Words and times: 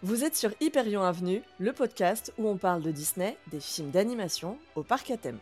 Vous 0.00 0.22
êtes 0.22 0.36
sur 0.36 0.52
Hyperion 0.60 1.02
Avenue, 1.02 1.42
le 1.58 1.72
podcast 1.72 2.32
où 2.38 2.46
on 2.46 2.56
parle 2.56 2.82
de 2.82 2.92
Disney, 2.92 3.36
des 3.50 3.58
films 3.58 3.90
d'animation 3.90 4.56
au 4.76 4.84
parc 4.84 5.10
à 5.10 5.16
thème. 5.16 5.40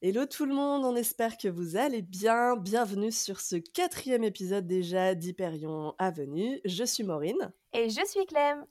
Hello 0.00 0.24
tout 0.24 0.46
le 0.46 0.54
monde, 0.54 0.84
on 0.84 0.94
espère 0.94 1.36
que 1.36 1.48
vous 1.48 1.76
allez 1.76 2.02
bien. 2.02 2.54
Bienvenue 2.54 3.10
sur 3.10 3.40
ce 3.40 3.56
quatrième 3.56 4.22
épisode 4.22 4.68
déjà 4.68 5.16
d'Hyperion 5.16 5.96
Avenue. 5.98 6.60
Je 6.64 6.84
suis 6.84 7.02
Maureen. 7.02 7.52
Et 7.72 7.90
je 7.90 8.06
suis 8.06 8.24
Clem. 8.26 8.66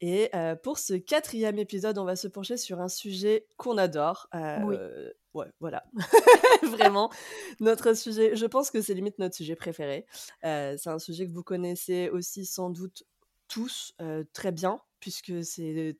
Et 0.00 0.30
pour 0.62 0.78
ce 0.78 0.94
quatrième 0.94 1.58
épisode, 1.58 1.98
on 1.98 2.04
va 2.04 2.16
se 2.16 2.28
pencher 2.28 2.56
sur 2.56 2.80
un 2.80 2.88
sujet 2.88 3.46
qu'on 3.56 3.78
adore. 3.78 4.28
oui. 4.34 4.76
Ouais, 5.34 5.52
voilà. 5.60 5.84
Vraiment, 6.62 7.12
notre 7.60 7.92
sujet, 7.92 8.34
je 8.36 8.46
pense 8.46 8.70
que 8.70 8.80
c'est 8.80 8.94
limite 8.94 9.18
notre 9.18 9.34
sujet 9.34 9.54
préféré. 9.54 10.06
c'est 10.42 10.88
un 10.88 10.98
sujet 10.98 11.26
que 11.26 11.32
vous 11.32 11.42
connaissez 11.42 12.08
aussi 12.08 12.46
sans 12.46 12.70
doute 12.70 13.04
tous 13.48 13.94
très 14.32 14.52
bien, 14.52 14.80
puisque 14.98 15.44
c'est 15.44 15.98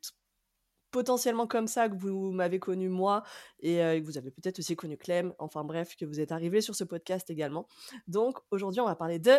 potentiellement 0.91 1.47
comme 1.47 1.67
ça 1.67 1.91
que 1.91 1.97
vous 1.97 2.33
m'avez 2.33 2.59
connu 2.59 2.89
moi 2.89 3.23
et 3.61 3.77
que 3.77 4.05
vous 4.05 4.17
avez 4.17 4.31
peut-être 4.31 4.59
aussi 4.61 4.77
connu 4.77 4.97
Clem, 4.97 5.35
enfin 5.39 5.63
bref, 5.65 5.95
que 5.97 6.07
vous 6.07 6.21
êtes 6.21 6.33
arrivé 6.33 6.63
sur 6.63 6.75
ce 6.75 6.85
podcast 6.85 7.29
également. 7.29 7.69
Donc 8.09 8.39
aujourd'hui, 8.51 8.81
on 8.81 8.87
va 8.87 8.97
parler 8.97 9.19
de 9.19 9.35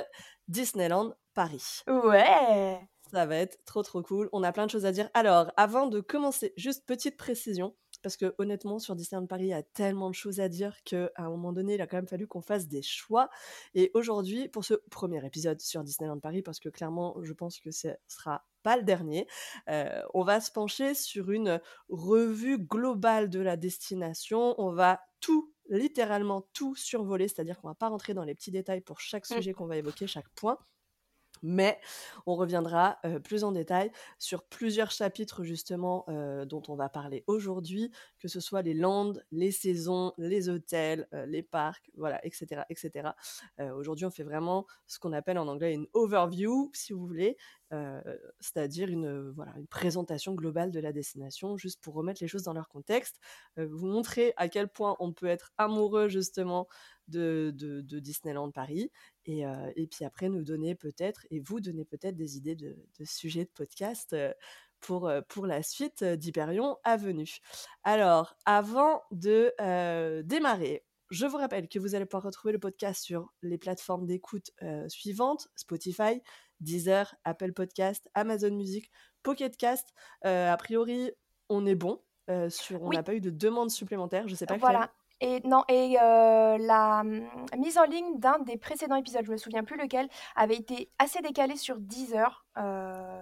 Disneyland 0.48 1.16
Paris. 1.34 1.82
Ouais 1.88 2.88
ça 3.12 3.26
va 3.26 3.36
être 3.38 3.60
trop 3.66 3.84
trop 3.84 4.02
cool. 4.02 4.30
On 4.32 4.44
a 4.44 4.52
plein 4.52 4.66
de 4.66 4.72
choses 4.72 4.86
à 4.86 4.92
dire. 4.92 5.10
Alors, 5.14 5.52
avant 5.58 5.88
de 5.88 6.00
commencer, 6.00 6.54
juste 6.58 6.86
petite 6.86 7.18
précision, 7.18 7.76
parce 8.04 8.18
que 8.18 8.34
honnêtement, 8.38 8.80
sur 8.80 8.96
Disneyland 8.96 9.28
Paris, 9.28 9.46
il 9.46 9.50
y 9.50 9.54
a 9.54 9.64
tellement 9.64 10.10
de 10.10 10.16
choses 10.16 10.40
à 10.40 10.50
dire 10.50 10.76
qu'à 10.84 11.10
un 11.18 11.30
moment 11.30 11.52
donné, 11.52 11.76
il 11.76 11.82
a 11.82 11.88
quand 11.88 11.98
même 11.98 12.08
fallu 12.08 12.28
qu'on 12.28 12.42
fasse 12.42 12.68
des 12.68 12.82
choix. 12.82 13.30
Et 13.74 13.92
aujourd'hui, 13.94 14.48
pour 14.50 14.64
ce 14.64 14.76
premier 14.92 15.26
épisode 15.26 15.60
sur 15.62 15.84
Disneyland 15.84 16.20
Paris, 16.20 16.42
parce 16.42 16.60
que 16.60 16.70
clairement, 16.70 17.18
je 17.22 17.34
pense 17.34 17.60
que 17.60 17.72
ce 17.72 17.90
sera 18.08 18.46
pas 18.64 18.78
le 18.78 18.84
dernier, 18.84 19.28
euh, 19.70 20.02
on 20.14 20.24
va 20.24 20.40
se 20.42 20.52
pencher 20.52 20.94
sur 20.94 21.32
une 21.32 21.60
revue 21.90 22.60
globale 22.60 23.30
de 23.30 23.40
la 23.40 23.58
destination. 23.58 24.56
On 24.58 24.72
va 24.72 25.02
tout 25.20 25.54
littéralement 25.70 26.48
tout 26.54 26.76
survoler, 26.76 27.28
c'est-à-dire 27.28 27.60
qu'on 27.60 27.68
va 27.68 27.76
pas 27.76 27.90
rentrer 27.90 28.14
dans 28.14 28.24
les 28.24 28.36
petits 28.36 28.52
détails 28.52 28.82
pour 28.82 29.00
chaque 29.00 29.30
mmh. 29.30 29.36
sujet 29.36 29.54
qu'on 29.54 29.68
va 29.68 29.78
évoquer, 29.78 30.08
chaque 30.08 30.30
point. 30.36 30.58
Mais 31.44 31.80
on 32.26 32.36
reviendra 32.36 33.00
plus 33.24 33.44
en 33.44 33.52
détail 33.52 33.92
sur 34.20 34.44
plusieurs 34.44 34.92
chapitres 34.92 35.44
justement 35.44 36.06
dont 36.46 36.62
on 36.68 36.76
va 36.76 36.90
parler 36.90 37.24
aujourd'hui, 37.28 37.92
que 38.20 38.28
ce 38.28 38.40
soit 38.40 38.62
les 38.62 38.74
landes, 38.74 39.24
les 39.32 39.52
saisons, 39.52 40.14
les 40.18 40.50
hôtels, 40.50 41.08
les 41.28 41.44
parcs, 41.44 41.90
voilà, 41.96 42.24
etc. 42.26 42.64
etc. 42.70 43.10
aujourd'hui, 43.76 44.06
on 44.06 44.12
fait 44.12 44.24
vraiment 44.24 44.66
ce 44.86 45.00
qu'on 45.00 45.14
appelle 45.14 45.38
en 45.38 45.48
anglais 45.48 45.74
une 45.74 45.88
overview, 45.94 46.72
si 46.74 46.94
vous 46.94 47.06
voulez, 47.06 47.38
c'est-à-dire 48.40 48.90
une, 48.90 49.32
voilà, 49.32 49.54
présentation 49.70 50.34
globale 50.34 50.72
de 50.72 50.80
la 50.80 50.92
destination, 50.94 51.58
juste 51.58 51.82
pour 51.82 51.94
remettre 51.94 52.22
les 52.22 52.28
choses 52.28 52.44
dans 52.44 52.54
leur 52.54 52.70
contexte, 52.70 53.20
vous 53.58 53.88
montrer 53.88 54.34
à 54.38 54.48
quel 54.48 54.68
point 54.70 54.96
on 55.00 55.12
peut 55.12 55.28
être 55.28 55.52
amoureux 55.58 56.08
justement 56.08 56.68
de, 57.08 57.54
de, 57.56 58.00
Disneyland 58.00 58.52
Paris, 58.52 58.92
et, 59.28 59.44
et, 59.76 59.88
puis 59.88 60.06
après 60.06 60.30
nous 60.30 60.42
donner 60.42 60.74
peut-être, 60.74 61.26
et 61.30 61.40
vous 61.40 61.60
donner 61.60 61.86
peut-être 61.86 62.16
des 62.16 62.38
idées 62.38 62.56
de, 62.56 62.78
de 62.98 63.06
sujets 63.06 63.44
de 63.44 63.52
podcast 63.54 64.16
pour, 64.80 65.12
pour 65.28 65.46
la 65.46 65.62
suite 65.64 66.04
d'Hyperion 66.04 66.78
Avenue. 66.84 67.38
Alors, 67.84 68.36
avant 68.46 69.04
de 69.12 69.54
démarrer, 70.22 70.86
je 71.10 71.26
vous 71.26 71.38
rappelle 71.38 71.68
que 71.68 71.78
vous 71.78 71.94
allez 71.94 72.06
pouvoir 72.06 72.24
retrouver 72.24 72.54
le 72.54 72.60
podcast 72.60 73.04
sur 73.04 73.34
les 73.42 73.58
plateformes 73.58 74.06
d'écoute 74.06 74.52
suivantes, 74.88 75.50
Spotify, 75.56 76.22
Deezer, 76.62 77.14
Apple 77.26 77.52
Podcast, 77.52 78.10
Amazon 78.14 78.52
Music, 78.52 78.90
Pocket 79.24 79.58
Cast. 79.58 79.94
a 80.24 80.56
priori, 80.58 81.12
on 81.50 81.66
est 81.66 81.76
bon. 81.76 82.02
sur, 82.50 82.82
on 82.82 82.92
n'a 82.92 83.04
pas 83.04 83.14
eu 83.14 83.22
de 83.22 83.30
demande 83.30 83.72
supplémentaire. 83.72 84.28
Je 84.28 84.36
sais 84.36 84.46
pas. 84.46 84.58
Voilà. 84.58 84.92
Et 85.20 85.42
non, 85.46 85.64
et 85.68 85.94
la 85.94 87.04
mmh, 87.04 87.28
mise 87.58 87.78
en 87.78 87.86
ligne 87.86 88.20
d'un 88.20 88.40
des 88.40 88.58
précédents 88.58 88.96
épisodes, 88.96 89.26
je 89.26 89.32
me 89.32 89.38
souviens 89.38 89.64
plus 89.64 89.78
lequel, 89.78 90.08
avait 90.36 90.56
été 90.56 90.92
assez 91.00 91.22
décalé 91.22 91.56
sur 91.56 91.80
10 91.80 92.14
heures. 92.14 92.46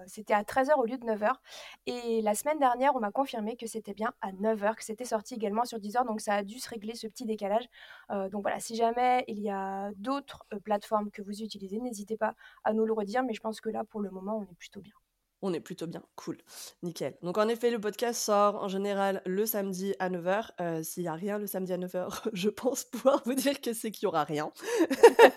c'était 0.06 0.34
à 0.34 0.44
13 0.44 0.70
heures 0.70 0.78
au 0.78 0.84
lieu 0.84 0.98
de 0.98 1.04
9 1.06 1.22
heures. 1.22 1.40
Et 1.86 2.20
la 2.22 2.34
semaine 2.34 2.58
dernière, 2.58 2.94
on 2.96 3.00
m'a 3.00 3.10
confirmé 3.10 3.56
que 3.56 3.66
c'était 3.66 3.94
bien 3.94 4.12
à 4.20 4.32
9 4.32 4.62
heures, 4.64 4.76
que 4.76 4.84
c'était 4.84 5.04
sorti 5.04 5.34
également 5.34 5.64
sur 5.64 5.78
10 5.80 5.96
heures. 5.96 6.04
Donc 6.04 6.20
ça 6.20 6.34
a 6.34 6.42
dû 6.42 6.58
se 6.58 6.68
régler 6.68 6.94
ce 6.94 7.06
petit 7.06 7.24
décalage. 7.24 7.64
donc 8.10 8.42
voilà, 8.42 8.60
si 8.60 8.76
jamais 8.76 9.24
il 9.28 9.40
y 9.40 9.50
a 9.50 9.90
d'autres 9.96 10.44
plateformes 10.64 11.10
que 11.10 11.22
vous 11.22 11.42
utilisez, 11.42 11.80
n'hésitez 11.80 12.16
pas 12.16 12.34
à 12.64 12.72
nous 12.74 12.84
le 12.86 12.92
redire. 12.92 13.22
Mais 13.22 13.34
je 13.34 13.40
pense 13.40 13.60
que 13.60 13.70
là, 13.70 13.84
pour 13.84 14.00
le 14.00 14.10
moment, 14.10 14.38
on 14.38 14.42
est 14.42 14.58
plutôt 14.58 14.80
bien. 14.80 14.94
On 15.42 15.52
est 15.52 15.60
plutôt 15.60 15.86
bien, 15.86 16.02
cool, 16.16 16.38
nickel. 16.82 17.16
Donc 17.22 17.36
en 17.36 17.48
effet, 17.48 17.70
le 17.70 17.78
podcast 17.78 18.20
sort 18.20 18.56
en 18.62 18.68
général 18.68 19.22
le 19.26 19.44
samedi 19.44 19.94
à 19.98 20.08
9h. 20.08 20.50
Euh, 20.60 20.82
s'il 20.82 21.02
n'y 21.02 21.08
a 21.08 21.14
rien 21.14 21.38
le 21.38 21.46
samedi 21.46 21.72
à 21.72 21.78
9h, 21.78 22.28
je 22.32 22.48
pense 22.48 22.84
pouvoir 22.84 23.22
vous 23.26 23.34
dire 23.34 23.60
que 23.60 23.72
c'est 23.72 23.90
qu'il 23.90 24.06
n'y 24.06 24.08
aura 24.08 24.24
rien. 24.24 24.50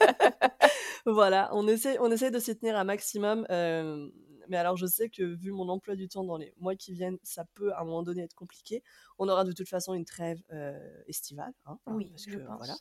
voilà, 1.06 1.50
on 1.54 1.68
essaie, 1.68 1.98
on 2.00 2.12
essaie 2.12 2.32
de 2.32 2.40
s'y 2.40 2.58
tenir 2.58 2.78
un 2.78 2.86
maximum. 2.86 3.46
Euh, 3.52 4.10
mais 4.50 4.58
alors, 4.58 4.76
je 4.76 4.88
sais 4.88 5.10
que 5.10 5.24
vu 5.24 5.52
mon 5.52 5.70
emploi 5.70 5.96
du 5.96 6.10
temps 6.10 6.24
dans 6.24 6.38
les 6.38 6.54
mois 6.58 6.76
qui 6.76 6.92
viennent, 6.92 7.20
ça 7.22 7.46
peut 7.54 7.72
à 7.74 7.82
un 7.82 7.84
moment 7.86 8.02
donné 8.02 8.24
être 8.24 8.34
compliqué. 8.34 8.84
On 9.20 9.30
aura 9.30 9.44
de 9.44 9.52
toute 9.52 9.70
façon 9.70 9.94
une 9.94 10.06
trêve 10.06 10.42
euh, 10.52 10.78
estivale. 11.08 11.54
Hein, 11.68 11.78
hein, 11.86 11.94
oui, 11.96 12.10
parce 12.10 12.26
que, 12.26 12.38
Voilà, 12.58 12.76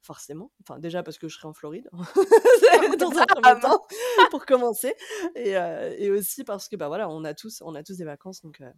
forcément. 0.00 0.52
Enfin, 0.62 0.78
déjà 0.78 1.02
parce 1.02 1.18
que 1.18 1.28
je 1.28 1.36
serai 1.36 1.48
en 1.48 1.54
Floride, 1.54 1.88
hein, 1.92 2.04
dans 2.98 3.18
un 3.18 3.26
premier 3.26 3.60
temps, 3.60 3.84
pour 4.30 4.46
commencer. 4.46 4.94
Et, 5.34 5.56
euh, 5.56 5.92
et, 5.98 6.10
aussi 6.10 6.44
parce 6.44 6.68
que, 6.68 6.76
bah 6.76 6.86
voilà, 6.86 7.08
on 7.08 7.24
a 7.24 7.34
tous, 7.34 7.62
on 7.62 7.74
a 7.74 7.82
tous 7.82 7.96
des 7.96 8.04
vacances. 8.04 8.40
Donc, 8.42 8.60
euh, 8.60 8.70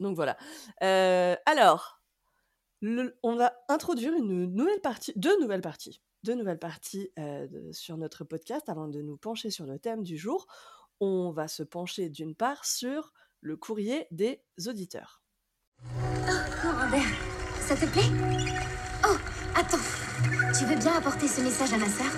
donc 0.00 0.16
voilà. 0.16 0.38
alors, 0.80 2.00
on 3.22 3.36
va 3.36 3.54
introduire 3.68 4.14
une 4.14 4.46
nouvelle 4.46 4.80
partie, 4.80 5.12
deux 5.16 5.38
nouvelles 5.40 5.62
parties 5.62 6.00
deux 6.24 6.34
nouvelles 6.34 6.58
parties 6.58 7.10
sur 7.72 7.98
notre 7.98 8.24
podcast 8.24 8.70
avant 8.70 8.88
de 8.88 9.02
nous 9.02 9.18
pencher 9.18 9.50
sur 9.50 9.66
le 9.66 9.78
thème 9.78 10.02
du 10.02 10.16
jour 10.16 10.46
on 11.00 11.30
va 11.30 11.48
se 11.48 11.62
pencher 11.62 12.08
d'une 12.08 12.34
part 12.34 12.64
sur 12.64 13.12
le 13.40 13.56
courrier 13.56 14.06
des 14.10 14.42
auditeurs. 14.66 15.22
Oh, 15.82 16.30
ça 17.60 17.76
te 17.76 17.86
plaît? 17.86 18.10
Oh, 19.06 19.16
attends, 19.54 19.76
tu 20.58 20.64
veux 20.64 20.76
bien 20.76 20.94
apporter 20.96 21.28
ce 21.28 21.40
message 21.40 21.72
à 21.72 21.78
ma 21.78 21.88
sœur? 21.88 22.12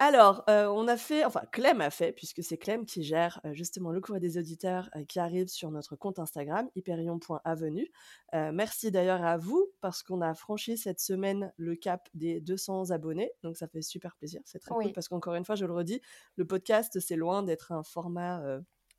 Alors, 0.00 0.44
on 0.46 0.86
a 0.86 0.96
fait, 0.96 1.24
enfin 1.24 1.42
Clem 1.50 1.80
a 1.80 1.90
fait, 1.90 2.12
puisque 2.12 2.42
c'est 2.42 2.56
Clem 2.56 2.86
qui 2.86 3.02
gère 3.02 3.40
justement 3.52 3.90
le 3.90 4.00
courrier 4.00 4.20
des 4.20 4.38
auditeurs 4.38 4.88
qui 5.08 5.18
arrive 5.18 5.48
sur 5.48 5.72
notre 5.72 5.96
compte 5.96 6.20
Instagram, 6.20 6.68
hyperion.avenue. 6.76 7.90
merci 8.32 8.92
d'ailleurs 8.92 9.24
à 9.24 9.36
vous, 9.36 9.66
parce 9.80 10.04
qu'on 10.04 10.20
a 10.20 10.34
franchi 10.34 10.78
cette 10.78 11.00
semaine 11.00 11.52
le 11.56 11.74
cap 11.74 12.08
des 12.14 12.40
200 12.40 12.90
abonnés, 12.90 13.32
donc 13.42 13.56
ça 13.56 13.66
fait 13.66 13.82
super 13.82 14.14
plaisir, 14.16 14.40
c'est 14.44 14.60
très 14.60 14.72
cool, 14.72 14.92
parce 14.92 15.08
qu'encore 15.08 15.34
une 15.34 15.44
fois, 15.44 15.56
je 15.56 15.66
le 15.66 15.72
redis, 15.72 16.00
le 16.36 16.46
podcast, 16.46 17.00
c'est 17.00 17.16
loin 17.16 17.42
d'être 17.42 17.72
un 17.72 17.82
format 17.82 18.40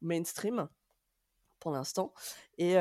mainstream 0.01 0.67
pour 1.59 1.71
l'instant. 1.71 2.13
Et, 2.57 2.75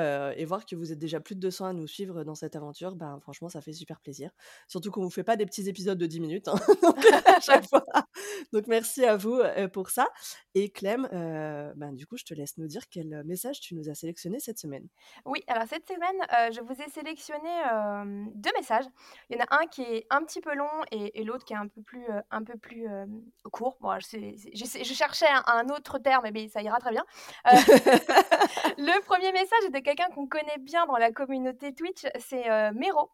voir 0.44 0.66
que 0.66 0.74
vous 0.74 0.92
êtes 0.92 0.98
déjà 0.98 1.20
plus 1.20 1.34
de 1.34 1.40
200 1.40 1.66
à 1.66 1.72
nous 1.72 1.86
suivre 1.86 2.24
dans 2.24 2.34
cette 2.34 2.56
aventure, 2.56 2.96
ben, 2.96 3.20
franchement, 3.20 3.48
ça 3.48 3.60
fait 3.60 3.72
super 3.72 4.00
plaisir. 4.00 4.30
Surtout 4.66 4.90
qu'on 4.90 5.00
ne 5.00 5.04
vous 5.04 5.10
fait 5.10 5.22
pas 5.22 5.36
des 5.36 5.46
petits 5.46 5.68
épisodes 5.68 5.98
de 5.98 6.06
10 6.06 6.20
minutes 6.20 6.48
hein, 6.48 6.56
donc, 6.82 6.98
à 7.26 7.40
chaque 7.40 7.68
fois. 7.68 7.84
Donc 8.52 8.66
merci 8.66 9.04
à 9.04 9.16
vous 9.16 9.40
pour 9.72 9.90
ça. 9.90 10.08
Et 10.54 10.70
Clem, 10.70 11.06
ben, 11.76 11.92
du 11.92 12.06
coup, 12.06 12.16
je 12.16 12.24
te 12.24 12.34
laisse 12.34 12.56
nous 12.58 12.66
dire 12.66 12.88
quel 12.90 13.22
message 13.24 13.60
tu 13.60 13.74
nous 13.74 13.88
as 13.88 13.94
sélectionné 13.94 14.40
cette 14.40 14.58
semaine. 14.58 14.88
Oui, 15.24 15.44
alors 15.46 15.64
cette 15.68 15.86
semaine, 15.86 16.52
je 16.52 16.60
vous 16.60 16.82
ai 16.82 16.88
sélectionné 16.90 17.48
deux 18.34 18.50
messages. 18.56 18.86
Il 19.30 19.36
y 19.36 19.40
en 19.40 19.44
a 19.44 19.62
un 19.62 19.66
qui 19.66 19.82
est 19.82 20.06
un 20.10 20.24
petit 20.24 20.40
peu 20.40 20.54
long 20.54 20.70
et, 20.90 21.22
l'autre 21.22 21.44
qui 21.44 21.52
est 21.52 21.56
un 21.56 21.68
peu 21.68 21.82
plus, 21.82 22.06
un 22.30 22.42
peu 22.42 22.56
plus 22.58 22.86
court. 23.52 23.76
Bon, 23.80 23.96
je, 24.00 24.34
je, 24.54 24.94
cherchais 24.94 25.26
un, 25.46 25.68
autre 25.68 25.98
terme, 25.98 26.26
mais 26.32 26.48
ça 26.48 26.62
ira 26.62 26.78
très 26.78 26.90
bien. 26.90 27.04
Le 28.76 29.00
premier 29.04 29.32
message 29.32 29.64
est 29.66 29.70
de 29.70 29.78
quelqu'un 29.78 30.08
qu'on 30.10 30.26
connaît 30.26 30.58
bien 30.58 30.86
dans 30.86 30.96
la 30.96 31.12
communauté 31.12 31.72
Twitch, 31.74 32.06
c'est 32.18 32.50
euh, 32.50 32.72
Mero. 32.74 33.10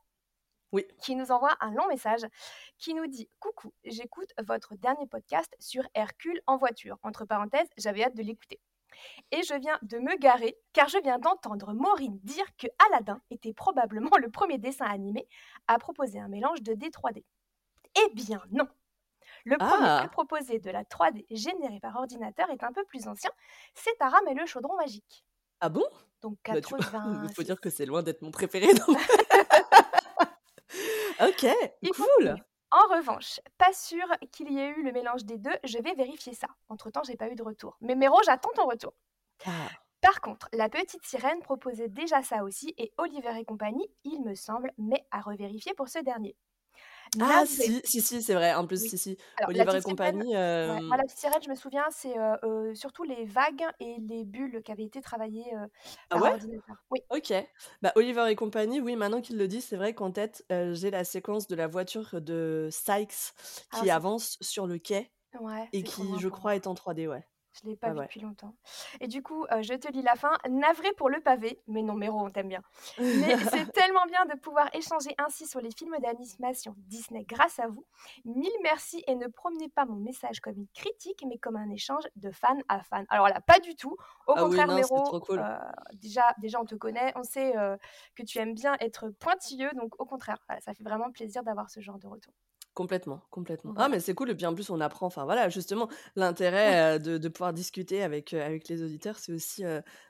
Oui. 0.73 0.85
Qui 1.01 1.15
nous 1.15 1.31
envoie 1.31 1.57
un 1.61 1.71
long 1.73 1.87
message 1.87 2.23
qui 2.79 2.95
nous 2.95 3.07
dit 3.07 3.31
Coucou, 3.39 3.73
j'écoute 3.85 4.31
votre 4.45 4.75
dernier 4.75 5.07
podcast 5.07 5.55
sur 5.61 5.85
Hercule 5.95 6.41
en 6.47 6.57
voiture. 6.57 6.99
Entre 7.03 7.25
parenthèses, 7.25 7.69
j'avais 7.77 8.03
hâte 8.03 8.17
de 8.17 8.23
l'écouter. 8.23 8.61
Et 9.31 9.43
je 9.43 9.55
viens 9.55 9.79
de 9.83 9.99
me 9.99 10.17
garer 10.19 10.57
car 10.73 10.89
je 10.89 10.99
viens 11.03 11.19
d'entendre 11.19 11.73
Maureen 11.75 12.19
dire 12.23 12.47
que 12.57 12.67
Aladdin 12.87 13.21
était 13.31 13.53
probablement 13.53 14.17
le 14.21 14.31
premier 14.31 14.59
dessin 14.59 14.87
animé 14.87 15.29
à 15.69 15.79
proposer 15.79 16.19
un 16.19 16.29
mélange 16.29 16.63
de 16.63 16.75
D 16.75 16.89
3D. 16.89 17.25
Eh 17.97 18.15
bien 18.15 18.43
non 18.51 18.67
Le 19.45 19.57
premier 19.59 19.87
Ah! 19.87 20.03
à 20.03 20.09
proposer 20.09 20.59
de 20.59 20.71
la 20.71 20.83
3D 20.85 21.25
générée 21.31 21.81
par 21.81 21.97
ordinateur 21.97 22.51
est 22.51 22.65
un 22.65 22.73
peu 22.73 22.85
plus 22.85 23.07
ancien, 23.07 23.31
c'est 23.75 24.01
Aram 24.01 24.27
et 24.29 24.35
le 24.35 24.47
chaudron 24.47 24.77
magique. 24.77 25.25
Ah 25.61 25.69
bon? 25.69 25.85
Donc 26.23 26.39
Bah, 26.47 26.61
tu 26.61 26.69
vois, 26.71 26.79
il 26.79 26.85
faut 26.85 26.91
86. 26.91 27.45
dire 27.45 27.61
que 27.61 27.71
c'est 27.71 27.87
loin 27.87 28.03
d'être 28.03 28.23
mon 28.23 28.31
préféré, 28.31 28.73
donc 28.75 28.99
OK, 31.21 31.47
Il 31.83 31.91
cool! 31.93 32.37
En 32.71 32.97
revanche, 32.97 33.41
pas 33.57 33.73
sûr 33.73 34.05
qu'il 34.33 34.53
y 34.53 34.59
ait 34.59 34.69
eu 34.69 34.83
le 34.83 34.91
mélange 34.91 35.25
des 35.25 35.39
deux, 35.39 35.55
je 35.63 35.79
vais 35.79 35.95
vérifier 35.95 36.35
ça. 36.35 36.49
Entre-temps, 36.69 37.05
j'ai 37.05 37.17
pas 37.17 37.29
eu 37.29 37.37
de 37.37 37.43
retour. 37.43 37.77
Mais 37.81 37.95
Méro, 37.95 38.17
j'attends 38.25 38.51
ton 38.57 38.67
retour. 38.67 38.95
Ah. 39.47 39.69
Par 40.01 40.21
contre, 40.21 40.49
la 40.53 40.69
petite 40.69 41.05
sirène 41.05 41.41
proposait 41.41 41.89
déjà 41.89 42.23
ça 42.23 42.43
aussi 42.43 42.75
et 42.77 42.93
Oliver 42.99 43.39
et 43.39 43.45
compagnie, 43.45 43.89
il 44.03 44.23
me 44.23 44.35
semble, 44.35 44.73
mais 44.77 45.07
à 45.11 45.21
revérifier 45.21 45.73
pour 45.75 45.89
ce 45.89 46.01
dernier. 46.01 46.37
Ah 47.21 47.45
si, 47.47 47.81
si, 47.85 48.01
si, 48.03 48.23
c'est 48.23 48.35
vrai. 48.35 48.55
En 48.55 48.67
plus, 48.67 48.81
Oui. 48.81 48.89
si, 48.89 48.99
si. 48.99 49.17
Alors, 49.37 49.51
la 49.57 49.65
Oliver 49.65 49.77
et 49.79 49.83
petite 49.83 49.85
sirène, 49.85 49.99
compagnie, 50.11 50.33
ouais, 50.65 50.81
moi, 50.89 50.97
hem 50.97 50.99
la 50.99 51.05
petite 51.05 51.19
sirène, 51.19 51.43
je 51.45 51.51
me 51.51 51.55
souviens, 51.55 51.87
c'est 51.91 52.19
euh, 52.19 52.37
euh, 52.45 52.75
surtout 52.75 53.05
les 53.05 53.25
vagues 53.27 53.65
et 53.81 53.99
les 54.01 54.25
bulles 54.25 54.63
qui 54.65 54.73
avaient 54.73 54.85
été 54.85 55.01
travaillées 55.03 55.55
euh, 55.57 55.67
Ah 56.11 56.17
par 56.17 56.23
ouais? 56.23 56.33
ordinateur. 56.33 56.77
Oui, 56.91 57.01
OK. 57.11 57.33
Bah, 57.83 57.93
Oliver 57.97 58.27
et 58.31 58.37
compagnie, 58.37 58.81
oui, 58.81 58.97
maintenant 58.97 59.21
qu'il 59.23 59.39
le 59.39 59.49
dit, 59.49 59.61
c'est 59.63 59.77
vrai 59.77 59.95
qu'en 59.95 60.13
tête, 60.13 60.45
j'ai 60.51 60.91
la 60.91 61.05
séquence 61.05 61.49
de 61.49 61.57
la 61.57 61.69
voiture 61.69 62.21
de 62.23 62.69
Sykes 62.73 63.35
ah, 63.71 63.85
qui 63.85 63.91
c'est 63.91 63.91
avance 63.91 64.39
sur 64.43 64.67
le 64.67 64.79
quai 64.79 65.13
ouais, 65.41 65.69
et 65.73 65.83
c'est 65.83 65.89
trop 65.91 66.05
qui, 66.05 66.19
je 66.21 66.29
pour 66.29 66.39
moi. 66.41 66.41
crois, 66.41 66.57
est 66.57 66.67
en 66.69 66.75
3D, 66.75 67.09
ouais. 67.09 67.27
Je 67.63 67.69
l'ai 67.69 67.77
pas 67.77 67.89
Ouais, 67.89 67.93
vu 67.93 67.99
ouais. 68.01 68.05
depuis 68.07 68.21
longtemps. 68.21 68.53
Et 69.01 69.07
du 69.07 69.23
coup, 69.23 69.45
euh, 69.53 69.63
je 69.63 69.75
te 69.75 69.87
lis 69.93 70.03
la 70.03 70.17
fin. 70.17 70.33
Navré 70.51 70.93
pour 70.95 71.09
le 71.09 71.21
pavé, 71.21 71.61
mais 71.69 71.83
non, 71.83 71.95
Méro, 71.95 72.19
on 72.21 72.31
t'aime 72.31 72.49
bien. 72.49 72.63
Mais 72.99 73.37
c'est 73.51 73.73
tellement 73.73 74.05
bien 74.07 74.25
de 74.27 74.35
pouvoir 74.39 74.69
échanger 74.75 75.15
ainsi 75.19 75.47
sur 75.47 75.61
les 75.61 75.71
films 75.71 75.97
d'animation 76.03 76.75
Disney 76.79 77.25
grâce 77.25 77.59
à 77.61 77.69
vous. 77.69 77.87
Mille 78.25 78.51
merci 78.63 79.05
et 79.07 79.15
ne 79.15 79.29
promenez 79.29 79.69
pas 79.69 79.85
mon 79.85 79.97
message 79.97 80.41
comme 80.41 80.57
une 80.57 80.69
critique, 80.75 81.25
mais 81.29 81.39
comme 81.39 81.57
un 81.57 81.71
échange 81.71 82.05
de 82.17 82.31
fan 82.33 82.61
à 82.69 82.83
fan. 82.83 83.07
Alors 83.09 83.29
là, 83.29 83.41
pas 83.41 83.61
du 83.61 83.77
tout. 83.77 83.97
Au 84.27 84.35
Ah 84.35 84.47
oui, 84.47 84.51
contraire, 84.51 84.67
non, 84.67 84.75
Méro, 84.75 85.05
trop 85.05 85.21
cool. 85.21 85.39
euh, 85.39 85.57
déjà, 85.95 86.35
déjà, 86.39 86.61
on 86.61 86.65
te 86.65 86.75
connaît, 86.75 87.13
on 87.17 87.23
sait 87.23 87.57
euh, 87.57 87.77
que 88.17 88.25
tu 88.25 88.39
aimes 88.39 88.55
bien 88.55 88.75
être 88.81 89.11
pointilleux, 89.11 89.71
donc 89.75 90.01
au 90.01 90.05
contraire, 90.07 90.39
voilà, 90.49 90.61
ça 90.61 90.75
fait 90.75 90.83
vraiment 90.85 91.11
plaisir 91.13 91.43
d'avoir 91.45 91.71
ce 91.71 91.81
genre 91.81 91.99
de 91.99 92.07
retour. 92.09 92.35
Complètement, 92.75 93.23
complètement. 93.31 93.73
Ah 93.77 93.89
mais 93.89 94.01
c'est 94.01 94.15
cool 94.15 94.31
et 94.31 94.35
puis 94.35 94.47
en 94.47 94.55
plus 94.55 94.69
on 94.71 94.81
apprend 94.81 95.07
enfin 95.07 95.25
voilà, 95.25 95.49
justement 95.49 95.89
l'intérêt, 96.17 96.97
heu, 96.97 96.99
de 96.99 97.19
de 97.19 97.29
pouvoir 97.29 97.53
discuter 97.53 98.03
avec, 98.03 98.35
heu, 98.35 98.43
avec 98.43 98.67
les 98.69 98.83
auditeurs, 98.83 99.17
c'est 99.21 99.33
aussi, 99.33 99.63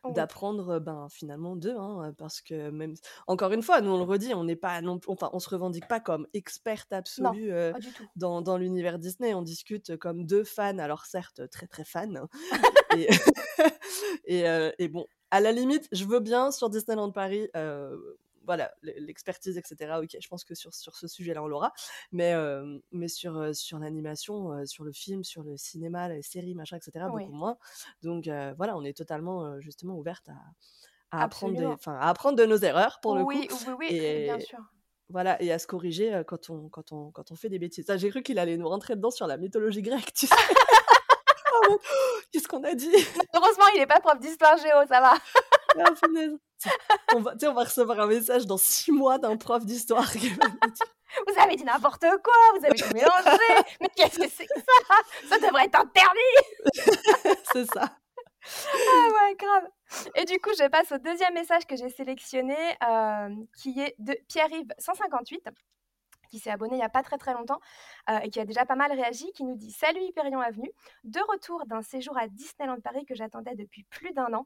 Oui. 0.04 0.14
d'apprendre, 0.14 0.78
ben, 0.78 1.08
finalement 1.10 1.56
d'eux, 1.56 1.76
hein, 1.76 2.14
parce 2.16 2.40
que 2.40 2.70
même 2.70 2.94
encore 3.26 3.52
une 3.52 3.62
fois, 3.62 3.82
nous 3.82 3.90
on 3.90 3.98
le 3.98 4.04
redit, 4.04 4.32
on 4.32 4.44
n'est 4.44 4.56
pas 4.56 4.80
non 4.80 4.98
p 4.98 5.06
enfin 5.10 5.28
on 5.34 5.40
se 5.40 5.50
revendique 5.50 5.86
pas 5.88 6.00
comme 6.00 6.26
experte 6.32 6.90
Non, 7.18 7.34
absolue, 7.34 7.52
heu, 7.52 7.74
pas 7.74 7.80
du 7.80 7.92
tout. 7.92 8.10
dans 8.16 8.40
dans 8.40 8.56
l'univers 8.56 8.98
Disney. 8.98 9.34
On 9.34 9.42
discute 9.42 9.98
comme 9.98 10.24
2 10.24 10.44
fans, 10.44 10.78
alors 10.78 11.04
certes 11.04 11.48
très, 11.50 11.66
très 11.66 11.84
fans, 11.84 12.14
hein 12.16 12.28
et 12.90 13.08
et 14.78 14.88
bon, 14.88 15.06
à 15.30 15.40
la 15.40 15.52
limite, 15.52 15.88
je 15.92 16.04
veux 16.04 16.20
bien 16.20 16.50
sur 16.50 16.70
Disneyland 16.70 17.10
Paris, 17.12 17.48
voilà, 18.46 18.72
l'e 18.82 18.92
l'expertise 18.98 19.56
et 19.58 19.62
cetera, 19.64 20.00
OK, 20.00 20.16
je 20.20 20.28
pense 20.28 20.44
que 20.44 20.54
sur 20.54 20.72
sur 20.74 20.96
ce 20.96 21.08
sujet-là, 21.08 21.42
on 21.42 21.46
l'aura. 21.48 21.72
Mais 22.12 22.30
hem, 22.30 22.80
mais 22.92 23.08
sur, 23.08 23.36
heu, 23.38 23.52
sur 23.54 23.78
l'animation, 23.78 24.52
heu, 24.54 24.66
sur 24.66 24.84
le 24.84 24.92
film, 24.92 25.24
sur 25.24 25.42
le 25.42 25.56
cinéma, 25.56 26.08
les 26.08 26.22
séries, 26.22 26.54
machin 26.54 26.76
et 26.78 26.80
cetera, 26.82 27.08
beaucoup 27.10 27.32
Oui, 27.32 27.32
moins. 27.32 27.56
Donc 28.02 28.26
voilà, 28.56 28.76
on 28.76 28.84
est 28.84 28.96
totalement, 28.96 29.60
justement 29.60 29.96
ouverte 29.96 30.28
à 30.28 30.34
à 31.12 31.22
apprendre 31.24 31.56
des 31.56 31.76
à 31.86 32.10
apprendre 32.10 32.36
de 32.38 32.44
nos 32.46 32.56
erreurs 32.58 33.00
pour 33.00 33.14
le 33.14 33.24
coup 33.26 33.44
Oui, 33.44 33.48
oui, 33.50 33.72
oui, 33.78 34.20
bien 34.20 34.38
et 34.38 34.40
sûr. 34.40 34.58
voilà 35.10 35.40
et 35.42 35.52
à 35.52 35.58
se 35.60 35.66
corriger, 35.66 36.22
quand 36.26 36.50
on 36.50 36.68
quand 36.70 36.92
on 36.92 37.10
quand 37.12 37.30
on 37.32 37.36
fait 37.36 37.48
des 37.50 37.58
bêtises. 37.60 37.86
Ah, 37.90 37.96
j'ai 37.98 38.10
cru 38.10 38.22
qu'il 38.22 38.38
allait 38.40 38.56
nous 38.58 38.68
rentrer 38.68 38.96
dedans 38.96 39.10
sur 39.12 39.26
la 39.28 39.36
mythologie 39.38 39.82
grecque, 39.82 40.12
tu 40.14 40.26
sais? 40.26 40.34
En 41.52 41.70
mode: 41.70 41.80
«Qu'est-ce 42.32 42.48
qu'on 42.48 42.64
a 42.64 42.74
dit?» 42.74 42.94
Heureusement, 43.34 43.64
il 43.74 43.80
est 43.82 43.86
pas 43.86 44.00
prof 44.00 44.18
d'histoire 44.20 44.56
géo, 44.58 44.86
ça 44.88 45.00
va. 45.00 45.14
Ah 45.78 45.90
on 47.14 47.20
va 47.20 47.34
on 47.42 47.54
recevoir 47.54 48.00
un 48.00 48.06
message 48.06 48.46
dans 48.46 48.56
6 48.56 48.92
mois 48.92 49.18
d'un 49.18 49.36
prof 49.36 49.64
d'histoire 49.64 50.10
qui 50.12 50.30
va 50.30 50.46
nous 50.46 50.70
dire 50.70 50.86
Vous 51.26 51.42
avez 51.42 51.56
dit 51.56 51.64
n'importe 51.64 52.00
quoi, 52.00 52.58
vous 52.58 52.64
avez 52.64 52.74
tout 52.74 52.92
mélangé. 52.94 53.66
Mais 53.80 53.88
qu'est-ce 53.94 54.18
que 54.18 54.28
c'est 54.28 54.46
que 54.46 54.60
ça? 54.60 55.28
Ça 55.28 55.38
devrait 55.38 55.66
être 55.66 55.80
interdit. 55.80 57.40
c'est 57.52 57.66
ça. 57.66 57.96
Ah 58.46 59.08
ouais, 59.08 59.36
grave. 59.36 59.68
Et 60.14 60.24
du 60.24 60.38
coup, 60.38 60.50
je 60.58 60.68
passe 60.68 60.92
au 60.92 60.98
deuxième 60.98 61.34
message 61.34 61.66
que 61.66 61.76
j'ai 61.76 61.88
sélectionné, 61.88 62.56
euh, 62.86 63.28
qui 63.56 63.80
est 63.80 63.94
de 63.98 64.16
Pierre-Yves 64.28 64.74
158 64.78 65.48
qui 66.34 66.40
s'est 66.40 66.50
abonné 66.50 66.74
il 66.74 66.78
n'y 66.78 66.84
a 66.84 66.88
pas 66.88 67.04
très 67.04 67.16
très 67.16 67.32
longtemps 67.32 67.60
euh, 68.10 68.18
et 68.18 68.30
qui 68.30 68.40
a 68.40 68.44
déjà 68.44 68.64
pas 68.64 68.74
mal 68.74 68.90
réagi, 68.90 69.30
qui 69.32 69.44
nous 69.44 69.54
dit 69.54 69.70
Salut 69.70 70.00
Hyperion 70.00 70.40
Avenue, 70.40 70.70
de 71.04 71.20
retour 71.30 71.64
d'un 71.66 71.82
séjour 71.82 72.18
à 72.18 72.26
Disneyland 72.26 72.80
Paris 72.80 73.04
que 73.04 73.14
j'attendais 73.14 73.54
depuis 73.54 73.84
plus 73.84 74.12
d'un 74.12 74.32
an. 74.34 74.44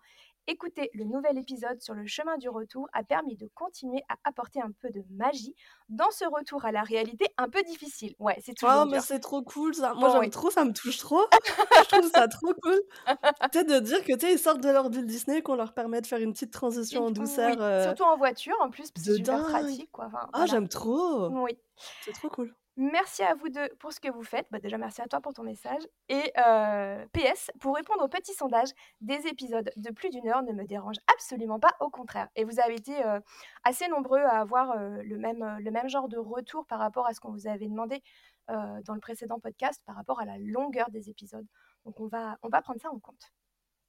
Écouter 0.50 0.88
le 0.94 1.04
nouvel 1.04 1.36
épisode 1.36 1.78
sur 1.82 1.92
le 1.92 2.06
chemin 2.06 2.38
du 2.38 2.48
retour 2.48 2.88
a 2.94 3.04
permis 3.04 3.36
de 3.36 3.50
continuer 3.54 4.02
à 4.08 4.14
apporter 4.24 4.62
un 4.62 4.70
peu 4.80 4.88
de 4.88 5.02
magie 5.10 5.54
dans 5.90 6.10
ce 6.10 6.24
retour 6.24 6.64
à 6.64 6.72
la 6.72 6.82
réalité 6.82 7.26
un 7.36 7.50
peu 7.50 7.62
difficile. 7.64 8.14
Ouais, 8.18 8.34
c'est 8.42 8.54
toujours 8.54 8.74
Oh 8.84 8.88
mais 8.90 9.00
c'est 9.00 9.20
trop 9.20 9.42
cool 9.42 9.74
ça. 9.74 9.92
Moi 9.92 10.08
Bon, 10.08 10.12
j'aime 10.14 10.20
oui. 10.22 10.30
trop, 10.30 10.50
ça 10.50 10.64
me 10.64 10.72
touche 10.72 10.96
trop. 10.96 11.20
Je 11.34 11.88
trouve 11.88 12.10
ça 12.10 12.28
trop 12.28 12.54
cool. 12.62 12.80
Tu 13.52 13.62
de 13.62 13.78
dire 13.80 14.02
que, 14.04 14.14
tu 14.14 14.20
sais, 14.26 14.32
ils 14.32 14.38
sortent 14.38 14.62
de 14.62 14.70
leur 14.70 14.88
bulle 14.88 15.04
Disney, 15.04 15.42
qu'on 15.42 15.54
leur 15.54 15.74
permet 15.74 16.00
de 16.00 16.06
faire 16.06 16.18
une 16.18 16.32
petite 16.32 16.50
transition 16.52 17.04
en 17.04 17.10
douceur, 17.10 17.50
oui, 17.50 17.56
heu, 17.60 17.82
surtout 17.82 18.04
en 18.04 18.16
voiture 18.16 18.56
en 18.60 18.70
plus, 18.70 18.90
parce 18.90 19.06
que 19.06 19.14
c'est 19.16 19.22
pratique 19.22 19.92
quoi. 19.92 20.06
Enfin, 20.06 20.20
Ah 20.22 20.28
voilà. 20.32 20.46
j'aime 20.46 20.68
trop! 20.68 21.28
Oui. 21.28 21.58
C'est 22.04 22.12
trop 22.12 22.30
cool. 22.30 22.54
Merci 22.80 23.24
à 23.24 23.34
vous 23.34 23.48
deux 23.48 23.68
pour 23.80 23.92
ce 23.92 23.98
que 23.98 24.08
vous 24.08 24.22
faites. 24.22 24.46
Bah, 24.52 24.60
déjà, 24.60 24.78
merci 24.78 25.02
à 25.02 25.08
toi 25.08 25.20
pour 25.20 25.34
ton 25.34 25.42
message. 25.42 25.82
Et 26.08 26.32
euh, 26.38 27.04
PS, 27.12 27.50
pour 27.58 27.74
répondre 27.74 28.04
au 28.04 28.08
petit 28.08 28.32
sondage, 28.34 28.68
des 29.00 29.26
épisodes 29.26 29.68
de 29.76 29.90
plus 29.90 30.10
d'une 30.10 30.28
heure 30.28 30.44
ne 30.44 30.52
me 30.52 30.64
dérangent 30.64 31.00
absolument 31.12 31.58
pas, 31.58 31.74
au 31.80 31.90
contraire. 31.90 32.28
Et 32.36 32.44
vous 32.44 32.60
avez 32.60 32.76
été 32.76 33.04
euh, 33.04 33.18
assez 33.64 33.88
nombreux 33.88 34.20
à 34.20 34.38
avoir 34.38 34.70
euh, 34.78 35.02
le, 35.02 35.18
même, 35.18 35.58
le 35.58 35.70
même 35.72 35.88
genre 35.88 36.08
de 36.08 36.18
retour 36.18 36.66
par 36.66 36.78
rapport 36.78 37.08
à 37.08 37.14
ce 37.14 37.20
qu'on 37.20 37.32
vous 37.32 37.48
avait 37.48 37.66
demandé 37.66 38.00
dans 38.46 38.94
le 38.94 39.00
précédent 39.00 39.38
podcast, 39.38 39.82
par 39.84 39.94
rapport 39.94 40.20
à 40.20 40.24
la 40.24 40.38
longueur 40.38 40.88
des 40.90 41.10
épisodes. 41.10 41.44
Donc, 41.84 42.00
on 42.00 42.06
va, 42.06 42.38
on 42.42 42.48
va 42.48 42.62
prendre 42.62 42.80
ça 42.80 42.88
en 42.90 42.98
compte. 42.98 43.30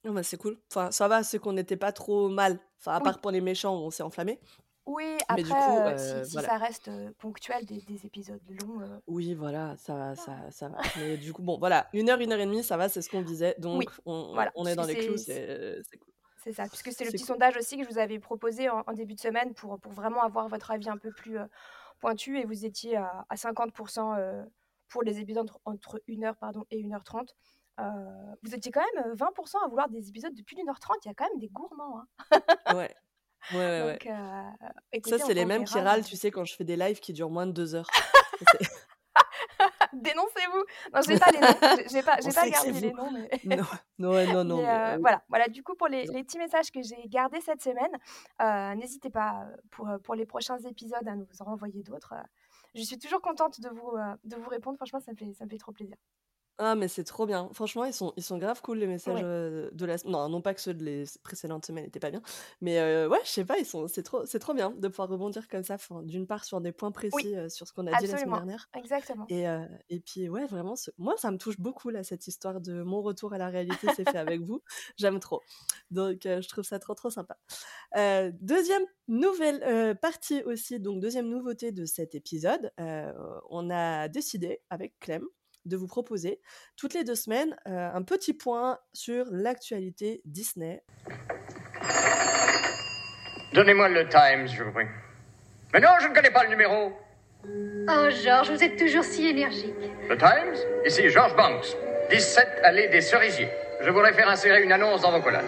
Mais 0.04 0.24
c'est 0.24 0.36
cool. 0.36 0.58
Enfin, 0.70 0.92
ça 0.92 1.08
va, 1.08 1.24
c'est 1.24 1.40
qu'on 1.40 1.54
n'était 1.54 1.78
pas 1.78 1.94
trop 1.94 2.28
mal. 2.28 2.60
Enfin, 2.80 2.94
à 2.94 2.98
Oui. 2.98 3.04
part 3.04 3.22
pour 3.22 3.32
les 3.32 3.40
méchants 3.40 3.76
où 3.76 3.86
on 3.86 3.90
s'est 3.90 4.04
enflammé. 4.04 4.38
Oui, 4.86 5.06
Mais 5.36 5.44
du 5.44 5.50
après, 5.50 5.64
coup, 5.64 5.80
euh, 5.80 5.94
heu, 5.94 5.98
si, 5.98 6.26
si 6.26 6.32
voilà. 6.34 6.48
ça 6.48 6.58
reste 6.58 6.88
euh, 6.88 7.12
ponctuel, 7.20 7.66
des, 7.66 7.80
des 7.82 8.06
épisodes 8.06 8.42
longs. 8.50 8.82
euh, 8.82 8.98
Oui, 9.08 9.34
voilà, 9.36 9.78
ça 9.78 9.96
va, 9.96 10.16
ça 10.16 10.50
ça 10.52 10.70
va. 10.70 10.80
Mais 10.98 11.18
du 11.18 11.32
coup, 11.32 11.44
bon, 11.44 11.60
voilà, 11.60 11.88
1 11.94 12.10
heure, 12.10 12.20
1 12.20 12.32
heure 12.32 12.40
et 12.40 12.46
demie, 12.46 12.64
ça 12.64 12.76
va, 12.78 12.90
c'est 12.90 13.02
ce 13.02 13.10
qu'on 13.10 13.22
visait. 13.22 13.56
Oui, 13.72 13.86
Donc 13.86 13.92
on 14.06 14.32
voilà. 14.34 14.52
on 14.56 14.66
est 14.66 14.76
dans 14.76 14.84
puisque 14.84 15.00
les 15.00 15.06
clous, 15.06 15.18
c'est- 15.18 15.46
c'est 15.48 15.84
c'est 15.92 15.98
cool. 15.98 16.14
C'est 16.44 16.54
ça, 16.54 16.68
puisque 16.70 16.92
c'est 16.94 17.04
le 17.04 17.12
C'est 17.12 17.18
petit 17.18 17.26
cool. 17.26 17.36
sondage 17.36 17.58
aussi 17.58 17.78
que 17.78 17.84
je 17.84 17.90
vous 17.90 17.98
avais 18.00 18.18
proposé 18.18 18.70
en, 18.70 18.84
en 18.88 18.94
début 18.94 19.14
de 19.14 19.20
semaine 19.20 19.54
pour, 19.54 19.78
pour 19.80 19.92
vraiment 19.92 20.24
avoir 20.24 20.48
votre 20.48 20.72
avis 20.72 20.90
un 20.90 20.98
peu 20.98 21.12
plus 21.12 21.38
euh, 21.38 21.46
pointu 22.00 22.40
et 22.40 22.46
vous 22.46 22.66
étiez 22.66 22.96
à, 22.96 23.26
à 23.30 23.36
50% 23.36 24.16
euh, 24.18 24.44
pour 24.88 25.04
les 25.04 25.20
épisodes 25.20 25.44
entre, 25.44 25.60
entre 25.66 26.02
1h 26.08 26.38
pardon, 26.38 26.66
et 26.72 26.82
1h30. 26.82 27.36
Euh, 27.80 27.84
vous 28.44 28.56
étiez 28.56 28.72
quand 28.72 28.82
même 28.96 29.06
euh, 29.12 29.16
20% 29.16 29.60
à 29.64 29.68
vouloir 29.68 29.90
des 29.90 30.08
épisodes 30.10 30.34
de 30.34 30.42
plus 30.44 30.56
d'une 30.56 30.70
heure 30.70 30.80
30, 30.80 30.98
il 31.06 31.10
y 31.10 31.12
a 31.12 31.14
quand 31.14 31.28
même 31.30 31.40
des 31.40 31.50
gourmands. 31.50 32.00
hein. 32.32 32.40
Ouais. 32.70 32.96
Ouais, 33.52 33.58
ouais, 33.58 33.82
ouais. 33.84 34.00
Donc, 34.94 35.06
Ça, 35.08 35.26
c'est 35.26 35.34
les 35.34 35.46
mêmes 35.46 35.64
qui 35.64 35.80
râlent, 35.80 36.06
tu 36.06 36.16
sais, 36.16 36.32
quand 36.32 36.46
je 36.46 36.56
fais 36.56 36.64
des 36.64 36.76
lives 36.76 37.00
qui 37.00 37.14
durent 37.14 37.30
moins 37.30 37.48
de 37.48 37.52
2 37.52 37.76
heures. 37.76 37.90
Dénoncez-vous 39.94 40.64
Non, 40.94 41.02
j'ai 41.02 41.18
pas 41.18 41.32
les 41.32 41.40
noms, 41.40 41.88
j'ai- 41.90 42.04
pas, 42.04 42.18
j'ai 42.24 42.32
pas 42.32 42.50
gardé 42.50 42.72
les 42.80 42.94
noms, 42.94 43.12
mais... 43.12 43.30
Non, 43.44 43.64
non, 43.98 44.34
non, 44.34 44.44
non, 44.44 44.58
Mais, 44.58 44.64
mais 44.64 44.70
euh, 44.70 44.92
heu, 44.92 44.96
oui. 44.96 45.02
voilà. 45.02 45.24
voilà, 45.30 45.48
du 45.48 45.64
coup, 45.64 45.76
pour 45.76 45.88
les, 45.88 46.06
petits 46.06 46.38
messages 46.38 46.72
que 46.72 46.82
j'ai 46.82 47.08
gardés 47.08 47.42
cette 47.42 47.62
semaine, 47.62 47.92
euh, 48.42 48.76
n'hésitez 48.76 49.10
pas 49.10 49.48
pour, 49.72 49.90
pour 50.04 50.16
les 50.16 50.26
prochains 50.26 50.60
épisodes 50.60 51.08
à 51.08 51.16
nous 51.16 51.28
en 51.40 51.44
renvoyer 51.46 51.84
d'autres. 51.84 52.14
Je 52.76 52.84
suis 52.84 53.00
toujours 53.00 53.22
contente 53.22 53.60
de 53.60 53.70
vous, 53.70 53.98
de 54.24 54.36
vous 54.36 54.50
répondre. 54.50 54.78
Franchement, 54.78 55.00
ça 55.00 55.12
me 55.12 55.18
fait, 55.18 55.34
ça 55.34 55.46
me 55.46 55.50
fait 55.50 55.58
trop 55.58 55.72
plaisir. 55.72 55.96
Ah 56.62 56.76
mais 56.76 56.90
c'est 56.90 57.06
trop 57.06 57.26
bien. 57.26 57.50
Franchement, 57.54 57.86
ils 57.86 57.94
sont 57.94 58.12
ils 58.18 58.24
sont 58.24 58.38
grave 58.38 58.62
cool 58.62 58.80
les 58.80 58.88
messages, 58.88 59.22
Ouais. 59.22 59.24
heu, 59.24 59.70
de 59.72 59.86
la 59.86 59.96
non, 60.04 60.28
non 60.28 60.42
pas 60.42 60.54
que 60.54 60.60
ceux 60.60 60.74
de 60.74 60.84
les 60.84 61.06
précédentes 61.24 61.66
semaines 61.66 61.86
étaient 61.86 62.02
pas 62.02 62.12
bien, 62.12 62.22
mais 62.60 62.80
heu, 62.82 63.08
ouais, 63.08 63.20
je 63.24 63.30
sais 63.30 63.46
pas, 63.46 63.58
ils 63.60 63.66
sont 63.66 63.88
c'est 63.88 64.04
trop 64.04 64.26
c'est 64.26 64.40
trop 64.40 64.54
bien 64.54 64.72
de 64.72 64.88
pouvoir 64.90 65.08
rebondir 65.08 65.48
comme 65.48 65.64
ça, 65.64 65.76
enfin, 65.76 66.04
d'une 66.04 66.28
part 66.28 66.44
sur 66.44 66.60
des 66.60 66.74
points 66.74 66.92
Oui, 67.12 67.24
précis, 67.24 67.34
heu, 67.34 67.48
sur 67.48 67.66
ce 67.66 67.72
qu'on 67.72 67.88
a 67.88 67.96
dit 67.96 68.08
la 68.08 68.18
semaine 68.18 68.34
absolument. 68.34 68.44
dernière 68.46 68.68
Exactement. 68.74 69.30
et 69.30 69.46
et 69.90 70.00
puis 70.02 70.30
ouais, 70.30 70.48
vraiment 70.48 70.76
ce 70.76 70.92
moi 70.98 71.16
ça 71.18 71.32
me 71.32 71.38
touche 71.38 71.60
beaucoup 71.60 71.90
là, 71.92 72.04
cette 72.04 72.28
histoire 72.28 72.62
de 72.62 72.84
mon 72.84 73.02
retour 73.02 73.34
à 73.34 73.38
la 73.40 73.50
réalité 73.50 73.90
s'est 73.90 74.06
fait 74.06 74.18
avec 74.20 74.42
vous. 74.42 74.62
J'aime 74.98 75.20
trop. 75.20 75.46
Donc 75.92 76.22
je 76.26 76.48
trouve 76.50 76.66
ça 76.66 76.80
trop, 76.80 76.96
trop 76.96 77.10
sympa. 77.12 77.38
2e 77.96 78.86
nouvelle, 79.08 79.98
partie 80.02 80.44
aussi, 80.44 80.80
donc 80.80 81.02
2e 81.02 81.28
nouveauté 81.30 81.72
de 81.72 81.86
cet 81.86 82.16
épisode, 82.16 82.72
on 83.50 83.70
a 83.72 84.08
décidé 84.10 84.62
avec 84.70 85.00
Clem 85.00 85.24
de 85.66 85.78
vous 85.78 85.88
proposer 85.88 86.40
toutes 86.76 86.94
les 86.94 87.04
deux 87.04 87.16
semaines 87.16 87.56
un 87.66 88.02
petit 88.04 88.34
point 88.34 88.80
sur 88.94 89.26
l'actualité 89.32 90.22
Disney. 90.26 90.84
Donnez-moi 93.54 93.90
le 93.90 94.08
Times, 94.08 94.48
je 94.48 94.64
vous 94.64 94.72
prie. 94.72 94.86
Mais 95.74 95.80
non, 95.80 95.90
je 96.02 96.08
ne 96.08 96.14
connais 96.14 96.32
pas 96.32 96.44
le 96.44 96.50
numéro. 96.50 96.94
Oh, 97.46 98.10
Georges, 98.24 98.52
vous 98.52 98.64
êtes 98.64 98.78
toujours 98.78 99.04
si 99.04 99.28
énergique. 99.28 99.74
Le 100.10 100.18
Times 100.18 100.56
Ici 100.86 101.10
George 101.10 101.36
Banks, 101.36 101.76
17 102.12 102.48
allée 102.64 102.88
des 102.90 103.02
Cerisiers. 103.02 103.50
Je 103.82 103.90
voudrais 103.90 104.14
faire 104.14 104.30
insérer 104.30 104.62
une 104.62 104.72
annonce 104.72 105.02
dans 105.02 105.12
vos 105.12 105.22
colonnes. 105.22 105.46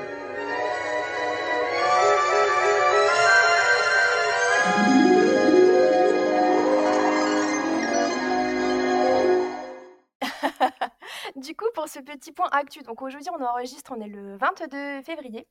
Du 11.51 11.57
coup, 11.57 11.65
pour 11.73 11.89
ce 11.89 11.99
petit 11.99 12.31
point 12.31 12.47
actu, 12.53 12.81
donc 12.81 13.01
aujourd'hui 13.01 13.29
on 13.37 13.43
enregistre, 13.43 13.91
on 13.93 13.99
est 13.99 14.07
le 14.07 14.37
22 14.37 15.01
février, 15.01 15.45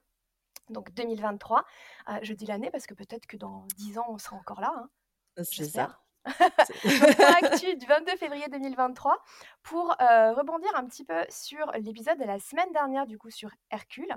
donc 0.71 0.91
2023. 0.95 1.63
Euh, 2.09 2.19
je 2.23 2.33
dis 2.33 2.47
l'année 2.47 2.71
parce 2.71 2.87
que 2.87 2.95
peut-être 2.95 3.27
que 3.27 3.37
dans 3.37 3.67
10 3.77 3.99
ans 3.99 4.07
on 4.09 4.17
sera 4.17 4.37
encore 4.37 4.63
là. 4.63 4.73
Hein, 4.75 5.45
C'est 5.45 5.67
ça. 5.67 6.01
donc, 6.25 7.17
point 7.17 7.35
actu 7.43 7.77
du 7.77 7.85
22 7.85 8.17
février 8.17 8.49
2023 8.49 9.23
pour 9.63 9.91
euh, 10.01 10.33
rebondir 10.33 10.71
un 10.75 10.87
petit 10.87 11.05
peu 11.05 11.23
sur 11.29 11.71
l'épisode 11.73 12.19
de 12.19 12.25
la 12.25 12.39
semaine 12.39 12.73
dernière 12.73 13.05
du 13.05 13.19
coup 13.19 13.31
sur 13.31 13.51
Hercule. 13.71 14.17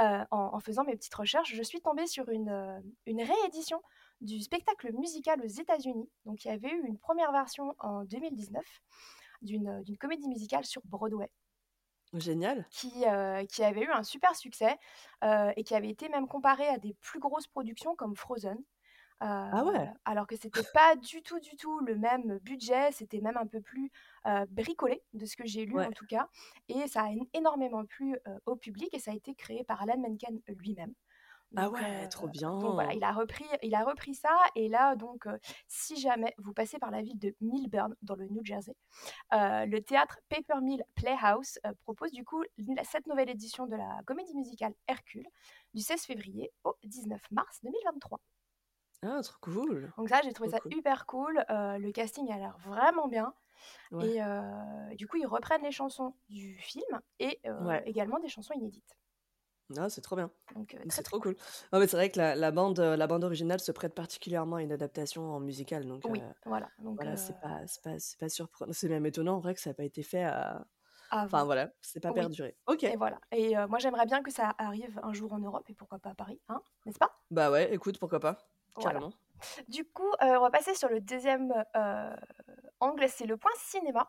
Euh, 0.00 0.24
en, 0.32 0.50
en 0.52 0.58
faisant 0.58 0.82
mes 0.82 0.96
petites 0.96 1.14
recherches, 1.14 1.54
je 1.54 1.62
suis 1.62 1.80
tombée 1.80 2.08
sur 2.08 2.28
une, 2.30 2.82
une 3.06 3.22
réédition 3.22 3.80
du 4.20 4.40
spectacle 4.40 4.92
musical 4.94 5.40
aux 5.44 5.46
États-Unis. 5.46 6.10
Donc 6.24 6.44
il 6.44 6.48
y 6.48 6.50
avait 6.50 6.72
eu 6.72 6.82
une 6.88 6.98
première 6.98 7.30
version 7.30 7.76
en 7.78 8.02
2019 8.02 8.64
d'une 9.42 9.82
d'une 9.82 9.96
comédie 9.98 10.28
musicale 10.28 10.64
sur 10.64 10.82
Broadway 10.84 11.30
Génial. 12.12 12.64
qui, 12.70 13.04
euh, 13.06 13.44
qui 13.46 13.64
avait 13.64 13.82
eu 13.82 13.90
un 13.90 14.02
super 14.04 14.36
succès 14.36 14.78
euh, 15.24 15.52
et 15.56 15.64
qui 15.64 15.74
avait 15.74 15.88
été 15.90 16.08
même 16.08 16.28
comparée 16.28 16.68
à 16.68 16.78
des 16.78 16.94
plus 16.94 17.18
grosses 17.20 17.48
productions 17.48 17.96
comme 17.96 18.14
Frozen. 18.16 18.58
Ah 19.52 19.64
ouais. 19.64 19.78
Euh, 19.78 19.86
alors 20.04 20.26
que 20.26 20.36
c'était 20.36 20.64
pas 20.74 20.96
du 20.96 21.22
tout, 21.22 21.40
du 21.40 21.56
tout 21.56 21.80
le 21.80 21.96
même 21.96 22.38
budget, 22.40 22.92
c'était 22.92 23.20
même 23.20 23.36
un 23.36 23.46
peu 23.46 23.60
plus 23.60 23.90
euh, 24.26 24.46
bricolé 24.50 25.02
de 25.14 25.26
ce 25.26 25.36
que 25.36 25.46
j'ai 25.46 25.66
lu 25.66 25.74
Ouais. 25.76 25.86
en 25.86 25.92
tout 25.92 26.06
cas. 26.06 26.28
Et 26.68 26.86
ça 26.88 27.04
a 27.04 27.10
énormément 27.34 27.84
plu 27.86 28.16
euh, 28.28 28.38
au 28.46 28.56
public 28.56 28.94
et 28.94 28.98
ça 28.98 29.12
a 29.12 29.14
été 29.14 29.34
créé 29.34 29.64
par 29.64 29.82
Alan 29.82 29.98
Menken 29.98 30.40
lui-même. 30.48 30.94
Ah 31.56 31.64
Donc, 31.64 31.74
ouais, 31.74 32.08
trop 32.08 32.28
donc 32.28 32.74
voilà, 32.74 32.90
bien. 32.90 32.96
il 32.98 33.04
a 33.04 33.12
repris, 33.12 33.44
il 33.62 33.74
a 33.74 33.82
repris 33.84 34.14
ça. 34.14 34.30
Et 34.54 34.68
là, 34.68 34.94
donc, 34.96 35.26
si 35.66 35.98
jamais 36.00 36.34
vous 36.38 36.52
passez 36.52 36.78
par 36.78 36.90
la 36.90 37.02
ville 37.02 37.18
de 37.18 37.34
Millburn, 37.40 37.94
dans 38.02 38.14
le 38.14 38.28
New 38.28 38.44
Jersey, 38.44 38.74
le 39.32 39.78
théâtre 39.80 40.18
Paper 40.28 40.60
Mill 40.62 40.84
Playhouse 40.94 41.58
propose 41.82 42.12
du 42.12 42.24
coup 42.24 42.42
cette 42.84 43.06
nouvelle 43.06 43.30
édition 43.30 43.66
de 43.66 43.76
la 43.76 44.00
comédie 44.06 44.34
musicale 44.36 44.74
Hercule 44.86 45.26
du 45.74 45.80
16 45.82 46.02
février 46.04 46.52
au 46.64 46.74
19 46.84 47.20
mars 47.30 47.58
2023. 47.64 48.20
Ah, 49.02 49.20
trop 49.22 49.38
cool. 49.40 49.90
Donc 49.96 50.08
ça, 50.10 50.20
j'ai 50.22 50.32
trouvé 50.32 50.50
Trop 50.50 50.58
ça 50.58 50.60
cool. 50.62 50.74
hyper 50.74 51.06
cool. 51.06 51.44
euh, 51.50 51.78
le 51.78 51.90
casting 51.90 52.30
a 52.30 52.36
l'air 52.36 52.58
vraiment 52.58 53.08
bien. 53.08 53.32
Ouais. 53.92 54.06
Et 54.10 54.22
euh, 54.22 54.94
du 54.96 55.06
coup, 55.06 55.16
ils 55.16 55.26
reprennent 55.26 55.62
les 55.62 55.72
chansons 55.72 56.14
du 56.28 56.58
film 56.58 57.00
et 57.18 57.40
euh, 57.46 57.64
Ouais. 57.66 57.82
également 57.86 58.18
des 58.18 58.28
chansons 58.28 58.52
inédites. 58.54 58.96
Ah, 59.78 59.88
c'est 59.88 60.00
trop 60.00 60.16
bien. 60.16 60.30
Donc 60.54 60.74
euh, 60.74 60.84
très 60.88 60.88
C'est 60.90 61.02
trop 61.02 61.20
cool. 61.20 61.36
Ah, 61.72 61.78
mais 61.78 61.86
c'est 61.86 61.96
vrai 61.96 62.10
que 62.10 62.18
la, 62.18 62.34
la 62.34 62.50
bande, 62.50 62.80
euh, 62.80 62.96
la 62.96 63.06
bande 63.06 63.22
originale 63.24 63.60
se 63.60 63.72
prête 63.72 63.94
particulièrement 63.94 64.56
à 64.56 64.62
une 64.62 64.72
adaptation 64.72 65.30
en 65.32 65.40
musical. 65.40 65.86
Donc, 65.86 66.02
Oui, 66.06 66.20
euh, 66.20 66.32
voilà. 66.44 66.70
Donc 66.78 66.96
voilà, 66.96 67.16
c'est 67.16 67.38
pas, 67.40 67.66
c'est 67.66 67.82
pas, 67.82 67.98
c'est 67.98 68.18
pas 68.18 68.28
surprenant. 68.28 68.72
C'est 68.72 68.88
même 68.88 69.06
étonnant, 69.06 69.36
en 69.36 69.40
vrai, 69.40 69.54
que 69.54 69.60
ça 69.60 69.70
n'a 69.70 69.74
pas 69.74 69.84
été 69.84 70.02
fait 70.02 70.24
à... 70.24 70.66
Enfin, 71.24 71.38
avant. 71.38 71.46
voilà, 71.46 71.72
c'est 71.82 72.00
pas 72.00 72.12
Oui. 72.12 72.14
perduré. 72.14 72.56
Ok. 72.66 72.84
Et 72.84 72.96
voilà. 72.96 73.20
Et 73.32 73.56
euh, 73.56 73.68
moi, 73.68 73.78
j'aimerais 73.78 74.06
bien 74.06 74.22
que 74.22 74.30
ça 74.32 74.54
arrive 74.58 74.98
un 75.02 75.12
jour 75.12 75.32
en 75.32 75.38
Europe 75.38 75.68
et 75.70 75.74
pourquoi 75.74 75.98
pas 75.98 76.10
à 76.10 76.14
Paris, 76.14 76.40
hein, 76.48 76.62
n'est-ce 76.86 76.98
pas? 76.98 77.20
Bah 77.30 77.50
ouais, 77.50 77.72
écoute, 77.74 77.98
pourquoi 77.98 78.20
pas. 78.20 78.38
Voilà. 78.76 78.90
Carrément. 78.92 79.12
Du 79.68 79.84
coup, 79.84 80.10
euh, 80.22 80.36
on 80.38 80.40
va 80.42 80.50
passer 80.50 80.74
sur 80.74 80.88
le 80.88 81.00
deuxième 81.00 81.52
euh, 81.76 82.16
angle, 82.80 83.08
c'est 83.08 83.26
le 83.26 83.36
point 83.36 83.50
cinéma. 83.56 84.08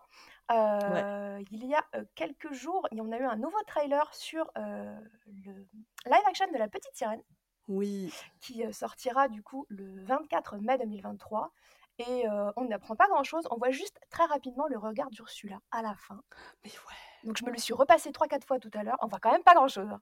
Ouais. 0.50 0.56
Euh, 0.58 1.42
il 1.52 1.66
y 1.66 1.74
a 1.76 1.84
euh, 1.96 2.04
quelques 2.16 2.52
jours, 2.52 2.88
en 2.92 3.12
a 3.12 3.18
eu 3.18 3.24
un 3.26 3.36
nouveau 3.38 3.62
trailer 3.68 4.14
sur 4.14 4.50
euh, 4.58 4.96
le 5.46 5.54
live 6.06 6.22
action 6.28 6.46
de 6.52 6.58
La 6.58 6.68
Petite 6.68 6.94
Sirène, 6.96 7.22
Oui. 7.68 8.14
qui 8.40 8.64
sortira 8.74 9.28
du 9.28 9.44
coup 9.44 9.66
le 9.70 10.04
24 10.04 10.58
mai 10.58 10.78
2023. 10.78 11.52
Et 12.00 12.28
euh, 12.28 12.52
on 12.56 12.66
n'apprend 12.66 12.96
pas 12.96 13.08
grand-chose, 13.08 13.48
on 13.52 13.58
voit 13.58 13.70
juste 13.70 14.00
très 14.10 14.26
rapidement 14.26 14.66
le 14.68 14.78
regard 14.78 15.10
d'Ursula 15.12 15.60
à 15.72 15.82
la 15.84 15.94
fin. 15.96 16.20
Mais 16.64 16.72
ouais. 16.72 17.28
Donc 17.28 17.38
je 17.38 17.46
me 17.46 17.52
le 17.52 17.58
suis 17.60 17.74
repassé 17.74 18.10
3-4 18.12 18.46
fois 18.46 18.60
tout 18.60 18.72
à 18.74 18.84
l'heure, 18.84 18.98
on 19.02 19.08
voit 19.08 19.20
quand 19.20 19.32
même 19.32 19.44
pas 19.44 19.54
grand-chose. 19.54 19.88
hein. 19.90 20.02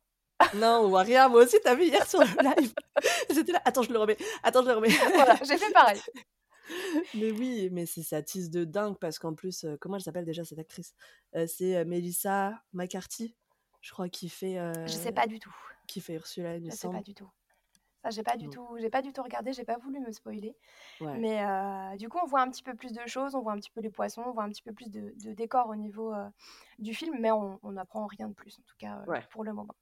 Non, 0.53 0.83
on 0.85 0.87
voit 0.87 1.01
rien. 1.01 1.27
Moi 1.27 1.43
aussi, 1.43 1.57
t'as 1.61 1.75
vu 1.75 1.83
hier 1.83 2.07
sur 2.07 2.19
le 2.21 2.25
live. 2.25 2.73
J'étais 3.29 3.51
là. 3.51 3.61
Attends, 3.65 3.81
je 3.81 3.91
le 3.91 3.99
remets. 3.99 4.17
Attends, 4.43 4.61
je 4.63 4.67
le 4.69 4.73
remets. 4.75 4.87
voilà, 5.13 5.35
j'ai 5.43 5.57
fait 5.57 5.73
pareil. 5.73 5.99
Mais 7.15 7.31
oui, 7.31 7.69
mais 7.71 7.85
c'est 7.85 8.03
ça 8.03 8.21
tease 8.21 8.49
de 8.49 8.63
dingue 8.65 8.97
parce 8.97 9.19
qu'en 9.19 9.33
plus, 9.33 9.63
euh, 9.63 9.77
comment 9.79 9.95
elle 9.95 10.01
s'appelle 10.03 10.25
déjà 10.25 10.43
cette 10.43 10.59
actrice? 10.59 10.93
Euh, 11.35 11.45
C'est 11.47 11.75
euh, 11.77 11.85
Melissa 11.85 12.61
McCarthy, 12.73 13.35
je 13.81 13.91
crois, 13.91 14.09
qui 14.09 14.29
fait, 14.29 14.55
Je 14.85 14.93
sais 14.93 15.11
pas 15.11 15.27
du 15.27 15.39
tout. 15.39 15.53
qui 15.87 16.01
fait 16.01 16.13
Ursula, 16.15 16.55
il 16.57 16.63
me 16.65 16.69
Je 16.71 16.75
sais 16.75 16.87
pas 16.87 16.93
semble. 16.93 17.03
du 17.03 17.13
tout. 17.13 17.29
Ça, 18.03 18.11
j'ai 18.11 18.23
pas 18.23 18.37
du 18.37 18.49
tout, 18.49 18.65
j'ai 18.79 18.89
pas 18.89 19.01
du 19.01 19.11
tout 19.11 19.21
regardé, 19.21 19.51
j'ai 19.51 19.65
pas 19.65 19.77
voulu 19.77 19.99
me 19.99 20.09
spoiler. 20.13 20.55
Ouais. 21.01 21.17
Mais 21.17 21.97
du 21.97 22.07
coup, 22.07 22.17
on 22.23 22.25
voit 22.27 22.39
un 22.41 22.49
petit 22.49 22.63
peu 22.63 22.73
plus 22.73 22.93
de 22.93 23.01
choses, 23.07 23.35
on 23.35 23.41
voit 23.41 23.51
un 23.51 23.57
petit 23.59 23.71
peu 23.71 23.81
les 23.81 23.89
poissons, 23.89 24.23
on 24.25 24.31
voit 24.31 24.43
un 24.43 24.49
petit 24.49 24.61
peu 24.61 24.71
plus 24.71 24.89
de, 24.89 25.13
de 25.21 25.33
décors 25.33 25.67
au 25.67 25.75
niveau 25.75 26.13
du 26.77 26.93
film, 26.93 27.17
mais 27.19 27.31
on 27.31 27.59
n'apprend 27.71 28.05
rien 28.07 28.29
de 28.29 28.33
plus, 28.33 28.57
en 28.57 28.61
tout 28.63 28.75
cas 28.77 29.03
Ouais. 29.07 29.21
pour 29.31 29.43
le 29.43 29.51
moment. 29.51 29.75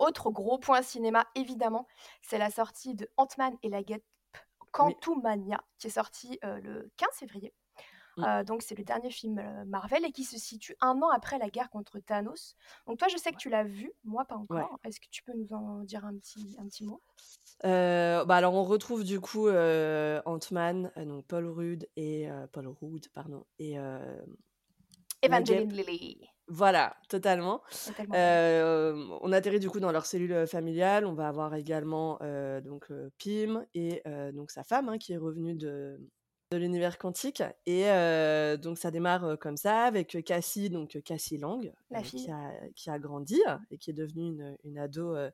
Autre 0.00 0.30
gros 0.30 0.58
point 0.58 0.82
cinéma, 0.82 1.26
évidemment, 1.36 1.86
c'est 2.22 2.38
la 2.38 2.50
sortie 2.50 2.96
de 2.96 3.08
Ant-Man 3.16 3.56
et 3.62 3.68
la 3.68 3.84
Quantumania, 4.76 5.62
qui 5.78 5.86
est 5.86 5.90
sortie 5.90 6.38
euh, 6.44 6.60
le 6.60 6.90
15 6.96 7.08
février. 7.14 7.52
Mm. 8.16 8.24
Euh, 8.24 8.44
donc 8.44 8.62
c'est 8.62 8.74
le 8.74 8.84
dernier 8.84 9.10
film 9.10 9.38
euh, 9.38 9.64
Marvel 9.66 10.04
et 10.04 10.12
qui 10.12 10.24
se 10.24 10.38
situe 10.38 10.74
un 10.80 11.00
an 11.02 11.10
après 11.10 11.38
la 11.38 11.50
guerre 11.50 11.68
contre 11.70 11.98
Thanos. 11.98 12.56
Donc 12.86 12.98
toi, 12.98 13.08
je 13.08 13.16
sais 13.16 13.30
que 13.30 13.36
tu 13.36 13.50
l'as 13.50 13.64
vu, 13.64 13.92
moi 14.04 14.24
pas 14.24 14.36
Ouais. 14.36 14.60
encore. 14.60 14.78
Est-ce 14.84 15.00
que 15.00 15.08
tu 15.10 15.22
peux 15.22 15.34
nous 15.34 15.52
en 15.52 15.84
dire 15.84 16.04
un 16.04 16.16
petit, 16.16 16.56
un 16.58 16.66
petit 16.66 16.84
mot? 16.84 17.00
Bah 17.62 18.24
alors 18.36 18.54
on 18.54 18.64
retrouve 18.64 19.04
du 19.04 19.20
coup 19.20 19.48
Ant-Man, 19.48 20.92
donc 20.96 21.26
Paul 21.26 21.46
Rudd 21.46 21.88
et 21.96 22.28
Paul 22.52 22.68
Rudd, 22.80 23.08
pardon, 23.12 23.44
et 23.58 23.76
Evangeline. 25.22 25.72
Lilly. 25.72 26.28
Voilà, 26.48 26.96
totalement. 27.08 27.60
Euh, 28.14 28.94
on 29.20 29.32
atterrit 29.32 29.58
du 29.58 29.68
coup 29.68 29.80
dans 29.80 29.90
leur 29.90 30.06
cellule 30.06 30.32
euh, 30.32 30.46
familiale. 30.46 31.04
On 31.04 31.14
va 31.14 31.26
avoir 31.26 31.54
également 31.56 32.18
euh, 32.22 32.60
donc 32.60 32.90
euh, 32.92 33.10
Pym 33.18 33.66
et 33.74 34.00
euh, 34.06 34.30
donc 34.30 34.52
sa 34.52 34.62
femme 34.62 34.88
hein, 34.88 34.98
qui 34.98 35.12
est 35.12 35.16
revenue 35.16 35.56
de, 35.56 35.98
de 36.52 36.56
l'univers 36.56 36.98
quantique. 36.98 37.42
Et 37.66 37.88
euh, 37.90 38.56
donc 38.56 38.78
ça 38.78 38.92
démarre 38.92 39.24
euh, 39.24 39.36
comme 39.36 39.56
ça 39.56 39.86
avec 39.86 40.22
Cassie, 40.24 40.70
donc 40.70 40.94
euh, 40.94 41.00
Cassie 41.00 41.36
Lang, 41.36 41.72
La 41.90 42.04
fille. 42.04 42.24
qui, 42.26 42.30
a, 42.30 42.52
qui 42.76 42.90
a 42.90 42.98
grandi 43.00 43.42
euh, 43.48 43.56
et 43.72 43.78
qui 43.78 43.90
est 43.90 43.94
devenue 43.94 44.26
une, 44.28 44.56
une 44.62 44.78
ado 44.78 45.16
euh, 45.16 45.32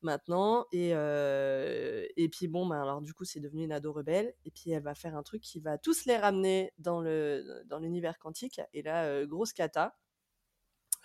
maintenant. 0.00 0.64
Et, 0.72 0.92
euh, 0.94 2.06
et 2.16 2.30
puis 2.30 2.48
bon, 2.48 2.66
ben, 2.66 2.80
alors 2.80 3.02
du 3.02 3.12
coup 3.12 3.26
c'est 3.26 3.40
devenu 3.40 3.64
une 3.64 3.72
ado 3.72 3.92
rebelle. 3.92 4.32
Et 4.46 4.50
puis 4.50 4.70
elle 4.70 4.82
va 4.82 4.94
faire 4.94 5.16
un 5.16 5.22
truc 5.22 5.42
qui 5.42 5.60
va 5.60 5.76
tous 5.76 6.06
les 6.06 6.16
ramener 6.16 6.72
dans 6.78 7.02
le 7.02 7.62
dans 7.66 7.78
l'univers 7.78 8.18
quantique. 8.18 8.62
Et 8.72 8.80
là, 8.80 9.04
euh, 9.04 9.26
grosse 9.26 9.52
cata. 9.52 9.98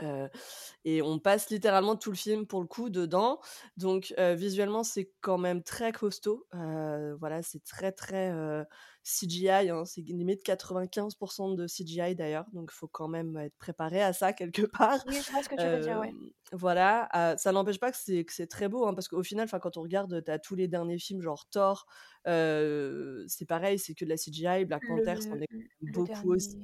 Euh, 0.01 0.27
et 0.85 1.01
on 1.01 1.19
passe 1.19 1.49
littéralement 1.49 1.95
tout 1.95 2.11
le 2.11 2.17
film 2.17 2.45
pour 2.47 2.61
le 2.61 2.67
coup 2.67 2.89
dedans. 2.89 3.39
Donc 3.77 4.13
euh, 4.19 4.35
visuellement 4.35 4.83
c'est 4.83 5.11
quand 5.21 5.37
même 5.37 5.63
très 5.63 5.91
costaud. 5.91 6.47
Euh, 6.55 7.15
voilà, 7.19 7.41
c'est 7.43 7.63
très 7.63 7.91
très 7.91 8.31
CGI. 9.03 9.69
hein. 9.69 9.85
C'est 9.85 10.01
limite 10.01 10.43
95% 10.45 11.55
de 11.55 11.67
CGI 11.67 12.15
d'ailleurs. 12.15 12.45
Donc 12.53 12.69
il 12.71 12.75
faut 12.75 12.87
quand 12.87 13.07
même 13.07 13.37
être 13.37 13.55
préparé 13.57 14.01
à 14.01 14.13
ça 14.13 14.33
quelque 14.33 14.61
part. 14.77 15.03
Oui, 15.07 15.17
je 15.25 15.31
vois 15.31 15.43
ce 15.43 15.49
que 15.49 15.55
tu 15.55 15.63
veux 15.63 15.79
dire, 15.79 15.99
ouais. 15.99 16.13
voilà, 16.51 17.09
euh, 17.15 17.37
ça 17.37 17.51
n'empêche 17.51 17.79
pas 17.79 17.91
que 17.91 17.97
c'est 17.97 18.47
très 18.47 18.67
beau, 18.67 18.85
hein, 18.85 18.93
parce 18.93 19.07
qu'au 19.07 19.23
final, 19.23 19.47
'fin, 19.47 19.59
quand 19.59 19.77
on 19.77 19.81
regarde, 19.81 20.23
tu 20.23 20.31
as 20.31 20.39
tous 20.39 20.55
les 20.55 20.67
derniers 20.67 20.99
films, 20.99 21.21
genre 21.21 21.47
Thor, 21.49 21.87
euh, 22.27 23.25
c'est 23.27 23.45
pareil, 23.47 23.79
c'est 23.79 23.95
que 23.95 24.05
de 24.05 24.09
la 24.09 24.17
CGI, 24.17 24.65
Black 24.65 24.83
Panther, 24.87 25.15
Le, 25.29 25.43
est 25.43 25.91
beaucoup 25.91 26.33
aussi. 26.33 26.59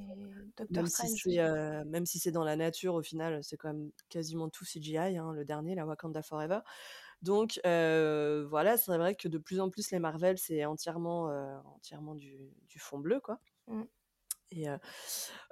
si 1.08 1.40
euh, 1.40 1.84
même 1.86 2.06
si 2.06 2.20
c'est 2.20 2.32
dans 2.32 2.44
la 2.44 2.56
nature, 2.56 2.94
au 2.96 3.02
final, 3.02 3.44
c'est 3.44 3.58
quand 3.58 3.70
même 3.74 3.92
quasiment 4.10 4.50
tout 4.50 4.66
CGI, 4.66 4.98
hein, 5.18 5.32
le 5.34 5.46
dernier, 5.46 5.76
la 5.76 5.86
Wakanda 5.86 6.22
Forever. 6.22 6.60
Donc 7.22 7.60
euh, 7.66 8.46
voilà, 8.50 8.78
c'est 8.78 8.96
vrai 8.96 9.16
que 9.16 9.28
de 9.28 9.38
plus 9.38 9.60
en 9.60 9.70
plus 9.70 9.92
les 9.92 10.00
Marvel, 10.00 10.38
c'est 10.38 10.66
entièrement, 10.66 11.30
euh, 11.30 11.58
entièrement 11.76 12.16
du, 12.16 12.54
du 12.68 12.80
fond 12.80 13.00
bleu, 13.00 13.20
quoi. 13.20 13.40
Mm. 13.68 13.84
Et 14.52 14.70
euh, 14.70 14.78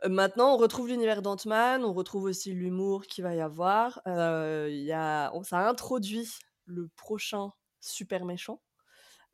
maintenant, 0.07 0.53
on 0.53 0.57
retrouve 0.57 0.87
l'univers 0.87 1.21
d'Ant-Man, 1.21 1.83
on 1.83 1.91
retrouve 1.91 2.23
aussi 2.23 2.53
l'humour 2.53 3.05
qu'il 3.07 3.23
va 3.23 3.35
y 3.35 3.41
avoir. 3.41 4.01
Y 4.05 4.91
a, 4.93 5.31
on, 5.33 5.43
ça 5.43 5.67
introduit 5.67 6.29
le 6.65 6.87
prochain 6.95 7.51
super 7.81 8.23
méchant. 8.23 8.61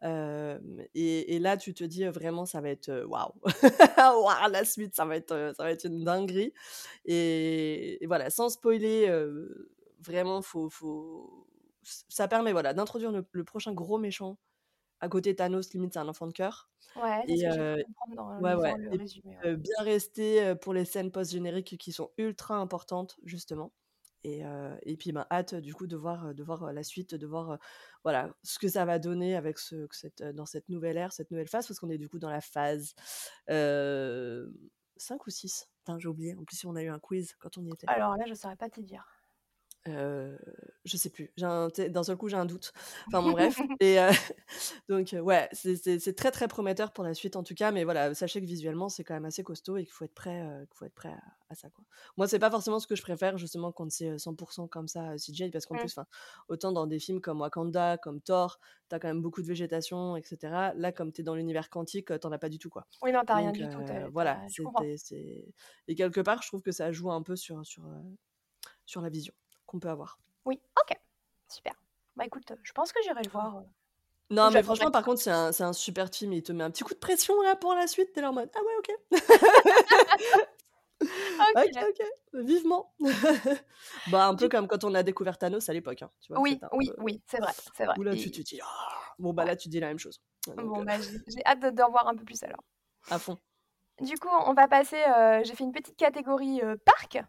et, 0.02 1.38
là, 1.40 1.58
tu 1.58 1.76
te 1.76 1.84
dis 1.84 2.06
vraiment, 2.06 2.48
ça 2.48 2.60
va 2.60 2.70
être 2.70 3.06
waouh, 3.06 3.34
wow. 4.00 4.50
la 4.50 4.66
suite, 4.66 4.96
ça 4.96 5.06
va 5.06 5.16
être, 5.16 5.54
ça 5.56 5.64
va 5.64 5.72
être 5.72 5.86
une 5.86 6.04
dinguerie. 6.04 6.54
Et, 7.06 8.04
voilà, 8.08 8.32
sans 8.32 8.50
spoiler, 8.50 9.14
vraiment, 10.00 10.42
faut, 10.42 10.72
faut, 10.72 11.51
ça 11.84 12.28
permet 12.28 12.52
voilà 12.52 12.74
d'introduire 12.74 13.12
le, 13.12 13.44
prochain 13.44 13.74
gros 13.74 13.98
méchant 13.98 14.38
à 15.00 15.10
côté 15.10 15.36
Thanos, 15.36 15.74
limite 15.74 15.94
c'est 15.94 16.00
un 16.00 16.08
enfant 16.08 16.28
de 16.28 16.34
cœur. 16.34 16.70
Ouais, 16.96 17.24
c'est 17.28 17.38
ce 17.38 17.44
que 17.56 17.84
comprendre 17.84 18.16
dans 18.16 18.40
ouais, 18.40 18.54
ouais. 18.54 18.78
le 18.78 18.98
résumé. 18.98 19.36
bien 19.44 19.76
rester 19.80 20.54
pour 20.62 20.74
les 20.74 20.86
scènes 20.86 21.12
post-génériques 21.12 21.78
qui 21.80 21.92
sont 21.92 22.12
ultra 22.18 22.58
importantes, 22.58 23.18
justement. 23.24 23.74
Et, 24.24 24.44
et 24.84 24.98
puis, 24.98 25.12
ben, 25.12 25.26
hâte 25.32 25.56
du 25.56 25.74
coup 25.74 25.88
de 25.88 25.96
voir, 25.96 26.36
de 26.36 26.44
voir 26.44 26.72
la 26.72 26.84
suite, 26.84 27.16
de 27.16 27.26
voir 27.26 27.58
voilà, 28.04 28.32
ce 28.44 28.60
que 28.60 28.68
ça 28.68 28.86
va 28.86 29.00
donner 29.00 29.36
avec 29.36 29.58
ce, 29.58 29.88
cette, 29.90 30.22
dans 30.22 30.46
cette 30.46 30.70
nouvelle 30.70 30.98
ère, 30.98 31.12
cette 31.12 31.32
nouvelle 31.32 31.48
phase, 31.48 31.68
parce 31.68 31.80
qu'on 31.80 31.90
est 31.90 31.98
du 31.98 32.08
coup 32.08 32.20
dans 32.20 32.30
la 32.30 32.42
phase 32.42 32.94
5 33.48 35.26
ou 35.26 35.30
6. 35.30 35.68
j'ai 35.98 36.08
oublié. 36.08 36.36
En 36.36 36.44
plus, 36.44 36.64
on 36.66 36.76
a 36.76 36.84
eu 36.84 36.90
un 36.90 37.00
quiz 37.00 37.36
quand 37.40 37.58
on 37.58 37.66
y 37.66 37.72
était. 37.72 37.88
Alors 37.90 38.16
là, 38.16 38.26
je 38.26 38.32
ne 38.32 38.36
saurais 38.36 38.56
pas 38.56 38.70
te 38.70 38.82
dire. 38.82 39.21
Euh, 39.88 40.38
je 40.86 40.96
sais 40.96 41.10
plus. 41.10 41.32
D'un 41.38 42.04
seul 42.04 42.16
coup, 42.16 42.30
j'ai 42.30 42.38
un 42.38 42.46
doute. 42.46 42.72
Enfin 43.08 43.22
bon, 43.22 43.32
bref. 43.32 43.60
Et 43.80 43.98
donc, 44.90 45.16
ouais, 45.20 45.50
c'est 45.54 46.16
très 46.16 46.32
très 46.32 46.48
prometteur 46.48 46.92
pour 46.92 47.04
la 47.04 47.14
suite 47.14 47.36
en 47.36 47.44
tout 47.44 47.56
cas. 47.56 47.72
Mais 47.72 47.84
voilà, 47.84 48.14
sachez 48.14 48.42
que 48.42 48.46
visuellement, 48.46 48.90
c'est 48.90 49.04
quand 49.04 49.14
même 49.14 49.26
assez 49.26 49.44
costaud 49.44 49.78
et 49.78 49.84
qu'il 49.84 49.92
faut 49.92 50.06
être 50.06 50.14
prêt, 50.14 50.46
qu'il 50.70 50.78
faut 50.78 50.86
être 50.86 50.94
prêt 50.94 51.14
à, 51.50 51.56
ça. 51.56 51.70
Quoi. 51.70 51.84
Moi, 52.18 52.28
c'est 52.28 52.40
pas 52.40 52.52
forcément 52.52 52.80
ce 52.80 52.88
que 52.88 52.96
je 52.96 53.02
préfère 53.02 53.38
justement 53.38 53.72
quand 53.72 53.90
c'est 53.92 54.16
100% 54.16 54.70
comme 54.70 54.88
ça 54.88 55.16
CGI 55.16 55.50
parce 55.50 55.66
qu'en 55.66 55.76
mmh. 55.76 55.80
plus, 55.80 56.00
autant 56.48 56.72
dans 56.72 56.86
des 56.86 57.00
films 57.00 57.20
comme 57.20 57.42
Wakanda, 57.42 57.98
comme 57.98 58.22
Thor, 58.22 58.60
t'as 58.88 59.00
quand 59.00 59.08
même 59.08 59.22
beaucoup 59.22 59.42
de 59.42 59.48
végétation, 59.48 60.16
etc. 60.16 60.38
Là, 60.76 60.92
comme 60.92 61.12
t'es 61.12 61.24
dans 61.24 61.36
l'univers 61.36 61.70
quantique, 61.70 62.18
t'en 62.20 62.32
as 62.32 62.38
pas 62.38 62.50
du 62.50 62.60
tout 62.60 62.70
quoi. 62.70 62.86
Oui, 63.02 63.12
non, 63.12 63.22
t'as 63.26 63.36
rien 63.36 63.52
du 63.52 63.68
tout. 63.68 63.80
Voilà. 64.12 64.46
Et 65.88 65.96
quelque 65.96 66.22
part, 66.22 66.44
je 66.44 66.48
trouve 66.48 66.62
que 66.62 66.72
ça 66.72 66.92
joue 66.92 67.12
un 67.12 67.24
peu 67.24 67.36
sur 67.36 67.66
sur 67.66 67.84
sur 68.86 69.02
la 69.02 69.10
vision 69.10 69.34
qu'on 69.72 69.80
peut 69.80 69.90
avoir. 69.90 70.20
Oui, 70.46 70.60
ok, 70.82 70.98
super. 71.48 71.74
Bah 72.18 72.26
écoute, 72.26 72.52
je 72.62 72.72
pense 72.74 72.92
que 72.92 73.02
j'irai 73.04 73.24
le 73.24 73.30
voir. 73.30 73.58
Euh, 73.58 73.62
non, 74.30 74.52
mais 74.52 74.64
franchement, 74.64 74.92
par 74.92 75.04
contre, 75.04 75.22
c'est 75.22 75.32
un, 75.32 75.52
un, 75.58 75.74
super 75.74 76.10
film. 76.10 76.34
Il 76.34 76.44
te 76.44 76.52
met 76.52 76.64
un 76.64 76.72
petit 76.72 76.84
coup 76.84 76.94
de 76.94 77.00
pression 77.00 77.42
là 77.42 77.56
pour 77.56 77.74
la 77.74 77.88
suite. 77.88 78.12
T'es 78.14 78.22
là 78.22 78.30
en 78.30 78.34
mode 78.34 78.50
Ah 78.54 78.60
ouais, 78.60 78.74
ok. 78.80 79.12
ok, 81.56 81.84
ok, 81.90 82.06
vivement. 82.46 82.94
bah, 84.12 84.28
un 84.28 84.36
peu 84.36 84.50
comme 84.50 84.68
quand 84.68 84.84
on 84.84 84.94
a 84.94 85.04
découvert 85.04 85.38
Thanos 85.38 85.68
à 85.70 85.74
l'époque. 85.74 86.02
Hein, 86.02 86.12
oui, 86.30 86.60
oui, 86.74 86.92
oui, 86.98 87.22
c'est 87.26 87.40
vrai, 87.40 87.52
c'est 87.76 87.86
vrai. 87.86 87.96
Où 87.98 88.04
là, 88.04 88.16
tu 88.16 88.30
te 88.30 88.42
dis, 88.42 88.60
«Ah!» 88.62 89.14
bon, 89.20 89.34
bah 89.34 89.46
là, 89.46 89.56
tu 89.56 89.70
dis 89.70 89.80
la 89.80 89.88
même 89.88 90.00
chose. 90.00 90.22
bon, 90.48 90.82
euh 90.82 90.86
bah, 90.86 91.00
j'ai 91.00 91.46
hâte 91.46 91.74
d'en 91.74 91.90
voir 91.90 92.08
un 92.08 92.16
peu 92.16 92.24
plus 92.24 92.44
alors. 92.44 92.64
À 93.10 93.20
fond. 93.20 93.38
Du 94.02 94.18
coup, 94.18 94.30
on 94.46 94.54
va 94.54 94.68
passer. 94.68 95.02
Euh, 95.02 95.42
j'ai 95.44 95.56
fait 95.56 95.64
une 95.64 95.72
petite 95.72 95.98
catégorie 95.98 96.62
parc. 96.86 97.22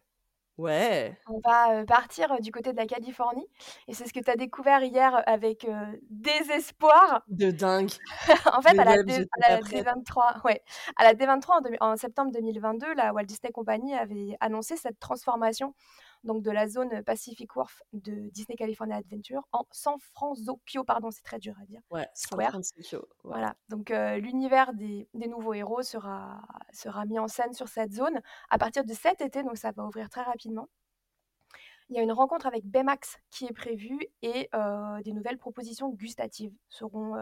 Ouais. 0.59 1.19
On 1.27 1.41
va, 1.45 1.85
partir, 1.87 2.41
du 2.41 2.53
côté 2.53 2.73
de 2.73 2.77
la 2.77 2.87
Californie 2.87 3.47
et 3.89 3.95
c'est 3.95 4.07
ce 4.07 4.13
que 4.13 4.21
tu 4.21 4.31
as 4.31 4.37
découvert 4.37 4.83
hier, 4.83 5.23
avec, 5.27 5.67
désespoir. 6.11 7.23
De 7.29 7.51
dingue. 7.51 7.91
En 8.53 8.61
fait, 8.61 8.79
à 8.79 8.85
la 8.85 9.03
D 9.03 9.27
à 9.43 9.51
la 9.51 9.61
D23 9.61 10.43
ouais, 10.45 10.63
à 10.97 11.05
la 11.05 11.15
D23 11.15 11.79
en 11.81 11.93
en 11.93 11.97
septembre 11.97 12.33
2022, 12.33 12.95
la 12.95 13.13
Walt 13.13 13.25
Disney 13.25 13.53
Company 13.53 13.95
avait 13.95 14.37
annoncé 14.41 14.77
cette 14.77 14.99
transformation 15.01 15.75
donc 16.25 16.43
de 16.43 16.51
la 16.51 16.69
zone 16.69 17.03
Pacific 17.03 17.55
Wharf 17.57 17.83
de 17.93 18.31
Disney 18.31 18.57
California 18.57 18.97
Adventure 18.97 19.43
en 19.53 19.67
San 19.71 19.99
Francisco, 19.99 20.85
pardon, 20.85 21.11
c'est 21.11 21.23
très 21.23 21.39
dur 21.39 21.55
à 21.61 21.65
dire. 21.67 21.81
Ouais, 21.91 22.09
San 22.15 22.41
Francisco. 22.41 23.09
Voilà, 23.25 23.55
donc 23.69 23.91
l'univers 23.91 24.73
des, 24.75 25.09
des, 25.15 25.27
nouveaux 25.27 25.55
héros 25.55 25.83
sera, 25.83 26.43
sera 26.73 27.05
mis 27.07 27.19
en 27.19 27.29
scène 27.29 27.53
sur 27.53 27.69
cette 27.69 27.93
zone 27.93 28.21
à 28.51 28.59
partir 28.59 28.85
de 28.85 28.93
cet 28.93 29.21
été, 29.21 29.43
donc 29.43 29.57
ça 29.57 29.73
va 29.73 29.85
ouvrir 29.85 30.09
très 30.09 30.23
rapidement. 30.23 30.69
Il 31.93 31.97
y 31.97 31.99
a 31.99 32.03
une 32.03 32.13
rencontre 32.13 32.47
avec 32.47 32.65
Baymax 32.65 33.19
qui 33.31 33.45
est 33.45 33.53
prévue 33.53 34.01
et 34.23 34.49
des 35.05 35.13
nouvelles 35.13 35.37
propositions 35.37 35.91
gustatives 35.91 36.55
seront 36.69 37.17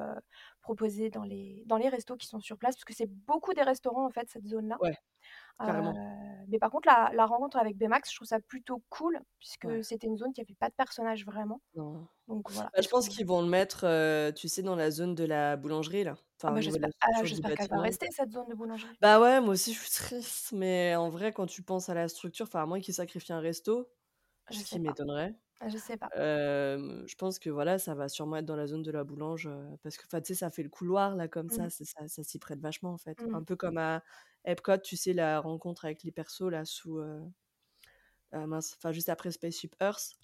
proposées 0.61 1.11
dans 1.11 1.25
les, 1.25 1.65
dans 1.67 1.77
les 1.77 1.89
restos 1.89 2.17
qui 2.17 2.29
sont 2.29 2.41
sur 2.41 2.57
place, 2.57 2.77
parce 2.77 2.85
que 2.85 2.95
c'est 2.95 3.11
beaucoup 3.11 3.53
des 3.53 3.63
restaurants 3.63 4.07
en 4.07 4.11
fait, 4.11 4.29
cette 4.29 4.47
zone-là. 4.47 4.77
Ouais. 4.81 4.97
Euh, 5.61 5.93
mais 6.49 6.59
par 6.59 6.71
contre, 6.71 6.89
la, 6.89 7.11
la, 7.15 7.27
rencontre 7.27 7.57
avec 7.59 7.77
Baymax, 7.77 8.11
je 8.11 8.17
trouve 8.17 8.29
ça 8.29 8.41
plutôt 8.41 8.83
cool, 8.89 9.21
puisque 9.39 9.85
c'était 9.85 10.07
une 10.07 10.17
zone 10.17 10.33
qui 10.33 10.41
n'avait 10.41 10.57
pas 10.59 10.69
de 10.69 10.75
personnage 10.75 11.25
vraiment. 11.25 11.61
Non. 11.75 12.07
Donc 12.29 12.51
voilà. 12.51 12.71
Bah, 12.75 12.81
je 12.83 12.89
pense 12.89 13.09
qu'ils 13.09 13.27
vont 13.27 13.43
le 13.43 13.49
mettre, 13.49 13.85
euh, 13.85 14.33
tu 14.33 14.49
sais, 14.49 14.63
dans 14.63 14.77
la 14.77 14.91
zone 14.91 15.15
de 15.15 15.25
la 15.25 15.57
boulangerie 15.57 16.05
là. 16.05 16.17
Ah 16.43 16.53
bah, 16.53 16.61
j'espère 16.61 16.91
ah, 17.03 17.23
qu'elle 17.23 17.69
va 17.69 17.81
rester 17.81 18.07
cette 18.11 18.31
zone 18.31 18.49
de 18.49 18.55
boulangerie. 18.55 18.97
Bah 19.01 19.21
ouais, 19.21 19.41
moi 19.41 19.51
aussi 19.51 19.75
je 19.75 19.79
suis 19.79 19.91
triste, 19.91 20.53
mais 20.53 20.97
en 20.97 21.11
vrai, 21.11 21.33
quand 21.33 21.47
tu 21.47 21.63
penses 21.63 21.89
à 21.89 21.95
la 21.95 22.09
structure, 22.09 22.47
enfin 22.47 22.63
à 22.63 22.67
moins 22.67 22.81
qu'ils 22.81 22.95
sacrifient 22.95 23.35
un 23.35 23.41
resto, 23.41 23.91
je 24.51 24.59
ce 24.59 24.65
qui 24.65 24.81
m'étonnerait. 24.81 25.35
Ah, 25.61 25.69
je 25.69 25.77
sais 25.77 25.97
pas. 25.97 26.09
je 26.17 27.15
pense 27.17 27.39
que 27.39 27.51
voilà, 27.51 27.79
ça 27.79 27.95
va 27.95 28.09
sûrement 28.09 28.37
être 28.37 28.47
dans 28.47 28.57
la 28.57 28.67
zone 28.67 28.83
de 28.83 28.91
la 28.91 29.05
boulange, 29.05 29.49
parce 29.83 29.97
que 29.97 30.05
tu 30.17 30.25
sais, 30.25 30.35
ça 30.35 30.51
fait 30.51 30.63
le 30.63 30.71
couloir 30.71 31.17
là 31.17 31.29
comme 31.29 31.51
ça, 31.51 31.67
mmh. 31.67 31.71
ça, 31.71 32.09
ça 32.09 32.23
s'y 32.23 32.39
prête 32.39 32.61
vachement 32.61 32.93
en 32.93 32.99
fait. 32.99 33.21
Mmh. 33.23 33.35
Un 33.35 33.43
peu 33.43 33.57
comme 33.57 33.77
à 33.77 34.03
Epcot, 34.45 34.79
tu 34.79 34.97
sais, 34.97 35.13
la 35.13 35.41
rencontre 35.41 35.85
avec 35.85 36.03
les 36.03 36.13
persos 36.13 36.51
là 36.51 36.65
sous. 36.65 36.99
Euh, 36.99 37.21
enfin, 38.33 38.93
juste 38.93 39.09
après 39.09 39.31
Spaceship 39.31 39.77
Earth. 39.81 40.17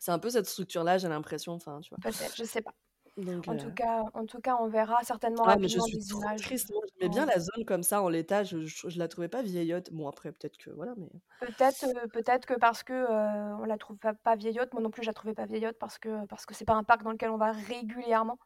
C'est 0.00 0.10
un 0.10 0.18
peu 0.18 0.30
cette 0.30 0.46
structure-là, 0.46 0.98
j'ai 0.98 1.08
l'impression. 1.08 1.52
Enfin, 1.52 1.80
tu 1.80 1.90
vois. 1.90 1.98
Peut-être, 2.02 2.36
je 2.36 2.44
sais 2.44 2.60
pas. 2.60 2.74
En, 3.16 3.56
tout 3.56 3.72
cas, 3.72 4.02
en 4.12 4.26
tout 4.26 4.40
cas, 4.40 4.56
on 4.60 4.68
verra 4.68 5.02
certainement 5.04 5.44
ah, 5.46 5.56
mais 5.56 5.68
je 5.68 5.78
suis 5.78 5.98
trop 5.98 6.20
triste. 6.36 6.72
J'aimais 6.98 7.10
bien 7.10 7.26
la 7.26 7.38
zone 7.38 7.64
comme 7.64 7.82
ça 7.82 8.02
en 8.02 8.08
l'état. 8.08 8.42
Je, 8.42 8.66
je, 8.66 8.98
la 8.98 9.08
trouvais 9.08 9.28
pas 9.28 9.42
vieillotte. 9.42 9.92
Bon 9.92 10.08
après 10.08 10.32
peut-être 10.32 10.56
que 10.56 10.70
voilà, 10.70 10.94
mais 10.96 11.08
peut-être 11.40 11.84
euh, 11.84 12.08
peut-être 12.12 12.46
que 12.46 12.54
parce 12.54 12.82
que 12.82 12.92
euh, 12.92 13.56
on 13.58 13.64
la 13.64 13.78
trouve 13.78 13.98
pas, 13.98 14.14
pas, 14.14 14.34
vieillotte. 14.34 14.72
Moi 14.72 14.82
non 14.82 14.90
plus, 14.90 15.02
je 15.02 15.08
la 15.08 15.14
trouvais 15.14 15.34
pas 15.34 15.46
vieillotte 15.46 15.78
parce 15.78 15.98
que 15.98 16.26
parce 16.26 16.44
que 16.46 16.54
c'est 16.54 16.64
pas 16.64 16.74
un 16.74 16.84
parc 16.84 17.02
dans 17.04 17.12
lequel 17.12 17.30
on 17.30 17.38
va 17.38 17.52
régulièrement. 17.52 18.38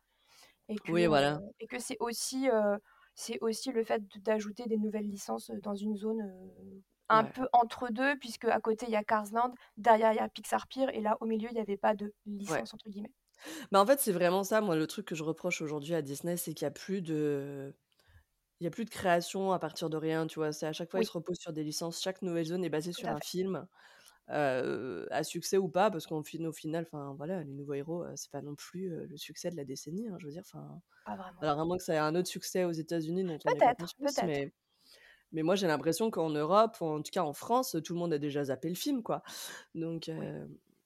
Et 0.68 0.76
que, 0.76 0.92
oui, 0.92 1.06
voilà. 1.06 1.40
et 1.60 1.66
que 1.66 1.78
c'est 1.78 1.96
aussi 2.00 2.48
c'est 3.14 3.38
aussi 3.40 3.72
le 3.72 3.84
fait 3.84 4.02
d'ajouter 4.22 4.66
des 4.66 4.76
nouvelles 4.76 5.08
licences 5.08 5.50
dans 5.62 5.74
une 5.74 5.96
zone 5.96 6.30
un 7.08 7.24
peu 7.24 7.48
entre 7.52 7.88
deux, 7.90 8.16
puisque 8.18 8.44
à 8.44 8.60
côté 8.60 8.86
il 8.86 8.92
y 8.92 8.96
a 8.96 9.04
Carsland, 9.04 9.54
derrière 9.78 10.12
il 10.12 10.16
y 10.16 10.20
a 10.20 10.28
Pixar 10.28 10.66
Pier, 10.66 10.86
et 10.92 11.00
là 11.00 11.16
au 11.20 11.26
milieu 11.26 11.48
il 11.50 11.54
n'y 11.54 11.60
avait 11.60 11.78
pas 11.78 11.94
de 11.94 12.12
licence 12.26 12.74
entre 12.74 12.90
guillemets. 12.90 13.12
Bah 13.72 13.80
en 13.80 13.86
fait, 13.86 14.00
c'est 14.00 14.12
vraiment 14.12 14.44
ça, 14.44 14.60
moi, 14.60 14.76
le 14.76 14.86
truc 14.86 15.06
que 15.06 15.14
je 15.14 15.24
reproche 15.24 15.62
aujourd'hui 15.62 15.94
à 15.94 16.02
Disney, 16.02 16.36
c'est 16.36 16.54
qu'il 16.54 16.64
n'y 16.66 16.68
a 16.68 16.72
plus 16.72 17.02
de. 17.02 17.74
Il 18.60 18.64
y 18.64 18.66
a 18.66 18.70
plus 18.70 18.84
de 18.84 18.90
création 18.90 19.52
à 19.52 19.58
partir 19.60 19.88
de 19.90 19.96
rien, 19.96 20.26
tu 20.26 20.40
vois? 20.40 20.52
C'est 20.52 20.66
à 20.66 20.72
chaque 20.72 20.90
fois, 20.90 21.00
ils 21.00 21.06
se 21.06 21.12
reposent 21.12 21.38
sur 21.38 21.52
des 21.52 21.62
licences. 21.64 22.02
Chaque 22.02 22.22
nouvelle 22.22 22.44
zone 22.46 22.64
est 22.64 22.70
basée 22.70 22.92
sur 22.92 23.08
un 23.08 23.20
film, 23.20 23.66
à 24.28 25.22
succès 25.24 25.58
ou 25.58 25.68
pas, 25.68 25.90
parce 25.90 26.06
qu'au 26.06 26.22
final, 26.22 26.84
enfin 26.86 27.14
voilà, 27.16 27.44
les 27.44 27.52
nouveaux 27.52 27.74
héros, 27.74 28.04
c'est 28.16 28.30
pas 28.30 28.42
non 28.42 28.54
plus 28.56 28.88
le 29.06 29.16
succès 29.16 29.50
de 29.50 29.56
la 29.56 29.64
décennie. 29.64 30.08
Hein, 30.08 30.16
je 30.18 30.26
veux 30.26 30.32
dire, 30.32 30.42
enfin. 30.44 30.80
Pas 31.04 31.16
vraiment. 31.16 31.40
Alors 31.40 31.60
à 31.60 31.64
moins 31.64 31.76
que 31.78 31.84
ça 31.84 31.94
ait 31.94 31.98
un 31.98 32.14
autre 32.14 32.28
succès 32.28 32.64
aux 32.64 32.72
États-Unis 32.72 33.24
dont 33.24 33.38
on 33.44 33.50
Peut-être, 33.50 33.86
peut-être. 33.98 34.24
mais 34.26 34.52
mais 35.32 35.42
moi 35.42 35.56
j'ai 35.56 35.66
l'impression 35.66 36.10
qu'en 36.10 36.30
Europe, 36.30 36.76
ou 36.80 36.86
en 36.86 37.02
tout 37.02 37.10
cas 37.12 37.22
en 37.22 37.32
France, 37.34 37.76
tout 37.84 37.94
le 37.94 37.98
monde 38.00 38.12
a 38.12 38.18
déjà 38.18 38.44
zappé 38.44 38.68
le 38.68 38.74
film, 38.74 39.02
quoi. 39.02 39.22
Donc 39.74 40.10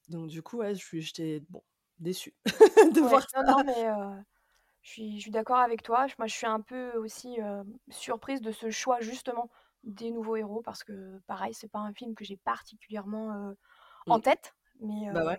donc 0.09 0.29
du 0.29 0.43
coup, 0.43 0.59
ouais, 0.59 0.75
je 0.75 0.85
suis, 0.85 1.03
j'étais 1.03 1.43
bon 1.49 1.63
déçue 2.03 2.35
de 2.95 3.01
voir 3.01 3.29
ça. 3.29 3.43
non, 3.43 3.63
mais 3.65 3.87
je 4.83 4.91
suis, 4.91 5.17
je 5.17 5.23
suis 5.23 5.31
d'accord 5.31 5.59
avec 5.59 5.83
toi. 5.83 6.07
Moi, 6.19 6.27
je 6.27 6.35
suis 6.35 6.47
un 6.47 6.61
peu 6.61 6.93
aussi 6.97 7.39
surprise 7.91 8.41
de 8.41 8.53
ce 8.53 8.71
choix 8.71 9.01
justement 9.01 9.51
des 9.85 10.11
nouveaux 10.11 10.37
héros 10.37 10.63
parce 10.63 10.85
que 10.85 11.19
pareil, 11.27 11.55
c'est 11.55 11.71
pas 11.71 11.81
un 11.81 11.93
film 11.93 12.15
que 12.15 12.25
j'ai 12.25 12.37
particulièrement 12.37 13.55
en 14.07 14.19
mmh. 14.19 14.23
tête. 14.23 14.55
Mais 14.81 15.11
bah 15.13 15.25
ouais. 15.25 15.39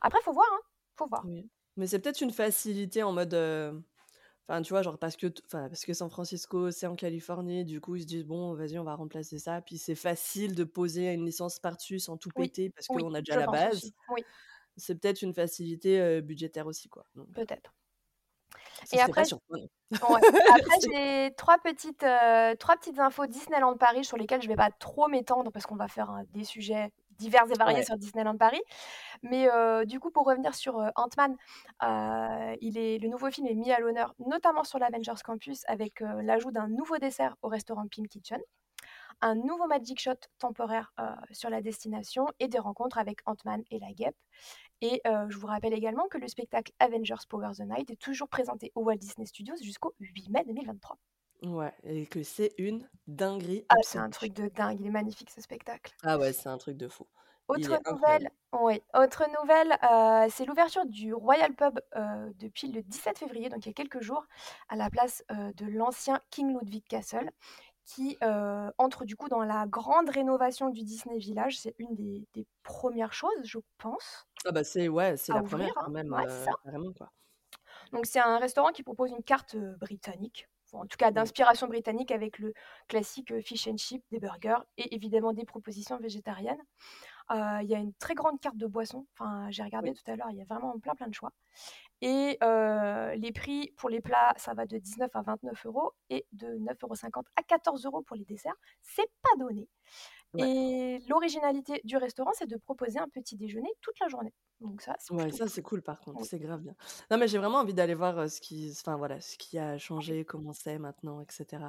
après, 0.00 0.20
faut 0.22 0.32
voir, 0.32 0.48
hein. 0.52 0.60
Faut 0.96 1.06
voir. 1.06 1.24
Mais 1.76 1.86
c'est 1.86 1.98
peut-être 1.98 2.20
une 2.20 2.32
facilité 2.32 3.02
en 3.02 3.12
mode. 3.12 3.34
Enfin, 4.48 4.62
tu 4.62 4.72
vois, 4.72 4.80
genre 4.80 4.98
parce 4.98 5.16
que, 5.16 5.26
enfin, 5.44 5.68
parce 5.68 5.84
que 5.84 5.92
San 5.92 6.08
Francisco, 6.08 6.70
c'est 6.70 6.86
en 6.86 6.96
Californie, 6.96 7.66
du 7.66 7.82
coup, 7.82 7.96
ils 7.96 8.02
se 8.02 8.06
disent, 8.06 8.24
bon, 8.24 8.54
vas-y, 8.54 8.78
on 8.78 8.84
va 8.84 8.94
remplacer 8.94 9.38
ça. 9.38 9.60
Puis 9.60 9.76
c'est 9.76 9.94
facile 9.94 10.54
de 10.54 10.64
poser 10.64 11.12
une 11.12 11.26
licence 11.26 11.58
par-dessus 11.58 11.98
sans 11.98 12.16
tout 12.16 12.30
péter 12.34 12.70
parce 12.70 12.86
qu'on 12.86 13.12
a 13.12 13.20
déjà 13.20 13.38
la 13.38 13.46
base. 13.46 13.92
Oui. 14.08 14.24
C'est 14.78 14.94
peut-être 14.94 15.22
une 15.22 15.34
facilité 15.34 16.22
budgétaire 16.22 16.66
aussi, 16.66 16.88
quoi. 16.88 17.04
Peut-être. 17.34 17.74
Et 18.92 19.00
après, 19.00 19.22
après 19.22 19.30
j'ai 20.92 21.34
trois 21.36 21.58
petites, 21.58 22.06
trois 22.58 22.76
petites 22.76 22.98
infos 22.98 23.26
Disneyland 23.26 23.76
Paris 23.76 24.04
sur 24.04 24.16
lesquelles 24.16 24.42
je 24.42 24.48
vais 24.48 24.56
pas 24.56 24.70
trop 24.70 25.08
m'étendre 25.08 25.50
parce 25.50 25.66
qu'on 25.66 25.76
va 25.76 25.88
faire 25.88 26.22
des 26.32 26.44
sujets 26.44 26.92
divers 27.18 27.50
et 27.50 27.54
variés 27.54 27.82
sur 27.82 27.96
Disneyland 27.96 28.36
Paris. 28.36 28.62
Mais 29.22 29.48
du 29.86 30.00
coup, 30.00 30.10
pour 30.10 30.26
revenir 30.26 30.54
sur 30.54 30.76
Ant-Man, 30.94 31.36
il 32.60 32.78
est, 32.78 32.98
le 32.98 33.08
nouveau 33.08 33.30
film 33.30 33.46
est 33.46 33.54
mis 33.54 33.72
à 33.72 33.80
l'honneur, 33.80 34.14
notamment 34.18 34.64
sur 34.64 34.78
l'Avengers 34.78 35.20
Campus, 35.24 35.62
avec 35.66 36.00
l'ajout 36.00 36.52
d'un 36.52 36.68
nouveau 36.68 36.98
dessert 36.98 37.36
au 37.42 37.48
restaurant 37.48 37.86
Pim 37.88 38.04
Kitchen. 38.08 38.40
Un 39.20 39.34
nouveau 39.34 39.66
Magic 39.66 40.00
Shot 40.00 40.28
temporaire 40.38 40.92
euh, 41.00 41.10
sur 41.32 41.50
la 41.50 41.60
destination 41.60 42.26
et 42.38 42.48
des 42.48 42.58
rencontres 42.58 42.98
avec 42.98 43.20
Ant-Man 43.26 43.62
et 43.70 43.78
la 43.78 43.92
guêpe. 43.92 44.16
Et 44.80 45.00
euh, 45.06 45.26
je 45.28 45.38
vous 45.38 45.46
rappelle 45.46 45.74
également 45.74 46.06
que 46.08 46.18
le 46.18 46.28
spectacle 46.28 46.72
Avengers 46.78 47.26
Power 47.28 47.50
the 47.56 47.60
Night 47.60 47.90
est 47.90 48.00
toujours 48.00 48.28
présenté 48.28 48.72
au 48.74 48.82
Walt 48.82 48.96
Disney 48.96 49.26
Studios 49.26 49.56
jusqu'au 49.60 49.94
8 50.00 50.30
mai 50.30 50.44
2023. 50.46 50.98
Ouais, 51.42 51.72
et 51.84 52.06
que 52.06 52.22
c'est 52.22 52.52
une 52.58 52.88
dinguerie 53.06 53.64
Ah, 53.68 53.76
c'est 53.82 53.98
un 53.98 54.10
truc 54.10 54.32
de 54.32 54.48
dingue, 54.48 54.80
il 54.80 54.86
est 54.86 54.90
magnifique 54.90 55.30
ce 55.30 55.40
spectacle. 55.40 55.94
Ah 56.02 56.18
ouais, 56.18 56.32
c'est 56.32 56.48
un 56.48 56.58
truc 56.58 56.76
de 56.76 56.88
fou. 56.88 57.06
Autre 57.48 57.80
nouvelle, 57.90 58.30
oui, 58.52 58.82
autre 58.92 59.24
nouvelle, 59.40 59.78
euh, 59.90 60.28
c'est 60.30 60.44
l'ouverture 60.44 60.84
du 60.84 61.14
Royal 61.14 61.54
Pub 61.54 61.80
euh, 61.96 62.30
depuis 62.38 62.70
le 62.70 62.82
17 62.82 63.18
février, 63.18 63.48
donc 63.48 63.64
il 63.64 63.68
y 63.68 63.70
a 63.70 63.72
quelques 63.72 64.02
jours, 64.02 64.26
à 64.68 64.76
la 64.76 64.90
place 64.90 65.24
euh, 65.30 65.50
de 65.54 65.64
l'ancien 65.64 66.20
King 66.30 66.58
Ludwig 66.58 66.84
Castle, 66.86 67.30
qui 67.88 68.18
euh, 68.22 68.70
entre 68.78 69.04
du 69.06 69.16
coup 69.16 69.28
dans 69.28 69.42
la 69.44 69.66
grande 69.66 70.10
rénovation 70.10 70.70
du 70.70 70.84
Disney 70.84 71.18
Village. 71.18 71.58
C'est 71.58 71.74
une 71.78 71.94
des, 71.96 72.26
des 72.34 72.46
premières 72.64 73.14
choses, 73.14 73.32
je 73.44 73.58
pense, 73.78 74.26
Ah 74.44 74.52
bah 74.52 74.64
c'est 74.64 74.88
ouais, 74.88 75.16
c'est 75.16 75.32
la 75.32 75.42
première 75.42 75.70
ouvrir. 75.70 75.74
quand 75.76 75.86
hein. 75.86 75.90
même, 75.90 76.12
Ouais, 76.12 76.26
euh, 76.26 76.46
quoi. 76.96 77.12
Donc 77.92 78.06
c'est 78.06 78.20
un 78.20 78.38
restaurant 78.38 78.70
qui 78.72 78.82
propose 78.82 79.10
une 79.12 79.22
carte 79.22 79.54
euh, 79.54 79.76
britannique, 79.78 80.48
enfin, 80.66 80.84
en 80.84 80.86
tout 80.86 80.96
cas 80.98 81.10
Mm. 81.14 81.14
d'inspiration 81.14 81.66
britannique 81.68 82.10
avec 82.10 82.38
le 82.38 82.52
classique 82.88 83.32
fish 83.42 83.66
and 83.68 83.76
chip, 83.78 84.02
des 84.10 84.20
burgers 84.20 84.58
et 84.76 84.94
évidemment 84.94 85.32
des 85.32 85.44
propositions 85.44 85.98
végétariennes. 85.98 86.62
Euh, 87.30 87.58
Il 87.62 87.68
y 87.68 87.74
a 87.74 87.78
une 87.78 87.92
très 87.94 88.14
grande 88.14 88.40
carte 88.40 88.56
de 88.56 88.66
boissons. 88.66 89.06
Enfin, 89.14 89.50
j'ai 89.50 89.62
regardé 89.62 89.90
Oui. 89.90 89.94
tout 89.96 90.10
à 90.10 90.16
l'heure, 90.16 90.30
il 90.30 90.36
y 90.38 90.42
a 90.42 90.44
vraiment 90.44 90.78
plein 90.78 90.94
plein 90.94 91.08
de 91.08 91.14
choix. 91.14 91.32
Et 92.00 92.38
les 92.40 93.32
prix 93.32 93.72
pour 93.76 93.88
les 93.90 94.00
plats, 94.00 94.32
ça 94.36 94.54
va 94.54 94.66
de 94.66 94.78
19 94.78 95.10
à 95.14 95.22
29 95.22 95.66
euros 95.66 95.92
et 96.10 96.26
de 96.32 96.46
9,50 96.58 97.10
euros 97.16 97.24
à 97.36 97.42
14 97.42 97.84
euros 97.86 98.02
pour 98.02 98.16
les 98.16 98.24
desserts. 98.24 98.54
C'est 98.82 99.10
pas 99.22 99.36
donné. 99.38 99.68
Ouais. 100.34 100.42
Et 100.48 100.98
l'originalité 101.08 101.80
du 101.84 101.96
restaurant, 101.96 102.32
c'est 102.34 102.46
de 102.46 102.56
proposer 102.58 102.98
un 102.98 103.08
petit 103.08 103.36
déjeuner 103.36 103.70
toute 103.80 103.98
la 104.00 104.08
journée. 104.08 104.34
Donc 104.60 104.82
ça, 104.82 104.94
c'est 104.98 105.14
Ouais, 105.14 105.30
ça 105.30 105.38
cool. 105.44 105.48
c'est 105.48 105.62
cool 105.62 105.82
par 105.82 106.00
contre, 106.00 106.24
c'est 106.24 106.38
grave 106.38 106.60
bien. 106.60 106.74
Non 107.10 107.16
mais 107.18 107.28
j'ai 107.28 107.38
vraiment 107.38 107.58
envie 107.58 107.72
d'aller 107.74 107.94
voir 107.94 108.18
euh, 108.18 108.26
ce 108.28 108.40
qui, 108.40 108.70
enfin 108.78 108.96
voilà, 108.96 109.20
ce 109.20 109.36
qui 109.38 109.58
a 109.58 109.78
changé, 109.78 110.24
comment 110.26 110.52
c'est 110.52 110.78
maintenant, 110.78 111.20
etc. 111.22 111.62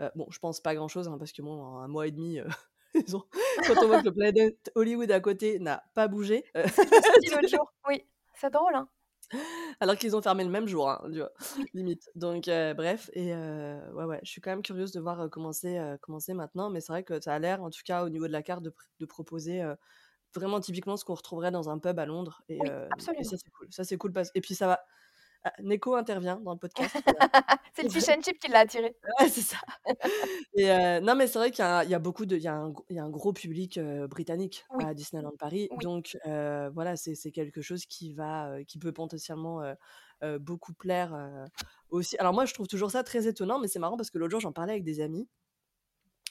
Euh, 0.00 0.10
bon, 0.16 0.26
je 0.30 0.38
pense 0.38 0.60
pas 0.60 0.74
grand-chose 0.74 1.08
hein, 1.08 1.16
parce 1.18 1.32
que 1.32 1.40
bon, 1.42 1.62
en 1.62 1.78
un 1.80 1.88
mois 1.88 2.06
et 2.06 2.10
demi, 2.10 2.38
euh, 2.40 2.48
ils 2.94 3.16
ont... 3.16 3.24
quand 3.66 3.82
on 3.82 3.86
voit 3.86 4.00
que 4.00 4.06
le 4.06 4.12
Planet 4.14 4.70
Hollywood 4.74 5.10
à 5.10 5.20
côté 5.20 5.58
n'a 5.58 5.84
pas 5.94 6.08
bougé, 6.08 6.44
euh, 6.56 6.64
l'autre 7.32 7.48
jour. 7.48 7.72
Oui, 7.88 8.04
c'est 8.34 8.50
drôle, 8.52 8.74
hein 8.74 8.88
alors 9.80 9.96
qu'ils 9.96 10.14
ont 10.14 10.20
fermé 10.22 10.44
le 10.44 10.50
même 10.50 10.68
jour, 10.68 10.88
hein, 10.88 11.00
tu 11.10 11.18
vois, 11.18 11.32
Oui. 11.58 11.64
limite. 11.72 12.08
Donc 12.14 12.46
euh, 12.46 12.74
bref, 12.74 13.10
et 13.14 13.32
euh, 13.34 13.90
ouais 13.92 14.04
ouais, 14.04 14.20
je 14.22 14.30
suis 14.30 14.40
quand 14.42 14.50
même 14.50 14.62
curieuse 14.62 14.92
de 14.92 15.00
voir 15.00 15.28
comment 15.30 15.50
c'est 15.50 15.78
euh, 15.78 15.96
comment 16.02 16.20
c'est 16.20 16.34
maintenant, 16.34 16.68
mais 16.70 16.80
c'est 16.80 16.92
vrai 16.92 17.04
que 17.04 17.18
ça 17.20 17.32
a 17.34 17.38
l'air, 17.38 17.62
en 17.62 17.70
tout 17.70 17.80
cas 17.84 18.04
au 18.04 18.10
niveau 18.10 18.26
de 18.28 18.32
la 18.32 18.42
carte, 18.42 18.62
de, 18.62 18.70
pr- 18.70 18.86
de 19.00 19.06
proposer 19.06 19.64
vraiment 20.34 20.60
typiquement 20.60 20.96
ce 20.98 21.04
qu'on 21.06 21.14
retrouverait 21.14 21.50
dans 21.50 21.70
un 21.70 21.78
pub 21.78 21.98
à 21.98 22.04
Londres, 22.06 22.42
et, 22.50 22.58
Oui, 22.60 22.68
et 22.68 22.70
absolument. 22.92 23.24
ça 23.24 23.36
c'est 23.38 23.50
cool, 23.50 23.66
ça 23.70 23.82
c'est 23.84 23.96
cool 23.96 24.12
parce 24.12 24.30
et 24.34 24.40
puis 24.42 24.54
ça 24.54 24.66
va. 24.66 24.80
Ah, 25.46 25.52
Neko 25.62 25.94
intervient 25.94 26.36
dans 26.40 26.52
le 26.52 26.58
podcast. 26.58 26.96
euh, 26.96 27.12
C'est 27.74 27.82
le 27.82 27.90
fish 27.90 28.08
and 28.08 28.22
chip 28.22 28.38
qui 28.38 28.50
l'a 28.50 28.60
attiré. 28.60 28.96
Ouais, 29.20 29.28
c'est 29.28 29.42
ça. 29.42 29.58
Et 30.54 30.70
euh, 30.70 31.00
non, 31.00 31.14
mais 31.14 31.26
c'est 31.26 31.38
vrai 31.38 31.50
qu'il 31.50 31.62
y, 31.62 31.66
a 31.68 31.84
y 31.84 31.98
beaucoup 31.98 32.24
de, 32.24 32.36
il 32.36 32.42
y 32.42 32.48
a 32.48 32.54
un, 32.54 32.70
gr- 32.70 32.84
il 32.88 32.96
y 32.96 32.98
a 32.98 33.04
un 33.04 33.10
gros 33.10 33.32
public 33.34 33.76
euh, 33.76 34.06
britannique 34.08 34.64
Oui, 34.70 34.84
à 34.86 34.94
Disneyland 34.94 35.36
Paris, 35.38 35.68
oui. 35.70 35.78
donc 35.82 36.16
euh, 36.26 36.70
voilà, 36.72 36.96
c'est 36.96 37.30
quelque 37.30 37.60
chose 37.60 37.84
qui 37.86 38.12
va, 38.14 38.48
euh, 38.52 38.64
qui 38.64 38.78
peut 38.78 38.92
potentiellement 38.92 39.60
euh, 39.62 39.74
euh, 40.22 40.38
beaucoup 40.38 40.72
plaire 40.72 41.12
euh, 41.14 41.44
aussi. 41.90 42.16
Alors 42.18 42.32
moi, 42.32 42.46
je 42.46 42.54
trouve 42.54 42.66
toujours 42.68 42.90
ça 42.90 43.04
très 43.04 43.26
étonnant, 43.26 43.58
mais 43.58 43.68
c'est 43.68 43.78
marrant 43.78 43.96
parce 43.98 44.10
que 44.10 44.16
l'autre 44.18 44.30
jour, 44.30 44.40
j'en 44.40 44.52
parlais 44.52 44.72
avec 44.72 44.84
des 44.84 45.00
amis 45.00 45.28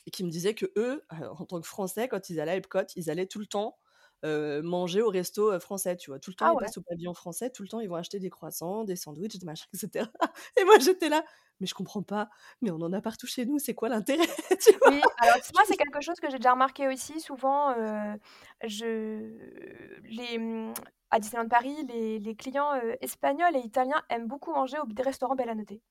et 0.07 0.11
qui 0.11 0.23
me 0.23 0.29
disaient 0.29 0.55
que 0.55 0.65
eux, 0.77 1.03
euh, 1.13 1.27
en 1.37 1.45
tant 1.45 1.61
que 1.61 1.67
Français, 1.67 2.07
quand 2.07 2.29
ils 2.29 2.39
allaient 2.39 2.51
à 2.53 2.55
Epcot, 2.57 2.79
ils 2.95 3.09
allaient 3.09 3.27
tout 3.27 3.39
le 3.39 3.45
temps 3.45 3.77
euh, 4.23 4.61
manger 4.61 5.01
au 5.01 5.09
resto 5.09 5.59
français, 5.59 5.95
tu 5.97 6.11
vois? 6.11 6.19
Tout 6.19 6.31
le 6.31 6.35
temps, 6.35 6.47
Ah 6.47 6.51
ils 6.51 6.55
ouais? 6.55 6.65
passent 6.65 6.77
au 6.77 6.81
pavillon 6.81 7.13
français, 7.13 7.49
tout 7.49 7.63
le 7.63 7.69
temps, 7.69 7.79
ils 7.79 7.89
vont 7.89 7.95
acheter 7.95 8.19
des 8.19 8.29
croissants, 8.29 8.83
des 8.83 8.95
sandwichs, 8.95 9.37
des 9.37 9.45
machins, 9.45 9.67
etc. 9.73 10.09
Et 10.57 10.63
moi, 10.65 10.79
j'étais 10.79 11.09
là, 11.09 11.23
mais 11.59 11.67
je 11.67 11.73
comprends 11.73 12.03
pas, 12.03 12.29
mais 12.61 12.71
on 12.71 12.81
en 12.81 12.93
a 12.93 13.01
partout 13.01 13.27
chez 13.27 13.45
nous, 13.45 13.59
c'est 13.59 13.73
quoi 13.73 13.89
l'intérêt, 13.89 14.27
Oui, 14.87 15.01
alors 15.17 15.37
moi, 15.53 15.63
c'est 15.65 15.77
quelque 15.77 16.01
chose 16.01 16.19
que 16.19 16.29
j'ai 16.29 16.37
déjà 16.37 16.51
remarqué 16.53 16.87
aussi. 16.87 17.19
Souvent, 17.19 17.71
euh, 17.71 18.15
je... 18.65 19.29
les... 20.03 20.37
hum, 20.37 20.73
à 21.11 21.19
Disneyland 21.19 21.47
Paris, 21.47 21.75
les, 21.87 22.19
les 22.19 22.35
clients 22.35 22.73
euh, 22.73 22.95
espagnols 23.01 23.55
et 23.55 23.59
italiens 23.59 24.01
aiment 24.09 24.27
beaucoup 24.27 24.51
manger 24.51 24.77
au 24.79 25.03
restaurant 25.03 25.35
Belle 25.35 25.49
à 25.49 25.55
noter. 25.55 25.81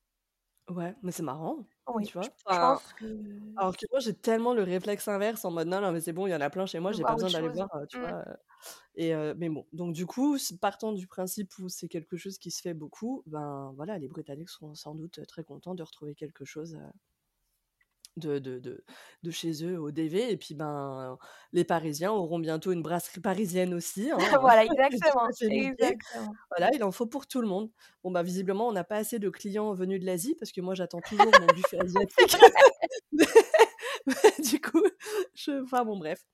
Ouais, 0.68 0.94
mais 1.02 1.10
c'est 1.12 1.22
marrant, 1.22 1.66
Oui, 1.88 2.04
tu 2.04 2.12
vois? 2.18 2.30
je, 2.48 2.54
je 2.54 2.58
Enfin, 2.58 2.58
pense 2.58 2.92
que 2.94 3.04
alors 3.56 3.76
que 3.76 3.86
moi, 3.90 4.00
j'ai 4.00 4.14
tellement 4.14 4.54
le 4.54 4.62
réflexe 4.64 5.08
inverse 5.08 5.44
en 5.44 5.50
mode 5.52 5.68
non, 5.68 5.80
non, 5.80 5.92
mais 5.92 6.00
c'est 6.00 6.12
bon, 6.12 6.26
il 6.26 6.30
y 6.30 6.34
en 6.34 6.40
a 6.40 6.50
plein 6.50 6.66
chez 6.66 6.80
moi, 6.80 6.92
de 6.92 6.94
j'ai 6.94 7.04
pas 7.04 7.12
voir 7.12 7.16
autre 7.16 7.28
besoin 7.28 7.30
d'aller 7.30 7.48
chose. 7.48 7.50
voir, 7.50 7.68
tu 7.88 7.96
Mm. 7.96 8.02
vois. 8.02 8.24
Et, 8.96 9.14
mais 9.36 9.48
bon, 9.50 9.66
donc 9.72 9.94
du 9.94 10.06
coup, 10.06 10.38
partant 10.60 10.92
du 10.92 11.06
principe 11.08 11.58
où 11.58 11.68
c'est 11.68 11.88
quelque 11.88 12.16
chose 12.16 12.38
qui 12.38 12.50
se 12.52 12.62
fait 12.62 12.74
beaucoup, 12.74 13.22
ben 13.26 13.72
voilà, 13.76 13.98
les 13.98 14.08
Britanniques 14.08 14.50
seront 14.50 14.74
sans 14.74 14.94
doute 14.94 15.26
très 15.28 15.44
contents 15.44 15.74
de 15.76 15.82
retrouver 15.84 16.14
quelque 16.16 16.44
chose 16.46 16.78
de, 18.16 18.38
de, 18.38 18.58
de, 18.58 18.84
de 19.22 19.30
chez 19.30 19.64
eux 19.64 19.80
au 19.80 19.90
DV. 19.90 20.30
Et 20.30 20.36
puis, 20.36 20.54
ben, 20.54 21.18
les 21.52 21.64
Parisiens 21.64 22.12
auront 22.12 22.38
bientôt 22.38 22.72
une 22.72 22.82
brasserie 22.82 23.20
parisienne 23.20 23.74
aussi. 23.74 24.10
Hein, 24.10 24.18
Voilà, 24.40 24.64
exactement. 24.66 25.28
Voilà, 26.50 26.70
il 26.74 26.84
en 26.84 26.92
faut 26.92 27.06
pour 27.06 27.26
tout 27.26 27.40
le 27.40 27.48
monde. 27.48 27.70
Bon, 28.02 28.10
bah, 28.10 28.22
visiblement, 28.22 28.68
on 28.68 28.72
n'a 28.72 28.84
pas 28.84 28.96
assez 28.96 29.18
de 29.18 29.30
clients 29.30 29.72
venus 29.72 30.00
de 30.00 30.06
l'Asie 30.06 30.34
parce 30.38 30.52
que 30.52 30.60
moi, 30.60 30.74
j'attends 30.74 31.00
toujours 31.00 31.30
mon 31.40 31.46
buffet 31.46 31.78
asiatique. 31.80 32.36
du 34.50 34.60
coup, 34.60 34.82
je... 35.34 35.62
enfin 35.62 35.84
bon, 35.84 35.96
bref. 35.98 36.24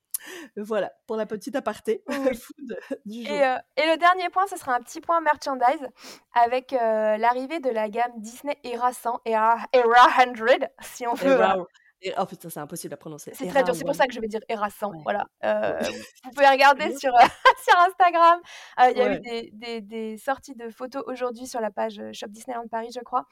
Voilà, 0.56 0.92
pour 1.06 1.16
la 1.16 1.26
petite 1.26 1.56
aparté 1.56 2.02
Oui. 2.08 2.16
food 2.36 2.78
du 3.04 3.24
jour. 3.24 3.36
Et, 3.36 3.44
euh, 3.44 3.56
et 3.76 3.86
le 3.86 3.96
dernier 3.96 4.28
point, 4.28 4.46
ce 4.46 4.56
sera 4.56 4.74
un 4.74 4.80
petit 4.80 5.00
point 5.00 5.20
merchandise 5.20 5.88
avec 6.34 6.72
euh, 6.72 7.16
l'arrivée 7.16 7.60
de 7.60 7.70
la 7.70 7.88
gamme 7.88 8.12
Disney 8.16 8.56
Era 8.64 8.92
100 8.92 9.20
et 9.24 9.32
Era, 9.32 9.58
Era 9.72 10.08
100, 10.24 10.34
si 10.80 11.06
on 11.06 11.14
veut. 11.14 11.32
Era... 11.32 11.56
euh, 12.06 12.10
Oh 12.18 12.26
putain, 12.26 12.48
c'est 12.50 12.60
impossible 12.60 12.94
à 12.94 12.96
prononcer. 12.96 13.32
C'est 13.34 13.46
très 13.48 13.62
dur, 13.64 13.74
c'est 13.74 13.84
pour 13.84 13.94
ça 13.94 14.06
que 14.06 14.12
je 14.12 14.20
vais 14.20 14.28
dire 14.28 14.40
Era 14.48 14.70
100. 14.70 14.90
Ouais. 14.90 14.98
Voilà. 15.02 15.26
Euh, 15.44 15.78
vous 16.24 16.30
pouvez 16.30 16.48
regarder 16.48 16.96
sur, 16.96 17.14
euh, 17.14 17.18
sur 17.68 17.78
Instagram. 17.80 18.40
Euh, 18.80 18.90
Il 18.90 18.98
y 18.98 19.00
a 19.00 19.06
eu 19.06 19.10
Ouais. 19.10 19.20
des, 19.20 19.50
des- 19.52 19.80
des 19.80 20.18
sorties 20.18 20.54
de 20.54 20.68
photos 20.70 21.02
aujourd'hui 21.06 21.46
sur 21.46 21.60
la 21.60 21.70
page 21.70 21.98
euh, 21.98 22.12
Shop 22.12 22.28
Disneyland 22.28 22.66
Paris, 22.68 22.90
je 22.94 23.00
crois. 23.00 23.24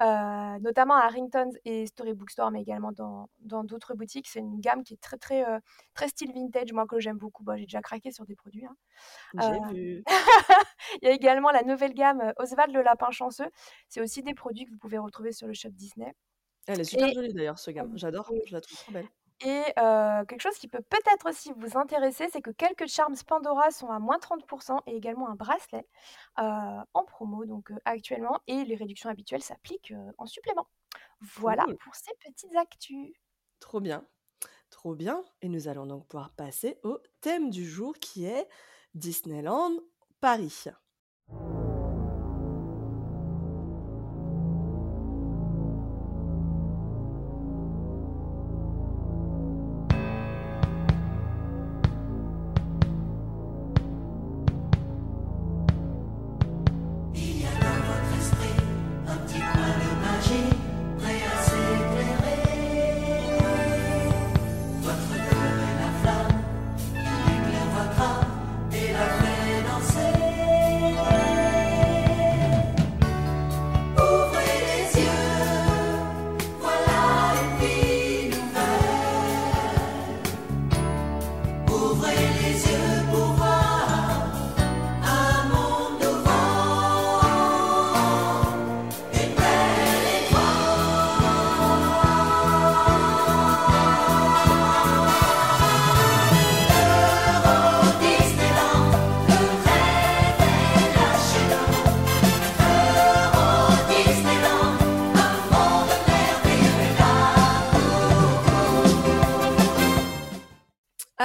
Euh, 0.00 0.58
notamment 0.60 0.94
à 0.94 1.08
Ringtons 1.08 1.50
et 1.64 1.86
Storybook 1.86 2.30
Store, 2.30 2.50
mais 2.50 2.62
également 2.62 2.92
dans 2.92 3.28
dans 3.40 3.64
d'autres 3.64 3.94
boutiques. 3.94 4.28
C'est 4.28 4.40
une 4.40 4.60
gamme 4.60 4.82
qui 4.84 4.94
est 4.94 5.00
très, 5.00 5.16
très, 5.16 5.44
euh, 5.48 5.58
très 5.94 6.08
style 6.08 6.32
vintage, 6.32 6.72
moi 6.72 6.86
que 6.86 6.98
j'aime 7.00 7.18
beaucoup. 7.18 7.42
Bon, 7.44 7.56
J'ai 7.56 7.64
déjà 7.64 7.80
craqué 7.80 8.10
sur 8.12 8.24
des 8.26 8.36
produits. 8.36 8.64
hein. 8.66 8.76
J'ai 9.40 9.46
Euh, 9.46 9.58
vu. 9.74 10.04
Il 11.02 11.08
y 11.08 11.08
a 11.08 11.12
également 11.12 11.50
la 11.50 11.62
nouvelle 11.62 11.94
gamme 11.94 12.20
euh, 12.20 12.32
Oswald 12.38 12.72
le 12.74 12.82
lapin 12.82 13.10
chanceux. 13.10 13.48
C'est 13.88 14.00
aussi 14.00 14.22
des 14.22 14.34
produits 14.34 14.64
que 14.66 14.70
vous 14.70 14.78
pouvez 14.78 14.98
retrouver 14.98 15.32
sur 15.32 15.46
le 15.46 15.54
Shop 15.54 15.70
Disney. 15.70 16.12
Elle 16.66 16.80
est 16.80 16.84
super 16.84 17.08
Et 17.08 17.14
jolie 17.14 17.32
d'ailleurs, 17.32 17.58
ce 17.58 17.70
gamme. 17.70 17.92
J'adore, 17.96 18.30
je 18.46 18.52
la 18.52 18.60
trouve 18.60 18.78
trop 18.78 18.92
belle. 18.92 19.08
Et 19.44 19.62
euh, 19.78 20.24
quelque 20.24 20.40
chose 20.40 20.56
qui 20.56 20.68
peut 20.68 20.82
peut-être 20.88 21.28
aussi 21.28 21.52
vous 21.56 21.76
intéresser, 21.76 22.28
c'est 22.32 22.40
que 22.42 22.52
quelques 22.52 22.86
charms 22.86 23.16
Pandora 23.26 23.72
sont 23.72 23.88
à 23.88 23.98
moins 23.98 24.18
30% 24.18 24.78
et 24.86 24.94
également 24.94 25.28
un 25.28 25.34
bracelet 25.34 25.84
euh, 26.38 26.80
en 26.94 27.04
promo 27.04 27.44
donc 27.44 27.72
euh, 27.72 27.76
actuellement 27.84 28.40
et 28.46 28.64
les 28.64 28.76
réductions 28.76 29.10
habituelles 29.10 29.42
s'appliquent 29.42 29.94
en 30.18 30.26
supplément. 30.26 30.68
Voilà 31.20 31.64
Cool. 31.64 31.76
pour 31.78 31.94
ces 31.96 32.12
petites 32.24 32.54
actus. 32.56 33.12
Trop 33.58 33.80
bien. 33.80 34.04
Trop 34.70 34.94
bien. 34.94 35.24
Et 35.40 35.48
nous 35.48 35.66
allons 35.66 35.86
donc 35.86 36.06
pouvoir 36.06 36.30
passer 36.30 36.78
au 36.84 37.00
thème 37.20 37.50
du 37.50 37.64
jour 37.68 37.94
qui 37.98 38.26
est 38.26 38.48
Disneyland 38.94 39.72
Paris. 40.20 40.66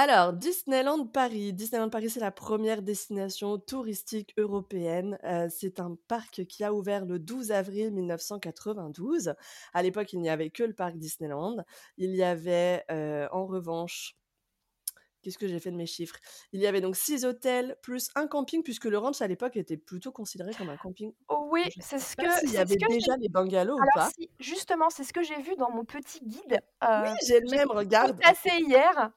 Alors, 0.08 0.32
Disneyland 0.32 1.04
Paris. 1.06 1.52
Disneyland 1.52 1.90
Paris, 1.90 2.08
c'est 2.08 2.20
la 2.20 2.30
première 2.30 2.80
destination 2.80 3.58
touristique 3.58 4.32
européenne. 4.38 5.18
Euh, 5.24 5.48
c'est 5.50 5.80
un 5.80 5.98
parc 6.08 6.46
qui 6.46 6.64
a 6.64 6.72
ouvert 6.72 7.04
le 7.04 7.18
12 7.18 7.52
avril 7.52 7.92
1992. 7.92 9.34
À 9.74 9.82
l'époque, 9.82 10.14
il 10.14 10.20
n'y 10.20 10.30
avait 10.30 10.48
que 10.48 10.62
le 10.62 10.72
parc 10.72 10.96
Disneyland. 10.96 11.58
Il 11.98 12.16
y 12.16 12.22
avait, 12.22 12.84
euh, 12.90 13.28
en 13.32 13.44
revanche, 13.44 14.16
qu'est-ce 15.20 15.36
que 15.36 15.46
j'ai 15.46 15.60
fait 15.60 15.72
de 15.72 15.76
mes 15.76 15.84
chiffres? 15.84 16.16
Il 16.52 16.60
y 16.62 16.66
avait 16.66 16.80
donc 16.80 16.96
six 16.96 17.26
hôtels 17.26 17.76
plus 17.82 18.08
un 18.14 18.26
camping, 18.28 18.62
puisque 18.62 18.86
le 18.86 18.96
ranch 18.96 19.20
à 19.20 19.26
l'époque 19.26 19.56
était 19.58 19.76
plutôt 19.76 20.10
considéré 20.10 20.54
comme 20.54 20.70
un 20.70 20.78
camping. 20.78 21.12
Oh 21.28 21.48
oui, 21.52 21.64
c'est 21.80 21.98
ce 21.98 22.16
que 22.16 22.30
s'il 22.40 22.52
y 22.52 22.56
avait 22.56 22.76
déjà 22.76 23.14
les 23.18 23.28
bungalows 23.28 23.76
ou 23.76 23.82
alors 23.82 23.92
pas. 23.94 24.10
si, 24.18 24.30
justement, 24.40 24.88
c'est 24.88 25.04
ce 25.04 25.12
que 25.12 25.22
j'ai 25.22 25.42
vu 25.42 25.54
dans 25.56 25.70
mon 25.70 25.84
petit 25.84 26.20
guide, 26.24 26.60
Oui, 26.80 26.88
heu, 26.88 27.14
j'ai 27.26 27.40
le 27.40 27.50
même, 27.50 27.70
regarde. 27.70 28.16
potassé 28.16 28.50
hier. 28.60 29.12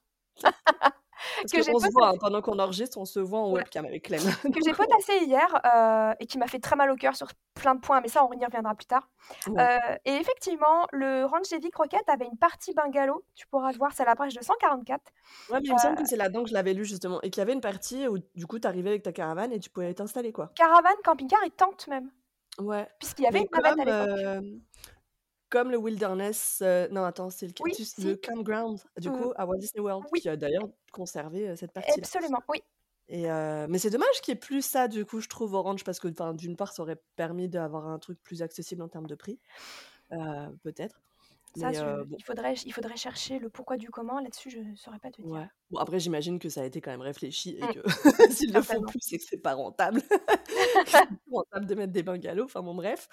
Parce 1.41 1.51
Que 1.51 1.71
qu'on 1.71 1.79
se 1.79 1.91
voit, 1.91 2.09
hein, 2.09 2.13
pendant 2.19 2.41
qu'on 2.41 2.57
enregistre, 2.59 2.97
on 2.97 3.05
se 3.05 3.19
voit 3.19 3.39
en 3.39 3.51
ouais, 3.51 3.59
webcam 3.59 3.85
avec 3.85 4.03
Clem. 4.05 4.19
que 4.53 4.59
j'ai 4.63 4.71
on 4.71 4.75
potassé 4.75 5.17
hier, 5.25 5.47
heu, 5.65 6.15
et 6.19 6.25
qui 6.25 6.37
m'a 6.37 6.47
fait 6.47 6.59
très 6.59 6.75
mal 6.75 6.89
au 6.91 6.95
cœur 6.95 7.15
sur 7.15 7.27
plein 7.53 7.75
de 7.75 7.79
points, 7.79 8.01
mais 8.01 8.07
ça, 8.07 8.25
on 8.25 8.31
y 8.33 8.43
reviendra 8.45 8.73
plus 8.75 8.85
tard. 8.87 9.07
ouais. 9.47 9.63
Heu, 9.63 9.97
et 10.05 10.13
effectivement, 10.15 10.87
le 10.91 11.25
ranch 11.25 11.49
des 11.49 11.59
Vic 11.59 11.75
Roquettes 11.75 12.09
avait 12.09 12.25
une 12.25 12.37
partie 12.37 12.73
bungalow, 12.73 13.23
tu 13.35 13.47
pourras 13.47 13.71
le 13.71 13.77
voir, 13.77 13.91
c'est 13.93 14.03
à 14.03 14.07
la 14.07 14.15
page 14.15 14.33
244. 14.33 15.01
Ouais, 15.49 15.59
mais 15.61 15.69
il 15.69 15.73
me 15.73 15.77
semble 15.77 15.95
que 15.95 16.05
c'est 16.05 16.15
là-dedans 16.15 16.43
que 16.43 16.49
je 16.49 16.53
l'avais 16.53 16.73
lu 16.73 16.85
justement 16.85 17.21
et 17.21 17.29
qu'il 17.29 17.41
y 17.41 17.43
avait 17.43 17.53
une 17.53 17.61
partie 17.61 18.07
où 18.07 18.17
du 18.35 18.47
coup, 18.47 18.59
tu 18.59 18.67
arrivais 18.67 18.89
avec 18.89 19.03
ta 19.03 19.11
caravane 19.11 19.51
et 19.53 19.59
tu 19.59 19.69
pouvais 19.69 19.93
t'installer, 19.93 20.31
quoi. 20.31 20.51
caravane, 20.55 20.95
camping-car 21.03 21.43
et 21.43 21.51
tente 21.51 21.87
même, 21.87 22.11
Ouais, 22.59 22.87
puisqu'il 22.99 23.23
y 23.23 23.27
avait 23.27 23.39
mais 23.39 23.45
une 23.45 23.49
navette 23.51 23.79
à 23.79 23.85
l'époque. 23.85 24.09
Comme 25.51 25.71
le 25.71 25.77
Wilderness, 25.77 26.63
non 26.91 27.03
attends, 27.03 27.29
c'est 27.29 27.47
le 27.47 27.53
Oui, 27.59 27.73
campground, 28.15 28.79
du 28.99 29.11
Mmh. 29.11 29.11
coup, 29.11 29.33
à 29.35 29.45
Walt 29.45 29.57
Disney 29.59 29.81
World, 29.83 30.07
Oui, 30.11 30.21
qui 30.21 30.29
a 30.29 30.37
d'ailleurs 30.37 30.69
conservé, 30.93 31.55
cette 31.57 31.73
partie-là 31.73 32.09
absolument, 32.11 32.43
oui. 32.49 32.61
et 33.09 33.23
mais 33.69 33.79
c'est 33.79 33.89
dommage 33.91 34.21
qu'il 34.21 34.33
y 34.33 34.37
ait 34.37 34.39
plus 34.39 34.61
ça, 34.63 34.87
du 34.89 35.05
coup, 35.05 35.21
je 35.21 35.29
trouve, 35.29 35.55
ranch 35.55 35.83
parce 35.85 35.99
que, 35.99 36.09
d'une 36.33 36.55
part, 36.57 36.73
ça 36.73 36.83
aurait 36.83 37.01
permis 37.17 37.49
d'avoir 37.49 37.87
un 37.89 37.99
truc 37.99 38.21
plus 38.23 38.41
accessible 38.43 38.83
en 38.83 38.89
termes 38.89 39.07
de 39.07 39.15
prix, 39.15 39.39
peut-être, 40.63 41.01
Ça, 41.55 41.71
mais 41.71 41.73
je 41.73 41.85
heu, 41.85 42.05
bon. 42.05 42.17
il 42.17 42.23
faudrait 42.23 42.53
il 42.65 42.73
faudrait 42.73 42.95
chercher 42.97 43.39
le 43.39 43.49
pourquoi 43.49 43.77
du 43.77 43.89
comment, 43.89 44.19
là-dessus, 44.19 44.49
je 44.49 44.59
ne 44.59 44.75
saurais 44.75 44.99
pas 44.99 45.11
te 45.11 45.21
dire. 45.21 45.31
Ouais. 45.31 45.51
Bon, 45.71 45.79
après, 45.79 45.99
j'imagine 45.99 46.38
que 46.38 46.49
ça 46.49 46.62
a 46.62 46.65
été 46.65 46.81
quand 46.81 46.91
même 46.91 47.01
réfléchi 47.01 47.51
et 47.57 47.62
Mmh. 47.62 47.69
que 47.69 47.79
s'ils 48.29 48.53
le 48.53 48.62
font 48.62 48.84
plus, 48.84 48.99
c'est 49.01 49.17
que 49.17 49.23
c'est 49.27 49.38
pas 49.41 49.53
rentable. 49.53 50.01
C'est 50.86 51.31
rentable 51.31 51.65
de 51.65 51.75
mettre 51.75 51.93
des 51.93 52.03
bungalows, 52.03 52.43
enfin 52.45 52.62
bon, 52.62 52.75
bref. 52.75 53.07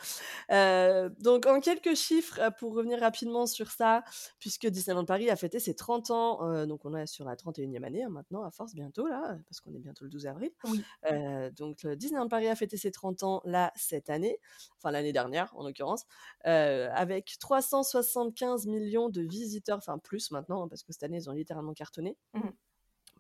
Heu, 0.50 1.10
donc 1.20 1.46
en 1.46 1.60
quelques 1.60 1.94
chiffres, 1.94 2.40
heu, 2.40 2.50
pour 2.58 2.74
revenir 2.74 2.98
rapidement 3.00 3.46
sur 3.46 3.70
ça, 3.70 4.02
puisque 4.40 4.66
Disneyland 4.66 5.04
Paris 5.04 5.30
a 5.30 5.36
fêté 5.36 5.60
ses 5.60 5.74
30 5.76 6.10
ans, 6.10 6.44
heu, 6.48 6.66
donc 6.66 6.84
on 6.84 6.94
est 6.96 7.06
sur 7.06 7.24
la 7.24 7.36
31e 7.36 7.84
année, 7.84 8.02
hein, 8.02 8.08
maintenant 8.10 8.42
à 8.42 8.50
force 8.50 8.74
bientôt 8.74 9.06
là, 9.06 9.38
parce 9.48 9.60
qu'on 9.60 9.74
est 9.74 9.78
bientôt 9.78 10.04
le 10.04 10.10
12 10.10 10.26
avril. 10.26 10.50
Oui. 10.64 10.84
Donc 11.56 11.86
Disneyland 11.86 12.28
Paris 12.28 12.48
a 12.48 12.56
fêté 12.56 12.76
ses 12.76 12.90
30 12.90 13.22
ans 13.22 13.40
là, 13.44 13.72
cette 13.76 14.10
année, 14.10 14.40
enfin 14.78 14.90
l'année 14.90 15.12
dernière 15.12 15.52
en 15.56 15.64
l'occurrence, 15.64 16.04
avec 16.44 17.36
375 17.40 18.66
millions 18.66 19.08
de 19.10 19.22
visiteurs, 19.22 19.78
enfin 19.78 19.98
plus 19.98 20.30
maintenant, 20.30 20.64
hein, 20.64 20.68
parce 20.68 20.82
que 20.82 20.92
cette 20.92 21.02
année 21.04 21.18
ils 21.18 21.30
ont 21.30 21.32
littéralement 21.34 21.74
cartonné. 21.74 22.16
Mmh. 22.34 22.47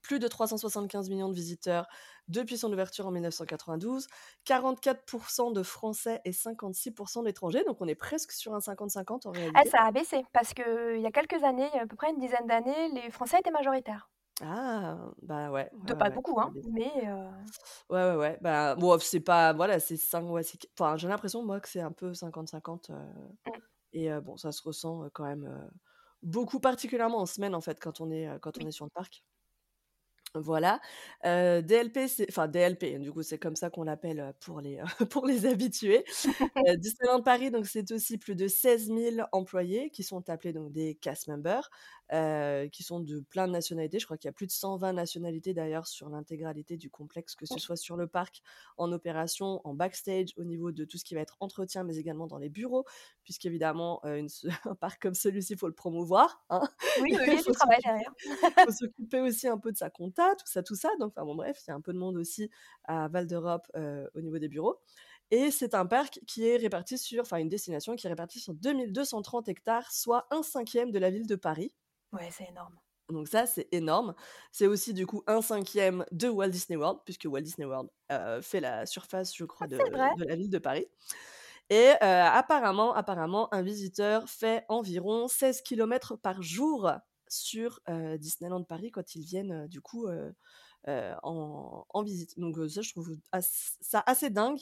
Plus 0.02 0.18
de 0.18 0.28
375 0.28 1.08
millions 1.10 1.28
de 1.28 1.34
visiteurs 1.34 1.86
depuis 2.28 2.58
son 2.58 2.72
ouverture 2.72 3.06
en 3.06 3.10
1992, 3.10 4.06
44% 4.44 5.50
de 5.52 5.62
Français 5.62 6.20
et 6.24 6.32
56% 6.32 7.22
d'étrangers, 7.22 7.64
donc 7.64 7.80
on 7.80 7.88
est 7.88 7.94
presque 7.94 8.32
sur 8.32 8.54
un 8.54 8.60
50-50 8.60 9.26
en 9.26 9.32
Eh, 9.56 9.64
réalité. 9.64 9.70
ça 9.70 9.84
a 9.84 9.90
baissé 9.92 10.24
parce 10.32 10.54
qu'il 10.54 11.00
y 11.00 11.06
a 11.06 11.10
quelques 11.10 11.42
années, 11.44 11.70
à 11.78 11.86
peu 11.86 11.96
près 11.96 12.10
une 12.10 12.18
dizaine 12.18 12.46
d'années, 12.46 12.88
les 12.92 13.10
Français 13.10 13.38
étaient 13.40 13.50
majoritaires. 13.50 14.08
Ah! 14.40 15.10
Bah 15.22 15.50
ouais, 15.50 15.70
De 15.72 15.92
ouais, 15.92 15.94
pas 15.94 16.08
ouais, 16.08 16.10
beaucoup, 16.10 16.40
hein, 16.40 16.54
mais 16.62 16.90
heu 17.06 17.28
Ouais, 17.90 18.02
ouais, 18.10 18.16
ouais, 18.16 18.38
bah 18.42 18.74
bon, 18.76 18.98
c'est 18.98 19.20
pas 19.20 19.54
voilà, 19.54 19.80
c'est 19.80 19.96
5 19.96 20.24
ouais, 20.28 20.42
c'est 20.42 20.58
q 20.58 20.66
enfin, 20.78 20.98
j'ai 20.98 21.08
l'impression 21.08 21.42
moi 21.42 21.58
que 21.58 21.68
c'est 21.70 21.80
un 21.80 21.90
peu 21.90 22.12
50-50, 22.12 22.90
heu 22.90 22.94
Mmh. 23.46 23.68
et 23.92 24.10
heu, 24.10 24.20
bon, 24.20 24.36
ça 24.36 24.52
se 24.52 24.62
ressent, 24.62 25.08
quand 25.14 25.24
même, 25.24 25.70
beaucoup, 26.22 26.60
particulièrement 26.60 27.18
en 27.20 27.26
semaine 27.26 27.54
en 27.54 27.60
fait, 27.62 27.80
quand 27.80 28.00
on 28.00 28.10
est, 28.10 28.28
quand 28.42 28.60
on 28.60 28.66
est 28.66 28.72
sur 28.72 28.86
le 28.86 28.90
parc. 28.92 29.22
Voilà, 30.34 30.78
DLP, 31.24 32.06
c'est 32.06 32.26
enfin 32.30 32.48
DLP, 32.48 32.98
du 33.00 33.10
coup, 33.12 33.22
c'est 33.22 33.38
comme 33.38 33.56
ça 33.56 33.70
qu'on 33.70 33.84
l'appelle, 33.84 34.34
pour 34.40 34.60
les, 34.60 34.78
pour 35.10 35.26
les 35.26 35.46
habitués. 35.46 36.04
Heu, 36.68 36.76
Disneyland 36.76 37.22
Paris, 37.22 37.50
donc 37.50 37.66
c'est 37.66 37.90
aussi 37.92 38.18
plus 38.18 38.34
de 38.36 38.46
16 38.48 38.90
000 38.90 39.22
employés 39.32 39.90
qui 39.90 40.02
sont 40.02 40.28
appelés 40.28 40.52
donc 40.52 40.72
des 40.72 40.94
cast 40.96 41.28
members, 41.28 41.70
heu, 42.12 42.68
qui 42.72 42.82
sont 42.82 43.00
de 43.00 43.20
plein 43.20 43.46
de 43.48 43.52
nationalités. 43.52 43.98
Je 43.98 44.04
crois 44.06 44.16
qu'il 44.18 44.28
y 44.28 44.30
a 44.30 44.32
plus 44.32 44.46
de 44.46 44.52
120 44.52 44.92
nationalités 44.92 45.54
d'ailleurs 45.54 45.86
sur 45.86 46.08
l'intégralité 46.08 46.76
du 46.76 46.90
complexe, 46.90 47.34
que 47.36 47.46
ce 47.46 47.58
Oui. 47.58 47.60
soit 47.60 47.76
sur 47.76 47.96
le 47.96 48.06
parc, 48.06 48.42
en 48.76 48.92
opération, 48.92 49.60
en 49.64 49.74
backstage, 49.74 50.28
au 50.36 50.44
niveau 50.44 50.72
de 50.72 50.84
tout 50.84 50.98
ce 50.98 51.04
qui 51.04 51.14
va 51.14 51.20
être 51.20 51.36
entretien, 51.40 51.84
mais 51.84 51.96
également 51.96 52.26
dans 52.26 52.38
les 52.38 52.48
bureaux, 52.50 52.84
puisqu'évidemment, 53.24 54.00
se 54.28 54.48
un 54.68 54.74
parc 54.74 55.02
comme 55.02 55.14
celui-ci, 55.14 55.54
il 55.54 55.58
faut 55.58 55.68
le 55.68 55.74
promouvoir, 55.74 56.44
hein. 56.50 56.62
Oui, 56.96 57.10
oui, 57.20 57.28
il 57.32 57.38
Il 57.38 57.44
faut 57.44 57.52
travail 57.52 57.80
derrière. 57.84 58.12
faut 58.64 58.72
s'occuper 58.72 59.20
aussi 59.20 59.48
un 59.48 59.58
peu 59.58 59.72
de 59.72 59.76
sa 59.76 59.90
compta, 59.90 60.34
tout 60.36 60.46
ça, 60.46 60.62
tout 60.62 60.74
ça, 60.74 60.90
donc 60.98 61.12
enfin 61.16 61.24
bon 61.24 61.34
bref, 61.36 61.60
il 61.66 61.70
y 61.70 61.72
a 61.72 61.76
un 61.76 61.80
peu 61.80 61.92
de 61.92 61.98
monde 61.98 62.16
aussi 62.16 62.50
à 62.84 63.08
Val 63.08 63.26
d'Europe, 63.26 63.66
heu, 63.76 64.10
au 64.14 64.20
niveau 64.20 64.38
des 64.38 64.48
bureaux 64.48 64.80
et 65.30 65.50
c'est 65.50 65.74
un 65.74 65.86
parc 65.86 66.20
qui 66.26 66.46
est 66.46 66.56
réparti 66.56 66.96
sur 66.98 67.20
enfin 67.22 67.36
une 67.38 67.48
destination 67.50 67.96
qui 67.96 68.06
est 68.06 68.10
répartie 68.10 68.40
sur 68.40 68.54
2 68.54 68.92
230 68.92 69.48
hectares, 69.48 69.92
soit 69.92 70.26
1/5 70.30 70.90
de 70.92 70.98
la 70.98 71.10
ville 71.10 71.26
de 71.26 71.36
Paris. 71.36 71.72
Ouais, 72.12 72.30
c'est 72.30 72.48
énorme. 72.48 72.78
Donc 73.10 73.26
ça, 73.28 73.46
c'est 73.46 73.68
énorme. 73.72 74.14
C'est 74.52 74.66
aussi 74.66 74.92
du 74.92 75.06
coup 75.06 75.22
1/5 75.26 76.04
de 76.12 76.28
Walt 76.28 76.48
Disney 76.50 76.76
World, 76.76 77.00
puisque 77.06 77.24
Walt 77.24 77.40
Disney 77.40 77.66
World, 77.66 77.88
heu, 78.12 78.42
fait 78.42 78.60
la 78.60 78.84
surface, 78.84 79.34
je 79.34 79.44
crois, 79.46 79.66
Ah, 79.66 79.66
de 79.66 79.78
vrai? 79.92 80.10
de 80.14 80.24
la 80.24 80.36
ville 80.36 80.50
de 80.50 80.58
Paris 80.58 80.86
et 81.70 81.88
heu, 81.90 81.96
apparemment 82.02 82.94
apparemment, 82.94 83.52
un 83.54 83.62
visiteur 83.62 84.28
fait 84.28 84.64
environ 84.68 85.28
16 85.28 85.62
kilomètres 85.62 86.16
par 86.16 86.42
jour 86.42 86.92
sur, 87.28 87.80
heu, 87.90 88.18
Disneyland 88.18 88.64
Paris 88.64 88.90
quand 88.92 89.14
ils 89.16 89.22
viennent, 89.24 89.52
heu, 89.64 89.68
du 89.68 89.80
coup, 89.82 90.08
en 90.88 91.86
en 91.90 92.02
visite. 92.04 92.38
Donc 92.38 92.56
ça, 92.70 92.82
je 92.82 92.90
trouve 92.92 93.16
ça 93.80 94.02
assez 94.06 94.30
dingue, 94.30 94.60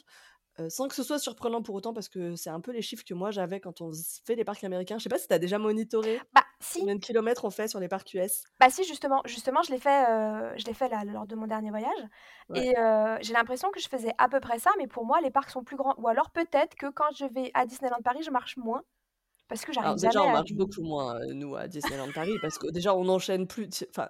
sans 0.68 0.88
que 0.88 0.94
ce 0.94 1.02
soit 1.02 1.18
surprenant 1.18 1.62
pour 1.62 1.74
autant 1.74 1.92
parce 1.94 2.08
que 2.08 2.34
c'est 2.36 2.50
un 2.50 2.60
peu 2.60 2.72
les 2.72 2.82
chiffres 2.82 3.04
que 3.04 3.14
moi 3.14 3.30
j'avais 3.30 3.60
quand 3.60 3.80
on 3.80 3.90
fait 4.24 4.34
les 4.36 4.44
parcs 4.44 4.64
américains. 4.64 4.98
Je 4.98 5.04
sais 5.04 5.08
pas 5.08 5.18
si 5.18 5.28
tu 5.28 5.34
as 5.34 5.38
déjà 5.38 5.58
monitoré 5.58 6.26
Bah 6.32 6.44
si, 6.60 6.80
combien 6.80 6.94
de 6.96 7.00
kilomètres 7.00 7.44
on 7.44 7.50
fait 7.50 7.68
sur 7.68 7.80
les 7.80 7.88
parcs 7.88 8.12
US? 8.14 8.44
bah 8.58 8.70
si, 8.70 8.84
justement 8.84 9.20
justement, 9.26 9.62
je 9.62 9.70
l'ai 9.70 9.78
fait, 9.78 10.04
heu, 10.10 10.54
je 10.56 10.72
fait 10.72 10.88
là, 10.88 11.04
lors 11.04 11.26
de 11.26 11.34
mon 11.36 11.46
dernier 11.46 11.70
voyage 11.70 12.00
Ouais. 12.48 12.62
et 12.62 12.74
j'ai 13.20 13.32
l'impression 13.34 13.70
que 13.70 13.80
je 13.80 13.88
faisais 13.88 14.12
à 14.18 14.28
peu 14.28 14.40
près 14.40 14.58
ça, 14.58 14.70
mais 14.78 14.86
pour 14.86 15.04
moi, 15.04 15.20
les 15.20 15.30
parcs 15.30 15.50
sont 15.50 15.62
plus 15.64 15.76
grands 15.76 15.94
ou 15.98 16.08
alors 16.08 16.30
peut-être 16.30 16.74
que 16.74 16.86
quand 16.90 17.10
je 17.16 17.26
vais 17.26 17.50
à 17.54 17.66
Disneyland 17.66 18.00
Paris, 18.02 18.22
je 18.22 18.30
marche 18.30 18.56
moins 18.56 18.82
parce 19.48 19.64
que 19.66 19.72
j'arrive 19.72 19.98
déjà, 19.98 20.22
on 20.24 20.30
marche 20.30 20.52
beaucoup 20.54 20.82
moins, 20.82 21.18
nous, 21.34 21.56
à 21.56 21.68
Disneyland 21.68 22.12
Paris 22.12 22.38
parce 22.38 22.58
que 22.58 22.70
déjà, 22.70 22.94
on 22.94 23.08
enchaîne 23.08 23.46
plus 23.46 23.68
enfin, 23.90 24.08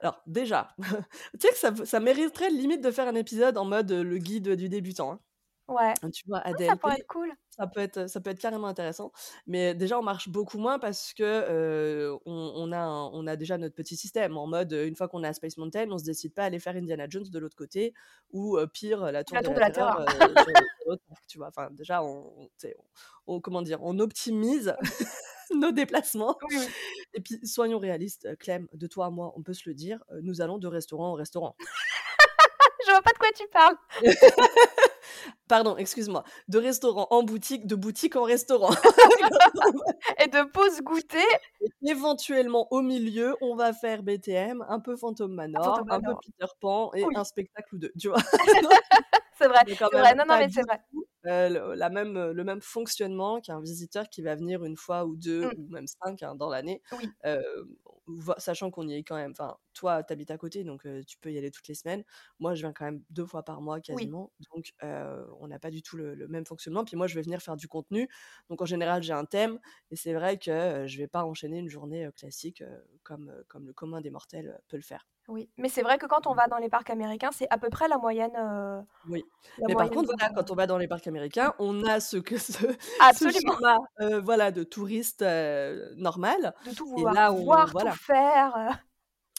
alors 0.00 0.22
déjà, 0.26 0.74
tu 1.40 1.48
sais 1.48 1.70
que 1.72 1.84
ça 1.84 2.00
mériterait 2.00 2.50
limite 2.50 2.82
de 2.82 2.90
faire 2.90 3.08
un 3.08 3.14
épisode 3.14 3.58
en 3.58 3.64
mode, 3.64 3.90
le 3.92 4.18
guide 4.18 4.50
du 4.56 4.68
débutant, 4.68 5.12
hein. 5.12 5.20
Ouais. 5.68 5.94
Hein, 6.02 6.10
tu 6.10 6.22
vois, 6.26 6.38
à 6.38 6.50
Ah, 6.50 6.64
ça 6.66 6.76
pourrait 6.76 6.96
être 6.98 7.06
cool. 7.06 7.30
ça 7.50 7.66
peut 7.66 7.80
être 7.80 8.08
ça 8.08 8.20
peut 8.20 8.30
être 8.30 8.40
carrément 8.40 8.66
intéressant. 8.66 9.12
Mais 9.46 9.74
déjà, 9.74 9.98
on 9.98 10.02
marche 10.02 10.28
beaucoup 10.28 10.58
moins 10.58 10.78
parce 10.78 11.12
que, 11.14 12.16
on 12.26 12.52
on 12.56 12.72
a 12.72 12.78
un 12.78 13.04
on 13.12 13.26
a 13.26 13.36
déjà 13.36 13.58
notre 13.58 13.74
petit 13.74 13.96
système 13.96 14.36
en 14.36 14.46
mode, 14.46 14.72
une 14.72 14.96
fois 14.96 15.08
qu'on 15.08 15.22
est 15.24 15.28
à 15.28 15.32
Space 15.34 15.56
Mountain, 15.56 15.86
on 15.90 15.98
se 15.98 16.04
décide 16.04 16.34
pas 16.34 16.42
à 16.42 16.46
aller 16.46 16.58
faire 16.60 16.76
Indiana 16.76 17.06
Jones 17.08 17.28
de 17.30 17.38
l'autre 17.38 17.56
côté 17.56 17.94
ou, 18.32 18.58
pire, 18.72 19.12
la 19.12 19.24
Tour 19.24 19.36
La 19.36 19.42
de 19.42 19.46
tour 19.46 19.54
la 19.54 19.60
de 19.60 19.60
la 19.60 19.70
Terreur, 19.70 20.04
terreur. 20.04 20.28
tu 21.28 21.38
vois? 21.38 21.48
Enfin, 21.48 21.68
déjà, 21.72 22.02
on 22.02 23.40
comment 23.40 23.62
dire? 23.62 23.78
On 23.82 23.98
optimise 23.98 24.74
nos 25.54 25.72
déplacements 25.72 26.36
Oui, 26.50 26.56
oui. 26.58 26.66
et 27.14 27.20
puis 27.20 27.38
soyons 27.46 27.78
réalistes, 27.78 28.36
Clem, 28.38 28.66
de 28.72 28.86
toi 28.86 29.06
à 29.06 29.10
moi, 29.10 29.32
on 29.36 29.42
peut 29.42 29.54
se 29.54 29.68
le 29.68 29.74
dire, 29.74 30.02
nous 30.22 30.40
allons 30.40 30.58
de 30.58 30.66
restaurant 30.66 31.10
en 31.12 31.14
restaurant. 31.14 31.56
Je 32.86 32.90
vois 32.90 33.02
pas 33.02 33.12
de 33.12 33.18
quoi 33.18 33.28
tu 33.34 33.48
parles. 33.48 34.84
Pardon, 35.48 35.76
excuse-moi, 35.76 36.24
de 36.48 36.58
restaurant 36.58 37.06
en 37.10 37.22
boutique, 37.22 37.66
de 37.66 37.74
boutique 37.74 38.16
en 38.16 38.22
restaurant. 38.24 38.70
Et 40.24 40.28
de 40.28 40.42
pause 40.50 40.80
goûter 40.82 41.18
Et 41.60 41.70
éventuellement, 41.90 42.68
au 42.72 42.82
milieu, 42.82 43.36
on 43.40 43.54
va 43.54 43.72
faire 43.72 44.02
BTM, 44.02 44.64
un 44.68 44.80
peu 44.80 44.96
Phantom 44.96 45.32
Manor, 45.32 45.64
Phantom 45.64 45.86
un 45.90 46.00
peu. 46.00 46.14
Peter 46.16 46.52
Pan 46.60 46.90
et 46.94 47.04
Oui. 47.04 47.14
un 47.16 47.24
spectacle 47.24 47.74
ou 47.74 47.78
2, 47.78 47.92
tu 47.98 48.08
vois? 48.08 48.18
C'est 48.46 48.62
vrai, 48.62 48.76
c'est 49.36 49.48
vrai. 49.48 49.64
Non, 50.16 50.24
non, 50.28 50.38
mais 50.38 50.48
c'est 50.48 50.62
vrai. 50.62 50.80
heu, 51.26 51.48
le 51.52 51.74
la 51.74 51.90
même, 51.90 52.30
le 52.30 52.44
même 52.44 52.60
fonctionnement 52.60 53.40
qu'un 53.40 53.60
visiteur 53.60 54.08
qui 54.08 54.22
va 54.22 54.36
venir 54.36 54.62
1 54.64 54.76
fois 54.76 55.04
ou 55.06 55.16
2 55.16 55.46
Mmh. 55.46 55.54
ou 55.58 55.68
même 55.70 55.86
5, 55.88 56.22
hein, 56.22 56.34
dans 56.36 56.48
l'année. 56.48 56.82
Oui. 56.92 57.10
Vo- 58.06 58.34
sachant 58.38 58.70
qu'on 58.70 58.86
y 58.88 58.94
est 58.96 59.02
quand 59.04 59.16
même. 59.16 59.32
Enfin, 59.32 59.56
toi, 59.74 60.02
t'habites 60.02 60.30
à 60.30 60.38
côté, 60.38 60.64
donc 60.64 60.86
euh, 60.86 61.02
tu 61.06 61.18
peux 61.18 61.32
y 61.32 61.38
aller 61.38 61.50
toutes 61.50 61.68
les 61.68 61.74
semaines. 61.74 62.04
Moi, 62.38 62.54
je 62.54 62.60
viens 62.62 62.72
quand 62.72 62.84
même 62.86 63.02
deux 63.10 63.26
fois 63.26 63.42
par 63.44 63.60
mois 63.60 63.80
Oui. 63.88 64.08
quasiment, 64.08 64.32
donc 64.52 64.72
euh, 64.82 65.26
on 65.40 65.48
n'a 65.48 65.58
pas 65.58 65.70
du 65.70 65.82
tout 65.82 65.96
le, 65.96 66.14
le 66.14 66.28
même 66.28 66.46
fonctionnement. 66.46 66.84
Puis 66.84 66.96
moi, 66.96 67.06
je 67.06 67.14
vais 67.14 67.22
venir 67.22 67.42
faire 67.42 67.56
du 67.56 67.68
contenu, 67.68 68.08
donc 68.48 68.62
en 68.62 68.66
général, 68.66 69.02
j'ai 69.02 69.12
un 69.12 69.24
thème, 69.26 69.58
et 69.90 69.96
c'est 69.96 70.14
vrai 70.14 70.38
que 70.38 70.50
euh, 70.50 70.86
je 70.86 70.98
vais 70.98 71.08
pas 71.08 71.24
enchaîner 71.24 71.58
une 71.58 71.68
journée 71.68 72.08
classique 72.16 72.62
comme, 73.02 73.32
comme 73.48 73.66
le 73.66 73.72
commun 73.72 74.00
des 74.00 74.10
mortels 74.10 74.60
peut 74.68 74.76
le 74.76 74.82
faire. 74.82 75.06
Oui, 75.28 75.50
mais 75.56 75.68
c'est 75.70 75.82
vrai 75.82 75.96
que 75.98 76.06
quand 76.06 76.26
on 76.26 76.34
va 76.34 76.48
dans 76.48 76.58
les 76.58 76.68
parcs 76.68 76.90
américains, 76.90 77.30
c'est 77.32 77.48
à 77.50 77.56
peu 77.58 77.70
près 77.70 77.88
la 77.88 77.96
moyenne. 77.98 78.32
euh, 78.36 78.82
Oui. 79.08 79.22
la 79.58 79.68
Mais 79.68 79.74
par 79.76 79.90
contre, 79.90 80.06
voilà, 80.16 80.32
quand 80.34 80.50
on 80.50 80.54
va 80.54 80.66
dans 80.66 80.78
les 80.78 80.88
parcs 80.88 81.06
américains, 81.06 81.54
on 81.58 81.84
a 81.84 82.00
ce 82.00 82.16
que 82.16 82.38
ce, 82.38 82.52
schéma, 83.30 83.76
euh, 84.00 84.20
voilà, 84.20 84.50
de 84.50 84.64
touriste 84.64 85.20
euh, 85.22 85.94
normal. 85.96 86.54
De 86.62 86.72
tout 86.72 86.86
Et 86.96 87.04
vouloir 87.04 87.14
là, 87.14 87.32
on, 87.32 87.44
voir, 87.44 87.66
voilà, 87.70 87.92
tout 87.92 87.92
faire. 87.92 88.82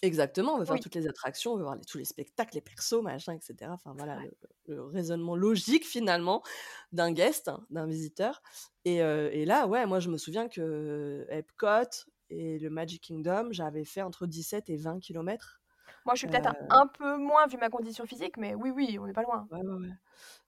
Exactement, 0.01 0.53
on 0.55 0.59
veut 0.59 0.65
faire 0.65 0.75
Oui, 0.75 0.81
toutes 0.81 0.95
les 0.95 1.07
attractions, 1.07 1.53
on 1.53 1.57
veut 1.57 1.63
voir 1.63 1.75
les- 1.75 1.85
tous 1.85 1.97
les 1.97 2.05
spectacles, 2.05 2.55
les 2.55 2.61
persos, 2.61 3.01
machin, 3.01 3.33
etc. 3.33 3.73
Enfin 3.73 3.93
voilà, 3.95 4.19
le, 4.19 4.31
le 4.67 4.83
raisonnement 4.83 5.35
logique 5.35 5.85
finalement 5.85 6.43
d'un 6.91 7.11
guest, 7.13 7.47
hein, 7.49 7.65
d'un 7.69 7.87
visiteur. 7.87 8.41
Et, 8.85 9.01
euh, 9.01 9.29
et 9.31 9.45
là, 9.45 9.67
ouais, 9.67 9.85
moi 9.85 9.99
je 9.99 10.09
me 10.09 10.17
souviens 10.17 10.47
que 10.49 11.25
Epcot 11.29 12.05
et 12.29 12.59
le 12.59 12.69
Magic 12.69 13.03
Kingdom, 13.03 13.49
j'avais 13.51 13.85
fait 13.85 14.01
entre 14.01 14.25
17 14.27 14.69
et 14.69 14.77
20 14.77 14.99
kilomètres. 14.99 15.61
Moi, 16.05 16.15
je 16.15 16.19
suis 16.19 16.27
peut-être 16.29 16.55
Euh, 16.55 16.69
un, 16.69 16.87
peu 16.87 17.17
moins 17.17 17.47
vu 17.47 17.57
ma 17.57 17.69
condition 17.69 18.05
physique, 18.05 18.37
mais 18.37 18.55
oui, 18.55 18.69
oui, 18.71 18.97
on 18.99 19.05
n'est 19.07 19.13
pas 19.13 19.23
loin. 19.23 19.49
ouais, 19.51 19.59
ouais, 19.61 19.73
ouais. 19.87 19.93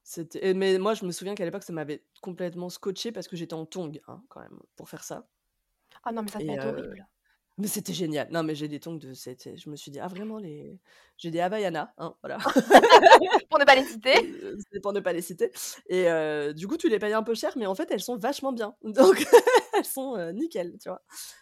C'était... 0.04 0.50
et- 0.52 0.54
Mais 0.54 0.78
moi, 0.80 0.94
je 0.94 1.06
me 1.06 1.12
souviens 1.12 1.36
qu'à 1.36 1.46
l'époque, 1.46 1.64
ça 1.64 1.74
m'avait 1.74 2.06
complètement 2.22 2.70
scotché 2.70 3.12
parce 3.12 3.28
que 3.28 3.36
j'étais 3.38 3.54
en 3.56 3.66
tongs, 3.66 3.94
hein, 4.08 4.24
quand 4.30 4.42
même, 4.42 4.60
pour 4.76 4.90
faire 4.90 5.04
ça. 5.04 5.30
Ah 6.04 6.12
non, 6.12 6.24
mais 6.24 6.30
ça 6.32 6.40
devait 6.42 6.54
être 6.56 6.66
euh, 6.66 6.72
horrible. 6.72 7.08
Mais 7.58 7.68
c'était 7.68 7.94
génial. 7.94 8.28
Non, 8.32 8.44
mais 8.44 8.56
j'ai 8.56 8.68
des 8.68 8.80
tongs 8.80 8.96
de... 8.98 9.14
c'était- 9.14 9.58
Je 9.58 9.70
me 9.70 9.76
suis 9.76 9.92
dit, 9.92 10.00
ah 10.00 10.08
vraiment, 10.08 10.38
les... 10.38 10.80
j'ai 11.18 11.32
des 11.32 11.40
Havaianas, 11.40 11.92
hein, 11.98 12.16
voilà. 12.22 12.38
Pour 13.50 13.60
ne 13.60 13.66
pas 13.66 13.76
les 13.76 13.84
citer. 13.86 14.14
Euh, 14.44 14.58
C'est 14.72 14.80
pour 14.82 14.94
ne 14.94 15.00
pas 15.00 15.14
les 15.14 15.22
citer. 15.22 15.52
Et 15.88 16.10
euh, 16.10 16.54
du 16.54 16.68
coup, 16.68 16.78
tu 16.78 16.90
les 16.90 17.00
payes 17.00 17.14
un 17.14 17.24
peu 17.24 17.34
cher, 17.36 17.54
mais 17.58 17.66
en 17.66 17.76
fait, 17.76 17.90
elles 17.92 18.02
sont 18.02 18.18
vachement 18.18 18.52
bien. 18.54 18.76
Donc, 18.84 19.26
elles 19.74 19.86
sont 19.86 20.16
euh, 20.18 20.32
nickel, 20.32 20.78
tu 20.82 20.90
vois. 20.90 21.02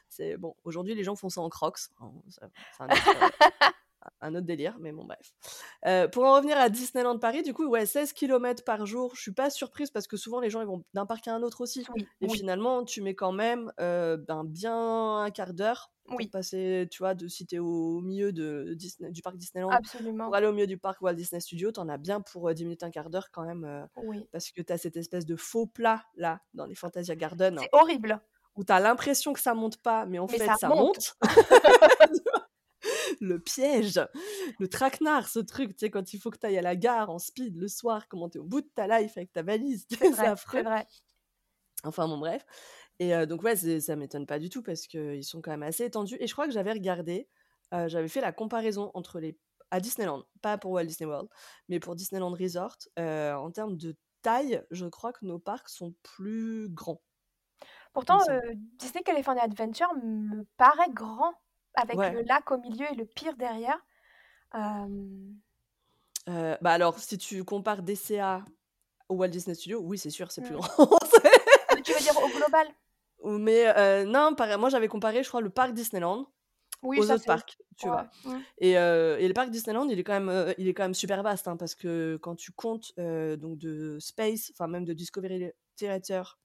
C'est 0.10 0.38
bon. 0.38 0.56
Aujourd'hui, 0.64 0.96
les 0.96 1.04
gens 1.04 1.16
font 1.16 1.30
ça 1.30 1.42
en 1.42 1.50
crocs. 1.50 1.80
Hein, 2.00 2.12
ça- 2.30 2.50
C'est 2.78 2.84
un, 2.84 2.88
autre, 2.88 3.10
euh, 3.24 3.68
un 4.22 4.36
autre 4.36 4.46
délire, 4.46 4.78
mais 4.80 4.92
bon, 4.92 5.04
bref. 5.06 5.34
Euh, 5.86 6.08
pour 6.08 6.24
en 6.26 6.36
revenir 6.36 6.58
à 6.58 6.70
Disneyland 6.70 7.18
Paris, 7.20 7.44
du 7.44 7.54
coup, 7.54 7.66
ouais, 7.68 7.86
16 7.86 8.14
km 8.14 8.64
par 8.64 8.86
jour. 8.86 9.14
Je 9.16 9.22
suis 9.22 9.34
pas 9.34 9.50
surprise 9.50 9.92
parce 9.92 10.08
que 10.08 10.18
souvent, 10.18 10.40
les 10.40 10.50
gens 10.50 10.62
ils 10.62 10.68
vont 10.68 10.84
d'un 10.94 11.06
parc 11.06 11.28
à 11.28 11.34
un 11.36 11.42
autre 11.44 11.62
aussi. 11.62 11.86
Oui, 11.96 12.08
Et 12.22 12.28
oui, 12.28 12.38
finalement, 12.38 12.84
tu 12.84 13.02
mets 13.02 13.16
quand 13.16 13.32
même 13.32 13.72
euh, 13.80 14.18
ben, 14.18 14.44
bien 14.44 15.18
un 15.20 15.30
quart 15.32 15.54
d'heure 15.54 15.92
pour 16.06 16.18
oui, 16.18 16.28
passer, 16.28 16.88
tu 16.92 17.00
vois, 17.00 17.16
de 17.16 17.28
si 17.28 17.48
t'es 17.48 17.58
au 17.58 18.00
milieu 18.02 18.32
de 18.32 18.74
Disney- 18.76 19.12
du 19.12 19.24
parc 19.24 19.38
Disneyland 19.38 19.70
absolument. 19.70 20.26
pour 20.26 20.36
aller 20.36 20.46
au 20.46 20.52
milieu 20.54 20.68
du 20.68 20.78
parc 20.78 21.02
Walt 21.02 21.16
Disney 21.16 21.40
Studio, 21.40 21.72
t'en 21.72 21.90
as 21.90 21.98
bien 21.98 22.22
pour 22.22 22.48
euh, 22.50 22.54
10 22.54 22.64
minutes, 22.66 22.84
un 22.84 22.92
quart 22.92 23.10
d'heure 23.10 23.32
quand 23.32 23.44
même, 23.44 23.64
euh, 23.66 23.84
Oui. 24.04 24.28
parce 24.32 24.52
que 24.52 24.62
t'as 24.62 24.78
cette 24.78 24.98
espèce 24.98 25.26
de 25.26 25.36
faux 25.36 25.66
plat 25.66 26.04
là, 26.16 26.42
dans 26.54 26.66
les 26.68 26.76
Fantasia 26.76 27.16
Garden, 27.16 27.58
C'est 27.60 27.70
horrible. 27.72 28.22
où 28.56 28.64
t'as 28.64 28.80
l'impression 28.80 29.34
que 29.34 29.40
ça 29.40 29.56
monte 29.56 29.78
pas, 29.78 30.06
mais 30.06 30.20
en 30.20 30.28
Mais 30.28 30.38
fait 30.38 30.46
ça 30.46 30.56
ça 30.60 30.68
monte. 30.70 30.80
monte. 30.80 31.16
le 33.22 33.40
piège, 33.40 34.00
le 34.60 34.68
traquenard, 34.68 35.28
ce 35.28 35.40
truc, 35.40 35.72
tu 35.72 35.86
sais, 35.86 35.90
quand 35.90 36.14
il 36.14 36.20
faut 36.20 36.32
que 36.32 36.38
t'ailles 36.38 36.58
à 36.58 36.62
la 36.62 36.76
gare 36.76 37.10
en 37.10 37.20
speed 37.20 37.58
le 37.58 37.68
soir, 37.68 38.08
comment 38.08 38.30
t'es 38.30 38.40
au 38.40 38.44
bout 38.46 38.62
de 38.62 38.70
ta 38.76 38.88
life 39.00 39.18
avec 39.18 39.32
ta 39.34 39.44
valise, 39.44 39.86
C'est 40.00 40.10
vrai, 40.12 40.28
affreux. 40.28 40.60
c'est 40.60 40.64
vrai. 40.64 40.88
Enfin 41.84 42.08
bon, 42.08 42.18
bref. 42.18 42.46
Et 43.00 43.14
euh, 43.16 43.26
donc, 43.26 43.44
ouais, 43.44 43.56
ça 43.82 43.96
m'étonne 43.96 44.26
pas 44.26 44.40
du 44.40 44.50
tout 44.50 44.62
parce 44.64 44.88
qu'ils 44.88 45.24
sont 45.24 45.42
quand 45.42 45.52
même 45.52 45.64
assez 45.64 45.84
étendus. 45.86 46.18
Et 46.20 46.28
je 46.28 46.34
crois 46.34 46.46
que 46.48 46.54
j'avais 46.54 46.72
regardé, 46.72 47.28
euh, 47.74 47.88
j'avais 47.90 48.08
fait 48.08 48.22
la 48.22 48.32
comparaison 48.32 48.92
entre 48.94 49.20
les. 49.20 49.38
à 49.72 49.80
Disneyland, 49.80 50.24
pas 50.42 50.58
pour 50.58 50.72
Walt 50.72 50.86
Disney 50.86 51.10
World, 51.10 51.30
mais 51.70 51.80
pour 51.80 51.96
Disneyland 51.96 52.32
Resort. 52.32 52.78
euh, 53.00 53.34
en 53.36 53.52
termes 53.52 53.78
de 53.78 53.96
taille, 54.22 54.64
je 54.72 54.86
crois 54.88 55.14
que 55.14 55.26
nos 55.26 55.40
parcs 55.40 55.70
sont 55.70 55.94
plus 56.04 56.70
grands, 56.70 57.02
Pourtant, 57.94 58.20
Disney 58.78 59.04
California 59.04 59.44
Adventure 59.44 59.94
me 60.04 60.44
paraît 60.58 60.90
grand, 60.92 61.34
avec 61.76 61.98
Ouais. 61.98 62.12
le 62.12 62.22
lac 62.22 62.52
au 62.52 62.58
milieu 62.58 62.86
et 62.92 62.96
le 62.96 63.06
pire 63.06 63.36
derrière. 63.36 63.80
Euh, 64.56 64.88
Euh, 66.28 66.58
bah 66.62 66.72
alors, 66.72 66.98
si 66.98 67.18
tu 67.20 67.44
compares 67.44 67.84
DCA 67.84 68.44
au 69.10 69.16
Walt 69.16 69.28
Disney 69.28 69.54
Studio, 69.54 69.80
oui, 69.82 69.98
c'est 69.98 70.10
sûr, 70.10 70.32
c'est 70.32 70.42
plus 70.42 70.56
hmm. 70.56 70.60
grand. 70.60 70.88
Mais 71.76 71.82
tu 71.82 71.94
veux 71.94 72.00
dire 72.00 72.18
au 72.18 72.28
global? 72.30 72.68
mais 73.28 73.66
euh, 73.78 74.06
non, 74.06 74.36
pareil, 74.36 74.58
moi 74.58 74.70
j'avais 74.70 74.88
comparé, 74.88 75.24
je 75.24 75.28
crois, 75.30 75.42
le 75.42 75.50
parc 75.50 75.74
Disneyland 75.74 76.28
Oui, 76.84 77.00
aux 77.00 77.10
autres 77.12 77.26
parcs, 77.26 77.58
tu 77.76 77.88
Ouais. 77.88 77.94
vois. 77.94 78.08
Et, 78.60 78.78
euh, 78.78 79.18
et 79.18 79.28
le 79.28 79.34
parc 79.34 79.50
Disneyland, 79.50 79.88
il 79.90 79.98
est 79.98 80.04
quand 80.04 80.20
même, 80.20 80.54
il 80.60 80.68
est 80.68 80.74
quand 80.76 80.84
même 80.84 80.94
super 80.94 81.24
vaste, 81.24 81.48
hein, 81.48 81.58
parce 81.58 81.74
que 81.76 82.18
quand 82.22 82.36
tu 82.36 82.52
comptes 82.52 82.94
donc 82.98 83.58
de 83.58 83.98
Space, 84.00 84.52
enfin 84.54 84.68
même 84.68 84.86
de 84.86 84.94
Discovery 84.94 85.52
Theater 85.76 86.38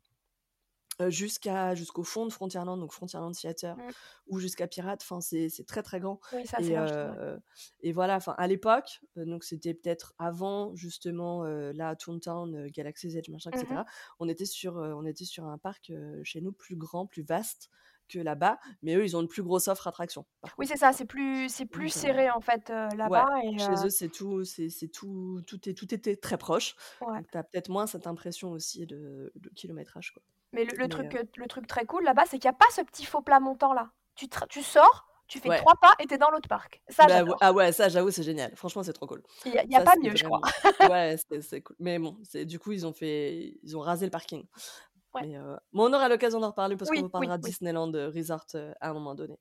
jusqu'à 1.09 1.75
jusqu'au 1.75 2.03
fond 2.03 2.27
de 2.27 2.33
Frontierland, 2.33 2.79
donc 2.79 2.93
Frontierland 2.93 3.33
Theater, 3.35 3.77
Mm. 3.77 3.91
ou 4.27 4.39
jusqu'à 4.39 4.67
Pirate, 4.67 5.01
enfin 5.03 5.21
c'est 5.21 5.49
très 5.67 5.83
très 5.83 6.01
grand. 6.01 6.21
Ça 6.45 6.59
Et, 6.61 6.71
large, 6.71 6.91
euh, 6.93 7.39
et 7.81 7.93
voilà, 7.93 8.17
enfin 8.17 8.35
à 8.37 8.47
l'époque, 8.47 9.01
euh, 9.17 9.25
donc 9.25 9.45
c'était 9.45 9.73
peut-être 9.73 10.13
avant 10.19 10.75
justement 10.75 11.45
euh, 11.45 11.73
là 11.73 11.97
Toontown, 11.97 12.55
euh, 12.55 12.69
Galaxy's 12.71 13.15
Edge, 13.15 13.31
machin, 13.31 13.51
etc. 13.53 13.67
Mhm. 13.71 13.85
On 14.19 14.29
était 14.29 14.45
sur, 14.45 14.77
euh, 14.79 14.93
on 14.95 15.07
était 15.07 15.25
sur 15.25 15.45
un 15.47 15.57
parc 15.57 15.91
euh, 15.91 16.21
chez 16.25 16.41
nous 16.41 16.53
plus 16.53 16.77
grand, 16.77 17.07
plus 17.07 17.23
vaste 17.23 17.71
que 18.11 18.19
là-bas, 18.19 18.59
mais 18.83 18.95
eux 18.97 19.05
ils 19.05 19.17
ont 19.17 19.21
une 19.23 19.29
plus 19.29 19.43
grosse 19.43 19.69
offre 19.69 19.87
attraction. 19.87 20.27
Oui, 20.59 20.67
c'est 20.67 20.77
ça, 20.77 20.93
c'est 20.93 21.05
plus, 21.05 21.49
c'est 21.49 21.67
plus 21.67 21.89
serré 21.89 22.31
en 22.31 22.41
fait 22.41 22.71
euh, 22.71 22.89
Ouais, 22.91 22.97
là-bas 22.97 23.27
et 23.45 23.59
chez 23.59 23.65
euh, 23.71 23.87
eux, 23.87 23.91
c'est 23.91 24.09
tout, 24.09 24.45
c'est 24.45 24.69
c'est 24.69 24.89
tout, 24.89 25.41
tout, 25.47 25.69
est, 25.69 25.75
tout 25.75 25.95
était 25.95 26.17
très 26.17 26.37
proche. 26.39 26.75
ouais. 27.01 27.19
Donc, 27.19 27.31
tu 27.31 27.39
as 27.39 27.43
peut-être 27.45 27.69
moins 27.69 27.87
cette 27.87 28.07
impression 28.07 28.51
aussi 28.53 28.87
de, 28.87 29.33
de 29.37 29.49
kilométrage. 29.51 30.13
Quoi. 30.13 30.23
Mais 30.53 30.65
le, 30.65 30.73
le 30.77 30.85
Mais, 30.85 30.89
truc, 30.89 31.15
euh, 31.15 31.23
le 31.37 31.47
truc 31.47 31.67
très 31.67 31.85
cool 31.87 32.03
là-bas, 32.05 32.25
c'est 32.27 32.39
qu'il 32.39 32.49
n'y 32.51 32.55
a 32.55 32.59
pas 32.59 32.67
ce 32.75 32.81
petit 32.83 33.05
faux 33.05 33.21
plat 33.23 33.39
montant 33.41 33.73
là. 33.73 33.91
Tu, 34.17 34.27
tu 34.49 34.63
sors, 34.63 35.07
tu 35.29 35.39
fais 35.39 35.49
ouais. 35.49 35.59
trois 35.59 35.75
pas 35.81 35.93
et 36.01 36.07
t'es 36.07 36.19
dans 36.19 36.29
l'autre 36.31 36.49
parc. 36.49 36.83
Ça, 36.89 37.07
Bah, 37.07 37.23
ouais- 37.23 37.31
ah 37.41 37.53
ouais, 37.53 37.71
ça, 37.73 37.89
j'avoue, 37.89 38.11
c'est 38.11 38.25
génial. 38.25 38.55
Franchement, 38.57 38.83
c'est 38.83 38.93
trop 38.93 39.07
cool. 39.07 39.23
Il 39.47 39.53
n'y 39.53 39.59
a, 39.59 39.65
y 39.65 39.77
a 39.77 39.79
Ça, 39.79 39.85
pas 39.85 39.95
mieux, 40.03 40.17
je 40.17 40.25
crois. 40.25 40.41
Ouais, 40.91 41.17
c'est 41.31 41.41
c'est 41.43 41.61
cool. 41.63 41.77
Mais 41.79 41.99
bon, 42.01 42.19
c'est- 42.25 42.45
du 42.45 42.59
coup, 42.59 42.73
ils 42.73 42.85
ont 42.85 42.93
fait, 42.93 43.55
ils 43.63 43.77
ont 43.77 43.81
rasé 43.81 44.05
le 44.07 44.11
parking. 44.11 44.45
Ouais. 45.15 45.27
Mais, 45.27 45.37
euh, 45.37 45.57
on 45.73 45.93
aura 45.93 46.09
l'occasion 46.09 46.39
d'en 46.41 46.51
reparler 46.51 46.77
parce 46.77 46.91
qu'on 46.91 46.97
Oui, 46.99 47.03
oui, 47.03 47.11
parlera 47.11 47.37
de 47.39 47.43
oui. 47.43 47.51
Disneyland 47.51 47.91
Resort 47.93 48.47
euh, 48.55 48.73
à 48.81 48.91
un 48.91 48.93
moment 48.93 49.15
donné. 49.17 49.39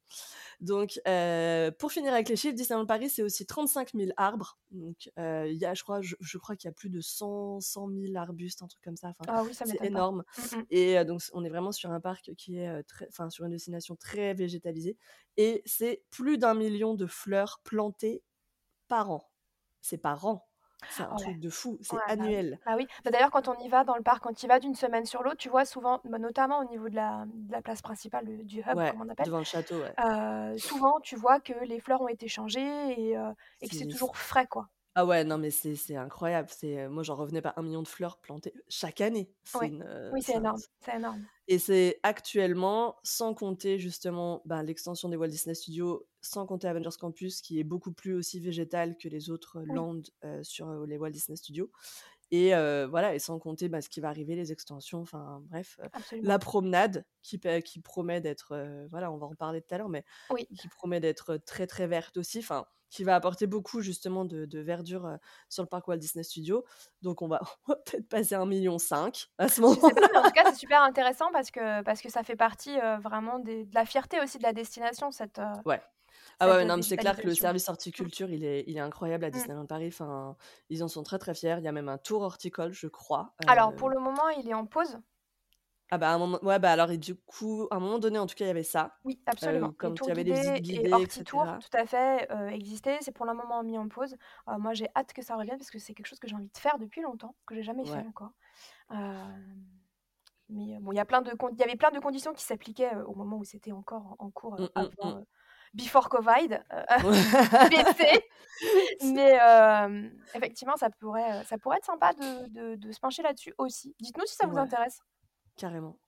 Donc, 0.61 0.99
euh, 1.07 1.69
pour 1.71 1.91
finir 1.91 2.11
avec 2.13 2.27
les 2.27 2.35
chiffres, 2.35 2.55
Disneyland 2.55 2.85
Paris, 2.87 3.09
c'est 3.09 3.21
aussi 3.21 3.45
35 3.45 3.91
000 3.93 4.11
arbres. 4.17 4.57
Donc, 4.71 5.11
il 5.17 5.53
y 5.53 5.65
a, 5.65 5.73
je 5.75 5.83
crois, 5.83 6.01
je, 6.01 6.15
je 6.19 6.37
crois 6.39 6.55
qu'il 6.55 6.67
y 6.67 6.71
a 6.71 6.73
plus 6.73 6.89
de 6.89 7.01
100, 7.01 7.59
100 7.61 7.87
000 7.89 8.15
arbustes, 8.15 8.63
un 8.63 8.67
truc 8.67 8.83
comme 8.83 8.97
ça. 8.97 9.09
Enfin, 9.09 9.25
Ah 9.27 9.43
oui, 9.45 9.53
ça 9.53 9.65
c'est 9.65 9.77
pas. 9.77 9.85
énorme. 9.85 10.23
Mm, 10.37 10.57
mm. 10.57 10.65
Et 10.71 11.05
donc, 11.05 11.21
on 11.33 11.43
est 11.43 11.49
vraiment 11.49 11.71
sur 11.71 11.91
un 11.91 11.99
parc 11.99 12.31
qui 12.35 12.57
est 12.57 12.83
très, 12.83 13.07
enfin, 13.09 13.29
sur 13.29 13.45
une 13.45 13.51
destination 13.51 13.95
très 13.95 14.33
végétalisée. 14.33 14.97
Et 15.37 15.61
c'est 15.65 16.03
plus 16.09 16.37
d'un 16.39 16.55
million 16.55 16.95
de 16.95 17.05
fleurs 17.05 17.59
plantées 17.63 18.23
par 18.87 19.11
an. 19.11 19.29
C'est 19.81 19.97
par 19.99 20.25
an. 20.25 20.48
C'est 20.87 21.03
un 21.03 21.15
ouais. 21.15 21.15
truc 21.15 21.39
de 21.39 21.49
fou. 21.49 21.77
C'est 21.81 21.95
Ouais, 21.95 22.01
bah 22.17 22.25
annuel. 22.29 22.59
Bah 22.65 22.75
oui. 22.77 22.87
Bah 23.05 23.11
D'ailleurs, 23.11 23.31
quand 23.31 23.47
on 23.47 23.57
y 23.59 23.69
va 23.69 23.83
dans 23.83 23.95
le 23.97 24.03
parc, 24.03 24.23
quand 24.23 24.33
tu 24.33 24.45
y 24.45 24.49
vas 24.49 24.59
d'une 24.59 24.75
semaine 24.75 25.05
sur 25.05 25.23
l'autre, 25.23 25.37
tu 25.37 25.49
vois 25.49 25.65
souvent, 25.65 26.01
bah, 26.05 26.19
notamment 26.19 26.59
au 26.59 26.65
niveau 26.69 26.89
de 26.89 26.95
la, 26.95 27.25
de 27.27 27.51
la 27.51 27.61
place 27.63 27.81
principale, 27.81 28.25
le- 28.25 28.43
du 28.45 28.59
hub, 28.61 28.77
Ouais, 28.77 28.91
comme 28.91 29.01
on 29.01 29.09
appelle, 29.09 29.25
devant 29.25 29.37
le 29.39 29.43
château, 29.43 29.81
ouais. 29.81 29.95
euh, 29.99 30.57
souvent 30.57 30.99
tu 31.01 31.15
vois 31.17 31.39
que 31.41 31.53
les 31.65 31.79
fleurs 31.81 32.01
ont 32.01 32.07
été 32.09 32.27
changées 32.29 32.61
et, 33.09 33.17
euh, 33.17 33.33
et 33.61 33.69
que 33.69 33.75
c'est 33.75 33.87
toujours 33.87 34.17
frais, 34.17 34.47
quoi. 34.47 34.69
Ah 34.95 35.05
ouais, 35.05 35.23
non, 35.23 35.37
mais 35.37 35.51
c'est 35.51 35.95
incroyable. 35.95 36.49
C'est 36.51 36.79
euh, 36.81 36.89
Moi, 36.89 37.03
j'en 37.03 37.15
revenais 37.15 37.41
pas 37.41 37.53
un 37.57 37.61
million 37.61 37.81
de 37.83 37.87
fleurs 37.87 38.19
plantées 38.19 38.53
chaque 38.67 39.01
année. 39.01 39.31
Une, 39.61 39.83
euh, 39.83 40.11
Oui, 40.11 40.21
c'est 40.21 40.35
un- 40.35 40.39
énorme. 40.39 40.61
C'est 40.79 40.95
énorme. 40.95 41.27
Et 41.47 41.59
c'est 41.59 41.99
actuellement, 42.03 42.97
sans 43.03 43.33
compter 43.33 43.79
justement 43.79 44.43
l'extension 44.63 45.09
des 45.09 45.17
Walt 45.17 45.29
Disney 45.29 45.55
Studios, 45.55 46.07
sans 46.21 46.45
compter 46.45 46.67
Avengers 46.67 46.97
Campus, 46.99 47.41
qui 47.41 47.59
est 47.59 47.63
beaucoup 47.63 47.91
plus 47.93 48.13
aussi 48.13 48.39
végétal 48.39 48.97
que 48.97 49.07
les 49.07 49.29
autres 49.29 49.61
Oui. 49.67 49.75
lands 49.75 50.01
euh, 50.25 50.43
sur 50.43 50.67
euh, 50.69 50.85
les 50.85 50.97
Walt 50.97 51.11
Disney 51.11 51.35
Studios. 51.35 51.71
Et 52.31 52.53
euh, 52.55 52.87
voilà, 52.87 53.15
et 53.15 53.19
sans 53.19 53.39
compter 53.39 53.69
bah, 53.69 53.81
ce 53.81 53.89
qui 53.89 54.01
va 54.01 54.09
arriver, 54.09 54.35
les 54.35 54.51
extensions, 54.51 55.01
enfin 55.01 55.41
bref, 55.49 55.79
la 56.21 56.37
promenade 56.37 57.03
qui, 57.23 57.39
qui 57.65 57.79
promet 57.81 58.21
d'être, 58.21 58.55
voilà, 58.91 59.11
on 59.11 59.17
va 59.17 59.25
en 59.25 59.33
parler 59.35 59.61
tout 59.61 59.73
à 59.73 59.79
l'heure, 59.79 59.89
mais 59.89 60.05
Oui. 60.29 60.47
qui 60.55 60.67
promet 60.67 60.99
d'être 60.99 61.37
très 61.37 61.65
très 61.65 61.87
verte 61.87 62.17
aussi, 62.17 62.39
enfin 62.39 62.65
qui 62.91 63.03
va 63.03 63.15
apporter 63.15 63.45
beaucoup 63.47 63.81
justement 63.81 64.25
de, 64.25 64.45
de 64.45 64.59
verdure 64.59 65.17
sur 65.47 65.61
le 65.63 65.69
parc 65.69 65.87
Walt 65.87 65.97
Disney 65.97 66.23
Studios. 66.23 66.65
Donc 67.03 67.21
on 67.23 67.27
va, 67.27 67.39
peut-être 67.85 68.07
passer 68.09 68.35
à 68.35 68.39
1,5 68.41 68.45
million 68.47 68.77
à 69.39 69.47
ce 69.47 69.61
Je 69.71 69.79
sais 69.79 69.93
moment-là. 69.93 69.95
pas, 69.95 70.07
mais 70.11 70.17
en 70.19 70.23
tout 70.23 70.31
cas, 70.31 70.43
c'est 70.51 70.55
super 70.59 70.81
intéressant 70.83 71.31
parce 71.31 71.51
que, 71.51 71.81
parce 71.83 72.01
que 72.01 72.09
ça 72.09 72.23
fait 72.23 72.35
partie 72.35 72.77
vraiment 73.01 73.39
des- 73.39 73.65
de 73.65 73.73
la 73.75 73.85
fierté 73.85 74.19
aussi 74.21 74.37
de 74.37 74.43
la 74.43 74.53
destination, 74.53 75.11
cette, 75.11 75.39
Ouais. 75.65 75.81
Ah 76.41 76.47
ouais, 76.49 76.63
non, 76.65 76.77
mais 76.77 76.83
c'est 76.83 76.97
clair 76.97 77.19
que 77.19 77.27
le 77.27 77.35
service 77.35 77.67
horticulture, 77.67 78.29
il 78.29 78.45
est, 78.45 78.63
il 78.67 78.77
est 78.77 78.79
incroyable 78.79 79.25
à 79.25 79.29
Mm. 79.33 79.49
Disneyland 79.49 79.65
Paris. 79.65 79.87
Enfin, 79.89 80.37
ils 80.69 80.83
en 80.83 80.87
sont 80.87 81.03
très 81.03 81.19
très 81.19 81.33
fiers. 81.35 81.55
Il 81.59 81.63
y 81.65 81.67
a 81.67 81.73
même 81.73 81.89
un 81.89 81.97
tour 81.97 82.21
horticole, 82.21 82.71
je 82.71 82.87
crois. 82.87 83.35
Alors, 83.47 83.73
Euh, 83.73 83.75
pour 83.75 83.89
le 83.89 83.99
moment, 83.99 84.29
il 84.29 84.47
est 84.47 84.53
en 84.53 84.65
pause. 84.65 84.97
Ah 85.91 85.97
bah, 85.97 86.09
à 86.11 86.13
un 86.13 86.17
moment 86.19 86.39
ouais, 86.43 86.59
bah, 86.59 86.71
alors 86.71 86.91
et 86.91 86.97
du 86.97 87.15
coup, 87.15 87.67
à 87.71 87.75
un 87.77 87.79
moment 87.79 87.99
donné, 87.99 88.19
en 88.19 88.27
tout 88.27 88.35
cas, 88.35 88.45
il 88.45 88.47
y 88.49 88.51
avait 88.51 88.63
ça, 88.63 88.99
Oui, 89.05 89.21
heu, 89.43 89.59
absolument. 89.59 89.71
Comme 89.73 89.95
il 90.05 90.09
y 90.09 90.11
avait 90.11 90.23
visites 90.23 90.65
et 90.69 90.85
guidées 90.85 91.01
et 91.01 91.07
Horti-Tour, 91.07 91.47
cetera. 91.49 91.61
tout 91.61 91.69
à 91.77 91.85
fait, 91.85 92.27
heu, 92.31 92.49
existaient. 92.49 92.97
C'est 93.01 93.13
pour 93.13 93.25
le 93.25 93.33
moment 93.33 93.63
mis 93.63 93.77
en 93.77 93.87
pause. 93.87 94.15
Moi, 94.47 94.73
j'ai 94.73 94.87
hâte 94.95 95.13
que 95.13 95.21
ça 95.21 95.35
revienne 95.37 95.57
parce 95.57 95.71
que 95.71 95.79
c'est 95.79 95.93
quelque 95.93 96.07
chose 96.07 96.19
que 96.19 96.27
j'ai 96.27 96.35
envie 96.35 96.49
de 96.49 96.57
faire 96.57 96.77
depuis 96.79 97.01
longtemps, 97.01 97.35
que 97.45 97.55
j'ai 97.55 97.63
jamais 97.63 97.85
fait 97.85 98.05
encore. 98.05 98.31
Mais 100.49 100.79
bon, 100.79 100.91
il 100.91 100.95
y 100.95 100.99
avait 100.99 101.75
plein 101.75 101.91
de 101.91 101.99
conditions 101.99 102.33
qui 102.33 102.43
s'appliquaient, 102.43 102.95
au 102.95 103.13
moment 103.15 103.37
où 103.37 103.43
c'était 103.43 103.71
encore 103.71 104.15
en 104.19 104.25
en 104.27 104.31
cours, 104.31 104.57
Mmh, 104.57 104.67
mmh, 104.75 104.89
mmh. 105.03 105.13
avant, 105.13 105.25
before 105.73 106.09
Covid, 106.09 106.59
BC. 107.69 108.21
C'est 108.61 108.89
Mais 109.01 109.37
hem, 109.41 110.11
effectivement, 110.33 110.75
ça 110.77 110.89
pourrait, 110.89 111.41
heu, 111.41 111.43
ça 111.45 111.57
pourrait 111.57 111.77
être 111.77 111.85
sympa 111.85 112.13
de 112.13 112.47
de 112.49 112.75
de 112.75 112.91
se 112.91 112.99
pencher 112.99 113.23
là-dessus 113.23 113.53
aussi. 113.57 113.95
Dites-nous 113.99 114.25
si 114.27 114.35
ça 114.35 114.47
vous 114.47 114.57
Ouais, 114.57 114.59
intéresse. 114.59 114.99
carrément. 115.57 115.99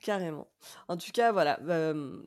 Carrément. 0.00 0.52
En 0.88 0.96
tout 0.98 1.12
cas, 1.12 1.32
voilà, 1.32 1.58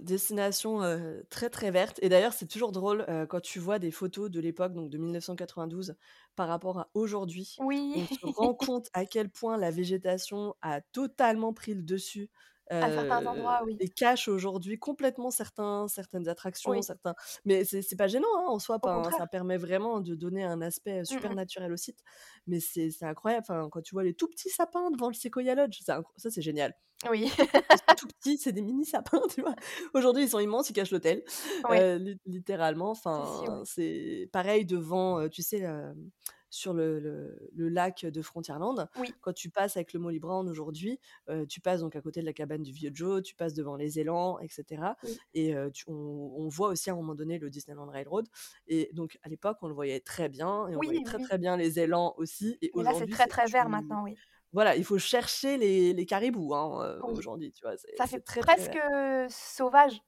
destination, 0.01 0.81
très, 1.29 1.49
très 1.49 1.71
verte 1.71 1.99
et 2.03 2.09
d'ailleurs, 2.09 2.33
c'est 2.33 2.47
toujours 2.47 2.71
drôle, 2.71 3.05
quand 3.29 3.41
tu 3.41 3.59
vois 3.59 3.79
des 3.79 3.91
photos 3.91 4.31
de 4.31 4.39
l'époque, 4.41 4.73
donc 4.73 4.89
de 4.91 4.97
1992 4.97 5.95
par 6.35 6.47
rapport 6.49 6.79
à 6.79 6.89
aujourd'hui, 6.95 7.57
Oui, 7.57 7.95
on 7.95 8.07
se 8.07 8.25
rend 8.25 8.55
compte 8.55 8.89
à 8.93 9.05
quel 9.05 9.29
point 9.31 9.57
la 9.57 9.71
végétation 9.71 10.55
a 10.61 10.81
totalement 10.81 11.53
pris 11.53 11.75
le 11.75 11.83
dessus, 11.83 12.29
à 12.79 12.89
certains 12.91 13.25
heu 13.25 13.25
endroits, 13.25 13.63
oui. 13.65 13.81
et 13.81 13.89
cache 13.89 14.27
aujourd'hui 14.29 14.79
complètement 14.79 15.31
certains 15.31 15.87
certaines 15.89 16.27
attractions, 16.29 16.79
Oui, 16.79 16.81
certains 16.81 17.13
mais 17.45 17.65
c'est 17.65 17.81
c'est 17.81 17.95
pas 17.97 18.07
gênant, 18.07 18.27
hein, 18.37 18.45
en 18.47 18.59
soi, 18.59 18.77
enfin, 18.83 19.11
ça 19.11 19.27
permet 19.27 19.57
vraiment 19.57 19.99
de 20.01 20.15
donner 20.15 20.43
un 20.43 20.61
aspect, 20.61 21.03
Mmh 21.09 21.25
super 21.25 21.35
naturel 21.35 21.71
au 21.73 21.77
site, 21.77 21.99
mais 22.47 22.59
c'est 22.61 22.91
incroyable, 23.03 23.45
enfin, 23.49 23.69
quand 23.71 23.81
tu 23.81 23.95
vois 23.95 24.03
les 24.03 24.13
tout 24.13 24.27
petits 24.29 24.49
sapins 24.49 24.91
devant 24.91 25.07
le 25.09 25.13
Sequoia 25.13 25.55
Lodge, 25.55 25.81
incr 25.89 26.11
ça, 26.17 26.29
c'est 26.31 26.41
génial. 26.41 26.73
Oui. 27.09 27.31
Tout 27.95 28.07
petits, 28.21 28.37
c'est 28.37 28.51
des 28.51 28.61
mini 28.61 28.85
sapins, 28.85 29.21
tu 29.33 29.41
vois? 29.41 29.55
Aujourd'hui, 29.93 30.23
ils 30.23 30.29
sont 30.29 30.39
immenses, 30.39 30.69
ils 30.69 30.73
cachent 30.73 30.91
l'hôtel, 30.91 31.23
heu, 31.69 31.95
lit 31.97 32.17
littéralement. 32.25 32.89
Enfin, 32.91 33.61
c'est 33.65 34.29
pareil 34.33 34.65
devant, 34.65 35.27
tu 35.29 35.41
sais, 35.41 35.63
sur 36.55 36.73
le 36.73 36.99
le 36.99 37.49
le 37.53 37.69
lac 37.69 38.05
de 38.05 38.21
Frontierland. 38.21 38.87
Oui, 38.95 39.15
Quand 39.21 39.33
tu 39.33 39.49
passes 39.49 39.77
avec 39.77 39.93
le 39.93 39.99
Molly 39.99 40.19
Brown 40.19 40.47
aujourd'hui, 40.49 40.99
heu, 41.29 41.45
tu 41.47 41.61
passes 41.61 41.81
donc 41.81 41.95
à 41.95 42.01
côté 42.01 42.21
de 42.21 42.25
la 42.25 42.33
cabane 42.33 42.63
du 42.63 42.71
vieux 42.71 42.91
Joe, 42.93 43.21
tu 43.23 43.35
passes 43.35 43.53
devant 43.53 43.75
les 43.75 43.99
élans 43.99 44.39
et 44.39 44.47
cetera 44.49 44.97
oui. 45.01 45.21
et 45.33 45.53
tu 45.73 45.85
on 45.87 45.93
on 46.37 46.47
voit 46.49 46.69
aussi 46.69 46.89
à 46.89 46.93
un 46.93 46.95
moment 46.95 47.15
donné 47.15 47.39
le 47.39 47.49
Disneyland 47.49 47.87
Railroad 47.89 48.27
et 48.67 48.89
donc 48.93 49.17
à 49.23 49.29
l'époque, 49.29 49.57
on 49.61 49.67
le 49.67 49.73
voyait 49.73 49.99
très 49.99 50.29
bien 50.29 50.67
et 50.67 50.75
on 50.75 50.81
Oui, 50.81 50.87
voyait 50.87 51.01
très, 51.01 51.19
très 51.19 51.37
bien 51.37 51.57
les 51.57 51.79
élans 51.79 52.13
aussi 52.17 52.57
et 52.61 52.71
là, 52.75 52.93
c'est 52.93 53.07
très, 53.07 53.27
très 53.27 53.47
vert 53.47 53.69
maintenant, 53.69 54.03
oui. 54.03 54.19
voilà, 54.53 54.75
il 54.75 54.85
faut 54.85 54.97
chercher 54.97 55.57
les 55.57 55.93
les 55.93 56.05
caribous, 56.05 56.53
hein, 56.55 57.01
Oui, 57.01 57.13
aujourd'hui, 57.13 57.51
tu 57.51 57.61
vois? 57.65 57.75
Ça 57.93 58.07
fait 58.07 58.19
très, 58.21 58.41
presque, 58.41 58.77
sauvage 59.29 60.01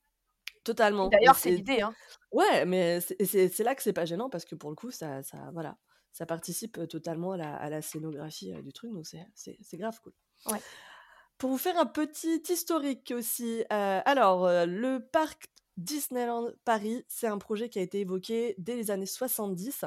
Totalement, 0.63 1.11
d'ailleurs, 1.11 1.35
c'est 1.37 1.51
l'idée, 1.51 1.81
hein. 1.81 1.95
ouais, 2.31 2.65
mais 2.65 2.99
c'est 3.01 3.59
là 3.63 3.75
que 3.75 3.83
c'est 3.83 3.93
pas 3.93 4.05
gênant 4.05 4.29
parce 4.29 4.45
que 4.45 4.55
pour 4.55 4.69
le 4.69 4.75
coup, 4.75 4.91
ça 4.91 5.23
ça 5.23 5.49
voilà, 5.53 5.77
ça 6.11 6.25
participe, 6.25 6.87
totalement 6.87 7.33
à 7.33 7.37
la 7.37 7.55
à 7.55 7.69
la 7.69 7.81
scénographie, 7.81 8.53
du 8.63 8.73
truc, 8.73 8.91
donc 8.93 9.05
c'est 9.05 9.77
grave 9.77 9.99
cool. 10.01 10.13
Ouais. 10.49 10.61
Pour 11.37 11.51
vous 11.51 11.57
faire 11.57 11.77
un 11.77 11.85
petit 11.85 12.41
historique 12.49 13.13
aussi, 13.15 13.63
alors, 13.69 14.47
le 14.65 14.99
parc 14.99 15.49
Disneyland 15.77 16.49
Paris, 16.65 17.05
c'est 17.07 17.27
un 17.27 17.37
projet 17.37 17.69
qui 17.69 17.77
a 17.77 17.83
été 17.83 17.99
évoqué 17.99 18.55
dès 18.57 18.75
les 18.75 18.89
années 18.89 19.05
70. 19.05 19.85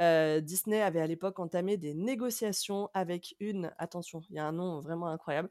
Heu, 0.00 0.40
Disney 0.40 0.80
avait 0.80 1.00
à 1.00 1.06
l'époque 1.08 1.40
entamé 1.40 1.76
des 1.76 1.94
négociations 1.94 2.88
avec 2.94 3.34
une 3.40 3.72
attention, 3.78 4.20
il 4.30 4.36
y 4.36 4.38
a 4.38 4.46
un 4.46 4.52
nom 4.52 4.78
vraiment 4.78 5.08
incroyable, 5.08 5.48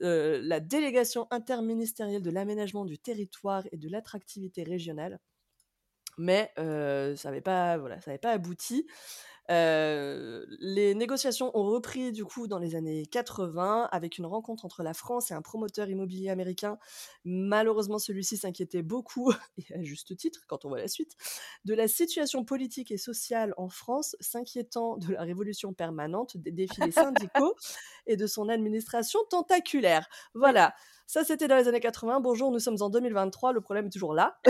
la 0.00 0.60
Délégation 0.60 1.26
interministérielle 1.32 2.22
de 2.22 2.30
l'aménagement 2.30 2.84
du 2.84 3.00
territoire 3.00 3.64
et 3.72 3.76
de 3.76 3.88
l'attractivité 3.88 4.62
régionale. 4.62 5.18
Mais 6.18 6.52
ça 6.56 7.28
avait 7.28 7.40
pas 7.40 7.78
voilà, 7.78 8.00
ça 8.00 8.12
avait 8.12 8.18
pas 8.18 8.30
abouti. 8.30 8.86
Les 9.48 10.94
négociations 10.94 11.56
ont 11.56 11.64
repris 11.64 12.12
du 12.12 12.24
coup 12.24 12.46
dans 12.46 12.58
les 12.58 12.74
années 12.74 13.06
80 13.06 13.88
avec 13.90 14.18
une 14.18 14.26
rencontre 14.26 14.64
entre 14.64 14.82
la 14.82 14.94
France 14.94 15.30
et 15.30 15.34
un 15.34 15.42
promoteur 15.42 15.88
immobilier 15.88 16.30
américain. 16.30 16.78
Malheureusement, 17.24 17.98
celui-ci 17.98 18.36
s'inquiétait 18.36 18.82
beaucoup, 18.82 19.32
et 19.58 19.74
à 19.74 19.82
juste 19.82 20.16
titre 20.16 20.42
quand 20.46 20.64
on 20.64 20.68
voit 20.68 20.78
la 20.78 20.88
suite, 20.88 21.16
de 21.64 21.74
la 21.74 21.88
situation 21.88 22.44
politique 22.44 22.90
et 22.90 22.98
sociale 22.98 23.54
en 23.56 23.68
France, 23.68 24.16
s'inquiétant 24.20 24.96
de 24.96 25.12
la 25.12 25.22
révolution 25.22 25.72
permanente, 25.72 26.36
des 26.36 26.52
défilés 26.52 26.92
syndicaux 26.92 27.56
et 28.06 28.16
de 28.16 28.26
son 28.26 28.48
administration 28.48 29.20
tentaculaire. 29.28 30.08
Oui. 30.34 30.50
Ça 31.06 31.24
c'était 31.24 31.48
dans 31.48 31.56
les 31.56 31.68
années 31.68 31.80
80. 31.80 32.20
Bonjour, 32.20 32.50
nous 32.50 32.58
sommes 32.58 32.76
en 32.80 32.90
2023, 32.90 33.52
le 33.52 33.60
problème 33.60 33.86
est 33.86 33.90
toujours 33.90 34.14
là. 34.14 34.38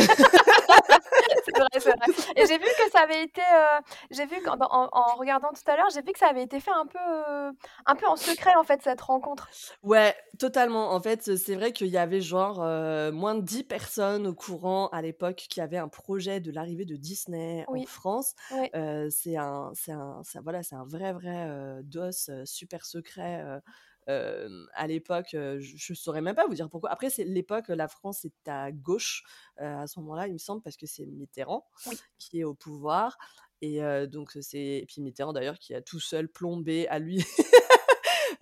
C'est 1.45 1.57
vrai, 1.57 1.69
c'est 1.79 1.97
vrai 1.97 2.07
et 2.37 2.47
j'ai 2.47 2.59
vu 2.59 2.65
que 2.65 2.91
ça 2.91 3.01
avait 3.01 3.25
été, 3.25 3.41
heu, 3.41 3.81
j'ai 4.11 4.27
vu 4.27 4.37
en 4.47 4.89
en 4.93 5.15
regardant 5.17 5.49
tout 5.51 5.69
à 5.71 5.77
l'heure, 5.77 5.89
j'ai 5.93 6.03
vu 6.03 6.13
que 6.13 6.19
ça 6.19 6.29
avait 6.29 6.43
été 6.43 6.61
fait 6.61 6.71
un 6.71 6.87
peu, 6.87 6.99
heu, 6.99 7.51
un 7.87 7.95
peu 7.97 8.07
en 8.07 8.17
secret, 8.17 8.55
en 8.57 8.65
fait, 8.65 8.81
cette 8.83 9.01
rencontre. 9.01 9.49
Ouais, 9.83 10.15
totalement. 10.39 10.93
En 10.93 11.01
fait, 11.01 11.37
c'est 11.37 11.55
vrai 11.55 11.73
qu'il 11.73 11.89
y 11.89 11.99
avait 11.99 12.21
genre, 12.21 12.63
heu, 12.63 13.11
moins 13.13 13.35
de 13.35 13.43
10 13.43 13.65
personnes 13.65 14.27
au 14.27 14.35
courant 14.35 14.89
à 14.89 15.03
l'époque 15.03 15.47
qui 15.49 15.61
avaient 15.61 15.79
un 15.79 15.89
projet 15.89 16.41
de 16.41 16.51
l'arrivée 16.51 16.85
de 16.85 16.97
Disney 16.97 17.65
en 17.69 17.83
France. 17.83 18.35
c'est 18.51 19.37
un 19.37 19.73
c'est 19.75 19.93
un 19.93 20.23
voilà, 20.43 20.63
c'est 20.63 20.77
un 20.77 20.85
vrai, 20.85 21.13
vrai, 21.13 21.81
dos, 21.83 22.11
super 22.45 22.85
secret, 22.85 23.61
à 24.07 24.87
l'époque, 24.87 25.29
je 25.33 25.59
je 25.61 25.95
saurais 25.95 26.21
même 26.21 26.35
pas 26.35 26.47
vous 26.47 26.55
dire 26.55 26.69
pourquoi. 26.69 26.91
Après, 26.91 27.11
c'est 27.11 27.25
l'époque, 27.25 27.69
la 27.69 27.89
France 27.89 28.25
est 28.25 28.49
à 28.49 28.73
gauche, 28.73 29.23
à 29.59 29.87
ce 29.87 30.01
moment-là, 30.01 30.27
il 30.27 30.33
me 30.35 30.39
semble, 30.39 30.63
parce 30.63 30.77
que 30.77 30.87
c'est 30.87 31.07
Mitterrand 31.07 31.67
Oui. 31.87 31.97
qui 32.19 32.41
est 32.41 32.45
au 32.45 32.55
pouvoir 32.55 33.17
et 33.61 33.81
donc 34.09 34.37
c'est 34.41 34.59
et 34.79 34.87
puis 34.87 35.01
Mitterrand 35.01 35.33
d'ailleurs 35.33 35.59
qui 35.59 35.73
a 35.75 35.81
tout 35.83 36.01
seul 36.01 36.29
plombé 36.29 36.89
à 36.89 36.99
lui 36.99 37.25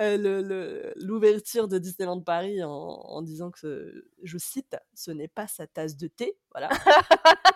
le 0.01 0.93
l'ouverture 0.97 1.69
de 1.69 1.79
Disneyland 1.79 2.21
Paris 2.23 2.63
en 2.65 2.71
en 2.71 3.23
disant 3.23 3.51
que, 3.51 4.07
je 4.23 4.39
cite: 4.39 4.77
«Ce 4.95 5.11
n'est 5.11 5.29
pas 5.29 5.47
sa 5.49 5.67
tasse 5.67 5.97
de 5.97 6.07
thé», 6.09 6.37
voilà. 6.53 6.69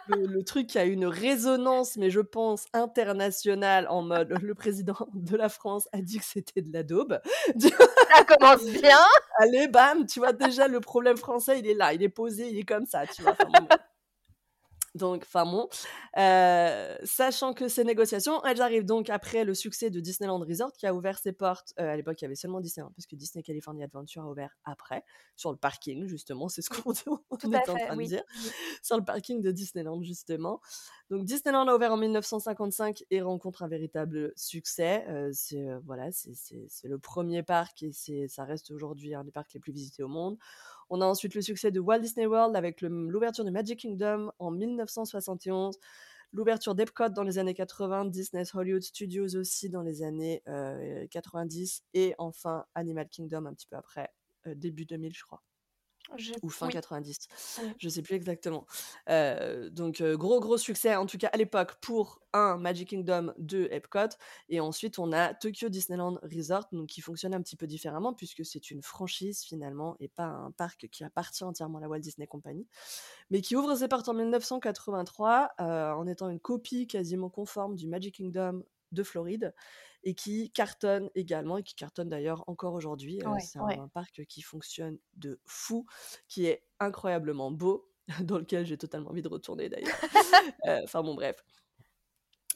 Le 0.08 0.26
le 0.26 0.44
truc 0.44 0.76
a 0.76 0.84
une 0.84 1.06
résonance, 1.06 1.96
mais 1.96 2.10
je 2.10 2.20
pense 2.20 2.66
internationale 2.74 3.86
en 3.88 4.02
mode 4.02 4.34
le 4.42 4.54
président 4.54 4.96
de 5.14 5.36
la 5.36 5.48
France 5.48 5.88
a 5.92 6.02
dit 6.02 6.18
que 6.18 6.24
c'était 6.24 6.62
de 6.62 6.72
la 6.72 6.82
daube. 6.82 7.20
Ça 7.60 8.24
commence 8.24 8.64
bien! 8.64 8.98
Allez, 9.38 9.68
bam, 9.68 10.06
tu 10.06 10.20
vois? 10.20 10.32
Déjà 10.32 10.68
le 10.68 10.80
problème 10.80 11.16
français, 11.16 11.58
il 11.60 11.66
est 11.68 11.74
là, 11.74 11.92
il 11.94 12.02
est 12.02 12.08
posé, 12.10 12.48
il 12.50 12.58
est 12.58 12.64
comme 12.64 12.86
ça, 12.86 13.06
tu 13.06 13.22
vois? 13.22 13.32
Enfin 13.32 13.46
bon, 13.46 13.62
bref. 13.64 13.80
Donc, 14.94 15.24
enfin 15.26 15.44
bon, 15.44 15.68
heu, 16.16 16.96
sachant 17.04 17.52
que 17.52 17.66
ces 17.66 17.82
négociations, 17.82 18.44
elles 18.44 18.62
arrivent 18.62 18.84
donc 18.84 19.10
après 19.10 19.44
le 19.44 19.52
succès 19.52 19.90
de 19.90 19.98
Disneyland 19.98 20.38
Resort 20.38 20.72
qui 20.72 20.86
a 20.86 20.94
ouvert 20.94 21.18
ses 21.18 21.32
portes, 21.32 21.74
heu, 21.80 21.82
à 21.88 21.96
l'époque, 21.96 22.20
il 22.22 22.24
y 22.24 22.26
avait 22.26 22.36
seulement 22.36 22.60
Disneyland 22.60 22.92
parce 22.96 23.06
que 23.06 23.16
Disney 23.16 23.42
California 23.42 23.86
Adventure 23.86 24.22
a 24.22 24.30
ouvert 24.30 24.56
après, 24.64 25.02
sur 25.34 25.50
le 25.50 25.56
parking 25.56 26.06
justement, 26.06 26.48
c'est 26.48 26.62
ce 26.62 26.70
qu'on 26.70 26.92
était 27.52 27.70
en 27.72 27.78
train 27.80 27.96
de 27.96 28.04
dire, 28.04 28.22
sur 28.82 28.96
le 28.96 29.04
parking 29.04 29.40
de 29.42 29.50
Disneyland 29.50 30.02
justement. 30.02 30.60
Donc 31.10 31.24
Disneyland 31.24 31.66
a 31.68 31.74
ouvert 31.74 31.92
en 31.92 31.96
1955 31.96 33.04
et 33.10 33.20
rencontre 33.20 33.62
un 33.64 33.68
véritable 33.68 34.32
succès, 34.36 35.04
heu, 35.08 35.30
c'est, 35.32 35.66
voilà, 35.84 36.10
c'est 36.12 36.88
le 36.88 36.98
1er 36.98 37.42
parc 37.42 37.82
et 37.82 38.28
ça 38.28 38.44
reste 38.44 38.70
aujourd'hui 38.70 39.14
un 39.14 39.24
des 39.24 39.32
parcs 39.32 39.52
les 39.54 39.60
plus 39.60 39.72
visités 39.72 40.02
au 40.04 40.08
monde. 40.08 40.38
On 40.90 41.00
a 41.00 41.06
ensuite 41.06 41.34
le 41.34 41.42
succès 41.42 41.70
de 41.70 41.80
Walt 41.80 42.00
Disney 42.00 42.26
World 42.26 42.56
avec 42.56 42.80
l'ouverture 42.82 43.44
du 43.44 43.50
Magic 43.50 43.80
Kingdom 43.80 44.30
en 44.38 44.50
1971, 44.50 45.78
l'ouverture 46.32 46.74
d'Epcot 46.74 47.10
dans 47.10 47.22
les 47.22 47.38
années 47.38 47.54
80, 47.54 48.06
Disney's 48.06 48.54
Hollywood 48.54 48.82
Studios 48.82 49.36
aussi 49.36 49.70
dans 49.70 49.82
les 49.82 50.02
années, 50.02 50.42
heu, 50.48 51.06
90 51.10 51.84
et 51.94 52.14
enfin 52.18 52.64
Animal 52.74 53.08
Kingdom 53.08 53.46
un 53.46 53.54
petit 53.54 53.66
peu 53.66 53.76
après, 53.76 54.10
heu, 54.46 54.54
début 54.54 54.84
2000 54.86 55.14
je 55.14 55.22
crois 55.24 55.42
Je 56.16 56.34
ou 56.42 56.50
fin 56.50 56.68
oui, 56.68 56.70
90, 56.70 57.28
oui. 57.56 57.74
je 57.78 57.88
sais 57.88 58.02
plus 58.02 58.14
exactement. 58.14 58.66
Heu, 59.08 59.70
donc 59.70 60.00
heu, 60.02 60.16
gros, 60.16 60.40
gros 60.40 60.58
succès 60.58 60.94
en 60.94 61.06
tout 61.06 61.16
cas 61.18 61.28
à 61.28 61.36
l'époque 61.38 61.76
pour 61.80 62.20
1 62.34 62.58
Magic 62.58 62.90
Kingdom, 62.90 63.32
2 63.38 63.68
Epcot 63.70 64.08
et 64.50 64.60
ensuite 64.60 64.98
on 64.98 65.12
a 65.12 65.32
Tokyo 65.34 65.68
Disneyland 65.70 66.18
Resort 66.22 66.66
donc 66.72 66.88
qui 66.88 67.00
fonctionne 67.00 67.34
un 67.34 67.40
petit 67.40 67.56
peu 67.56 67.66
différemment 67.66 68.12
puisque 68.12 68.44
c'est 68.44 68.70
une 68.70 68.82
franchise 68.82 69.42
finalement 69.42 69.96
et 70.00 70.08
pas 70.08 70.24
un 70.26 70.50
parc 70.50 70.88
qui 70.90 71.04
appartient 71.04 71.44
entièrement 71.44 71.78
à 71.78 71.80
la 71.80 71.88
Walt 71.88 72.00
Disney 72.00 72.26
Company. 72.26 72.66
Mais 73.30 73.40
qui 73.40 73.56
ouvre 73.56 73.74
ses 73.74 73.88
portes 73.88 74.08
en 74.08 74.14
1983, 74.14 75.50
heu, 75.60 75.64
en 75.64 76.06
étant 76.06 76.28
une 76.28 76.40
copie 76.40 76.86
quasiment 76.86 77.30
conforme 77.30 77.76
du 77.76 77.88
Magic 77.88 78.16
Kingdom 78.16 78.62
de 78.92 79.02
Floride 79.02 79.54
et 80.04 80.14
qui 80.14 80.50
cartonne 80.52 81.10
également 81.14 81.58
et 81.58 81.62
qui 81.62 81.74
cartonne 81.74 82.08
d'ailleurs 82.08 82.44
encore 82.46 82.74
aujourd'hui, 82.74 83.20
Ouais, 83.24 83.40
c'est 83.40 83.58
ouais. 83.58 83.78
un 83.78 83.88
parc 83.88 84.24
qui 84.26 84.42
fonctionne 84.42 84.98
de 85.16 85.40
fou, 85.46 85.86
qui 86.28 86.46
est 86.46 86.64
incroyablement 86.80 87.50
beau, 87.50 87.90
dans 88.20 88.38
lequel 88.38 88.66
j'ai 88.66 88.78
totalement 88.78 89.10
envie 89.10 89.22
de 89.22 89.28
retourner 89.28 89.68
d'ailleurs. 89.68 89.96
Enfin 90.84 91.02
bon 91.02 91.14
bref. 91.14 91.42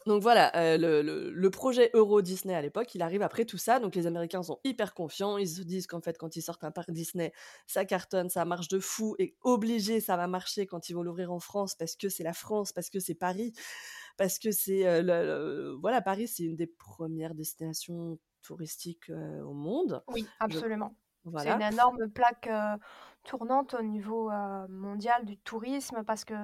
Donc 0.07 0.23
voilà, 0.23 0.51
le 0.79 1.03
le 1.03 1.51
projet 1.51 1.91
Euro 1.93 2.23
Disney 2.23 2.55
à 2.55 2.63
l'époque, 2.63 2.95
il 2.95 3.03
arrive 3.03 3.21
après 3.21 3.45
tout 3.45 3.59
ça, 3.59 3.79
donc 3.79 3.95
les 3.95 4.07
Américains 4.07 4.43
sont 4.43 4.59
hyper 4.65 4.95
confiants. 4.95 5.37
Ils 5.37 5.49
se 5.49 5.61
disent 5.63 5.87
qu'en 5.87 6.01
fait, 6.01 6.17
quand 6.17 6.35
ils 6.37 6.41
sortent 6.41 6.65
un 6.65 6.71
parc 6.71 6.91
Disney, 6.93 7.33
ça 7.67 7.85
cartonne, 7.85 8.31
ça 8.31 8.45
marche 8.45 8.69
de 8.69 8.79
fou 8.79 9.17
et 9.19 9.37
obligé, 9.43 10.01
ça 10.01 10.17
va 10.17 10.27
marcher 10.27 10.67
quand 10.67 10.89
ils 10.89 10.95
vont 10.95 11.03
l'ouvrir 11.03 11.31
en 11.33 11.41
France 11.41 11.75
parce 11.75 11.95
que 11.97 12.09
c'est 12.09 12.23
la 12.23 12.33
France, 12.33 12.73
parce 12.73 12.89
que 12.91 13.01
c'est 13.01 13.17
Paris, 13.17 13.53
parce 14.19 14.39
que 14.39 14.51
c'est, 14.51 15.03
voilà, 15.81 16.03
Paris, 16.03 16.29
c'est 16.29 16.45
une 16.45 16.57
des 16.57 16.67
premières 16.67 17.35
destinations 17.35 18.19
touristiques, 18.43 19.11
au 19.11 19.55
monde. 19.55 20.03
Oui, 20.09 20.27
Je 20.41 20.45
absolument. 20.45 20.95
C'est 21.39 21.51
une 21.51 21.63
énorme 21.63 22.09
plaque, 22.09 22.49
tournante 23.25 23.75
au 23.75 23.83
niveau, 23.83 24.31
mondial 24.69 25.25
du 25.25 25.37
tourisme 25.37 26.03
parce 26.05 26.25
que 26.25 26.35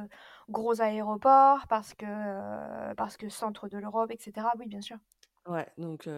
gros 0.48 0.80
aéroport, 0.80 1.66
parce 1.68 1.94
que, 1.94 2.94
parce 2.94 3.16
que 3.16 3.28
centre 3.28 3.68
de 3.68 3.78
l'Europe 3.78 4.10
et 4.10 4.18
cetera. 4.18 4.52
Oui, 4.58 4.66
bien 4.66 4.80
sûr. 4.80 4.98
Ouais, 5.46 5.66
donc 5.78 6.08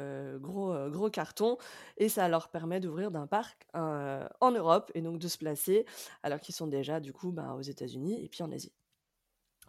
gros, 0.40 0.88
gros 0.90 1.10
carton 1.10 1.58
et 1.96 2.08
ça 2.08 2.28
leur 2.28 2.48
permet 2.48 2.80
d'ouvrir 2.80 3.10
d'un 3.10 3.26
parc, 3.26 3.66
en 3.74 4.50
Europe 4.50 4.90
et 4.94 5.02
donc 5.02 5.18
de 5.18 5.28
se 5.28 5.38
placer 5.38 5.84
alors 6.22 6.40
qu'ils 6.40 6.54
sont 6.54 6.66
déjà 6.66 7.00
du 7.00 7.12
coup, 7.12 7.32
ben, 7.32 7.52
aux 7.54 7.62
États-Unis 7.62 8.24
et 8.24 8.28
puis 8.28 8.42
en 8.42 8.50
Asie. 8.50 8.72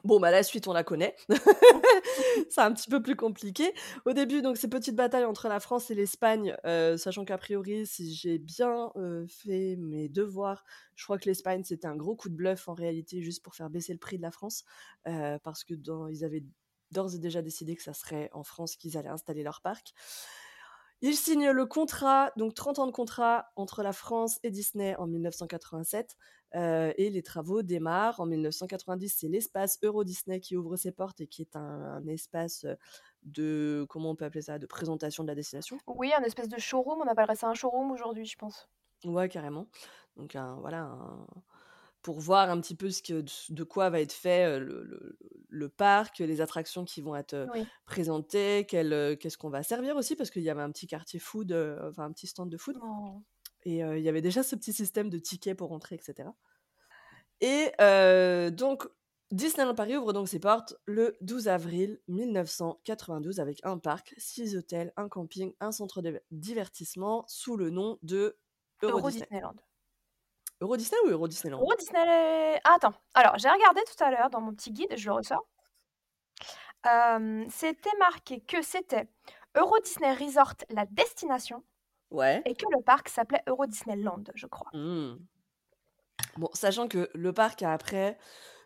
Bon, 0.07 0.21
bah, 0.21 0.31
la 0.31 0.41
suite, 0.41 0.67
on 0.69 0.73
la 0.73 0.85
connaît. 0.85 1.17
C'est 2.49 2.61
un 2.61 2.71
petit 2.73 2.89
peu 2.89 3.01
plus 3.01 3.17
compliqué. 3.17 3.73
Au 4.05 4.13
début, 4.13 4.41
donc 4.41 4.55
ces 4.57 4.69
petites 4.69 4.95
batailles 4.95 5.25
entre 5.25 5.49
la 5.49 5.59
France 5.59 5.91
et 5.91 5.95
l'Espagne, 5.95 6.55
heu, 6.65 6.95
sachant 6.95 7.25
qu'a 7.25 7.37
priori, 7.37 7.85
si 7.85 8.13
j'ai 8.15 8.37
bien, 8.37 8.91
heu, 8.95 9.25
fait 9.27 9.75
mes 9.77 10.07
devoirs, 10.07 10.63
je 10.95 11.03
crois 11.03 11.17
que 11.17 11.25
l'Espagne, 11.25 11.63
c'était 11.65 11.87
un 11.87 11.97
gros 11.97 12.15
coup 12.15 12.29
de 12.29 12.35
bluff 12.35 12.69
en 12.69 12.73
réalité, 12.73 13.21
juste 13.21 13.43
pour 13.43 13.53
faire 13.55 13.69
baisser 13.69 13.91
le 13.91 13.99
prix 13.99 14.17
de 14.17 14.21
la 14.21 14.31
France, 14.31 14.63
heu, 15.07 15.37
parce 15.43 15.65
que 15.65 15.73
dans 15.73 16.07
ils 16.07 16.23
avaient 16.23 16.43
d'ores 16.91 17.13
et 17.15 17.19
déjà 17.19 17.41
décidé 17.41 17.75
que 17.75 17.83
ça 17.83 17.93
serait 17.93 18.29
en 18.31 18.43
France 18.43 18.77
qu'ils 18.77 18.97
allaient 18.97 19.09
installer 19.09 19.43
leur 19.43 19.59
parc. 19.61 19.93
Ils 21.01 21.15
signent 21.15 21.51
le 21.51 21.65
contrat, 21.65 22.31
donc 22.37 22.53
30 22.55 22.79
ans 22.79 22.87
de 22.87 22.91
contrat 22.91 23.51
entre 23.55 23.83
la 23.83 23.93
France 23.93 24.39
et 24.43 24.49
Disney 24.51 24.95
en 24.97 25.07
1987, 25.07 26.15
heu 26.55 26.93
et 26.97 27.09
les 27.11 27.21
travaux 27.23 27.61
démarrent. 27.61 28.19
En 28.19 28.25
1990, 28.25 29.09
c'est 29.17 29.27
l'espace 29.27 29.77
Euro 29.83 30.03
Disney 30.03 30.39
qui 30.39 30.55
ouvre 30.57 30.75
ses 30.75 30.91
portes 30.91 31.21
et 31.21 31.27
qui 31.27 31.41
est 31.43 31.55
un 31.55 31.61
un 31.97 32.07
espace, 32.07 32.65
heu, 32.65 32.77
de 33.23 33.85
comment 33.89 34.11
on 34.11 34.15
peut 34.15 34.25
appeler 34.25 34.41
ça? 34.41 34.59
De 34.59 34.65
présentation 34.65 35.23
de 35.23 35.27
la 35.29 35.35
destination. 35.35 35.81
Oui, 35.87 36.13
un 36.13 36.21
espèce 36.23 36.47
de 36.49 36.57
showroom, 36.59 37.01
on 37.01 37.07
appellerait 37.07 37.35
ça 37.35 37.49
un 37.49 37.53
showroom 37.53 37.91
aujourd'hui, 37.91 38.25
je 38.25 38.37
pense. 38.37 38.69
Ouais, 39.05 39.29
carrément. 39.29 39.69
Donc 40.15 40.35
un 40.35 40.55
voilà, 40.55 40.81
un 40.83 41.27
pour 42.01 42.19
voir 42.19 42.49
un 42.49 42.59
petit 42.61 42.75
peu 42.75 42.89
ce 42.89 43.01
que 43.01 43.23
de 43.49 43.63
quoi 43.63 43.89
va 43.89 43.99
être 44.01 44.13
fait, 44.13 44.59
le 44.59 44.83
le 44.83 45.17
le 45.49 45.69
parc, 45.69 46.19
les 46.19 46.41
attractions 46.41 46.85
qui 46.85 47.01
vont 47.01 47.15
être, 47.15 47.49
Oui. 47.53 47.67
présentées, 47.85 48.65
qu'est-ce 48.69 49.37
qu'on 49.37 49.49
va 49.49 49.63
servir 49.63 49.95
aussi 49.97 50.15
parce 50.15 50.29
qu'il 50.31 50.43
y 50.43 50.49
avait 50.49 50.61
un 50.61 50.71
petit 50.71 50.87
quartier 50.87 51.19
food, 51.19 51.51
enfin 51.83 52.05
un 52.05 52.11
petit 52.11 52.27
stand 52.27 52.49
de 52.49 52.57
food 52.57 52.81
Oh. 52.81 53.23
et 53.63 53.79
il 53.79 53.99
y 54.01 54.09
avait 54.09 54.21
déjà 54.21 54.43
ce 54.43 54.55
petit 54.55 54.73
système 54.73 55.09
de 55.09 55.19
tickets 55.19 55.57
pour 55.57 55.71
entrer 55.73 55.95
et 55.95 56.01
cetera 56.01 56.35
et 57.41 57.71
donc 58.51 58.87
Disneyland 59.31 59.75
Paris 59.75 59.97
ouvre 59.97 60.13
donc 60.13 60.29
ses 60.29 60.39
portes 60.39 60.75
le 60.85 61.15
12 61.21 61.47
avril 61.49 61.99
1992 62.07 63.39
avec 63.41 63.59
un 63.63 63.77
parc, 63.77 64.13
6 64.17 64.55
hôtels, 64.55 64.93
un 64.95 65.09
camping, 65.09 65.53
un 65.59 65.71
centre 65.73 66.01
de 66.01 66.21
divertissement 66.31 67.25
sous 67.27 67.57
le 67.57 67.69
nom 67.69 67.99
de 68.03 68.37
Euro 68.81 68.99
Euro 68.99 69.09
Disney. 69.11 69.27
Disneyland. 69.29 69.55
Euro 70.61 70.75
Disney 70.77 70.97
ou 71.05 71.09
Euro 71.09 71.27
Disneyland? 71.27 71.61
Euro 71.61 71.75
Disney 71.77 72.59
ah 72.63 72.73
attends, 72.75 72.93
alors 73.13 73.37
j'ai 73.37 73.49
regardé 73.49 73.81
tout 73.85 74.03
à 74.03 74.11
l'heure 74.11 74.29
dans 74.29 74.41
mon 74.41 74.53
petit 74.53 74.71
guide, 74.71 74.93
je 74.97 75.05
le 75.07 75.13
ressors. 75.13 75.47
C'était 77.49 77.95
marqué 77.99 78.39
que 78.41 78.61
c'était 78.61 79.07
Euro 79.55 79.79
Disney 79.83 80.13
Resort, 80.13 80.53
la 80.69 80.85
destination 80.85 81.63
Ouais. 82.11 82.45
et 82.45 82.55
que 82.55 82.65
le 82.75 82.81
parc 82.83 83.09
s'appelait 83.09 83.43
Euro 83.47 83.65
Disneyland, 83.67 84.23
je 84.35 84.47
crois. 84.47 84.73
Mmh. 84.73 85.27
Bon, 86.37 86.49
sachant 86.53 86.87
que 86.87 87.09
le 87.13 87.33
parc 87.33 87.63
a 87.63 87.73
après 87.73 88.17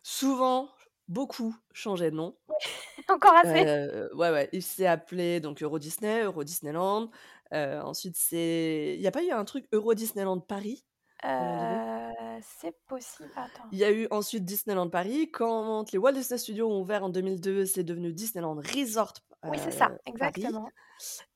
souvent, 0.04 0.70
beaucoup 1.08 1.56
changé 1.74 2.12
de 2.12 2.16
nom. 2.16 2.38
Encore 3.10 3.36
assez. 3.36 3.66
Heu, 3.68 4.10
ouais, 4.16 4.32
ouais, 4.32 4.50
il 4.54 4.64
s'est 4.64 4.86
appelé 4.88 5.40
donc 5.40 5.62
Euro 5.64 5.80
Disney, 5.80 6.24
Euro 6.24 6.44
Disneyland, 6.44 7.12
heu, 7.54 7.80
ensuite 7.82 8.16
c'est 8.18 8.96
il 8.98 9.02
y 9.02 9.08
a 9.08 9.12
pas 9.12 9.24
eu 9.24 9.32
un 9.32 9.46
truc 9.46 9.68
Euro 9.74 9.94
Disneyland 9.96 10.40
Paris, 10.42 10.86
Heu, 11.24 12.40
c'est 12.42 12.78
possible, 12.88 13.34
attends. 13.38 13.72
Il 13.72 13.78
y 13.80 13.84
a 13.84 13.92
eu 13.92 14.08
ensuite 14.12 14.46
Disneyland 14.46 14.90
Paris. 14.90 15.32
Quand 15.32 15.92
les 15.92 15.98
Walt 15.98 16.14
Disney 16.14 16.38
Studios 16.38 16.70
ont 16.70 16.82
ouvert 16.82 17.04
en 17.04 17.10
2002, 17.10 17.66
c'est 17.66 17.84
devenu 17.84 18.14
Disneyland 18.14 18.56
Resort, 18.56 19.14
Oui, 19.48 19.60
c'est 19.60 19.72
heu, 19.72 19.72
ça, 19.72 20.00
Paris 20.20 20.54
exactement. 20.54 20.74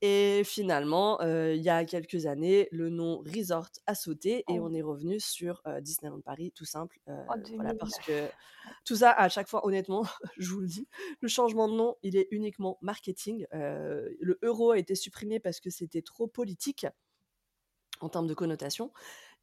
et 0.01 0.43
finalement, 0.45 1.21
heu, 1.23 1.55
il 1.55 1.61
y 1.63 1.69
a 1.69 1.85
quelques 1.85 2.25
années, 2.27 2.69
le 2.71 2.89
nom 2.89 3.19
resort 3.19 3.69
a 3.87 3.95
sauté 3.95 4.45
et 4.53 4.59
Oh. 4.59 4.61
on 4.61 4.73
est 4.73 4.81
revenu 4.83 5.19
sur, 5.19 5.61
Disneyland 5.81 6.21
Paris 6.21 6.51
tout 6.53 6.65
simple, 6.65 6.99
En 7.27 7.37
voilà 7.57 7.73
parce 7.79 7.99
2009. 7.99 8.05
que 8.05 8.31
tout 8.85 8.95
ça 8.97 9.11
à 9.11 9.29
chaque 9.29 9.49
fois 9.49 9.65
honnêtement, 9.65 10.05
je 10.37 10.51
vous 10.53 10.61
le 10.61 10.67
dis, 10.67 10.87
le 11.21 11.27
changement 11.29 11.67
de 11.69 11.75
nom, 11.75 11.95
il 12.03 12.17
est 12.17 12.27
uniquement 12.31 12.77
marketing, 12.81 13.47
le 13.53 14.39
euro 14.43 14.71
a 14.71 14.79
été 14.79 14.95
supprimé 14.95 15.39
parce 15.41 15.59
que 15.61 15.69
c'était 15.71 16.01
trop 16.03 16.27
politique 16.27 16.87
en 18.01 18.09
termes 18.09 18.27
de 18.27 18.33
connotation 18.33 18.91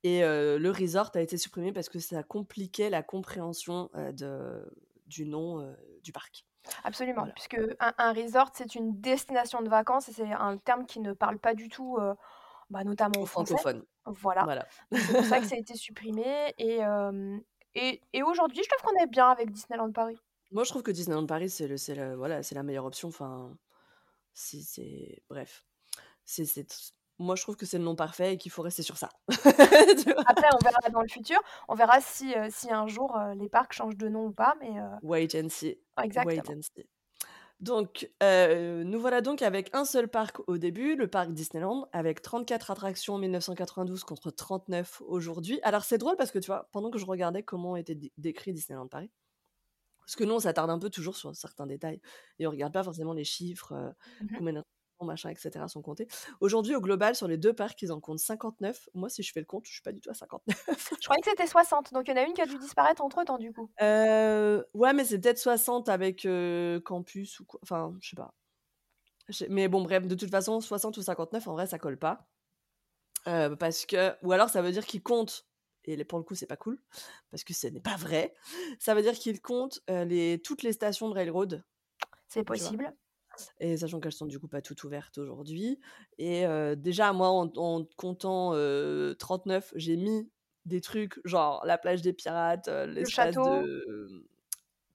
et 0.02 0.20
le 0.22 0.70
resort 0.70 1.10
a 1.14 1.20
été 1.20 1.36
supprimé 1.36 1.72
parce 1.72 1.88
que 1.88 1.98
ça 1.98 2.22
compliquait 2.22 2.90
la 2.90 3.02
compréhension, 3.02 3.90
de 3.94 4.64
du 5.06 5.26
nom, 5.26 5.74
du 6.02 6.12
parc. 6.12 6.46
Absolument, 6.84 7.22
Voilà. 7.22 7.32
puisque 7.34 7.58
un 7.80 7.92
un 7.98 8.12
resort, 8.12 8.50
c'est 8.54 8.74
une 8.74 9.00
destination 9.00 9.62
de 9.62 9.68
vacances 9.68 10.08
et 10.08 10.12
c'est 10.12 10.32
un 10.32 10.56
terme 10.58 10.86
qui 10.86 11.00
ne 11.00 11.12
parle 11.12 11.38
pas 11.38 11.54
du 11.54 11.68
tout, 11.68 11.98
bah, 12.70 12.84
notamment 12.84 13.20
Aux 13.20 13.26
francophones, 13.26 13.84
Voilà, 14.06 14.66
c'est 14.92 15.12
pour 15.14 15.24
ça 15.24 15.40
que 15.40 15.46
ça 15.46 15.54
a 15.56 15.58
été 15.58 15.74
supprimé 15.74 16.54
et 16.58 16.80
et 17.74 18.00
et 18.12 18.22
aujourd'hui, 18.22 18.62
je 18.62 18.68
trouve 18.68 18.90
qu'on 18.90 19.02
est 19.02 19.06
bien 19.08 19.28
avec 19.28 19.50
Disneyland 19.50 19.92
Paris. 19.92 20.18
Moi, 20.50 20.64
je 20.64 20.70
trouve 20.70 20.82
que 20.82 20.90
Disneyland 20.90 21.26
Paris, 21.26 21.50
c'est 21.50 21.66
le 21.66 22.14
voilà, 22.14 22.42
c'est 22.42 22.54
la 22.54 22.62
meilleure 22.62 22.84
option, 22.84 23.08
enfin, 23.08 23.56
c'est 24.34 25.22
bref, 25.28 25.64
c'est 26.24 26.44
moi, 27.22 27.36
je 27.36 27.42
trouve 27.42 27.56
que 27.56 27.66
c'est 27.66 27.78
le 27.78 27.84
nom 27.84 27.96
parfait 27.96 28.34
et 28.34 28.38
qu'il 28.38 28.52
faut 28.52 28.62
rester 28.62 28.82
sur 28.82 28.96
ça. 28.98 29.10
Après, 30.24 30.48
on 30.52 30.60
verra 30.60 30.80
dans 30.90 31.00
le 31.02 31.06
futur, 31.08 31.40
on 31.68 31.74
verra 31.76 32.00
si, 32.00 32.34
heu, 32.36 32.48
si 32.50 32.70
un 32.72 32.86
jour, 32.88 33.16
heu, 33.16 33.34
les 33.34 33.48
parcs 33.48 33.72
changent 33.72 33.96
de 33.96 34.08
nom 34.08 34.26
ou 34.26 34.32
pas, 34.32 34.54
mais 34.60 34.70
heu 34.80 34.98
Wait 35.00 35.34
and 35.34 35.50
see, 35.50 35.78
wait 36.14 36.48
exactement. 36.48 36.50
and 36.50 36.62
see. 36.62 36.86
Donc 37.60 38.10
heu, 38.22 38.84
nous 38.84 39.00
voilà 39.00 39.22
donc 39.22 39.42
avec 39.42 39.70
un 39.74 39.84
seul 39.84 40.08
parc 40.08 40.40
au 40.48 40.58
début, 40.58 40.96
le 40.96 41.08
parc 41.08 41.32
Disneyland, 41.32 41.88
avec 41.92 42.22
34 42.22 42.70
attractions 42.72 43.14
en 43.14 43.18
1992 43.18 44.04
contre 44.04 44.30
39 44.32 45.02
aujourd'hui. 45.06 45.60
Alors 45.64 45.84
c'est 45.84 45.98
drôle 45.98 46.16
parce 46.16 46.32
que, 46.32 46.38
tu 46.40 46.46
vois, 46.48 46.68
pendant 46.72 46.90
que 46.90 46.98
je 46.98 47.06
regardais 47.06 47.42
comment 47.44 47.76
était 47.76 47.96
dé 47.96 48.12
décrit 48.18 48.52
Disneyland 48.54 48.88
Paris 48.88 49.10
parce 50.06 50.16
que 50.16 50.24
nous, 50.24 50.34
on 50.34 50.40
s'attarde 50.40 50.70
un 50.70 50.78
peu 50.78 50.90
toujours 50.90 51.16
sur 51.16 51.34
certains 51.36 51.66
détails 51.66 52.00
et 52.38 52.46
on 52.46 52.50
regarde 52.50 52.72
pas 52.72 52.82
forcément 52.84 53.12
les 53.14 53.24
chiffres, 53.24 53.94
Mmh 54.20 54.38
combien 54.38 54.62
machin 55.04 55.30
et 55.30 55.36
cetera 55.36 55.68
sont 55.68 55.82
comptés. 55.82 56.08
Aujourd'hui, 56.40 56.74
au 56.74 56.80
global, 56.80 57.14
sur 57.14 57.28
les 57.28 57.36
2 57.38 57.52
parcs, 57.52 57.80
ils 57.82 57.92
en 57.92 58.00
comptent 58.00 58.18
59. 58.18 58.88
Moi, 58.94 59.08
si 59.08 59.22
je 59.22 59.32
fais 59.32 59.40
le 59.40 59.46
compte, 59.46 59.66
je 59.66 59.72
suis 59.72 59.82
pas 59.82 59.92
du 59.92 60.00
tout 60.00 60.10
à 60.10 60.14
59. 60.14 60.68
Je 61.00 61.04
croyais 61.06 61.20
que 61.20 61.28
c'était 61.28 61.46
60, 61.46 61.92
donc 61.92 62.08
il 62.08 62.12
y 62.12 62.14
en 62.14 62.22
a 62.22 62.24
une 62.24 62.32
qui 62.32 62.40
a 62.40 62.46
dû 62.46 62.56
disparaître 62.56 63.02
entre-temps, 63.02 63.36
du 63.36 63.52
coup. 63.52 63.70
Heu, 63.80 64.64
ouais, 64.74 64.92
mais 64.92 65.04
c'est 65.04 65.18
peut-être 65.20 65.38
60 65.38 65.88
avec, 65.88 66.24
heu, 66.26 66.80
campus 66.84 67.40
ou 67.40 67.44
quoi, 67.44 67.60
enfin, 67.62 67.96
je 68.00 68.10
sais 68.10 68.16
pas. 68.16 68.34
Mais 69.48 69.68
bon, 69.68 69.82
bref, 69.82 70.06
de 70.06 70.14
toute 70.14 70.30
façon, 70.30 70.60
60 70.60 70.96
ou 70.96 71.02
59, 71.02 71.46
en 71.48 71.52
vrai, 71.54 71.66
ça 71.66 71.78
colle 71.78 71.98
pas. 71.98 72.28
Heu, 73.26 73.56
parce 73.56 73.86
que 73.86 74.14
ou 74.24 74.32
alors 74.32 74.48
ça 74.50 74.62
veut 74.62 74.72
dire 74.72 74.86
qu'ils 74.86 75.02
comptent 75.02 75.46
et 75.84 76.04
pour 76.04 76.18
le 76.18 76.24
coup, 76.24 76.36
c'est 76.36 76.46
pas 76.46 76.56
cool, 76.56 76.80
parce 77.30 77.42
que 77.44 77.52
ce 77.54 77.66
n'est 77.66 77.80
pas 77.80 77.96
vrai. 77.96 78.34
Ça 78.78 78.94
veut 78.94 79.02
dire 79.02 79.14
qu'ils 79.14 79.40
comptent, 79.40 79.80
les 79.88 80.40
toutes 80.42 80.62
les 80.62 80.72
stations 80.72 81.08
de 81.08 81.14
railroad, 81.14 81.64
C'est 82.26 82.42
possible. 82.42 82.92
Et 83.60 83.76
sachant 83.76 84.00
qu'elles 84.00 84.12
sont 84.12 84.26
du 84.26 84.38
coup 84.38 84.48
pas 84.48 84.62
toutes 84.62 84.82
ouvertes 84.84 85.18
aujourd'hui 85.18 85.78
et 86.18 86.44
déjà 86.76 87.12
moi 87.12 87.28
en 87.28 87.50
en 87.56 87.84
comptant, 87.96 88.54
heu, 88.54 89.14
39, 89.18 89.72
j'ai 89.76 89.96
mis 89.96 90.30
des 90.64 90.80
trucs 90.80 91.20
genre 91.24 91.62
la 91.66 91.78
plage 91.78 92.02
des 92.02 92.12
pirates, 92.12 92.68
heu, 92.68 92.86
Le 92.98 93.08
château. 93.08 93.68
de, 93.70 93.86
mmh, 93.88 94.26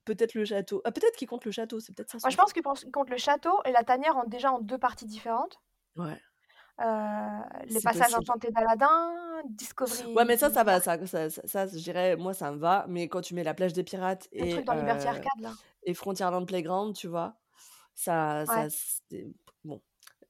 peut-être 0.06 0.34
le 0.34 0.44
château. 0.46 0.82
Ah 0.84 0.92
peut-être 0.92 1.16
qu'ils 1.16 1.28
comptent 1.28 1.44
le 1.46 1.52
château, 1.52 1.80
c'est 1.80 1.94
peut-être 1.94 2.10
ça 2.10 2.20
Moi, 2.22 2.30
je 2.30 2.36
pense 2.36 2.52
qu'ils 2.52 2.62
comptent 2.62 3.10
le 3.10 3.16
château 3.16 3.60
et 3.64 3.72
la 3.72 3.82
tanière 3.82 4.16
en 4.16 4.22
déjà 4.24 4.52
en 4.52 4.60
2 4.60 4.78
parties 4.78 5.04
différentes. 5.04 5.60
Ouais. 5.96 6.22
Les 7.68 7.80
passages 7.80 8.14
possible. 8.14 8.14
enchantés 8.14 8.50
d'Aladin, 8.50 9.42
Ouais, 10.14 10.24
mais 10.24 10.36
Discovery 10.36 10.36
ça, 10.36 10.50
ça 10.50 10.64
va, 10.64 10.80
ça 10.80 11.06
ça 11.06 11.30
ça 11.30 11.42
ça, 11.46 11.66
je 11.66 11.78
dirais, 11.82 12.16
moi, 12.16 12.34
ça 12.34 12.52
me 12.52 12.58
va, 12.58 12.84
mais 12.88 13.08
quand 13.08 13.20
tu 13.22 13.34
mets 13.34 13.44
la 13.44 13.54
plage 13.54 13.72
des 13.72 13.84
pirates 13.84 14.28
Le 14.38 14.48
truc 14.48 14.64
et 14.64 14.66
dans 14.66 14.74
Liberty 14.74 15.06
Arcade, 15.06 15.38
là. 15.40 15.58
et 15.84 15.94
Frontierland 15.94 16.46
Playground, 16.46 16.94
tu 16.94 17.08
vois? 17.08 17.40
Ça 18.00 18.44
Ouais. 18.48 18.68
ça 18.70 19.16
bon 19.64 19.82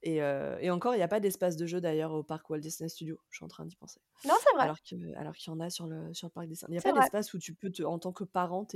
et 0.02 0.22
heu 0.22 0.56
et 0.60 0.70
encore, 0.70 0.94
il 0.94 0.98
y 0.98 1.02
a 1.02 1.08
pas 1.08 1.20
d'espace 1.20 1.56
de 1.56 1.66
jeu 1.66 1.80
d'ailleurs 1.82 2.12
au 2.12 2.22
parc 2.22 2.48
Walt 2.48 2.60
Disney 2.60 2.88
Studios, 2.88 3.18
je 3.28 3.36
suis 3.36 3.44
en 3.44 3.48
train 3.48 3.66
d'y 3.66 3.76
penser. 3.76 4.00
Non, 4.26 4.34
c'est 4.42 4.54
vrai. 4.54 4.62
Alors 4.64 4.80
qu'il 4.80 4.98
y 4.98 5.50
en 5.50 5.60
a 5.60 5.68
sur 5.70 5.86
le 5.86 6.14
sur 6.14 6.28
le 6.28 6.30
parc 6.32 6.46
Disney. 6.48 6.70
Il 6.70 6.74
y 6.76 6.78
a 6.78 6.92
pas 6.92 6.98
d'espace 6.98 7.34
où 7.34 7.38
tu 7.38 7.52
peux 7.54 7.70
te 7.70 7.82
en 7.82 7.98
tant 7.98 8.12
que 8.12 8.24
parent, 8.24 8.66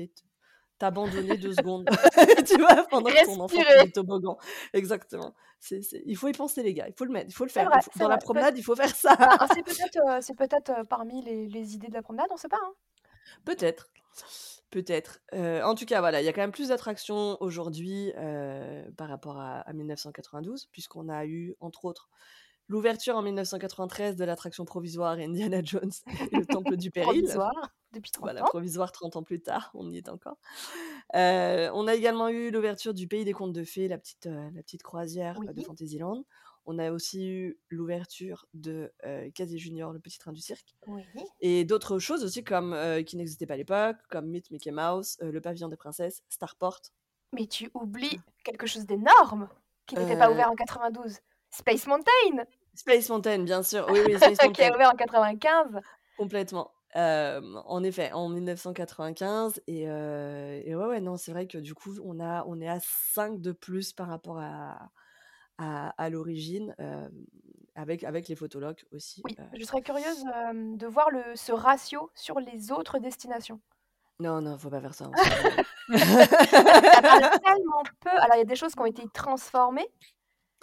t'abandonner 0.78 1.38
deux 1.38 1.55
secondes, 1.55 1.88
tu 2.47 2.59
vois, 2.59 2.84
pendant 2.90 3.09
que 3.09 3.24
ton 3.24 3.40
enfant 3.40 3.49
fait 3.49 3.62
Respirer. 3.62 3.84
du 3.86 3.93
toboggan. 3.93 4.36
Exactement. 4.74 5.32
Il 5.70 6.16
faut 6.16 6.28
y 6.28 6.32
penser, 6.32 6.62
les 6.62 6.74
gars. 6.74 6.88
Il 6.88 6.95
faut 6.95 7.05
le 7.05 7.12
mettre, 7.12 7.30
il 7.30 7.34
faut 7.34 7.45
le 7.45 7.51
faire. 7.51 7.68
vrai, 7.70 7.80
faut- 7.82 7.99
Dans 7.99 8.09
la 8.09 8.16
vrai. 8.16 8.18
Peut- 8.18 8.24
promenade, 8.24 8.59
il 8.59 8.62
faut 8.64 8.74
faire 8.76 8.95
ça. 8.95 9.14
Bah, 9.16 9.47
c'est 9.55 9.62
peut-être 9.64 9.99
euh, 10.09 10.34
peut-être 10.36 10.70
euh, 10.70 10.84
parmi 10.84 11.22
les, 11.22 11.47
les 11.47 11.74
idées 11.74 11.86
de 11.88 11.95
la 11.95 12.03
promenade, 12.03 12.26
on 12.30 12.36
sait 12.36 12.49
pas. 12.49 12.59
hein. 12.62 12.72
Peut-être. 13.45 13.88
Peut-être. 14.72 15.20
Euh, 15.34 15.62
en 15.62 15.74
tout 15.74 15.84
cas, 15.84 16.00
voilà, 16.00 16.22
il 16.22 16.24
y 16.24 16.28
a 16.28 16.32
quand 16.32 16.40
même 16.40 16.50
plus 16.50 16.68
d'attractions 16.68 17.36
aujourd'hui 17.42 18.10
euh, 18.16 18.90
par 18.96 19.10
rapport 19.10 19.38
à, 19.38 19.58
à 19.60 19.72
1992, 19.74 20.70
puisqu'on 20.72 21.10
a 21.10 21.26
eu, 21.26 21.54
entre 21.60 21.84
autres, 21.84 22.08
l'ouverture 22.68 23.14
en 23.14 23.20
1993 23.22 24.16
de 24.16 24.24
l'attraction 24.24 24.64
provisoire 24.64 25.12
Indiana 25.18 25.60
Jones 25.64 25.90
et 26.32 26.36
le 26.38 26.46
Temple 26.46 26.78
du 26.78 26.90
Péril. 26.90 27.20
Provisoire, 27.20 27.74
depuis 27.92 28.10
30 28.12 28.22
Voilà, 28.24 28.42
ans. 28.44 28.46
provisoire 28.46 28.92
30 28.92 29.16
ans 29.16 29.22
plus 29.22 29.42
tard, 29.42 29.70
on 29.74 29.90
y 29.90 29.98
est 29.98 30.08
encore. 30.08 30.38
Euh, 31.14 31.70
on 31.74 31.86
a 31.86 31.94
également 31.94 32.30
eu 32.30 32.50
l'ouverture 32.50 32.94
du 32.94 33.06
Pays 33.06 33.26
des 33.26 33.34
Contes 33.34 33.52
de 33.52 33.64
Fées, 33.64 33.88
la 33.88 33.98
petite, 33.98 34.24
la 34.24 34.62
petite 34.62 34.82
croisière 34.82 35.38
de. 35.38 35.60
Fantasyland. 35.60 36.24
On 36.64 36.78
a 36.78 36.92
aussi 36.92 37.28
eu 37.28 37.58
l'ouverture 37.70 38.46
de 38.54 38.92
euh, 39.04 39.30
Casey 39.34 39.58
Junior, 39.58 39.92
le 39.92 39.98
petit 39.98 40.18
train 40.18 40.32
du 40.32 40.40
cirque. 40.40 40.76
Oui. 40.86 41.02
Et 41.40 41.64
d'autres 41.64 41.98
choses 41.98 42.24
aussi 42.24 42.44
comme 42.44 42.72
euh, 42.72 43.02
qui 43.02 43.16
n'existaient 43.16 43.46
pas 43.46 43.54
à 43.54 43.56
l'époque, 43.56 43.96
comme 44.10 44.26
Meet 44.26 44.50
Mickey 44.50 44.70
Mouse, 44.70 45.16
euh, 45.22 45.32
le 45.32 45.40
pavillon 45.40 45.68
des 45.68 45.76
princesses, 45.76 46.22
Starport. 46.28 46.80
Mais 47.32 47.46
tu 47.46 47.70
oublies 47.74 48.20
quelque 48.44 48.66
chose 48.66 48.86
d'énorme 48.86 49.48
qui 49.86 49.96
n'était 49.96 50.16
pas 50.16 50.30
ouvert 50.30 50.50
en 50.50 50.54
92. 50.54 51.18
Space 51.50 51.86
Mountain, 51.86 52.44
Space 52.74 53.08
Mountain, 53.10 53.40
bien 53.40 53.62
sûr. 53.62 53.86
Oui, 53.90 54.00
oui, 54.06 54.16
Space 54.16 54.38
qui 54.54 54.62
est 54.62 54.74
ouvert 54.74 54.90
en 54.90 54.96
95. 54.96 55.80
complètement. 56.16 56.70
Euh, 56.94 57.40
en 57.64 57.82
effet, 57.82 58.12
en 58.12 58.28
1995. 58.28 59.62
Et, 59.66 59.84
euh, 59.88 60.60
et 60.64 60.74
ouais, 60.74 60.86
ouais, 60.86 61.00
non, 61.00 61.16
c'est 61.16 61.32
vrai 61.32 61.46
que 61.46 61.58
du 61.58 61.74
coup, 61.74 61.94
on, 62.04 62.20
a, 62.20 62.44
on 62.46 62.60
est 62.60 62.68
à 62.68 62.78
5 62.80 63.40
de 63.40 63.52
plus 63.52 63.92
par 63.92 64.08
rapport 64.08 64.38
à, 64.38 64.90
à, 65.59 65.90
à 66.03 66.11
l'origine, 66.11 66.74
euh, 66.80 67.09
avec, 67.74 68.05
avec 68.05 68.28
les 68.28 68.34
photologues 68.36 68.82
aussi. 68.92 69.22
Oui, 69.24 69.34
euh. 69.38 69.44
je 69.59 69.64
serais 69.64 69.82
curieuse 69.82 70.24
de 70.24 70.86
voir 70.86 71.11
le, 71.11 71.22
ce 71.34 71.53
ratio 71.53 72.11
sur 72.14 72.38
les 72.40 72.70
autres 72.72 72.98
destinations. 72.98 73.61
Non, 74.20 74.40
non, 74.40 74.59
faut 74.59 74.70
pas 74.70 74.80
faire 74.80 74.94
ça. 74.94 75.11
Ça 75.88 77.03
parle 77.03 77.40
tellement 77.40 77.82
peu. 78.00 78.11
Alors, 78.11 78.34
il 78.34 78.38
y 78.38 78.42
a 78.42 78.44
des 78.44 78.55
choses 78.57 78.72
qui 78.74 78.80
ont 78.80 78.86
été 78.86 79.05
transformées, 79.12 79.88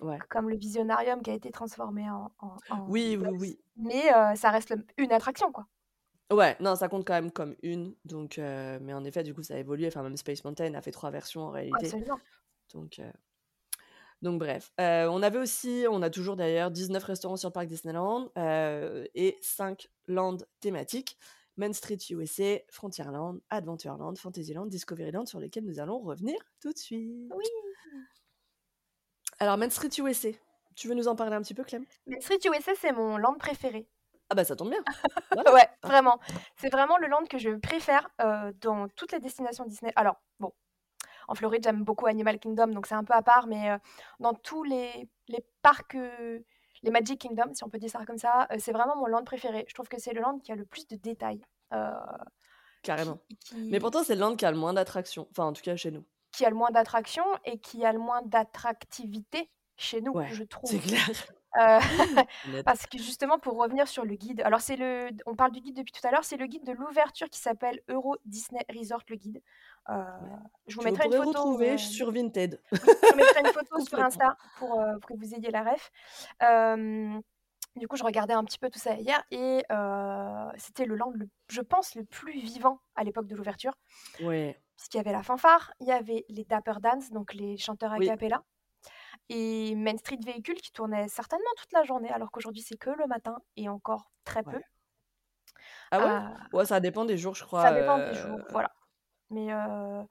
ouais. 0.01 0.17
comme 0.29 0.49
le 0.49 0.55
Visionarium 0.55 1.21
qui 1.21 1.31
a 1.31 1.33
été 1.33 1.51
transformé 1.51 2.09
en. 2.09 2.31
en- 2.39 2.55
en 2.69 2.87
Oui, 2.87 3.17
oui, 3.19 3.27
oui. 3.39 3.59
Mais 3.75 4.13
euh, 4.13 4.35
ça 4.35 4.49
reste 4.51 4.69
le- 4.69 4.85
une 4.97 5.11
attraction, 5.11 5.51
quoi. 5.51 5.65
Ouais, 6.31 6.55
non, 6.59 6.75
ça 6.75 6.87
compte 6.89 7.05
quand 7.07 7.13
même 7.15 7.31
comme 7.31 7.55
une. 7.63 7.95
Donc, 8.05 8.37
euh, 8.37 8.77
mais 8.81 8.93
en 8.93 9.03
effet, 9.03 9.23
du 9.23 9.33
coup, 9.33 9.41
ça 9.41 9.55
a 9.55 9.57
évolué. 9.57 9.87
Enfin, 9.87 10.03
même 10.03 10.15
Space 10.15 10.43
Mountain 10.43 10.73
a 10.75 10.81
fait 10.81 10.91
trois 10.91 11.09
versions 11.09 11.41
en 11.41 11.49
réalité. 11.49 11.85
Absolument. 11.87 12.19
Donc, 12.73 12.99
euh, 12.99 13.11
donc 14.21 14.39
bref. 14.39 14.71
Euh, 14.79 15.07
on 15.07 15.21
avait 15.21 15.39
aussi, 15.39 15.85
on 15.89 16.01
a 16.01 16.09
toujours 16.09 16.35
d'ailleurs 16.35 16.71
19 16.71 17.03
restaurants 17.03 17.37
sur 17.37 17.49
le 17.49 17.53
parc 17.53 17.67
Disneyland 17.67 18.29
euh, 18.37 19.05
et 19.15 19.37
5 19.41 19.89
lands 20.07 20.37
thématiques. 20.59 21.17
Main 21.57 21.73
Street 21.73 21.97
USA, 22.11 22.59
Frontierland, 22.69 23.39
Adventureland, 23.49 24.15
Fantasyland, 24.15 24.65
Discoveryland, 24.67 25.25
sur 25.25 25.39
lesquels 25.41 25.65
nous 25.65 25.79
allons 25.81 25.99
revenir 25.99 26.37
tout 26.61 26.71
de 26.71 26.77
suite. 26.77 27.29
Oui. 27.35 27.45
Alors, 29.39 29.57
Main 29.57 29.69
Street 29.69 29.89
USA, 29.99 30.29
tu 30.75 30.87
veux 30.87 30.95
nous 30.95 31.07
en 31.07 31.15
parler 31.15 31.35
un 31.35 31.41
petit 31.41 31.53
peu, 31.53 31.63
Clem? 31.63 31.85
Mais 32.07 32.19
Street 32.21 32.39
USA, 32.45 32.71
c'est 32.79 32.91
mon 32.91 33.17
land 33.17 33.35
préféré. 33.35 33.87
Ah 34.29 34.35
bah 34.35 34.43
ça 34.45 34.55
tombe 34.55 34.69
bien. 34.69 34.83
Voilà. 35.33 35.53
Ouais, 35.53 35.67
Ah. 35.81 35.87
vraiment. 35.87 36.19
C'est 36.57 36.69
vraiment 36.69 36.97
le 36.97 37.07
land 37.07 37.25
que 37.29 37.37
je 37.37 37.49
préfère 37.51 38.07
euh, 38.21 38.51
dans 38.61 38.87
toutes 38.89 39.11
les 39.11 39.19
destinations 39.19 39.65
Disney. 39.65 39.91
Alors, 39.95 40.15
bon, 40.39 40.53
en 41.29 41.35
Floride, 41.35 41.63
j'aime 41.63 41.83
beaucoup 41.83 42.07
Animal 42.07 42.39
Kingdom, 42.39 42.67
donc 42.67 42.85
c'est 42.87 42.95
un 42.95 43.03
peu 43.03 43.13
à 43.13 43.21
part, 43.21 43.47
mais 43.47 43.71
euh, 43.71 43.77
dans 44.19 44.33
tous 44.33 44.63
les, 44.63 45.07
les 45.27 45.45
parcs, 45.61 45.95
euh, 45.95 46.39
les 46.83 46.91
Magic 46.91 47.19
Kingdom, 47.21 47.53
si 47.53 47.63
on 47.63 47.69
peut 47.69 47.77
dire 47.79 47.89
ça 47.89 48.05
comme 48.05 48.17
ça, 48.17 48.47
euh, 48.51 48.55
c'est 48.59 48.71
vraiment 48.71 48.95
mon 48.95 49.05
land 49.07 49.23
préféré. 49.23 49.65
Je 49.67 49.73
trouve 49.73 49.87
que 49.87 49.99
c'est 49.99 50.13
le 50.13 50.21
land 50.21 50.39
qui 50.39 50.51
a 50.51 50.55
le 50.55 50.65
plus 50.65 50.87
de 50.87 50.95
détails. 50.95 51.41
euh, 51.73 51.91
Carrément. 52.81 53.19
qui, 53.27 53.37
qui- 53.37 53.69
Mais 53.71 53.79
pourtant, 53.79 54.03
c'est 54.03 54.15
le 54.15 54.21
land 54.21 54.35
qui 54.35 54.45
a 54.45 54.51
le 54.51 54.57
moins 54.57 54.73
d'attractions. 54.73 55.27
Enfin, 55.31 55.45
en 55.45 55.53
tout 55.53 55.61
cas, 55.61 55.75
chez 55.75 55.91
nous. 55.91 56.05
qui 56.31 56.45
a 56.45 56.49
le 56.49 56.55
moins 56.55 56.69
d'attractions 56.71 57.25
et 57.43 57.59
qui 57.59 57.83
a 57.85 57.91
le 57.91 57.99
moins 57.99 58.21
d'attractivité 58.23 59.49
chez 59.79 60.01
nous, 60.01 60.11
Ouais, 60.13 60.27
je 60.31 60.43
trouve. 60.43 60.69
C'est 60.69 60.79
clair. 60.79 61.09
Euh. 61.59 61.79
Parce 62.65 62.85
que 62.85 62.97
justement, 62.99 63.39
pour 63.39 63.57
revenir 63.57 63.87
sur 63.87 64.05
le 64.05 64.15
guide, 64.15 64.41
alors 64.41 64.61
c'est 64.61 64.75
le, 64.75 65.09
on 65.25 65.35
parle 65.35 65.51
du 65.51 65.61
guide 65.61 65.75
depuis 65.77 65.91
tout 65.91 66.05
à 66.07 66.11
l'heure, 66.11 66.23
c'est 66.23 66.37
le 66.37 66.45
guide 66.45 66.63
de 66.65 66.73
l'ouverture 66.73 67.27
qui 67.29 67.39
s'appelle 67.39 67.81
Euro 67.89 68.15
Disney 68.25 68.63
Resort, 68.69 69.01
le 69.09 69.15
guide. 69.15 69.41
Euh, 69.89 70.03
Je 70.67 70.75
vous 70.75 70.83
mettrai 70.83 71.05
une 71.07 71.13
photo. 71.13 71.27
retrouver 71.29 71.71
euh, 71.71 71.77
sur 71.77 72.11
Vinted. 72.11 72.61
je 72.71 72.77
vous 72.79 73.15
mettrai 73.15 73.39
une 73.41 73.47
photo 73.53 73.79
sur. 73.83 73.99
Insta 73.99 74.37
pour, 74.57 74.79
euh, 74.79 74.97
pour 74.99 75.09
que 75.17 75.25
vous 75.25 75.33
ayez 75.33 75.49
la 75.49 75.63
ref. 75.63 75.91
Euh, 76.43 77.19
du 77.75 77.87
coup, 77.87 77.95
je 77.95 78.03
regardais 78.03 78.33
un 78.33 78.43
petit 78.43 78.59
peu 78.59 78.69
tout 78.69 78.79
ça 78.79 78.93
hier 78.95 79.23
et 79.31 79.63
euh, 79.71 80.49
c'était 80.57 80.85
le 80.85 80.95
land, 80.95 81.11
le- 81.15 81.29
je 81.49 81.61
pense, 81.61 81.95
le 81.95 82.03
plus 82.03 82.39
vivant 82.39 82.79
à 82.95 83.03
l'époque 83.03 83.25
de 83.27 83.35
l'ouverture. 83.35 83.73
Ouais. 84.21 84.59
Puisqu'il 84.75 84.97
y 84.97 84.99
avait 84.99 85.11
la 85.11 85.23
fanfare, 85.23 85.73
il 85.79 85.87
y 85.87 85.91
avait 85.91 86.25
les 86.29 86.43
Dapper 86.45 86.73
Dance, 86.81 87.09
donc 87.11 87.33
les 87.33 87.57
chanteurs 87.57 87.93
a 87.93 87.97
Oui. 87.97 88.07
cappella, 88.07 88.43
et 89.29 89.75
Main 89.75 89.97
Street 89.97 90.19
Véhicule 90.25 90.55
qui 90.61 90.71
tournait 90.71 91.07
certainement 91.07 91.45
toute 91.57 91.71
la 91.73 91.83
journée, 91.83 92.09
alors 92.09 92.31
qu'aujourd'hui 92.31 92.61
c'est 92.61 92.77
que 92.77 92.89
le 92.89 93.07
matin 93.07 93.37
et 93.55 93.69
encore 93.69 94.11
très 94.25 94.43
peu. 94.43 94.57
Ouais. 94.57 94.63
Ah 95.91 95.99
ouais? 95.99 96.05
Euh, 96.53 96.57
Ouais, 96.57 96.65
ça 96.65 96.79
dépend 96.79 97.05
des 97.05 97.17
jours, 97.17 97.35
je 97.35 97.43
crois. 97.43 97.63
ça 97.63 97.73
dépend 97.73 97.97
des 97.97 98.03
euh, 98.03 98.13
jours, 98.13 98.39
voilà. 98.51 98.71
Mais 99.29 99.51
euh, 99.53 100.03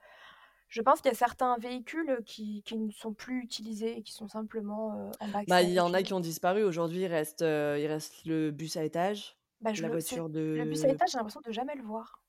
je 0.69 0.83
pense 0.83 1.01
qu'il 1.01 1.11
y 1.11 1.15
a 1.15 1.17
certains 1.17 1.57
véhicules 1.59 2.19
qui, 2.27 2.63
qui 2.63 2.77
ne 2.79 2.91
sont 2.91 3.13
plus 3.15 3.41
utilisés 3.43 3.99
et 3.99 4.03
qui 4.03 4.13
sont 4.13 4.29
simplement 4.29 4.93
euh, 4.95 5.11
en. 5.21 5.29
Bah, 5.47 5.63
il 5.63 5.71
y 5.71 5.81
en 5.81 5.93
a 5.95 6.03
qui 6.03 6.13
ont 6.15 6.21
disparu. 6.21 6.63
Aujourd'hui, 6.65 7.01
il 7.01 7.07
reste, 7.07 7.43
euh, 7.43 7.79
il 7.81 7.87
reste 7.87 8.25
le 8.27 8.51
bus 8.51 8.77
à 8.77 8.85
étage, 8.85 9.37
Bah, 9.61 9.73
la 9.73 9.89
le, 9.89 9.93
voiture 9.93 10.29
le 10.29 10.65
bus 10.65 10.83
de. 10.83 10.87
à 10.87 10.91
étage, 10.91 11.11
j'ai 11.13 11.19
l'impression 11.19 11.41
de 11.41 11.53
jamais 11.53 11.75
le 11.75 11.83
voir. 11.83 12.23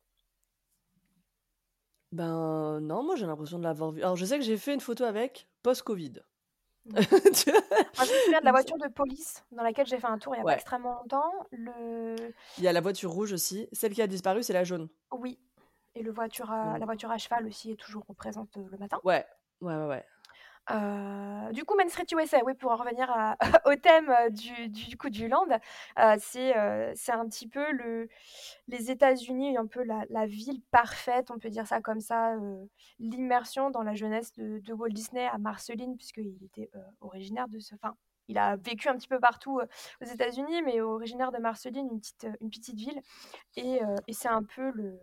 Ben 2.12 2.80
non, 2.80 3.04
moi 3.04 3.16
j'ai 3.16 3.28
l'impression 3.28 3.60
de 3.60 3.64
l'avoir 3.64 3.92
vu. 3.92 4.02
Alors 4.02 4.16
je 4.16 4.26
sais 4.26 4.40
que 4.40 4.44
j'ai 4.44 4.58
fait 4.58 4.74
une 4.74 4.80
photo 4.80 5.04
avec 5.04 5.48
post-Covid. 5.62 6.14
Ouais. 6.86 7.02
Tu 7.34 7.52
vois? 7.52 7.62
Moi, 7.70 8.06
je 8.06 8.14
me 8.14 8.20
souviens 8.24 8.40
de 8.40 8.46
la 8.46 8.52
voiture 8.52 8.78
de 8.78 8.88
police 8.88 9.44
dans 9.52 9.64
laquelle 9.64 9.86
j'ai 9.86 10.00
fait 10.00 10.08
un 10.08 10.18
tour 10.18 10.36
il 10.36 10.38
n'y 10.38 10.42
a 10.42 10.46
pas 10.46 10.56
extrêmement 10.56 10.96
longtemps. 10.96 11.32
Le... 11.52 12.16
Il 12.58 12.64
y 12.64 12.68
a 12.68 12.74
la 12.74 12.82
voiture 12.82 13.12
rouge 13.12 13.34
aussi. 13.34 13.68
Celle 13.72 13.94
qui 13.94 14.02
a 14.02 14.08
disparu, 14.08 14.44
c'est 14.44 14.54
la 14.54 14.64
jaune. 14.64 14.90
Oui. 15.12 15.40
Et 15.96 16.04
le 16.04 16.12
voiture 16.12 16.52
à... 16.52 16.78
Mm. 16.78 16.80
la 16.80 16.86
voiture 16.86 17.12
à 17.12 17.18
cheval 17.18 17.46
aussi 17.48 17.72
est 17.72 17.76
toujours 17.76 18.06
présente 18.18 18.58
euh, 18.58 18.66
le 18.72 18.78
matin. 18.78 19.00
Ouais, 19.04 19.26
ouais, 19.62 19.76
ouais, 19.76 19.88
ouais. 19.88 20.06
Euh, 20.72 21.52
du 21.52 21.64
coup, 21.64 21.76
Main 21.76 21.90
Street 21.90 22.06
USA, 22.12 22.44
oui, 22.46 22.54
pour 22.54 22.72
en 22.72 22.76
revenir 22.76 23.10
au 23.66 23.76
thème 23.76 24.10
euh, 24.10 24.30
du, 24.30 24.70
du 24.70 24.98
coup 24.98 25.10
du 25.10 25.28
land, 25.28 25.48
euh, 25.98 26.16
c'est 26.20 26.54
un 26.54 27.28
petit 27.28 27.48
peu 27.48 27.72
le, 27.72 28.08
les 28.68 28.92
États-Unis, 28.92 29.58
un 29.58 29.66
peu 29.66 29.84
la, 29.84 30.26
ville 30.28 30.62
parfaite, 30.72 31.32
on 31.32 31.40
peut 31.40 31.50
dire 31.50 31.66
ça 31.68 31.82
comme 31.82 32.00
ça, 32.00 32.36
l'immersion 33.00 33.70
dans 33.72 33.84
la 33.84 33.96
jeunesse 33.96 34.34
de, 34.34 34.74
Walt 34.74 34.90
Disney 34.90 35.28
à 35.28 35.38
Marceline, 35.38 35.96
puisqu'il 35.98 36.38
était 36.44 36.70
originaire 37.02 37.48
de 37.48 37.60
ce. 37.60 37.76
Enfin, 37.76 37.96
il 38.28 38.38
a 38.38 38.56
vécu 38.58 38.90
un 38.90 38.96
petit 38.96 39.08
peu 39.08 39.20
partout 39.20 39.60
aux 40.02 40.06
États-Unis, 40.06 40.62
mais 40.62 40.82
originaire 40.82 41.32
de 41.32 41.40
Marceline, 41.40 41.88
une 41.92 42.00
petite, 42.00 42.28
une 42.42 42.50
petite 42.50 42.76
ville. 42.76 43.02
Et, 43.56 43.80
et 44.08 44.14
c'est 44.14 44.28
un 44.28 44.44
peu 44.44 44.72
le, 44.72 45.00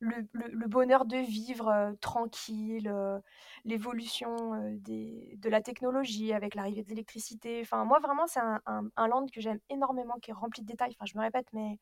le, 0.00 0.28
le- 0.32 0.48
le 0.48 0.68
bonheur 0.68 1.04
de 1.06 1.16
vivre 1.16 1.68
euh, 1.68 1.92
tranquille, 2.00 2.88
euh, 2.88 3.18
l'évolution 3.64 4.54
euh, 4.54 4.70
des, 4.78 5.36
de 5.38 5.48
la 5.48 5.60
technologie 5.62 6.32
avec 6.32 6.54
l'arrivée 6.54 6.82
de 6.84 6.88
l'électricité. 6.90 7.60
Enfin, 7.62 7.84
moi, 7.84 7.98
vraiment, 8.00 8.26
c'est 8.26 8.40
un, 8.40 8.60
un, 8.66 8.82
un 8.96 9.08
land 9.08 9.26
que 9.32 9.40
j'aime 9.40 9.60
énormément, 9.70 10.14
qui 10.22 10.30
est 10.30 10.34
rempli 10.34 10.62
de 10.62 10.66
détails. 10.66 10.90
Enfin, 10.98 11.06
je 11.06 11.16
me 11.18 11.22
répète, 11.22 11.48
mais 11.52 11.78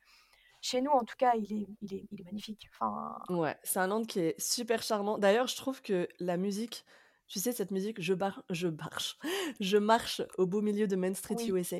chez 0.62 0.83
nous, 0.83 0.91
en 0.93 1.05
tout 1.05 1.17
cas, 1.19 1.35
il 1.37 1.53
est, 1.53 1.69
il 1.83 1.95
est, 1.95 2.07
il 2.12 2.21
est 2.21 2.25
magnifique. 2.25 2.69
Enfin, 2.73 3.17
Ouais, 3.29 3.57
c'est 3.64 3.81
un 3.81 3.89
land 3.89 4.05
qui 4.05 4.21
est 4.21 4.41
super 4.41 4.83
charmant. 4.83 5.19
D'ailleurs, 5.19 5.49
je 5.49 5.57
trouve 5.57 5.83
que 5.83 6.09
la 6.21 6.37
musique, 6.37 6.85
tu 7.27 7.41
sais, 7.41 7.53
cette 7.53 7.73
musique, 7.73 8.01
je, 8.01 8.14
bar... 8.14 8.45
je 8.51 8.69
marche, 8.69 9.19
je 9.61 9.77
marche 9.79 10.23
au 10.39 10.47
beau 10.47 10.62
milieu 10.62 10.87
de 10.87 10.97
Main 10.97 11.14
Street 11.14 11.37
Oui. 11.37 11.49
USA. 11.49 11.79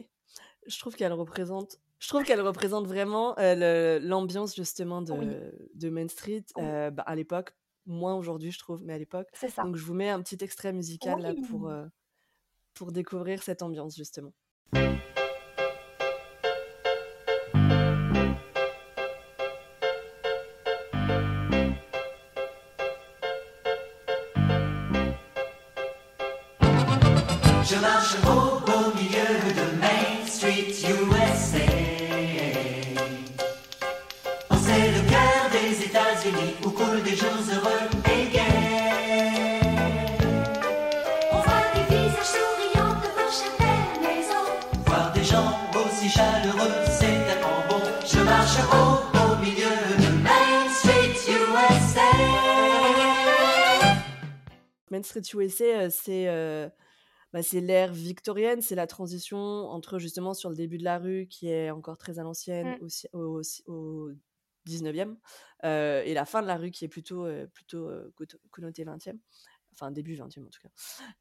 Je 0.67 0.79
trouve 0.81 0.97
qu'elle 0.97 1.13
représente, 1.13 1.79
je 1.99 2.09
trouve 2.09 2.25
qu'elle 2.25 2.41
représente 2.41 2.87
vraiment 2.87 3.39
euh, 3.39 3.99
l'ambiance 4.01 4.55
justement 4.55 5.03
de, 5.03 5.13
Oui. 5.13 5.27
de 5.75 5.89
Main 5.89 6.09
Street 6.09 6.45
Oui. 6.57 6.63
euh, 6.65 6.91
bah, 6.91 7.03
à 7.07 7.15
l'époque, 7.15 7.57
moins 7.87 8.15
aujourd'hui, 8.15 8.51
je 8.53 8.59
trouve, 8.59 8.83
mais 8.85 8.93
à 8.95 8.99
l'époque. 8.99 9.29
c'est 9.33 9.49
ça. 9.51 9.63
Donc, 9.63 9.77
je 9.77 9.85
vous 9.85 9.95
mets 9.95 10.11
un 10.11 10.21
petit 10.21 10.39
extrait 10.43 10.73
musical 10.73 11.21
là 11.21 11.35
pour, 11.49 11.69
euh, 11.71 11.87
pour 12.75 12.93
découvrir 12.93 13.43
cette 13.43 13.63
ambiance 13.63 13.97
justement. 13.97 14.33
imaginez 36.27 36.55
au 36.65 36.71
cours 36.71 37.03
des 37.05 37.17
jours 37.17 37.29
heureux 37.53 37.89
et 38.07 38.31
gais. 38.31 38.41
On 41.33 41.39
voit 41.39 41.67
des 41.75 41.95
visages 41.95 42.33
souriants 42.35 42.95
devant 43.03 43.31
chaque 43.31 44.01
maison. 44.01 44.45
Voir 44.87 45.13
des 45.13 45.25
gens 45.25 45.53
aussi 45.75 46.09
chaleureux, 46.09 46.73
c'est 46.87 47.07
tellement 47.27 47.63
bon. 47.69 47.83
Je 48.05 48.21
marche 48.21 48.59
haut 48.73 49.01
au 49.15 49.37
milieu 49.41 49.77
de 49.99 50.23
Main 50.23 50.69
Street 50.71 51.15
USA. 51.33 52.01
Main 54.91 55.03
Street 55.03 55.23
USA, 55.35 55.65
euh, 55.65 55.89
c'est. 55.91 56.29
Euh... 56.29 56.69
Bah, 57.33 57.41
l'ère 57.53 57.93
victorienne, 57.93 58.63
c'est 58.63 58.77
la 58.77 58.87
transition 58.87 59.37
entre 59.37 59.99
justement 59.99 60.33
sur 60.33 60.49
le 60.49 60.57
début 60.57 60.79
de 60.79 60.85
la 60.85 60.97
rue 60.97 61.27
qui 61.29 61.51
est 61.51 61.71
encore 61.71 61.99
très 61.99 62.19
à 62.19 62.23
l'ancienne, 62.23 62.79
mm. 62.81 62.89
au, 63.13 63.19
au, 63.19 63.43
au, 63.67 64.11
19e, 64.67 65.19
heu 65.65 66.03
et 66.07 66.15
la 66.15 66.27
fin 66.27 66.43
de 66.43 66.47
la 66.49 66.57
rue 66.57 66.71
qui 66.73 66.85
est 66.85 66.89
plutôt, 66.89 67.27
plutôt, 67.55 67.89
heu, 67.91 68.13
coto 68.17 68.39
connoté 68.51 68.85
20e, 68.85 69.19
enfin 69.73 69.91
début 69.93 70.17
20e 70.17 70.47
en 70.47 70.51
tout 70.51 70.61
cas 70.63 70.71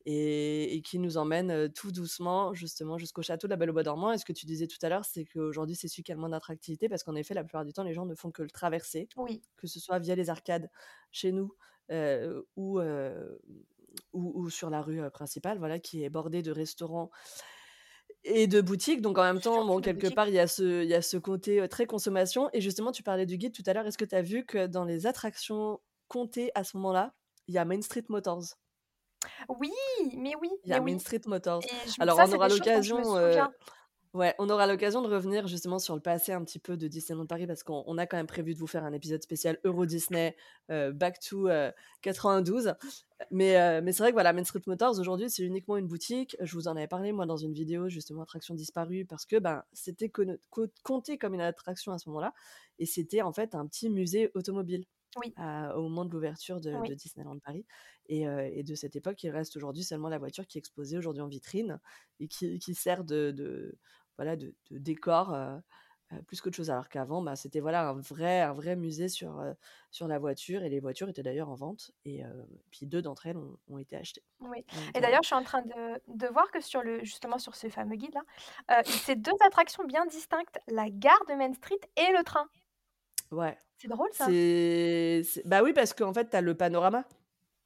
et 0.05 0.75
et 0.75 0.81
qui 0.83 0.99
nous 0.99 1.17
emmène, 1.17 1.71
tout 1.73 1.91
doucement 1.93 2.53
justement 2.55 2.97
jusqu'au 2.99 3.21
château 3.23 3.47
de 3.47 3.51
la 3.51 3.57
Belle 3.57 3.71
au 3.71 3.73
bois 3.73 3.83
dormant 3.83 4.11
et 4.13 4.17
ce 4.19 4.25
que 4.25 4.33
tu 4.33 4.45
disais 4.47 4.67
tout 4.67 4.79
à 4.83 4.89
l'heure, 4.89 5.05
c'est 5.05 5.25
qu'aujourd'hui 5.25 5.75
c'est 5.75 5.87
celui 5.89 6.03
qui 6.03 6.11
a 6.13 6.15
le 6.15 6.21
moins 6.21 6.29
d'attractivité 6.29 6.89
parce 6.89 7.03
qu'en 7.03 7.15
effet 7.15 7.33
la 7.35 7.43
plupart 7.45 7.65
du 7.65 7.73
temps 7.73 7.83
les 7.83 7.93
gens 7.93 8.05
ne 8.07 8.15
font 8.15 8.31
que 8.31 8.43
le 8.43 8.51
traverser, 8.51 9.09
Oui. 9.15 9.45
que 9.57 9.67
ce 9.67 9.79
soit 9.79 9.99
via 9.99 10.15
les 10.15 10.29
arcades 10.31 10.69
chez 11.11 11.31
nous, 11.33 11.55
ou, 12.57 12.81
ou 14.13 14.41
ou 14.43 14.49
sur 14.49 14.69
la 14.69 14.81
rue, 14.81 15.09
principale, 15.11 15.57
voilà, 15.59 15.79
qui 15.79 16.03
est 16.03 16.09
bordée 16.09 16.41
de 16.43 16.51
restaurants 16.51 17.11
et 18.25 18.47
de 18.47 18.61
boutiques. 18.61 19.01
Donc 19.01 19.17
en 19.17 19.23
même 19.23 19.39
temps, 19.39 19.65
bon, 19.65 19.79
quelque 19.79 20.01
boutique. 20.01 20.15
part, 20.15 20.27
il 20.27 20.33
y 20.33 20.39
a 20.39 20.47
ce 20.47 20.83
il 20.83 20.89
y 20.89 20.93
a 20.93 21.01
ce 21.01 21.17
côté, 21.17 21.65
très 21.69 21.85
consommation 21.85 22.49
et 22.53 22.61
justement, 22.61 22.91
tu 22.91 23.03
parlais 23.03 23.25
du 23.25 23.37
guide 23.37 23.53
tout 23.53 23.63
à 23.65 23.73
l'heure. 23.73 23.85
Est-ce 23.87 23.97
que 23.97 24.05
tu 24.05 24.15
as 24.15 24.21
vu 24.21 24.45
que 24.45 24.67
dans 24.67 24.83
les 24.83 25.07
attractions 25.07 25.79
comptées 26.07 26.51
à 26.55 26.63
ce 26.63 26.77
moment-là, 26.77 27.13
il 27.47 27.55
y 27.55 27.57
a 27.57 27.65
Main 27.65 27.81
Street 27.81 28.05
Motors? 28.09 28.43
Oui, 29.59 29.71
mais 30.17 30.33
oui, 30.41 30.49
Il 30.65 30.69
y 30.69 30.73
a 30.73 30.81
oui 30.81 30.93
Main 30.93 30.99
Street 30.99 31.21
Motors. 31.25 31.61
Alors 31.99 32.17
ça, 32.17 32.27
on 32.27 32.33
aura 32.33 32.49
l'occasion. 32.49 33.01
Ouais, 34.15 34.33
on 34.39 34.49
aura 34.49 34.65
l'occasion 34.67 35.01
de 35.01 35.07
revenir 35.07 35.47
justement 35.47 35.77
sur 35.79 35.95
le 35.95 36.01
passé 36.01 36.31
un 36.33 36.43
petit 36.43 36.59
peu 36.59 36.77
de 36.77 36.87
Disneyland 36.87 37.27
Paris 37.27 37.45
parce 37.47 37.63
qu'on 37.63 37.83
on 37.85 37.97
a 37.97 38.07
quand 38.07 38.17
même 38.17 38.27
prévu 38.27 38.53
de 38.53 38.59
vous 38.59 38.67
faire 38.67 38.83
un 38.83 38.93
épisode 38.93 39.21
spécial 39.21 39.59
Euro 39.63 39.85
Disney, 39.85 40.35
heu, 40.71 40.91
back 40.91 41.19
to, 41.19 41.47
heu, 41.49 41.71
92. 42.01 42.73
Mais, 43.31 43.57
heu, 43.57 43.81
mais 43.81 43.91
c'est 43.93 44.03
vrai 44.03 44.11
que 44.11 44.15
voilà, 44.15 44.33
Main 44.33 44.43
Street 44.43 44.61
Motors 44.67 44.99
aujourd'hui, 44.99 45.29
c'est 45.29 45.43
uniquement 45.43 45.77
une 45.77 45.87
boutique. 45.87 46.35
Je 46.41 46.53
vous 46.55 46.67
en 46.67 46.75
avais 46.77 46.87
parlé 46.87 47.11
moi 47.11 47.25
dans 47.27 47.37
une 47.37 47.53
vidéo 47.53 47.89
justement 47.89 48.23
attraction 48.23 48.55
disparue 48.55 49.05
parce 49.05 49.25
que, 49.25 49.37
ben, 49.37 49.63
c'était 49.73 50.11
compté 50.83 51.17
comme 51.17 51.33
une 51.33 51.41
attraction 51.41 51.91
à 51.93 51.97
ce 51.99 52.09
moment-là 52.09 52.33
et 52.79 52.85
c'était 52.85 53.21
en 53.21 53.31
fait 53.33 53.55
un 53.55 53.67
petit 53.67 53.89
musée 53.89 54.31
automobile, 54.35 54.85
Oui, 55.15 55.35
à 55.35 55.77
au 55.77 55.83
moment 55.83 56.05
de 56.05 56.11
l'ouverture 56.11 56.61
de. 56.61 56.93
Disneyland 56.95 57.39
Paris 57.39 57.65
et 58.07 58.63
de 58.63 58.75
cette 58.75 58.95
époque, 58.95 59.23
il 59.23 59.29
reste 59.31 59.55
aujourd'hui 59.57 59.83
seulement 59.83 60.09
la 60.09 60.17
voiture 60.19 60.47
qui 60.47 60.57
est 60.57 60.59
exposée 60.59 60.97
aujourd'hui 60.97 61.21
en 61.21 61.27
vitrine 61.27 61.79
et 62.19 62.27
qui 62.27 62.59
qui 62.59 62.75
sert 62.75 63.03
de 63.03 63.31
de 63.31 63.77
voilà, 64.17 64.35
de 64.35 64.55
de 64.71 64.77
décor, 64.77 65.33
heu 65.33 65.59
heu, 66.13 66.21
plus 66.23 66.41
qu'autre 66.41 66.55
chose. 66.57 66.69
Alors 66.71 66.89
qu'avant, 66.89 67.21
bah, 67.23 67.35
c'était 67.35 67.59
voilà, 67.61 67.89
un 67.89 67.99
vrai 68.01 68.41
un 68.41 68.53
vrai 68.53 68.75
musée 68.75 69.09
sur, 69.09 69.39
heu, 69.41 69.55
sur 69.91 70.07
la 70.07 70.19
voiture 70.19 70.63
et 70.63 70.69
les 70.69 70.79
voitures 70.79 71.09
étaient 71.09 71.23
d'ailleurs 71.23 71.49
en 71.49 71.55
vente 71.55 71.91
et 72.05 72.23
puis 72.71 72.85
2 72.87 73.01
d'entre 73.01 73.27
elles 73.27 73.37
ont 73.37 73.57
ont 73.67 73.77
été 73.79 73.95
achetées. 73.97 74.23
Oui 74.39 74.65
Donc 74.71 74.93
et 74.93 74.99
d'ailleurs, 75.01 75.21
je 75.23 75.27
suis 75.27 75.35
en 75.35 75.43
train 75.43 75.61
de 75.61 76.01
de 76.07 76.27
voir 76.27 76.51
que 76.51 76.59
sur 76.59 76.81
le 76.83 77.03
justement 77.05 77.37
sur 77.39 77.55
ce 77.55 77.69
fameux 77.69 77.95
guide-là, 77.95 78.21
heu, 78.81 78.83
c'est 78.97 79.15
2 79.15 79.31
attractions 79.41 79.85
bien 79.85 80.05
distinctes, 80.05 80.59
la 80.67 80.89
gare 80.89 81.23
de 81.29 81.33
Main 81.35 81.53
Street 81.53 81.79
et 81.95 82.11
le 82.11 82.23
train. 82.23 82.47
ouais, 83.31 83.57
C'est 83.77 83.87
drôle 83.87 84.11
ça. 84.13 84.35
c'est 85.23 85.23
bah, 85.45 85.63
oui, 85.63 85.73
parce 85.73 85.93
qu'en 85.93 86.13
fait, 86.13 86.29
tu 86.31 86.37
as 86.37 86.41
le 86.41 86.55
panorama. 86.55 87.05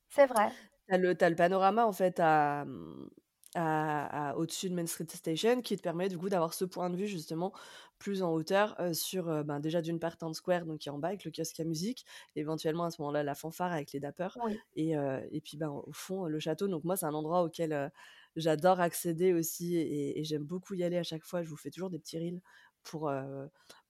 C'est 0.10 0.26
vrai. 0.28 0.52
Tu 0.88 0.93
as 0.95 0.97
le 0.97 1.10
le 1.20 1.36
panorama 1.36 1.86
en 1.86 1.91
fait 1.93 2.20
à, 2.20 2.66
mmh, 2.66 3.10
à 3.56 4.30
à 4.32 4.36
au-dessus 4.38 4.70
de 4.70 4.76
Main 4.76 4.86
Street 4.88 5.08
Station 5.10 5.62
qui 5.62 5.76
te 5.78 5.82
permet 5.82 6.08
du 6.10 6.18
coup 6.18 6.30
d'avoir 6.30 6.54
ce 6.54 6.66
point 6.66 6.89
de 6.89 6.95
vue 6.97 7.08
justement 7.08 7.54
plus 8.00 8.22
en 8.24 8.32
hauteur, 8.34 8.76
heu, 8.80 8.93
sur, 8.93 9.30
heu, 9.30 9.43
ben, 9.43 9.60
déjà 9.60 9.82
d'une 9.82 10.00
part 10.00 10.18
Times 10.18 10.34
Square 10.34 10.66
donc 10.66 10.80
qui 10.80 10.89
est 10.89 10.91
en 10.91 11.00
bas 11.00 11.10
avec 11.10 11.26
le 11.26 11.32
kiosque 11.32 11.60
à 11.60 11.64
musique, 11.66 12.06
éventuellement 12.36 12.86
à 12.86 12.91
ce 12.91 13.02
moment-là 13.02 13.24
la 13.24 13.36
fanfare 13.36 13.72
avec 13.74 13.91
les 13.91 14.00
dappers 14.00 14.36
Oui. 14.36 14.64
et 14.76 14.95
heu 14.97 15.22
et 15.32 15.41
puis, 15.41 15.58
ben, 15.58 15.70
au 15.70 15.91
fond 15.93 16.26
le 16.28 16.39
château 16.39 16.68
donc 16.68 16.84
moi 16.84 16.95
c'est 16.97 17.06
un 17.08 17.14
endroit 17.14 17.43
auquel, 17.43 17.91
j'adore 18.36 18.80
accéder 18.80 19.34
aussi 19.34 19.76
et 19.78 20.20
et 20.20 20.24
j'aime 20.24 20.43
beaucoup 20.43 20.74
y 20.76 20.84
aller 20.84 20.97
à 20.97 21.04
chaque 21.04 21.24
fois. 21.24 21.43
Je 21.43 21.50
vous 21.50 21.58
fais 21.58 21.72
toujours 21.72 21.89
des 21.89 22.00
petits 22.00 22.18
reels 22.20 22.41
pour, 22.84 23.12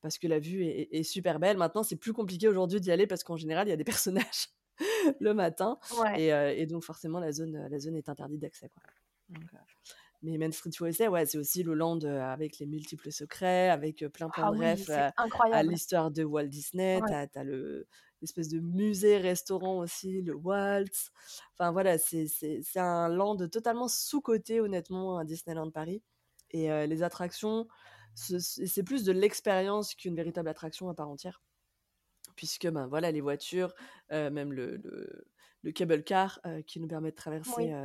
parce 0.02 0.18
que 0.18 0.28
la 0.28 0.40
vue 0.40 0.64
est 0.66 1.04
super 1.04 1.40
belle. 1.40 1.58
Maintenant 1.58 1.84
c'est 1.84 1.96
plus 1.98 2.14
compliqué 2.14 2.48
aujourd'hui 2.48 2.80
d'y 2.82 2.92
aller 2.92 3.08
parce 3.08 3.24
qu'en 3.24 3.38
général 3.38 3.68
il 3.68 3.72
y 3.72 3.74
a 3.74 3.78
des 3.78 3.84
personnages 3.96 4.48
le 5.20 5.34
matin 5.34 5.80
Ouais. 5.90 6.20
et 6.20 6.30
et 6.30 6.66
donc 6.68 6.84
forcément 6.84 7.20
la 7.20 7.32
zone, 7.34 7.68
la 7.70 7.80
zone 7.80 7.96
est 7.98 8.10
interdite 8.10 8.40
d'accès. 8.42 8.72
Donc 9.30 9.54
heu, 9.54 9.58
mais 10.24 10.38
Main 10.38 10.52
Street 10.52 10.72
USA, 10.82 11.10
ouais, 11.12 11.26
c'est 11.28 11.38
aussi 11.38 11.64
le 11.64 11.74
land, 11.76 12.00
heu, 12.04 12.22
avec 12.22 12.60
les 12.60 12.66
multiples 12.68 13.12
secrets, 13.12 13.70
avec, 13.70 14.04
heu, 14.04 14.10
plein, 14.10 14.30
plein 14.30 14.46
Ah 14.46 14.52
de 14.52 14.52
oui, 14.52 14.66
refs, 14.74 14.92
à 15.52 15.64
l'histoire 15.64 16.12
de 16.12 16.24
Walt 16.24 16.48
Disney. 16.48 17.04
Tu 17.04 17.14
Ouais. 17.14 17.16
as 17.16 17.28
tu 17.28 17.40
as 17.40 17.44
le 17.46 17.88
l'espèce 18.22 18.50
de 18.50 18.60
musée-restaurant 18.60 19.80
aussi, 19.80 20.22
le 20.24 20.36
Waltz. 20.36 21.12
Enfin 21.54 21.72
voilà, 21.72 21.98
c'est 22.00 22.28
un 22.78 23.10
land 23.10 23.38
totalement 23.50 23.88
sous-coté 23.90 24.62
honnêtement 24.62 25.18
à 25.20 25.26
Disneyland 25.26 25.72
Paris 25.72 26.04
et 26.52 26.70
les 26.88 27.04
attractions, 27.04 27.68
ce 28.16 28.40
c'est 28.40 28.84
plus 28.84 29.04
de 29.06 29.12
l'expérience 29.14 29.96
qu'une 29.96 30.16
véritable 30.16 30.50
attraction 30.50 30.90
à 30.90 30.96
part 30.96 31.10
entière 31.10 31.42
puisque, 32.38 32.68
ben, 32.70 32.88
voilà, 32.88 33.12
les 33.12 33.22
voitures, 33.22 33.74
même 34.12 34.54
le 34.54 34.78
le 34.78 35.26
le 35.64 35.72
cable 35.74 36.04
car, 36.04 36.42
qui 36.68 36.80
nous 36.80 36.88
permet 36.88 37.12
de 37.12 37.16
traverser, 37.18 37.72
Oui. 37.72 37.76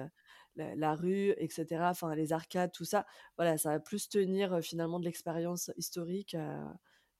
La 0.56 0.74
la 0.76 0.94
rue 0.94 1.34
et 1.38 1.48
cetera, 1.50 1.90
enfin 1.90 2.14
les 2.14 2.32
arcades, 2.32 2.72
tout 2.72 2.84
ça, 2.84 3.06
voilà, 3.36 3.58
ça 3.58 3.70
va 3.70 3.80
plus 3.80 4.08
tenir, 4.08 4.60
finalement 4.62 5.00
de 5.00 5.04
l'expérience 5.04 5.70
historique, 5.76 6.36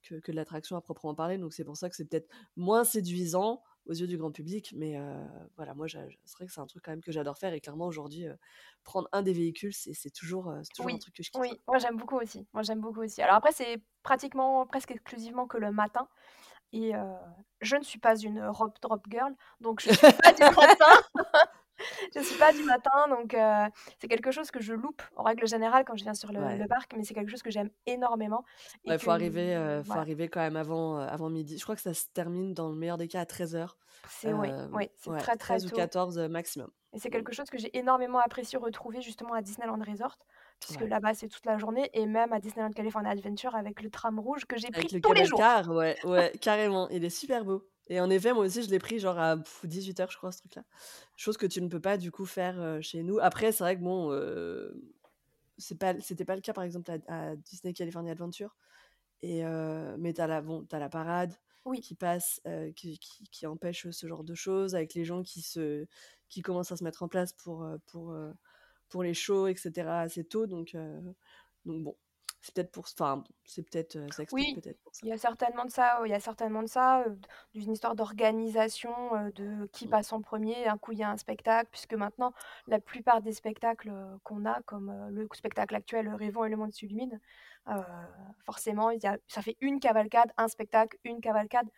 que 0.02 0.16
que 0.20 0.32
de 0.32 0.36
l'attraction 0.36 0.76
à 0.76 0.80
proprement 0.80 1.14
parler. 1.14 1.38
Donc 1.38 1.52
c'est 1.54 1.64
pour 1.64 1.76
ça 1.76 1.88
que 1.90 1.96
c'est 1.96 2.04
peut-être 2.04 2.28
moins 2.56 2.84
séduisant 2.84 3.62
aux 3.86 3.92
yeux 3.92 4.06
du 4.06 4.16
grand 4.16 4.32
public, 4.32 4.72
mais 4.76 4.96
voilà, 5.56 5.74
moi, 5.74 5.86
c'est 5.88 5.98
vrai 5.98 6.46
que 6.46 6.52
c'est 6.52 6.60
un 6.60 6.66
truc 6.66 6.82
quand 6.84 6.92
même 6.92 7.02
que 7.02 7.12
j'adore 7.12 7.38
faire 7.38 7.52
et 7.52 7.60
clairement 7.60 7.86
aujourd'hui, 7.86 8.26
prendre 8.82 9.08
un 9.12 9.22
des 9.22 9.32
véhicules, 9.34 9.74
c'est 9.74 9.94
c'est 9.94 10.10
toujours, 10.10 10.52
toujours 10.74 10.94
un 10.94 10.96
Oui, 10.96 10.98
truc 10.98 11.14
que 11.14 11.22
je 11.22 11.30
kiffe, 11.30 11.48
quoi. 11.48 11.58
oui, 11.58 11.60
moi 11.68 11.78
j'aime 11.78 11.96
beaucoup 11.96 12.16
aussi. 12.16 12.46
Moi 12.52 12.62
j'aime 12.62 12.80
beaucoup 12.80 13.00
aussi. 13.02 13.22
Alors 13.22 13.36
après, 13.36 13.52
c'est 13.52 13.82
pratiquement 14.02 14.66
presque 14.66 14.90
exclusivement 14.90 15.46
que 15.46 15.58
le 15.58 15.70
matin 15.72 16.08
et 16.72 16.92
je 17.60 17.76
ne 17.76 17.82
suis 17.84 18.00
pas 18.00 18.16
une 18.18 18.44
rope 18.46 18.78
drop 18.82 19.06
girl, 19.10 19.34
donc 19.60 19.80
je 19.80 19.90
suis 19.90 20.08
pas 20.22 20.32
du 20.32 20.42
matin. 20.56 20.86
Je 22.14 22.20
suis 22.22 22.36
pas 22.36 22.52
du 22.52 22.64
matin, 22.64 23.08
donc 23.08 23.34
heu, 23.34 23.70
c'est 24.00 24.08
quelque 24.08 24.30
chose 24.30 24.50
que 24.50 24.60
je 24.60 24.74
loupe 24.74 25.02
en 25.16 25.22
règle 25.24 25.46
générale 25.46 25.84
quand 25.86 25.96
je 25.96 26.04
viens 26.04 26.14
sur 26.14 26.32
le 26.32 26.40
Ouais. 26.42 26.58
le 26.58 26.66
parc, 26.68 26.92
mais 26.96 27.04
c'est 27.04 27.14
quelque 27.14 27.30
chose 27.30 27.42
que 27.42 27.50
j'aime 27.50 27.70
énormément 27.86 28.44
Ouais, 28.86 28.98
que 28.98 29.06
faut 29.06 29.10
arriver, 29.10 29.54
heu, 29.56 29.82
faut 29.82 29.98
arriver 29.98 30.28
quand 30.28 30.40
même 30.40 30.56
avant, 30.56 30.98
heu, 31.00 31.02
avant 31.08 31.30
midi. 31.30 31.58
Je 31.58 31.62
crois 31.62 31.74
que 31.76 31.80
ça 31.82 31.94
se 31.94 32.06
termine 32.12 32.54
dans 32.54 32.68
le 32.68 32.74
meilleur 32.76 32.98
des 32.98 33.08
cas 33.08 33.20
à 33.20 33.26
13:00. 33.26 33.78
c'est 34.06 34.32
oui, 34.34 34.54
oui, 34.72 34.88
c'est 34.96 35.16
très, 35.16 35.36
très 35.36 35.36
13 35.38 35.66
ou 35.66 35.70
tôt 35.70 35.70
14, 35.70 36.18
heu, 36.18 36.28
maximum. 36.28 36.70
et 36.94 36.98
c'est 36.98 37.10
quelque 37.10 37.32
chose 37.32 37.50
que 37.50 37.58
j'ai 37.58 37.76
énormément 37.76 38.20
apprécié 38.20 38.56
retrouver 38.58 39.02
justement 39.02 39.34
à 39.34 39.42
Disneyland 39.42 39.78
Resort, 39.86 40.16
puisque 40.60 40.80
ouais. 40.80 40.88
là-bas, 40.88 41.12
c'est 41.14 41.28
toute 41.28 41.44
la 41.46 41.58
journée 41.58 41.90
et 41.92 42.06
même 42.06 42.32
à 42.32 42.40
Disneyland 42.40 42.70
California 42.72 43.10
Adventure 43.10 43.54
avec 43.54 43.82
le 43.82 43.90
tram 43.90 44.18
rouge 44.18 44.46
que 44.46 44.56
j'ai 44.56 44.70
pris 44.72 44.88
le 44.92 45.00
tous 45.02 45.12
les 45.12 45.24
jours. 45.26 45.44
car, 45.44 45.68
ouais, 45.70 45.98
ouais, 46.04 46.32
carrément, 46.40 46.88
il 46.88 47.04
est 47.04 47.10
super 47.10 47.44
beau 47.44 47.68
et 47.88 48.00
en 48.00 48.10
effet, 48.10 48.32
moi 48.32 48.44
aussi, 48.44 48.62
je 48.62 48.70
l'ai 48.70 48.78
pris 48.78 48.98
genre 48.98 49.18
à 49.18 49.36
18:00 49.64 50.10
je 50.10 50.16
crois, 50.16 50.32
ce 50.32 50.38
truc-là. 50.38 50.64
Chose 51.16 51.36
que 51.36 51.46
tu 51.46 51.60
ne 51.62 51.68
peux 51.68 51.80
pas 51.80 51.98
du 51.98 52.10
coup 52.10 52.26
faire, 52.26 52.78
chez 52.82 53.02
nous. 53.02 53.18
Après, 53.20 53.52
c'est 53.52 53.64
vrai 53.64 53.76
que 53.76 53.82
bon, 53.82 54.10
c'est 55.58 55.78
pas 55.78 55.98
c'était 56.00 56.24
pas 56.24 56.34
le 56.36 56.40
cas 56.42 56.52
par 56.52 56.64
exemple 56.64 56.90
à 56.90 56.98
à 57.30 57.36
Disney 57.36 57.72
California 57.74 58.12
Adventure 58.12 58.56
et 59.22 59.44
mais 59.98 60.14
tu 60.14 60.20
as 60.20 60.26
la 60.28 60.42
bon, 60.42 60.66
as 60.72 60.78
la 60.78 60.88
parade 60.90 61.34
Oui. 61.64 61.84
qui 61.84 61.94
passe, 61.96 62.40
qui 62.76 62.98
qui 62.98 63.24
qui 63.30 63.46
empêche 63.46 63.90
ce 63.90 64.06
genre 64.08 64.24
de 64.24 64.34
choses 64.34 64.74
avec 64.74 64.94
les 64.94 65.04
gens 65.04 65.22
qui 65.22 65.42
se 65.42 65.86
qui 66.28 66.42
commencent 66.42 66.72
à 66.72 66.76
se 66.76 66.84
mettre 66.84 67.02
en 67.02 67.08
place 67.08 67.32
pour, 67.34 67.66
pour, 67.86 68.16
pour 68.90 69.02
les 69.04 69.14
shows 69.14 69.48
et 69.48 69.56
cetera 69.56 70.00
assez 70.02 70.24
tôt 70.24 70.46
donc 70.46 70.76
donc 71.66 71.84
bon, 71.84 71.96
c'est 72.44 72.54
peut-être 72.54 72.72
pour 72.72 72.84
enfin 72.84 73.24
c'est 73.44 73.62
peut-être, 73.68 73.96
heu, 73.96 74.10
ça 74.12 74.22
explique 74.22 74.52
Oui, 74.52 74.54
peut-être 74.54 74.80
pour 74.82 74.94
ça. 74.94 75.02
il 75.02 75.08
y 75.08 75.12
a 75.12 75.18
certainement 75.18 75.64
de 75.66 75.70
ça, 75.70 76.00
il 76.04 76.10
y 76.10 76.14
a 76.14 76.20
certainement 76.20 76.62
de 76.62 76.68
ça, 76.68 77.04
d'une 77.54 77.72
histoire 77.72 77.94
d'organisation, 77.94 78.90
de 79.34 79.66
qui 79.72 79.86
passe 79.86 80.12
en 80.12 80.22
premier 80.22 80.66
un 80.66 80.78
coup, 80.78 80.92
il 80.92 80.98
y 80.98 81.02
a 81.02 81.10
un 81.10 81.16
spectacle, 81.18 81.68
puisque 81.70 81.94
maintenant, 81.94 82.32
la 82.66 82.80
plupart 82.80 83.20
des 83.20 83.32
spectacles, 83.32 83.92
qu'on 84.22 84.44
a, 84.46 84.62
comme, 84.62 85.08
le 85.10 85.28
spectacle 85.34 85.74
actuel, 85.74 86.08
Rêvons 86.14 86.44
et 86.44 86.48
le 86.48 86.56
monde 86.56 86.72
heu, 87.68 87.72
forcément, 88.46 88.90
il 88.90 89.02
y 89.02 89.06
a 89.06 89.18
ça 89.26 89.42
fait 89.42 89.56
une 89.60 89.78
cavalcade, 89.80 90.32
un 90.38 90.48
spectacle, 90.48 90.96
une 91.04 91.20
cavalcade. 91.20 91.68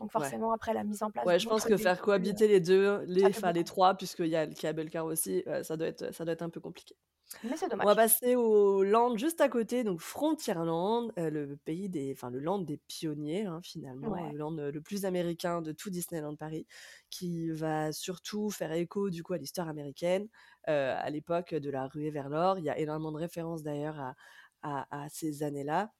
Donc 0.00 0.12
Ouais. 0.16 0.34
forcément, 0.34 0.52
après 0.52 0.74
la 0.74 0.84
mise 0.84 1.02
en 1.02 1.10
place 1.10 1.26
Ouais, 1.26 1.38
je 1.40 1.46
pense 1.46 1.66
que 1.66 1.78
faire 1.78 2.00
cohabiter 2.02 2.48
les 2.48 2.60
2, 2.60 3.02
les 3.06 3.28
ça 3.28 3.30
fait 3.30 3.40
enfin 3.40 3.52
les. 3.52 3.64
3 3.64 3.96
puisqu'il 3.96 4.26
y 4.28 4.36
a 4.36 4.46
le 4.46 4.54
cable 4.54 4.90
car 4.90 5.06
aussi, 5.06 5.42
heu, 5.48 5.62
ça 5.64 5.76
doit 5.76 5.88
être, 5.88 6.14
ça 6.14 6.24
doit 6.24 6.34
être 6.34 6.42
un 6.42 6.50
peu 6.50 6.60
compliqué. 6.60 6.96
Mais 7.42 7.56
c'est 7.56 7.68
On 7.78 7.86
va 7.86 7.94
dommage. 7.94 7.96
passer 7.96 8.36
au 8.36 8.84
land 8.84 9.16
juste 9.18 9.40
à 9.42 9.48
côté, 9.48 9.84
donc 9.84 10.00
Frontierland, 10.00 11.12
heu, 11.18 11.30
le 11.30 11.56
pays 11.58 11.88
des 11.90 12.12
enfin 12.14 12.30
le 12.30 12.40
land 12.40 12.60
des 12.60 12.78
pionniers, 12.78 13.46
hein, 13.46 13.60
finalement, 13.64 14.14
Ouais. 14.14 14.20
le 14.26 14.36
land, 14.38 14.52
le 14.52 14.80
plus 14.82 15.06
américain 15.06 15.62
de 15.62 15.72
tout 15.72 15.90
Disneyland 15.90 16.36
Paris, 16.36 16.66
qui 17.10 17.50
va 17.50 17.92
surtout 17.92 18.50
faire 18.50 18.72
écho 18.72 19.10
du 19.10 19.22
coup 19.24 19.34
à 19.34 19.38
l'histoire 19.38 19.68
américaine, 19.68 20.28
à 20.64 21.10
l'époque 21.10 21.54
de 21.54 21.70
la 21.70 21.88
ruée 21.88 22.10
vers 22.10 22.28
l'or. 22.30 22.58
Il 22.58 22.64
y 22.64 22.70
a 22.70 22.78
énormément 22.78 23.12
de 23.12 23.18
références 23.18 23.62
d'ailleurs 23.64 24.00
à 24.00 24.14
à 24.62 25.04
à 25.04 25.08
ces 25.10 25.42
années-là 25.44 25.92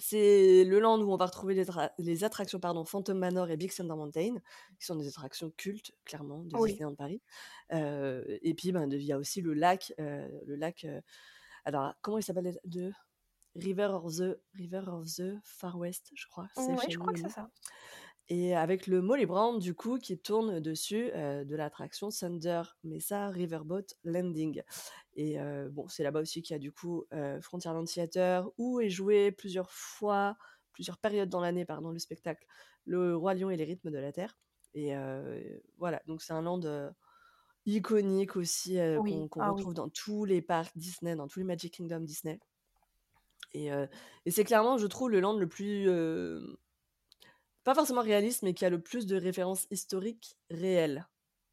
C'est 0.00 0.64
le 0.64 0.78
land 0.78 1.00
où 1.00 1.12
on 1.12 1.16
va 1.16 1.26
retrouver 1.26 1.54
les, 1.54 1.64
tra- 1.64 1.90
les 1.98 2.22
attractions 2.22 2.60
pardon, 2.60 2.84
Phantom 2.84 3.18
Manor 3.18 3.50
et 3.50 3.56
Big 3.56 3.72
Thunder 3.74 3.94
Mountain, 3.96 4.36
qui 4.78 4.86
sont 4.86 4.94
des 4.96 5.08
attractions 5.08 5.50
cultes, 5.56 5.92
clairement, 6.04 6.44
de 6.44 6.56
Oui. 6.56 6.70
Disneyland 6.70 6.94
Paris. 6.94 7.20
Euh, 7.72 8.24
et 8.42 8.54
puis, 8.54 8.70
ben, 8.72 8.88
il 8.90 9.02
y 9.02 9.12
a 9.12 9.18
aussi 9.18 9.40
le 9.40 9.54
lac. 9.54 9.92
euh, 9.98 10.28
le 10.46 10.54
lac 10.56 10.84
euh, 10.84 11.00
alors, 11.64 11.94
comment 12.00 12.18
il 12.18 12.22
s'appelle 12.22 12.58
de? 12.64 12.92
River 13.56 13.88
of 14.04 14.16
the 14.18 14.38
River 14.54 14.84
of 14.86 15.06
the 15.16 15.34
Far 15.42 15.76
West, 15.78 16.10
je 16.14 16.26
crois. 16.28 16.46
C'est 16.54 16.70
Oui, 16.70 16.84
je 16.88 16.96
crois 16.96 17.12
que 17.12 17.18
c'est 17.20 17.28
ça. 17.30 17.50
Et 18.30 18.54
avec 18.54 18.86
le 18.86 19.00
Molly 19.00 19.24
Brown, 19.24 19.58
du 19.58 19.74
coup, 19.74 19.98
qui 19.98 20.18
tourne 20.18 20.60
dessus 20.60 21.10
euh, 21.14 21.44
de 21.44 21.56
l'attraction 21.56 22.10
Thunder 22.10 22.62
Mesa 22.84 23.28
Riverboat 23.28 23.86
Landing. 24.04 24.62
Et 25.14 25.40
euh, 25.40 25.70
bon, 25.70 25.88
c'est 25.88 26.02
là-bas 26.02 26.20
aussi 26.20 26.42
qu'il 26.42 26.52
y 26.52 26.56
a 26.56 26.58
du 26.58 26.70
coup 26.70 27.04
euh, 27.14 27.40
Frontierland 27.40 27.86
Theater, 27.86 28.50
où 28.58 28.80
est 28.80 28.90
joué 28.90 29.32
plusieurs 29.32 29.70
fois, 29.70 30.36
plusieurs 30.72 30.98
périodes 30.98 31.30
dans 31.30 31.40
l'année, 31.40 31.64
pardon, 31.64 31.90
le 31.90 31.98
spectacle 31.98 32.44
Le 32.84 33.16
Roi 33.16 33.32
Lion 33.32 33.48
et 33.48 33.56
les 33.56 33.64
rythmes 33.64 33.90
de 33.90 33.98
la 33.98 34.12
Terre. 34.12 34.36
Et 34.74 34.92
voilà, 35.78 36.02
donc 36.06 36.20
c'est 36.22 36.34
un 36.34 36.42
land 36.42 36.92
iconique 37.64 38.36
aussi, 38.36 38.78
Oui, 38.98 39.28
qu'on 39.30 39.40
ah 39.40 39.50
oui. 39.52 39.56
retrouve 39.56 39.74
dans 39.74 39.88
tous 39.88 40.24
les 40.26 40.42
parcs 40.42 40.76
Disney, 40.76 41.16
dans 41.16 41.26
tous 41.26 41.40
les 41.40 41.46
Magic 41.46 41.74
Kingdom 41.74 42.00
Disney. 42.00 42.38
Et, 43.54 43.70
et 44.26 44.30
c'est 44.30 44.44
clairement, 44.44 44.76
je 44.76 44.86
trouve, 44.86 45.10
le 45.10 45.18
land 45.18 45.36
le 45.36 45.48
plus 45.48 45.88
pas 47.68 47.74
forcément 47.74 48.02
réaliste, 48.02 48.42
mais 48.42 48.54
qui 48.54 48.64
a 48.64 48.70
le 48.70 48.80
plus 48.80 49.06
de 49.06 49.16
références 49.16 49.66
historiques 49.70 50.38
réelles, 50.50 51.06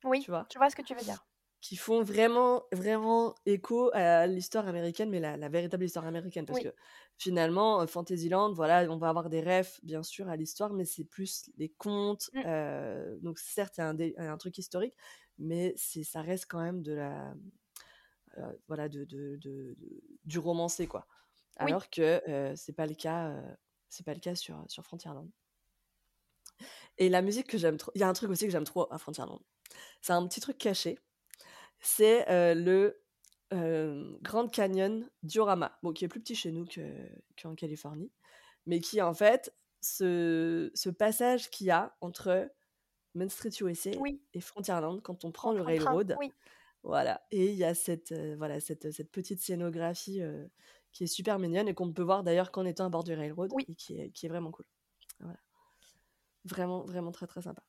Oui, 0.06 0.22
tu 0.22 0.32
vois, 0.32 0.48
je 0.54 0.58
vois 0.58 0.70
ce 0.70 0.76
que 0.78 0.82
tu 0.82 0.96
veux 0.96 1.04
dire. 1.04 1.28
qui 1.62 1.78
font 1.78 2.04
vraiment, 2.04 2.64
vraiment 2.72 3.34
écho 3.48 3.90
à 3.94 4.28
l'histoire 4.28 4.68
américaine, 4.68 5.10
mais 5.10 5.20
la, 5.20 5.36
la 5.36 5.50
véritable 5.50 5.84
histoire 5.86 6.06
américaine. 6.06 6.46
Parce 6.46 6.60
Oui. 6.60 6.64
que 6.64 6.74
finalement, 7.18 7.82
euh, 7.82 7.88
Fantasyland, 7.88 8.54
voilà, 8.54 8.84
on 8.92 8.98
va 8.98 9.10
avoir 9.10 9.30
des 9.30 9.42
refs, 9.42 9.80
bien 9.84 10.04
sûr, 10.04 10.30
à 10.30 10.36
l'histoire, 10.36 10.74
mais 10.74 10.86
c'est 10.86 11.06
plus 11.06 11.50
les 11.58 11.70
contes. 11.70 12.30
Mm. 12.34 12.42
euh, 12.46 13.18
donc, 13.22 13.40
certes, 13.40 13.78
il 13.78 13.82
y 13.82 13.84
a 13.84 13.90
un, 13.90 13.94
dé- 13.96 14.14
un 14.18 14.38
truc 14.38 14.58
historique, 14.60 14.96
mais 15.40 15.74
ça 15.78 16.22
reste 16.22 16.46
quand 16.48 16.62
même 16.62 16.84
de 16.84 16.94
la. 16.94 17.34
euh, 18.38 18.54
voilà, 18.68 18.90
de, 18.90 19.04
de- 19.06 19.38
de- 19.38 19.76
de- 19.78 20.04
du 20.26 20.40
romancé, 20.40 20.88
quoi. 20.88 21.08
Oui. 21.62 21.72
Alors 21.72 21.90
que 21.90 22.22
euh, 22.30 22.54
c'est 22.56 22.74
pas 22.74 22.86
le 22.88 22.96
cas, 22.96 23.42
c'est 23.90 24.06
pas 24.06 24.14
le 24.14 24.20
cas 24.20 24.36
sur, 24.36 24.64
sur 24.68 24.84
Frontierland. 24.84 25.30
Et 26.98 27.10
la 27.10 27.22
musique 27.22 27.48
que 27.48 27.58
j'aime 27.58 27.78
trop, 27.78 27.92
il 27.96 28.02
y 28.02 28.04
a 28.04 28.08
un 28.08 28.14
truc 28.14 28.30
aussi 28.30 28.46
que 28.46 28.52
j'aime 28.52 28.64
trop 28.64 28.88
à 28.92 28.98
Frontierland. 28.98 29.42
C'est 30.02 30.14
un 30.14 30.26
petit 30.28 30.40
truc 30.40 30.58
caché. 30.58 30.98
C'est 31.80 32.30
euh, 32.30 32.54
le 32.56 33.02
euh, 33.54 34.18
Grand 34.22 34.48
Canyon 34.48 35.10
Diorama, 35.24 35.78
bon, 35.84 35.92
qui 35.94 36.06
est 36.06 36.08
plus 36.08 36.22
petit 36.22 36.36
chez 36.36 36.52
nous 36.52 36.66
que- 36.66 37.10
qu'en 37.42 37.54
Californie, 37.56 38.12
mais 38.66 38.80
qui 38.80 39.02
en 39.02 39.14
fait, 39.14 39.54
ce, 39.82 40.72
ce 40.74 40.90
passage 40.90 41.50
qu'il 41.50 41.68
y 41.68 41.72
a 41.72 41.96
entre 42.02 42.50
Main 43.14 43.30
Street 43.30 43.52
USA 43.62 43.92
Oui, 44.00 44.22
et 44.34 44.42
Frontierland, 44.42 45.02
quand 45.02 45.26
on 45.26 45.32
prend 45.32 45.52
le 45.52 45.60
train, 45.62 45.68
railroad, 45.68 46.16
Oui, 46.20 46.32
voilà, 46.84 47.26
et 47.32 47.48
il 47.52 47.56
y 47.56 47.64
a 47.64 47.76
cette, 47.76 48.12
euh, 48.14 48.36
voilà, 48.38 48.60
cette, 48.60 48.92
cette 48.92 49.12
petite 49.12 49.42
scénographie 49.42 50.22
qui 50.92 51.04
est 51.04 51.08
super 51.08 51.40
mignonne 51.40 51.68
et 51.68 51.74
qu'on 51.74 51.86
ne 51.88 51.94
peut 51.94 52.04
voir 52.04 52.24
d'ailleurs 52.24 52.52
qu'en 52.52 52.66
étant 52.66 52.86
à 52.86 52.90
bord 52.90 53.04
du 53.04 53.14
railroad 53.14 53.52
Oui. 53.54 53.66
et 53.68 53.76
qui 53.76 54.00
est, 54.00 54.10
qui 54.12 54.26
est 54.26 54.30
vraiment 54.30 54.52
cool. 54.52 54.66
Voilà. 55.20 55.40
Vraiment, 56.46 56.82
vraiment 56.84 57.12
très 57.12 57.28
très 57.28 57.42
sympa. 57.42 57.64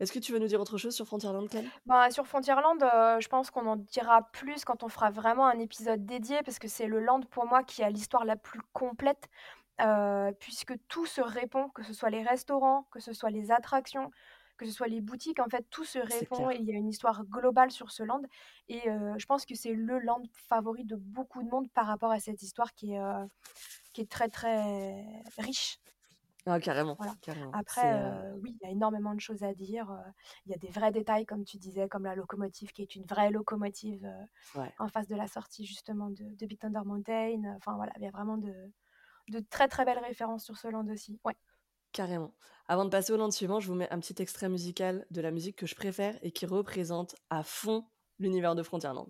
Est-ce 0.00 0.12
que 0.12 0.20
tu 0.20 0.32
veux 0.32 0.38
nous 0.38 0.46
dire 0.46 0.60
autre 0.60 0.78
chose 0.78 0.94
sur 0.94 1.06
Frontierland, 1.06 1.48
Clem 1.48 1.68
Bah, 1.86 2.10
sur 2.10 2.26
Frontierland, 2.26 2.80
euh, 2.82 3.18
je 3.18 3.28
pense 3.28 3.50
qu'on 3.50 3.66
en 3.66 3.76
dira 3.76 4.22
plus 4.30 4.64
quand 4.64 4.84
on 4.84 4.88
fera 4.88 5.10
vraiment 5.10 5.46
un 5.46 5.58
épisode 5.58 6.06
dédié, 6.06 6.40
parce 6.44 6.60
que 6.60 6.68
c'est 6.68 6.86
le 6.86 7.00
land 7.00 7.20
pour 7.30 7.46
moi 7.46 7.64
qui 7.64 7.82
a 7.82 7.90
l'histoire 7.90 8.24
la 8.24 8.36
plus 8.36 8.60
complète, 8.72 9.28
euh, 9.80 10.30
puisque 10.38 10.74
tout 10.86 11.06
se 11.06 11.20
répond, 11.20 11.68
que 11.70 11.82
ce 11.82 11.92
soit 11.92 12.10
les 12.10 12.22
restaurants, 12.22 12.86
que 12.92 13.00
ce 13.00 13.12
soit 13.12 13.30
les 13.30 13.50
attractions, 13.50 14.10
que 14.56 14.66
ce 14.66 14.72
soit 14.72 14.88
les 14.88 15.00
boutiques, 15.00 15.40
en 15.40 15.48
fait, 15.48 15.64
tout 15.70 15.84
se 15.84 15.98
répond 15.98 16.50
il 16.50 16.64
y 16.64 16.72
a 16.72 16.76
une 16.76 16.88
histoire 16.88 17.24
globale 17.24 17.70
sur 17.70 17.90
ce 17.90 18.02
land. 18.04 18.22
Et 18.68 18.88
euh, 18.88 19.14
je 19.18 19.26
pense 19.26 19.46
que 19.46 19.54
c'est 19.54 19.72
le 19.72 19.98
land 19.98 20.22
favori 20.32 20.84
de 20.84 20.96
beaucoup 20.96 21.42
de 21.42 21.48
monde 21.48 21.68
par 21.70 21.86
rapport 21.86 22.10
à 22.12 22.20
cette 22.20 22.42
histoire 22.42 22.74
qui 22.74 22.92
est, 22.92 23.00
euh, 23.00 23.24
qui 23.92 24.00
est 24.00 24.10
très 24.10 24.28
très 24.28 25.04
riche. 25.38 25.78
Carrément. 26.60 26.96
Voilà. 26.98 27.14
carrément. 27.20 27.50
Après, 27.52 27.92
euh, 27.94 28.32
euh, 28.32 28.38
oui, 28.42 28.56
il 28.60 28.66
y 28.66 28.68
a 28.68 28.72
énormément 28.72 29.14
de 29.14 29.20
choses 29.20 29.42
à 29.42 29.52
dire. 29.54 29.94
Il 30.46 30.52
y 30.52 30.54
a 30.54 30.58
des 30.58 30.68
vrais 30.68 30.90
détails, 30.92 31.26
comme 31.26 31.44
tu 31.44 31.58
disais, 31.58 31.88
comme 31.88 32.04
la 32.04 32.14
locomotive, 32.14 32.72
qui 32.72 32.82
est 32.82 32.94
une 32.94 33.04
vraie 33.04 33.30
locomotive 33.30 34.06
Ouais. 34.54 34.72
en 34.78 34.88
face 34.88 35.08
de 35.08 35.16
la 35.16 35.26
sortie 35.26 35.66
justement 35.66 36.10
de, 36.10 36.24
de 36.34 36.46
Big 36.46 36.58
Thunder 36.58 36.80
Mountain. 36.84 37.42
Enfin 37.56 37.74
voilà, 37.76 37.92
il 37.96 38.02
y 38.02 38.06
a 38.06 38.10
vraiment 38.10 38.38
de, 38.38 38.54
de 39.28 39.40
très 39.50 39.68
très 39.68 39.84
belles 39.84 39.98
références 39.98 40.44
sur 40.44 40.56
ce 40.56 40.68
land 40.68 40.86
aussi. 40.88 41.20
Ouais. 41.24 41.36
Carrément. 41.92 42.34
Avant 42.66 42.84
de 42.84 42.90
passer 42.90 43.12
au 43.12 43.16
land 43.16 43.30
suivant, 43.30 43.60
je 43.60 43.66
vous 43.68 43.74
mets 43.74 43.90
un 43.90 43.98
petit 43.98 44.20
extrait 44.22 44.48
musical 44.48 45.06
de 45.10 45.20
la 45.20 45.30
musique 45.30 45.56
que 45.56 45.66
je 45.66 45.74
préfère 45.74 46.18
et 46.22 46.30
qui 46.32 46.46
représente 46.46 47.16
à 47.30 47.42
fond 47.42 47.86
l'univers 48.18 48.54
de 48.54 48.62
Frontierland. 48.62 49.08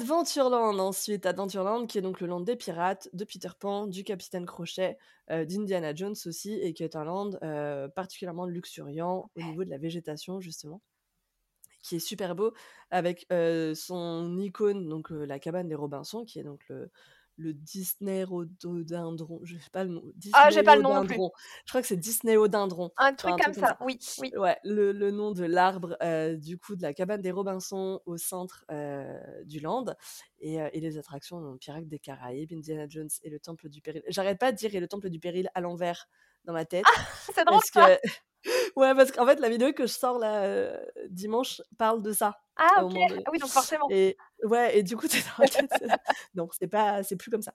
Adventureland 0.00 0.78
ensuite, 0.78 1.26
Adventureland 1.26 1.86
qui 1.86 1.98
est 1.98 2.00
donc 2.00 2.22
le 2.22 2.26
land 2.26 2.40
des 2.40 2.56
pirates, 2.56 3.10
de 3.12 3.24
Peter 3.24 3.50
Pan, 3.58 3.86
du 3.86 4.02
Capitaine 4.02 4.46
Crochet, 4.46 4.96
euh, 5.30 5.44
d'Indiana 5.44 5.94
Jones 5.94 6.16
aussi, 6.24 6.54
et 6.54 6.72
qui 6.72 6.82
est 6.82 6.96
un 6.96 7.04
land 7.04 7.32
euh, 7.42 7.86
particulièrement 7.86 8.46
luxuriant 8.46 9.30
au 9.36 9.42
niveau 9.42 9.62
de 9.62 9.68
la 9.68 9.76
végétation 9.76 10.40
justement, 10.40 10.80
qui 11.82 11.96
est 11.96 11.98
super 11.98 12.34
beau 12.34 12.54
avec 12.90 13.26
euh, 13.30 13.74
son 13.74 14.38
icône, 14.38 14.88
donc 14.88 15.10
la 15.10 15.38
cabane 15.38 15.68
des 15.68 15.74
Robinson, 15.74 16.24
qui 16.24 16.38
est 16.38 16.44
donc 16.44 16.66
le, 16.70 16.90
le 17.40 17.54
Disney 17.54 18.22
rhododendron, 18.24 19.40
je 19.44 19.56
sais 19.56 19.70
pas 19.70 19.84
le 19.84 19.90
nom, 19.90 20.02
Ah, 20.34 20.50
j'ai 20.50 20.62
pas 20.62 20.76
le 20.76 20.82
nom 20.82 20.94
non 20.94 21.06
plus. 21.06 21.16
Je 21.64 21.70
crois 21.72 21.80
que 21.80 21.88
c'est 21.88 21.96
Disney 21.96 22.36
Odindron. 22.36 22.90
Un 22.96 23.06
Enfin, 23.06 23.14
truc 23.14 23.32
un 23.32 23.36
comme 23.36 23.52
truc 23.52 23.64
comme 23.64 23.64
ça. 23.64 23.78
Oui, 23.80 23.98
oui. 24.18 24.32
Ouais, 24.36 24.58
le, 24.64 24.92
le 24.92 25.10
nom 25.10 25.32
de 25.32 25.44
l'arbre, 25.44 25.96
euh, 26.02 26.36
du 26.36 26.58
coup, 26.58 26.76
de 26.76 26.82
la 26.82 26.92
cabane 26.94 27.22
des 27.22 27.30
Robinson 27.30 28.00
au 28.04 28.16
centre 28.18 28.64
euh, 28.70 29.18
du 29.44 29.60
land. 29.60 29.86
Et, 30.40 30.60
euh, 30.60 30.68
et 30.72 30.80
les 30.80 30.98
attractions, 30.98 31.40
donc 31.40 31.58
Pirates 31.60 31.88
des 31.88 31.98
Caraïbes, 31.98 32.52
Indiana 32.52 32.86
Jones 32.88 33.08
et 33.22 33.30
le 33.30 33.38
Temple 33.40 33.68
du 33.68 33.80
Péril. 33.80 34.02
J'arrête 34.08 34.38
pas 34.38 34.52
de 34.52 34.56
dire 34.56 34.74
et 34.74 34.80
le 34.80 34.88
Temple 34.88 35.08
du 35.10 35.18
Péril 35.18 35.50
à 35.54 35.60
l'envers 35.60 36.08
dans 36.44 36.52
ma 36.52 36.64
tête. 36.64 36.84
C'est 37.34 37.44
drôle 37.44 37.58
parce 37.58 37.70
que. 37.70 38.08
Ouais, 38.76 38.94
parce 38.94 39.12
qu'en 39.12 39.26
fait, 39.26 39.40
la 39.40 39.48
vidéo 39.48 39.72
que 39.72 39.86
je 39.86 39.92
sors 39.92 40.18
là 40.18 40.42
euh, 40.44 40.76
dimanche 41.08 41.60
parle 41.78 42.02
de 42.02 42.12
ça. 42.12 42.38
Ah, 42.56 42.84
ok. 42.84 42.94
Ah 42.98 43.30
oui, 43.32 43.38
donc 43.38 43.48
forcément. 43.50 43.86
Et 43.90 44.16
ouais, 44.44 44.78
et 44.78 44.82
du 44.82 44.96
coup, 44.96 45.08
t'es 45.08 45.18
dans 45.18 45.44
la 45.44 45.48
tête, 45.48 45.70
non, 46.34 46.48
c'est 46.58 46.68
pas, 46.68 47.02
c'est 47.02 47.16
plus 47.16 47.30
comme 47.30 47.42
ça. 47.42 47.52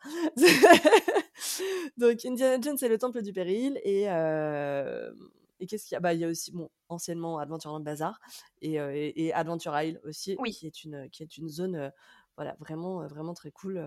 Donc 1.97 2.25
Indiana 2.25 2.57
Jones 2.61 2.77
c'est 2.77 2.87
le 2.89 2.97
Temple 2.97 3.21
du 3.21 3.33
Péril 3.33 3.79
et 3.83 4.09
euh, 4.09 5.11
et 5.59 5.67
qu'est-ce 5.67 5.85
qu'il 5.85 5.95
y 5.95 5.97
a? 5.97 5.99
Bah 5.99 6.13
il 6.13 6.19
y 6.19 6.25
a 6.25 6.27
aussi 6.29 6.51
bon 6.51 6.69
anciennement 6.89 7.39
Adventureland 7.39 7.79
Bazaar 7.81 8.19
et, 8.61 8.79
euh, 8.79 8.91
et, 8.93 9.25
et 9.25 9.33
Adventure 9.33 9.79
Isle 9.79 9.99
aussi 10.03 10.35
Oui. 10.39 10.51
qui 10.51 10.67
est 10.67 10.83
une 10.83 11.09
qui 11.09 11.23
est 11.23 11.37
une 11.37 11.49
zone 11.49 11.91
voilà 12.35 12.55
vraiment 12.59 13.05
vraiment 13.07 13.33
très 13.33 13.51
cool 13.51 13.83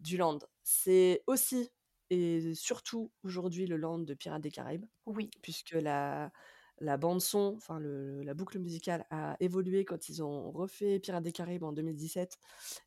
du 0.00 0.16
land. 0.16 0.38
C'est 0.62 1.22
aussi 1.26 1.70
et 2.10 2.54
surtout 2.54 3.10
aujourd'hui 3.24 3.66
le 3.66 3.76
land 3.76 3.98
de 3.98 4.14
Pirates 4.14 4.42
des 4.42 4.50
Caraïbes 4.50 4.86
Oui. 5.06 5.30
puisque 5.42 5.72
la 5.72 6.30
la 6.78 6.98
bande 6.98 7.22
son, 7.22 7.54
enfin 7.56 7.80
la 7.80 8.34
boucle 8.34 8.58
musicale 8.58 9.06
a 9.10 9.36
évolué 9.40 9.86
quand 9.86 10.10
ils 10.10 10.22
ont 10.22 10.50
refait 10.50 11.00
Pirates 11.00 11.22
des 11.22 11.32
Caraïbes 11.32 11.62
en 11.62 11.72
2017 11.72 12.38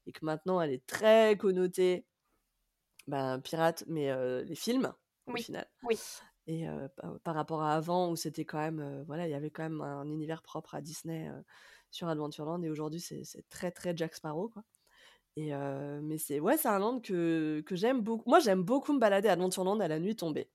et 0.06 0.12
que 0.12 0.24
maintenant 0.24 0.62
elle 0.62 0.72
est 0.72 0.86
très 0.86 1.36
connotée 1.38 2.06
ben, 3.08 3.40
pirates, 3.40 3.84
mais 3.88 4.12
euh, 4.12 4.44
les 4.44 4.56
films 4.56 4.94
au 5.26 5.36
final. 5.36 5.68
Oui. 5.84 6.00
Et 6.48 6.68
euh, 6.68 6.88
par, 7.24 7.36
rapport 7.36 7.62
à 7.62 7.74
avant 7.74 8.12
où 8.12 8.16
c'était 8.16 8.46
quand 8.46 8.60
même, 8.60 8.80
euh, 8.80 9.04
voilà, 9.06 9.28
il 9.28 9.32
y 9.32 9.36
avait 9.36 9.50
quand 9.50 9.64
même 9.64 9.82
un 9.82 10.08
univers 10.08 10.42
propre 10.42 10.76
à 10.76 10.82
Disney 10.82 11.30
sur 11.92 12.08
Adventureland 12.08 12.62
et 12.62 12.70
aujourd'hui 12.70 13.00
c'est 13.00 13.24
très 13.50 13.72
très 13.72 13.98
Jack 13.98 14.14
Sparrow 14.14 14.50
quoi. 14.50 14.64
Et 15.36 15.54
euh, 15.54 16.00
mais 16.02 16.18
c'est 16.18 16.40
ouais, 16.40 16.58
c'est 16.58 16.68
un 16.68 16.80
land 16.80 17.00
que, 17.00 17.62
que 17.66 17.76
j'aime 17.76 18.02
beaucoup. 18.02 18.30
Moi 18.30 18.40
j'aime 18.40 18.64
beaucoup 18.64 18.94
me 18.94 19.00
balader 19.00 19.30
à 19.30 19.34
Adventureland 19.34 19.80
à 19.80 19.88
la 19.88 20.00
nuit 20.00 20.16
tombée. 20.16 20.50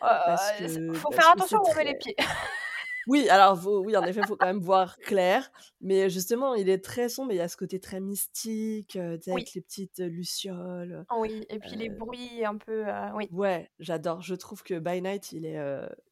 Parce 0.00 0.50
Euh, 0.60 0.68
c'est- 0.68 0.78
que, 0.80 0.92
faut 0.94 1.10
faire 1.12 1.30
attention 1.30 1.58
où 1.62 1.66
on 1.70 1.74
met 1.74 1.84
les 1.84 1.96
pieds. 1.98 2.16
Oui, 3.10 3.26
alors 3.30 3.58
faut 3.58 3.78
oui, 3.82 3.96
en 3.96 4.02
effet, 4.04 4.20
il 4.20 4.26
faut 4.26 4.36
quand 4.36 4.44
même 4.44 4.60
voir 4.60 4.98
clair, 4.98 5.50
mais 5.80 6.10
justement, 6.10 6.54
il 6.54 6.68
est 6.68 6.84
très 6.84 7.08
sombre 7.08 7.32
il 7.32 7.36
y 7.36 7.40
a 7.40 7.48
ce 7.48 7.56
côté 7.56 7.80
très 7.80 8.00
mystique, 8.00 8.98
Oui. 9.00 9.32
avec 9.32 9.54
les 9.54 9.62
petites, 9.62 10.00
lucioles, 10.00 11.06
Oui 11.16 11.46
et 11.48 11.58
puis 11.58 11.74
les 11.76 11.88
bruits 11.88 12.44
un 12.44 12.58
peu, 12.58 12.84
oui. 13.14 13.26
ouais, 13.32 13.70
j'adore. 13.78 14.20
Je 14.20 14.34
trouve 14.34 14.62
que 14.62 14.78
By 14.78 15.00
Night, 15.00 15.32
il 15.32 15.46
est, 15.46 15.56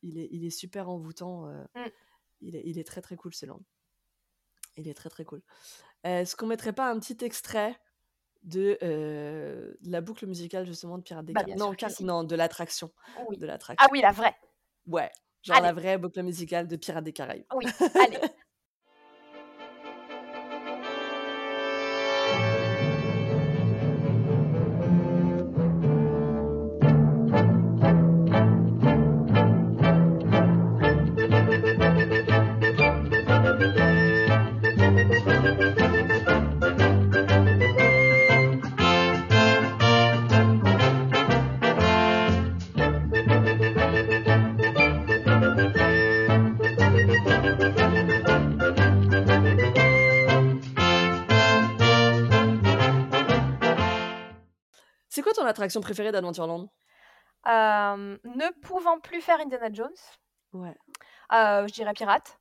il 0.01 0.19
est 0.19 0.29
il 0.31 0.47
est 0.47 0.51
super 0.51 0.89
envoûtant, 0.89 1.49
Mmh. 1.75 1.85
il 2.41 2.57
est 2.57 2.63
il 2.65 2.79
est 2.79 2.85
très, 2.85 3.03
très 3.03 3.17
cool, 3.17 3.35
ce 3.35 3.45
land. 3.45 3.61
Il 4.79 4.89
est 4.89 4.95
très, 4.95 5.11
très 5.11 5.27
cool. 5.27 5.43
Est-ce 6.07 6.37
qu'on 6.37 6.47
mettrait 6.47 6.73
pas 6.73 6.91
un 6.91 6.99
petit 6.99 7.17
extrait 7.25 7.77
de, 8.43 8.79
de 8.81 9.91
la 9.91 10.01
boucle 10.01 10.27
musicale 10.27 10.65
justement 10.67 10.99
de 10.99 11.03
Pirates 11.03 11.25
des 11.27 11.33
Bah, 11.33 11.41
Cara 11.41 11.47
bien 11.47 11.57
non, 11.57 11.67
sûr 11.71 11.77
que 11.77 11.81
car 11.81 11.91
si. 11.91 12.05
non, 12.05 12.23
de 12.25 12.37
l'attraction, 12.37 12.91
Oui. 13.29 13.37
de 13.39 13.45
Ah 13.45 13.49
l'attraction. 13.49 13.89
oui, 13.93 14.01
la 14.01 14.13
vraie. 14.13 14.35
Ouais, 14.87 15.11
genre 15.43 15.61
la 15.61 15.73
vraie 15.73 15.99
boucle 15.99 16.23
musicale 16.23 16.69
de 16.69 16.77
Pirates 16.77 17.05
des 17.05 17.13
Caraïbes. 17.13 17.45
Oui, 17.55 17.67
allez. 18.01 18.19
attraction 55.57 55.81
préférée 55.81 56.13
d'Adventureland? 56.13 56.69
Hem, 57.45 58.19
ne 58.25 58.51
pouvant 58.63 58.99
plus 59.01 59.21
faire 59.21 59.41
Indiana 59.41 59.69
Jones, 59.73 59.95
Ouais. 60.53 60.77
heu, 61.33 61.67
je 61.69 61.73
dirais 61.75 61.95
Pirates. 61.95 62.39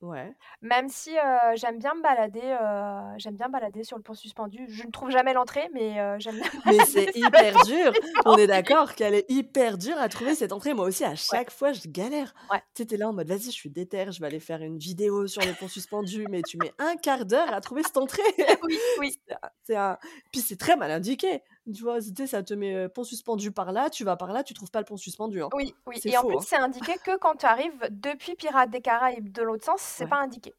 Ouais. 0.00 0.36
Même 0.62 0.88
si, 0.88 1.10
heu, 1.16 1.54
j'aime 1.56 1.78
bien 1.78 1.94
me 1.94 2.02
balader, 2.02 2.40
heu, 2.40 3.14
j'aime 3.18 3.36
bien 3.36 3.48
me 3.48 3.52
balader 3.52 3.84
sur 3.84 3.96
le 3.98 4.02
pont 4.02 4.14
suspendu. 4.14 4.64
Je 4.68 4.84
ne 4.86 4.90
trouve 4.90 5.10
jamais 5.10 5.34
l'entrée, 5.34 5.68
mais 5.72 6.18
j'aime 6.18 6.38
bien 6.38 6.50
Mais 6.64 6.82
c'est 6.82 7.10
hyper 7.14 7.60
dur! 7.60 7.96
On 8.24 8.36
est 8.36 8.46
d'accord 8.46 8.94
qu'elle 8.94 9.14
est 9.14 9.26
hyper 9.30 9.78
dure 9.78 9.98
à 9.98 10.08
trouver 10.08 10.34
cette 10.34 10.52
entrée. 10.52 10.74
Moi 10.74 10.86
aussi, 10.86 11.04
à 11.04 11.14
chaque 11.14 11.50
fois, 11.50 11.72
je 11.72 11.88
galère. 11.88 12.34
Ouais. 12.50 12.62
Tu 12.74 12.82
es 12.82 12.96
là 12.96 13.08
en 13.08 13.12
mode: 13.12 13.28
«Vas-y, 13.28 13.44
je 13.46 13.50
suis 13.50 13.70
déter, 13.70 14.10
je 14.12 14.20
vais 14.20 14.26
aller 14.26 14.40
faire 14.40 14.62
une 14.62 14.78
vidéo 14.78 15.26
sur 15.26 15.44
le 15.44 15.54
pont 15.54 15.68
suspendu», 15.68 16.26
mais 16.28 16.42
tu 16.42 16.56
mets 16.58 16.74
1/4 16.78 17.24
d'heure 17.24 17.52
à 17.52 17.60
trouver 17.60 17.82
cette 17.82 17.96
entrée. 17.96 18.22
Oui, 18.62 18.80
oui. 18.96 19.20
Un 19.70 19.76
un 19.76 19.98
puis 20.32 20.40
c'est 20.42 20.56
très 20.58 20.76
mal 20.76 20.90
indiqué, 20.92 21.42
tu 21.72 21.82
vois? 21.82 22.00
Tu 22.00 22.12
sais, 22.16 22.26
ça 22.26 22.42
te 22.42 22.54
met, 22.54 22.88
pont 22.88 23.04
suspendu 23.04 23.52
par 23.52 23.72
là, 23.72 23.90
tu 23.90 24.04
vas 24.04 24.16
par 24.16 24.32
là, 24.32 24.42
tu 24.42 24.54
trouves 24.54 24.70
pas 24.70 24.80
le 24.80 24.84
pont 24.84 24.96
suspendu, 24.96 25.42
hein. 25.42 25.48
Oui, 25.54 25.74
oui 25.86 26.00
et 26.04 26.16
en 26.16 26.24
plus, 26.24 26.36
hein. 26.36 26.40
c'est 26.40 26.56
indiqué 26.56 26.94
que 27.04 27.16
quand 27.18 27.36
tu 27.36 27.46
arrives 27.46 27.86
depuis 27.90 28.34
Pirates 28.34 28.70
des 28.70 28.80
Caraïbes 28.80 29.32
de 29.32 29.42
l'autre 29.42 29.64
sens, 29.64 29.80
c'est 29.80 30.04
Ouais. 30.04 30.10
pas 30.10 30.20
indiqué. 30.20 30.54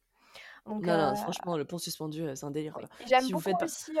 Donc 0.66 0.84
Non, 0.84 0.96
non, 0.98 1.14
franchement, 1.14 1.56
le 1.56 1.64
pont 1.64 1.78
suspendu, 1.78 2.24
c'est 2.34 2.44
un 2.44 2.50
délire, 2.50 2.74
oui 2.76 2.84
j'aime 3.06 3.24
Si 3.24 3.32
beaucoup 3.32 3.44
faites 3.44 3.62
aussi, 3.62 3.92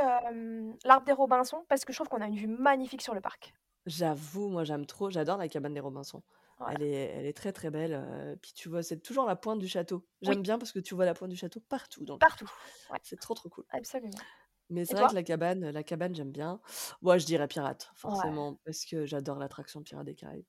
l'Arbre 0.84 1.06
des 1.06 1.12
Robinson 1.12 1.64
parce 1.68 1.84
que 1.84 1.92
je 1.92 1.98
trouve 1.98 2.08
qu'on 2.08 2.20
a 2.20 2.26
une 2.26 2.36
vue 2.36 2.46
magnifique 2.46 3.02
sur 3.02 3.14
le 3.14 3.20
parc. 3.20 3.54
J'avoue, 3.86 4.48
moi, 4.48 4.64
j'aime 4.64 4.84
trop, 4.84 5.08
j'adore 5.08 5.38
la 5.38 5.48
cabane 5.48 5.72
des 5.72 5.80
Robinson. 5.80 6.22
Voilà. 6.58 6.74
Elle 6.74 6.82
est 6.82 7.04
elle 7.16 7.26
est 7.26 7.32
très, 7.32 7.52
très 7.52 7.70
belle, 7.70 8.38
puis 8.42 8.52
tu 8.52 8.68
vois, 8.68 8.82
c'est 8.82 8.98
toujours 8.98 9.24
la 9.24 9.36
pointe 9.36 9.60
du 9.60 9.68
château. 9.68 10.04
Oui. 10.26 10.34
J'aime 10.34 10.42
bien 10.42 10.58
parce 10.58 10.72
que 10.72 10.80
tu 10.80 10.94
vois 10.94 11.04
la 11.06 11.14
pointe 11.14 11.30
du 11.30 11.36
château 11.36 11.60
partout 11.60 12.04
Partout, 12.18 12.50
ouais. 12.90 12.98
C'est 13.02 13.18
trop, 13.18 13.34
trop 13.34 13.48
cool. 13.48 13.64
Absolument. 13.70 14.18
Mais 14.70 14.84
c'est 14.84 14.92
Et 14.92 14.94
vrai 14.96 15.06
toi? 15.06 15.08
que 15.08 15.14
la 15.14 15.22
cabane 15.22 15.70
la 15.70 15.82
cabane, 15.82 16.14
j'aime 16.14 16.30
bien. 16.30 16.60
Ouais, 17.02 17.18
je 17.18 17.24
dirais 17.26 17.48
Pirates, 17.48 17.90
Ouais. 18.04 18.32
forcément, 18.34 18.60
parce 18.66 18.84
que 18.84 19.06
j'adore 19.06 19.38
l'attraction 19.38 19.82
Pirates 19.82 20.04
des 20.06 20.14
Caraïbes 20.14 20.44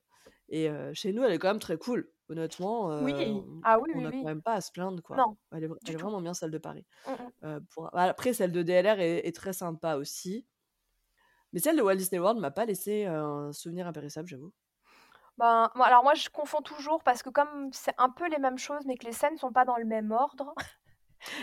et 0.49 0.67
heu, 0.70 0.93
chez 0.93 1.13
nous, 1.13 1.24
elle 1.24 1.32
est 1.34 1.38
quand 1.39 1.47
même 1.49 1.59
très 1.59 1.78
cool. 1.78 2.11
Honnêtement, 2.30 2.91
heu, 2.91 2.95
Oui. 2.99 3.45
on 3.45 3.63
Ah 3.63 3.78
oui, 3.80 3.91
on 3.91 4.03
oui, 4.03 4.05
a 4.05 4.11
quand 4.13 4.26
oui. 4.26 4.28
même 4.28 4.41
pas 4.41 4.53
à 4.55 4.61
se 4.61 4.72
plaindre, 4.72 5.01
quoi. 5.03 5.24
Non, 5.24 5.38
Elle 5.51 5.63
est 5.63 5.67
vr 5.67 5.76
du 5.82 5.91
elle 5.91 5.95
est 5.95 5.97
tout. 5.97 6.07
vraiment 6.07 6.22
bien, 6.22 6.34
celle 6.34 6.51
de 6.51 6.57
Paris. 6.57 6.86
Mmh 7.05 7.13
mh. 7.20 7.32
Heu, 7.45 7.61
pour 7.74 7.89
bah, 7.93 8.03
après, 8.05 8.34
celle 8.34 8.51
de 8.53 8.63
DLR 8.63 8.99
est 9.01 9.28
est 9.28 9.36
très 9.36 9.53
sympa 9.53 9.95
aussi. 9.97 10.47
Mais 11.53 11.59
celle 11.59 11.78
de 11.78 11.82
Walt 11.82 11.95
Disney 11.95 12.20
World 12.20 12.39
m'a 12.39 12.51
pas 12.51 12.65
laissé 12.65 13.05
un 13.05 13.51
souvenir 13.53 13.88
impérissable, 13.88 14.28
j'avoue. 14.28 14.53
Ben, 15.38 15.70
moi 15.76 15.86
alors 15.88 16.03
moi, 16.03 16.13
je 16.15 16.30
confonds 16.30 16.61
toujours 16.61 17.03
parce 17.03 17.24
que 17.24 17.30
comme 17.30 17.72
c'est 17.74 17.93
un 17.97 18.09
peu 18.09 18.28
les 18.28 18.39
mêmes 18.39 18.57
choses, 18.57 18.86
mais 18.86 18.97
que 18.97 19.05
les 19.05 19.13
scènes 19.13 19.38
sont 19.38 19.51
pas 19.53 19.65
dans 19.65 19.78
le 19.78 19.86
même 19.86 20.11
ordre. 20.11 20.53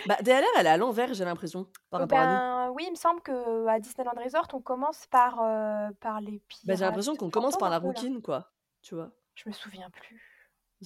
Bah, 0.05 0.17
DLR, 0.23 0.49
elle 0.59 0.67
est 0.67 0.71
à 0.71 0.77
l'envers, 0.77 1.15
j'ai 1.15 1.25
l'impression, 1.25 1.71
par 1.91 2.01
rapport 2.01 2.21
à 2.21 2.27
nous. 2.27 2.43
oui, 2.73 2.85
il 2.87 2.91
me 2.93 2.97
semble 2.97 3.23
qu'à 3.23 3.79
Disneyland 3.81 4.13
Resort, 4.23 4.49
on 4.53 4.61
commence 4.61 5.07
par, 5.07 5.41
heu, 5.43 5.93
par 6.01 6.21
les 6.21 6.41
Bah, 6.67 6.75
j'ai 6.75 6.85
pirates 6.85 6.85
l'impression 6.85 7.17
qu'on 7.17 7.31
commence 7.31 7.57
par 7.57 7.71
la 7.71 7.79
rouquine, 7.79 8.21
quoi, 8.23 8.55
tu 8.83 8.95
vois? 8.95 9.17
Je 9.35 9.49
me 9.49 9.53
souviens 9.53 9.91
plus. 9.91 10.21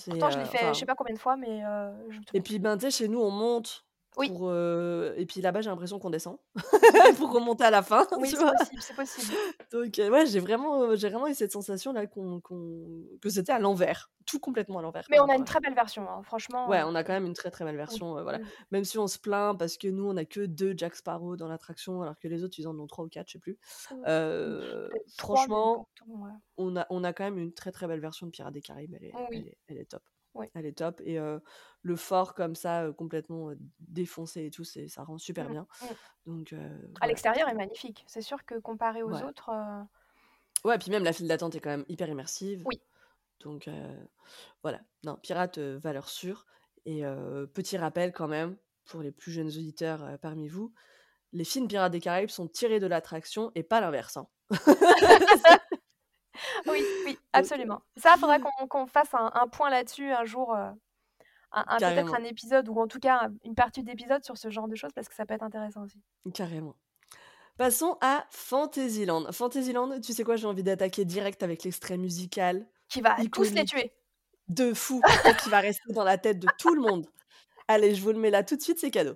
Pourtant, 0.09 0.31
je 0.31 0.39
l'ai 0.39 0.45
fait 0.45 0.75
je 0.75 0.79
sais 0.81 0.87
pas 0.87 0.95
combien 0.97 1.15
de 1.15 1.19
fois, 1.21 1.37
mais 1.37 1.65
heu, 1.65 2.11
je 2.11 2.21
me 2.21 2.25
et 2.33 2.41
puis, 2.41 2.59
ben, 2.59 2.77
tu 2.77 2.83
sais, 2.87 2.91
chez 2.91 3.09
nous, 3.09 3.21
on 3.21 3.31
monte 3.31 3.87
Oui. 4.17 4.31
pour, 4.31 4.49
heu 4.51 5.15
et 5.17 5.27
puis 5.27 5.41
là-bas, 5.41 5.63
j'ai 5.63 5.71
l'impression 5.71 5.99
qu'on 5.99 6.11
descend 6.11 6.39
pour 7.19 7.33
remonter 7.33 7.65
à 7.65 7.71
la 7.71 7.83
fin, 7.83 8.07
Oui, 8.17 8.33
c'est 8.35 8.47
possible, 8.47 8.83
c'est 8.83 8.95
possible. 8.95 9.37
Donc 9.73 9.99
heu, 9.99 10.11
ouais, 10.11 10.27
j'ai 10.27 10.41
vraiment, 10.41 10.95
j'ai 10.97 11.09
vraiment 11.09 11.29
eu 11.29 11.35
cette 11.35 11.53
sensation-là 11.53 12.07
qu'on 12.07 12.41
qu'on 12.41 13.05
que 13.23 13.31
c'était 13.31 13.53
à 13.53 13.59
l'envers, 13.59 14.11
tout 14.27 14.41
complètement 14.41 14.79
à 14.79 14.83
l'envers 14.83 15.11
Mais 15.11 15.21
on 15.21 15.29
a 15.29 15.35
une 15.35 15.45
très 15.45 15.61
belle 15.61 15.75
version, 15.75 16.09
hein, 16.09 16.23
franchement, 16.23 16.67
Ouais, 16.67 16.83
on 16.85 16.95
a 16.95 17.03
quand 17.05 17.15
même 17.15 17.25
une 17.25 17.33
très, 17.35 17.51
très 17.51 17.65
belle 17.65 17.77
version, 17.77 18.13
voilà. 18.23 18.39
oui. 18.39 18.51
Même 18.71 18.85
si 18.85 18.99
on 18.99 19.07
se 19.07 19.19
plaint 19.19 19.59
parce 19.59 19.79
que 19.79 19.89
nous, 19.89 20.05
on 20.07 20.17
a 20.19 20.27
que 20.27 20.41
2 20.45 20.75
Jack 20.77 20.95
Sparrow 20.95 21.35
dans 21.37 21.49
l'attraction 21.49 22.03
alors 22.03 22.19
que 22.19 22.29
les 22.29 22.45
autres, 22.45 22.57
ils 22.59 22.69
en 22.69 22.79
ont 22.79 22.87
3 22.87 23.05
ou 23.07 23.09
4, 23.09 23.29
je 23.29 23.33
sais 23.35 23.39
plus. 23.39 23.59
Heu, 24.07 24.91
peut-être 24.91 25.11
3 25.17 25.47
même 25.49 25.57
franchement, 25.57 25.89
on 26.59 26.77
a 26.77 26.87
on 26.91 27.05
a 27.05 27.13
quand 27.15 27.25
même 27.25 27.39
une 27.39 27.55
très, 27.55 27.73
très 27.73 27.89
belle 27.89 28.01
version 28.01 28.27
de 28.27 28.33
Pirates 28.33 28.55
des 28.55 28.63
Caraïbes. 28.63 28.95
Elle 28.95 29.05
est 29.07 29.21
elle 29.33 29.33
Oui. 29.33 29.49
est 29.49 29.59
elle 29.69 29.79
est 29.79 29.87
top. 29.91 30.03
Elle 30.55 30.67
est 30.67 30.79
top 30.79 31.01
et 31.05 31.19
le 31.83 31.97
fort 31.97 32.35
comme 32.35 32.55
ça, 32.57 32.91
complètement, 32.97 33.53
défoncé 33.81 34.47
et 34.47 34.51
tout, 34.51 34.65
c'est 34.65 34.89
ça 34.89 35.05
rend 35.05 35.19
super 35.19 35.49
Mmh, 35.49 35.51
bien. 35.51 35.67
mmh. 35.83 35.95
Donc 36.27 36.55
À 37.01 37.07
l'extérieur 37.07 37.49
est 37.49 37.55
magnifique. 37.55 38.05
C'est 38.07 38.21
sûr 38.23 38.45
que 38.45 38.59
comparé 38.59 39.03
aux 39.03 39.11
Ouais. 39.13 39.23
autres, 39.23 39.51
Ouais, 40.65 40.79
puis 40.79 40.91
même 40.91 41.05
la 41.05 41.13
file 41.13 41.29
d'attente 41.29 41.55
est 41.55 41.61
quand 41.61 41.71
même 41.71 41.85
hyper 41.89 42.09
immersive. 42.09 42.67
Oui. 42.67 42.81
Donc 43.41 43.69
voilà. 44.63 44.81
Non, 45.05 45.17
Pirates, 45.23 45.59
heu, 45.59 45.77
valeur 45.79 46.09
sûre 46.09 46.47
et 46.87 47.03
petit 47.55 47.79
rappel 47.79 48.13
quand 48.13 48.29
même, 48.29 48.57
pour 48.87 49.03
les 49.03 49.13
plus 49.13 49.33
jeunes 49.33 49.49
auditeurs, 49.49 50.19
parmi 50.21 50.49
vous, 50.49 50.75
les 51.33 51.45
films 51.45 51.69
Pirates 51.69 51.93
des 51.93 52.01
Caraïbes 52.01 52.31
sont 52.31 52.49
tirés 52.49 52.81
de 52.81 52.87
l'attraction 52.89 53.53
et 53.57 53.63
pas 53.65 53.81
l'inverse, 53.81 54.17
hein. 54.19 54.29
Oui, 56.67 56.83
oui, 57.05 57.19
absolument. 57.33 57.83
Ça, 57.97 58.17
faudrait 58.19 58.41
qu'on 58.41 58.67
qu'on 58.67 58.87
fasse 58.87 59.13
un 59.15 59.31
un 59.35 59.49
point 59.49 59.71
là-dessus 59.71 60.11
un 60.13 60.25
jour, 60.25 60.55
heu, 60.55 60.71
un 61.53 61.65
un 61.67 61.79
peut-être 61.79 62.15
un 62.15 62.25
épisode 62.25 62.69
ou 62.69 62.81
en 62.81 62.87
tout 62.87 63.01
cas, 63.01 63.29
une 63.45 63.55
partie 63.55 63.83
d'épisode 63.83 64.25
sur 64.25 64.37
ce 64.39 64.51
genre 64.51 64.69
de 64.69 64.77
choses 64.77 64.93
parce 64.95 65.09
que 65.09 65.15
ça 65.15 65.27
peut 65.27 65.35
être 65.35 65.43
intéressant 65.43 65.83
aussi. 65.83 66.01
Carrément. 66.35 66.75
Passons 67.57 67.99
à 68.01 68.25
Fantasyland. 68.31 69.33
Fantasyland, 69.33 70.01
tu 70.01 70.13
sais 70.15 70.25
quoi? 70.25 70.37
J'ai 70.37 70.47
envie 70.47 70.63
d'attaquer 70.63 71.05
direct 71.05 71.43
avec 71.43 71.65
l'extrait 71.65 71.99
musical 71.99 72.67
Qui 72.89 73.03
va 73.03 73.17
tous 73.33 73.53
les 73.53 73.65
tuer. 73.67 73.93
de 74.49 74.73
fou, 74.73 75.03
qui 75.43 75.51
va 75.51 75.61
rester 75.61 75.93
dans 75.93 76.05
la 76.05 76.17
tête 76.17 76.39
de 76.39 76.49
tout 76.59 76.75
le 76.75 76.81
monde. 76.81 77.07
Allez, 77.69 77.95
je 77.95 78.03
vous 78.03 78.13
le 78.13 78.19
mets 78.19 78.31
là 78.31 78.43
tout 78.45 78.57
de 78.57 78.63
suite, 78.63 78.79
c'est 78.79 78.91
cadeau. 78.91 79.15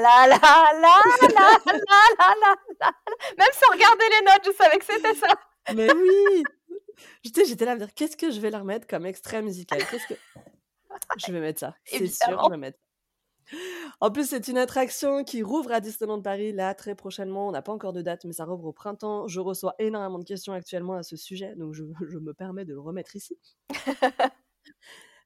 la 0.00 0.26
la 0.26 0.38
la 0.80 1.00
la 1.20 1.28
la 1.28 1.74
la 2.18 2.56
la. 2.80 2.92
Même 3.38 3.52
sans 3.52 3.72
regarder 3.72 4.04
les 4.10 4.24
notes, 4.26 4.42
je 4.44 4.52
savais 4.52 4.78
que 4.78 4.84
c'était 4.84 5.14
ça. 5.14 5.28
Mais 5.74 5.92
oui. 5.92 6.42
J'étais, 7.24 7.64
là 7.64 7.72
à 7.72 7.74
me 7.74 7.80
dire 7.80 7.94
qu'est-ce 7.94 8.16
que 8.16 8.30
je 8.30 8.40
vais 8.40 8.50
leur 8.50 8.64
mettre 8.64 8.86
comme 8.86 9.06
extrait 9.06 9.42
musical? 9.42 9.84
Que 9.86 9.96
je 11.18 11.32
vais 11.32 11.40
mettre 11.40 11.60
ça 11.60 11.74
C'est 11.84 12.06
sûr, 12.06 12.42
je 12.44 12.50
vais 12.50 12.56
mettre. 12.56 12.78
En 14.00 14.10
plus, 14.10 14.28
c'est 14.28 14.48
une 14.48 14.58
attraction 14.58 15.24
qui 15.24 15.42
rouvre 15.42 15.72
à 15.72 15.80
Disneyland 15.80 16.22
Paris 16.22 16.52
là 16.52 16.74
très 16.74 16.94
prochainement. 16.94 17.48
On 17.48 17.52
n'a 17.52 17.62
pas 17.62 17.72
encore 17.72 17.92
de 17.92 18.02
date, 18.02 18.24
mais 18.24 18.32
ça 18.32 18.44
rouvre 18.44 18.66
au 18.66 18.72
printemps. 18.72 19.28
Je 19.28 19.40
reçois 19.40 19.74
énormément 19.78 20.18
de 20.18 20.24
questions 20.24 20.52
actuellement 20.52 20.94
à 20.94 21.02
ce 21.02 21.16
sujet, 21.16 21.54
donc 21.56 21.74
je, 21.74 21.84
je 22.08 22.18
me 22.18 22.32
permets 22.34 22.64
de 22.64 22.72
le 22.72 22.80
remettre 22.80 23.16
ici. 23.16 23.38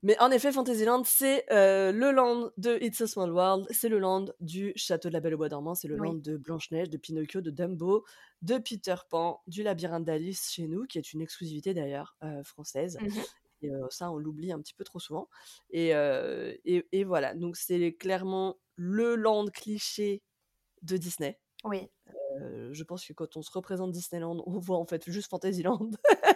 Mais 0.06 0.16
en 0.20 0.30
effet, 0.30 0.52
Fantasyland, 0.52 1.02
c'est 1.02 1.52
euh, 1.52 1.90
le 1.90 2.12
land 2.12 2.52
de 2.58 2.78
It's 2.80 3.00
a 3.00 3.08
Small 3.08 3.32
World, 3.32 3.66
c'est 3.70 3.88
le 3.88 3.98
land 3.98 4.26
du 4.38 4.72
Château 4.76 5.08
de 5.08 5.12
la 5.12 5.18
Belle 5.18 5.34
au 5.34 5.36
Bois 5.36 5.48
dormant, 5.48 5.74
c'est 5.74 5.88
le 5.88 5.98
Oui. 5.98 6.06
land 6.06 6.14
de 6.14 6.36
Blanche-Neige, 6.36 6.88
de 6.90 6.96
Pinocchio, 6.96 7.40
de 7.40 7.50
Dumbo, 7.50 8.04
de 8.40 8.58
Peter 8.58 8.94
Pan, 9.10 9.42
du 9.48 9.64
Labyrinthe 9.64 10.04
d'Alice 10.04 10.52
chez 10.52 10.68
nous, 10.68 10.86
qui 10.86 10.98
est 10.98 11.12
une 11.12 11.22
exclusivité 11.22 11.74
d'ailleurs 11.74 12.14
euh, 12.22 12.44
française. 12.44 12.98
Mhm. 13.00 13.22
Et 13.62 13.70
euh, 13.72 13.84
ça, 13.90 14.12
on 14.12 14.16
l'oublie 14.16 14.52
un 14.52 14.60
petit 14.60 14.74
peu 14.74 14.84
trop 14.84 15.00
souvent. 15.00 15.28
Et, 15.70 15.88
et, 15.88 16.86
et 16.92 17.02
voilà, 17.02 17.34
donc 17.34 17.56
c'est 17.56 17.94
clairement 17.94 18.60
le 18.76 19.16
land 19.16 19.46
cliché 19.46 20.22
de 20.82 20.98
Disney. 20.98 21.40
Oui. 21.66 21.88
Euh, 22.40 22.70
je 22.72 22.84
pense 22.84 23.04
que 23.04 23.12
quand 23.12 23.36
on 23.36 23.42
se 23.42 23.50
représente 23.50 23.90
Disneyland, 23.92 24.42
on 24.46 24.58
voit 24.58 24.78
en 24.78 24.84
fait 24.84 25.08
juste 25.10 25.28
Fantasyland. 25.30 25.90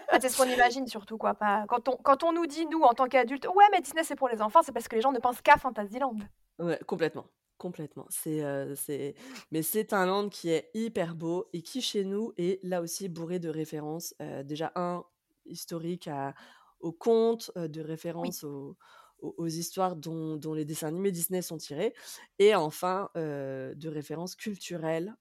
Ah, 0.08 0.18
c'est 0.20 0.28
ce 0.28 0.36
qu'on 0.36 0.48
imagine 0.48 0.86
surtout, 0.86 1.18
quoi. 1.18 1.34
Pas... 1.34 1.64
Quand, 1.68 1.88
on, 1.88 1.96
quand 1.96 2.24
on 2.24 2.32
nous 2.32 2.46
dit, 2.46 2.66
nous, 2.66 2.82
en 2.82 2.94
tant 2.94 3.06
qu'adultes, 3.06 3.46
ouais, 3.46 3.64
mais 3.70 3.80
Disney, 3.80 4.02
c'est 4.02 4.16
pour 4.16 4.28
les 4.28 4.42
enfants, 4.42 4.60
c'est 4.62 4.72
parce 4.72 4.88
que 4.88 4.96
les 4.96 5.02
gens 5.02 5.12
ne 5.12 5.18
pensent 5.18 5.40
qu'à 5.40 5.56
Fantasyland. 5.56 6.16
Ouais, 6.58 6.80
complètement. 6.86 7.26
Complètement. 7.58 8.06
C'est, 8.08 8.42
euh, 8.42 8.74
c'est... 8.74 9.14
Mais 9.52 9.62
c'est 9.62 9.92
un 9.92 10.06
land 10.06 10.28
qui 10.28 10.50
est 10.50 10.70
hyper 10.74 11.14
beau 11.14 11.46
et 11.52 11.62
qui, 11.62 11.80
chez 11.80 12.04
nous, 12.04 12.32
est 12.38 12.62
là 12.64 12.80
aussi 12.80 13.08
bourré 13.08 13.38
de 13.38 13.48
références. 13.48 14.14
Euh, 14.20 14.42
déjà, 14.42 14.72
un, 14.74 15.04
historique 15.46 16.08
à, 16.08 16.34
aux 16.80 16.92
contes, 16.92 17.52
de 17.56 17.80
références 17.80 18.42
aux, 18.42 18.76
aux, 19.22 19.34
aux 19.38 19.46
histoires 19.46 19.96
dont, 19.96 20.36
dont 20.36 20.54
les 20.54 20.64
dessins 20.64 20.88
animés 20.88 21.12
Disney 21.12 21.42
sont 21.42 21.58
tirés. 21.58 21.94
Et 22.38 22.54
enfin, 22.54 23.10
euh, 23.16 23.74
de 23.74 23.88
références 23.88 24.34
culturelles 24.36 25.14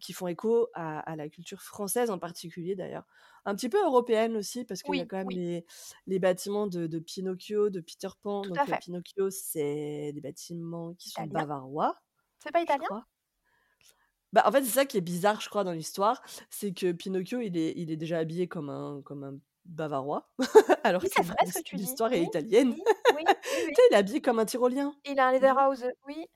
qui 0.00 0.12
font 0.12 0.26
écho 0.28 0.68
à, 0.74 1.00
à 1.00 1.16
la 1.16 1.28
culture 1.28 1.62
française 1.62 2.10
en 2.10 2.18
particulier, 2.18 2.74
d'ailleurs. 2.76 3.04
Un 3.44 3.54
petit 3.54 3.68
peu 3.68 3.82
européenne 3.84 4.36
aussi, 4.36 4.64
parce 4.64 4.82
qu'il 4.82 4.96
y 4.96 5.00
a 5.00 5.04
Oui, 5.04 5.06
quand 5.06 5.18
même 5.18 5.28
oui. 5.28 5.34
les, 5.34 5.64
les 6.06 6.18
bâtiments 6.18 6.66
de, 6.66 6.86
de 6.86 6.98
Pinocchio, 6.98 7.70
de 7.70 7.80
Peter 7.80 8.08
Pan. 8.22 8.42
Tout 8.42 8.50
Donc. 8.50 8.58
Pinocchio, 8.78 9.30
c'est 9.30 10.12
des 10.12 10.20
bâtiments 10.20 10.94
qui 10.94 11.10
sont 11.10 11.26
Italien. 11.26 11.46
bavarois, 11.46 11.94
C'est 12.38 12.52
pas 12.52 12.62
italien? 12.62 12.88
Bah, 14.32 14.42
en 14.46 14.52
fait, 14.52 14.62
c'est 14.64 14.70
ça 14.70 14.84
qui 14.86 14.96
est 14.96 15.00
bizarre, 15.00 15.40
je 15.40 15.48
crois, 15.48 15.62
dans 15.64 15.72
l'histoire, 15.72 16.22
c'est 16.50 16.72
que 16.72 16.92
Pinocchio, 16.92 17.40
il 17.40 17.56
est, 17.56 17.72
il 17.76 17.90
est 17.92 17.96
déjà 17.96 18.18
habillé 18.18 18.48
comme 18.48 18.68
un, 18.68 19.00
comme 19.02 19.22
un 19.24 19.38
bavarois, 19.64 20.30
alors 20.84 21.02
Oui, 21.02 21.08
que 21.08 21.14
c'est 21.14 21.22
vrai 21.22 21.36
ce 21.46 21.52
que 21.52 21.60
tu 21.60 21.78
dis. 21.78 21.96
l'histoire 21.96 22.12
est 22.12 22.22
Oui, 22.22 22.24
italienne. 22.24 22.74
oui, 22.74 22.82
oui, 23.10 23.34
oui, 23.50 23.62
oui. 23.64 23.74
Tu 23.74 23.82
sais, 23.82 23.82
il 23.90 23.94
est 23.94 23.98
habillé 23.98 24.20
comme 24.22 24.38
un 24.38 24.44
tyrolien. 24.46 24.94
Il 25.06 25.18
a 25.18 25.28
un 25.28 25.32
Mhm. 25.40 25.58
Lederhouse, 25.62 25.86
oui. 26.06 26.26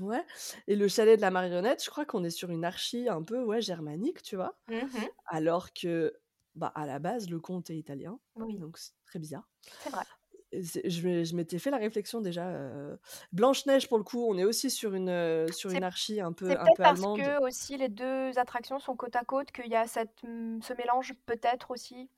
Ouais. 0.00 0.24
Et 0.68 0.76
le 0.76 0.86
chalet 0.88 1.16
de 1.16 1.20
la 1.22 1.30
marionnette, 1.30 1.82
je 1.84 1.90
crois 1.90 2.04
qu'on 2.04 2.22
est 2.22 2.30
sur 2.30 2.50
une 2.50 2.64
archi 2.64 3.08
un 3.08 3.22
peu 3.22 3.42
ouais, 3.42 3.60
germanique, 3.60 4.22
tu 4.22 4.36
vois? 4.36 4.58
Mhm. 4.68 5.08
Alors 5.26 5.72
que, 5.72 6.14
bah, 6.54 6.68
à 6.74 6.86
la 6.86 6.98
base, 7.00 7.30
le 7.30 7.40
comte 7.40 7.70
est 7.70 7.78
italien. 7.78 8.20
Oui, 8.34 8.58
Donc, 8.58 8.78
c'est 8.78 8.92
très 9.06 9.18
bizarre. 9.20 9.48
c'est 9.78 9.90
vrai. 9.90 10.04
Et 10.52 10.62
c'est- 10.62 10.88
Je, 10.88 11.06
m'ai- 11.06 11.24
je 11.24 11.36
m'étais 11.36 11.58
fait 11.58 11.70
la 11.70 11.76
réflexion 11.78 12.20
déjà. 12.20 12.48
euh, 12.48 12.96
Blanche-Neige, 13.32 13.88
pour 13.88 13.98
le 13.98 14.04
coup, 14.04 14.24
on 14.28 14.38
est 14.38 14.44
aussi 14.44 14.70
sur 14.70 14.94
une, 14.94 15.08
euh, 15.10 15.50
sur 15.52 15.70
C'est 15.70 15.72
une 15.72 15.82
archi 15.82 16.20
un 16.20 16.32
peu, 16.32 16.56
c'est 16.56 16.58
un 16.58 16.70
peut-être 16.70 16.72
peu 16.72 16.82
parce 16.82 17.06
allemande. 17.22 17.32
que 17.32 17.40
aussi 17.42 17.76
les 17.78 17.88
deux 17.88 18.38
attractions 18.38 18.78
sont 18.80 18.96
côte 18.96 19.16
à 19.16 19.24
côte 19.24 19.52
qu'il 19.52 19.68
y 19.68 19.76
a 19.76 19.86
cette, 19.86 20.24
hum, 20.24 20.60
ce 20.62 20.72
mélange 20.74 21.14
peut-être 21.26 21.70
aussi? 21.72 22.10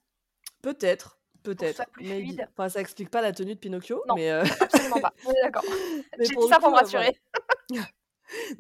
Peut-être, 0.62 1.18
peut-être. 1.42 1.82
Enfin, 2.52 2.68
ça 2.68 2.80
explique 2.80 3.11
pas 3.11 3.22
la 3.22 3.32
tenue 3.32 3.54
de 3.54 3.61
Pinocchio, 3.61 4.02
Non, 4.08 4.14
mais, 4.14 4.30
euh, 4.30 4.44
absolument 4.61 5.00
pas. 5.00 5.12
On 5.26 5.30
est 5.32 5.40
d'accord. 5.42 5.64
mais 6.18 6.24
J'ai 6.24 6.34
dit 6.34 6.48
ça 6.48 6.58
pour 6.58 6.70
me 6.70 6.74
voilà. 6.74 6.80
rassurer. 6.80 7.16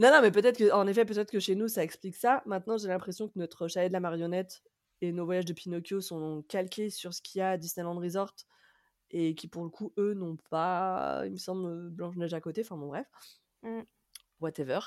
Non, 0.00 0.10
non, 0.10 0.20
mais 0.20 0.32
peut-être 0.32 0.58
que, 0.58 0.72
en 0.72 0.88
effet, 0.88 1.04
peut-être 1.04 1.30
que 1.30 1.38
chez 1.38 1.54
nous, 1.54 1.68
ça 1.68 1.84
explique 1.84 2.16
ça. 2.16 2.42
Maintenant, 2.44 2.76
j'ai 2.76 2.88
l'impression 2.88 3.28
que 3.28 3.38
notre 3.38 3.68
chalet 3.68 3.88
de 3.88 3.92
la 3.92 4.00
marionnette 4.00 4.64
et 5.00 5.12
nos 5.12 5.24
voyages 5.24 5.44
de 5.44 5.52
Pinocchio 5.52 6.00
sont 6.00 6.42
calqués 6.48 6.90
sur 6.90 7.14
ce 7.14 7.22
qu'il 7.22 7.38
y 7.38 7.42
a 7.42 7.50
à 7.50 7.56
Disneyland 7.56 7.96
Resort 7.96 8.34
et 9.12 9.36
qui, 9.36 9.46
pour 9.46 9.62
le 9.62 9.70
coup, 9.70 9.92
eux, 9.96 10.14
n'ont 10.14 10.36
pas, 10.50 11.22
il 11.24 11.32
me 11.32 11.36
semble, 11.36 11.90
Blanche-Neige 11.90 12.34
à 12.34 12.40
côté. 12.40 12.62
Enfin, 12.62 12.76
bon, 12.76 12.88
bref. 12.88 13.06
Mm. 13.62 13.82
Whatever. 14.40 14.80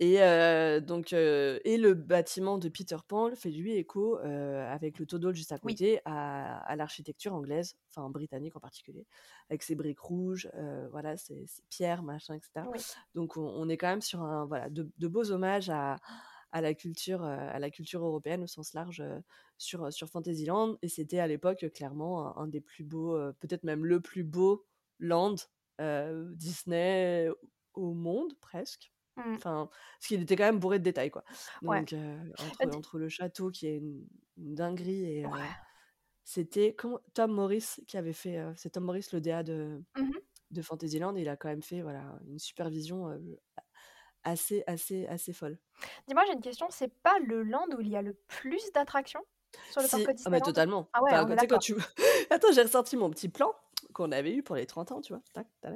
Et 0.00 0.22
euh, 0.22 0.80
donc, 0.80 1.12
euh, 1.12 1.58
et 1.64 1.76
le 1.76 1.94
bâtiment 1.94 2.58
de 2.58 2.68
Peter 2.68 2.96
Pan 3.06 3.34
fait 3.34 3.50
lui 3.50 3.74
écho 3.74 4.18
euh, 4.18 4.66
avec 4.72 4.98
le 4.98 5.06
Todol 5.06 5.34
juste 5.34 5.52
à 5.52 5.56
Oui. 5.62 5.74
côté 5.74 6.00
à, 6.04 6.58
à 6.58 6.76
l'architecture 6.76 7.34
anglaise, 7.34 7.76
enfin 7.90 8.08
britannique 8.10 8.56
en 8.56 8.60
particulier, 8.60 9.06
avec 9.50 9.62
ses 9.62 9.74
briques 9.74 10.00
rouges, 10.00 10.48
voilà, 10.90 11.16
ses, 11.16 11.46
ses 11.46 11.62
pierres, 11.68 12.02
machin, 12.02 12.34
etc. 12.34 12.66
Oui. 12.72 12.80
Donc, 13.14 13.36
on, 13.36 13.42
on 13.46 13.68
est 13.68 13.76
quand 13.76 13.88
même 13.88 14.02
sur 14.02 14.22
un, 14.22 14.46
voilà, 14.46 14.68
de, 14.70 14.88
de 14.98 15.08
beaux 15.08 15.30
hommages 15.30 15.70
à, 15.70 15.96
à 16.52 16.60
la 16.60 16.74
culture, 16.74 17.24
à 17.24 17.58
la 17.58 17.70
culture 17.70 18.04
européenne 18.04 18.42
au 18.42 18.46
sens 18.46 18.74
large 18.74 19.02
sur, 19.58 19.92
sur 19.92 20.08
Fantasyland. 20.08 20.76
Et 20.82 20.88
c'était 20.88 21.18
à 21.18 21.26
l'époque 21.26 21.66
clairement 21.74 22.38
un, 22.38 22.44
un 22.44 22.46
des 22.46 22.60
plus 22.60 22.84
beaux, 22.84 23.18
peut-être 23.40 23.64
même 23.64 23.84
le 23.84 24.00
plus 24.00 24.22
beau 24.24 24.64
land 25.00 25.34
euh, 25.80 26.30
Disney 26.34 27.28
au 27.74 27.92
monde 27.94 28.34
presque. 28.40 28.92
Mm. 29.16 29.34
Enfin, 29.34 29.68
parce 29.98 30.08
qu'il 30.08 30.22
était 30.22 30.36
quand 30.36 30.44
même 30.44 30.58
bourré 30.58 30.78
de 30.78 30.84
détails, 30.84 31.10
quoi. 31.10 31.24
Ouais. 31.62 31.80
Donc, 31.80 31.92
euh, 31.92 32.18
Bah, 32.58 32.66
entre, 32.76 32.98
le 32.98 33.08
château 33.08 33.50
qui 33.50 33.66
est 33.68 33.76
une, 33.76 34.06
une 34.38 34.54
dinguerie 34.54 35.04
et 35.04 35.24
euh, 35.24 35.28
Ouais. 35.28 35.38
c'était 36.24 36.74
comment 36.74 37.00
Tom 37.14 37.32
Morris 37.32 37.76
qui 37.86 37.96
avait 37.96 38.12
fait, 38.12 38.38
euh, 38.38 38.52
c'est 38.56 38.70
Tom 38.70 38.84
Morris 38.84 39.06
le 39.12 39.20
DA 39.20 39.42
de, 39.42 39.82
Mhm. 39.96 40.12
de 40.50 40.62
Fantasyland 40.62 41.14
et 41.16 41.20
il 41.22 41.28
a 41.28 41.36
quand 41.36 41.48
même 41.48 41.62
fait 41.62 41.82
voilà 41.82 42.18
une 42.26 42.38
supervision 42.38 43.08
euh, 43.10 43.18
assez 44.24 44.64
assez 44.66 45.06
assez 45.06 45.32
folle. 45.32 45.58
Dis-moi, 46.08 46.24
j'ai 46.26 46.32
une 46.32 46.40
question. 46.40 46.66
C'est 46.70 46.92
pas 47.02 47.18
le 47.20 47.42
land 47.42 47.66
où 47.76 47.80
il 47.80 47.88
y 47.88 47.96
a 47.96 48.02
le 48.02 48.14
plus 48.14 48.72
d'attractions 48.72 49.22
sur 49.70 49.82
le 49.82 49.86
Si, 49.86 49.90
parc 49.90 50.02
ah, 50.02 50.06
mais 50.08 50.14
Disneyland? 50.14 50.44
totalement. 50.46 50.88
Ah 50.92 51.02
ouais, 51.02 51.10
Enfin, 51.12 51.26
on 51.28 51.36
est 51.36 51.46
quand 51.46 51.58
tu... 51.58 51.74
Attends, 52.30 52.52
j'ai 52.52 52.62
ressorti 52.62 52.96
mon 52.96 53.10
petit 53.10 53.28
plan 53.28 53.54
qu'on 53.94 54.12
avait 54.12 54.34
eu 54.34 54.42
pour 54.42 54.56
les 54.56 54.66
30 54.66 54.92
ans, 54.92 55.00
tu 55.00 55.14
vois. 55.14 55.22
Tac, 55.32 55.46
tac. 55.62 55.72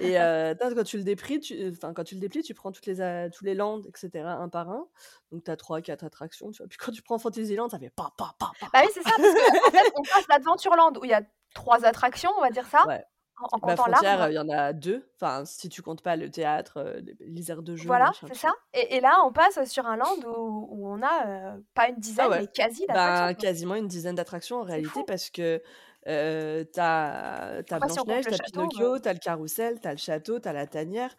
Et 0.00 0.18
euh, 0.20 0.54
quand 0.60 0.82
tu 0.84 0.96
le 0.98 1.04
déplies, 1.04 1.38
tu... 1.38 1.68
Enfin, 1.70 1.92
quand 1.94 2.02
tu 2.02 2.14
le 2.16 2.20
déplies, 2.20 2.42
tu 2.42 2.54
prends 2.54 2.72
toutes 2.72 2.86
les, 2.86 3.00
a- 3.00 3.30
tous 3.30 3.44
les 3.44 3.54
lands, 3.54 3.80
etc., 3.82 4.10
un 4.26 4.48
par 4.48 4.68
un. 4.70 4.88
Donc, 5.30 5.44
tu 5.44 5.50
as 5.52 5.56
3, 5.56 5.80
4 5.82 6.02
attractions, 6.04 6.50
tu 6.50 6.58
vois. 6.58 6.66
Puis 6.68 6.78
quand 6.78 6.90
tu 6.90 7.02
prends 7.02 7.18
Fantasyland, 7.18 7.68
ça 7.68 7.78
fait 7.78 7.90
pa, 7.90 8.10
pa, 8.16 8.34
pa, 8.38 8.50
pa. 8.58 8.66
Bah 8.72 8.80
oui, 8.82 8.90
c'est 8.92 9.02
ça, 9.02 9.10
parce 9.16 9.20
que 9.22 9.68
en 9.68 9.70
fait, 9.70 9.92
on 9.96 10.02
passe 10.02 10.26
l'Adventureland 10.28 10.92
où 11.00 11.04
il 11.04 11.10
y 11.10 11.14
a 11.14 11.22
trois 11.54 11.84
attractions, 11.84 12.30
on 12.36 12.40
va 12.40 12.50
dire 12.50 12.66
ça, 12.66 12.84
Ouais. 12.86 13.04
en, 13.38 13.44
en 13.44 13.58
Bah, 13.58 13.68
comptant 13.76 13.76
Frontière, 13.92 14.18
l'arbre. 14.18 14.32
il 14.32 14.36
y 14.36 14.38
en 14.38 14.48
a 14.48 14.72
deux. 14.72 15.06
Enfin, 15.16 15.44
si 15.44 15.68
tu 15.68 15.82
comptes 15.82 16.02
pas 16.02 16.16
le 16.16 16.30
théâtre, 16.30 16.78
euh, 16.78 17.00
les, 17.20 17.50
aires 17.50 17.62
de 17.62 17.76
jeu, 17.76 17.86
Voilà, 17.86 18.10
c'est 18.26 18.34
ça. 18.34 18.52
Et, 18.72 18.96
et 18.96 19.00
là, 19.00 19.18
on 19.26 19.32
passe 19.32 19.62
sur 19.68 19.86
un 19.86 19.96
land 19.96 20.16
où, 20.26 20.68
où 20.70 20.88
on 20.88 21.02
a 21.02 21.26
euh, 21.26 21.58
pas 21.74 21.88
une 21.88 21.96
dizaine, 21.96 22.26
Ah 22.28 22.30
ouais. 22.30 22.40
mais 22.40 22.46
quasi 22.46 22.86
d'attractions. 22.86 23.24
Quoi. 23.26 23.34
quasiment 23.34 23.74
une 23.74 23.88
dizaine 23.88 24.14
d'attractions 24.14 24.60
en 24.60 24.62
réalité 24.62 24.90
fou. 24.90 25.04
parce 25.04 25.28
que 25.30 25.60
euh, 26.08 26.64
t'as 26.72 27.62
si 27.62 27.80
Blanche-Neige, 27.80 28.26
t'as 28.28 28.38
Pinocchio, 28.38 28.98
t'as 28.98 29.12
le 29.12 29.18
carrousel, 29.18 29.80
t'as 29.80 29.92
le 29.92 29.98
château, 29.98 30.38
t'as 30.40 30.52
la 30.52 30.66
tanière, 30.66 31.16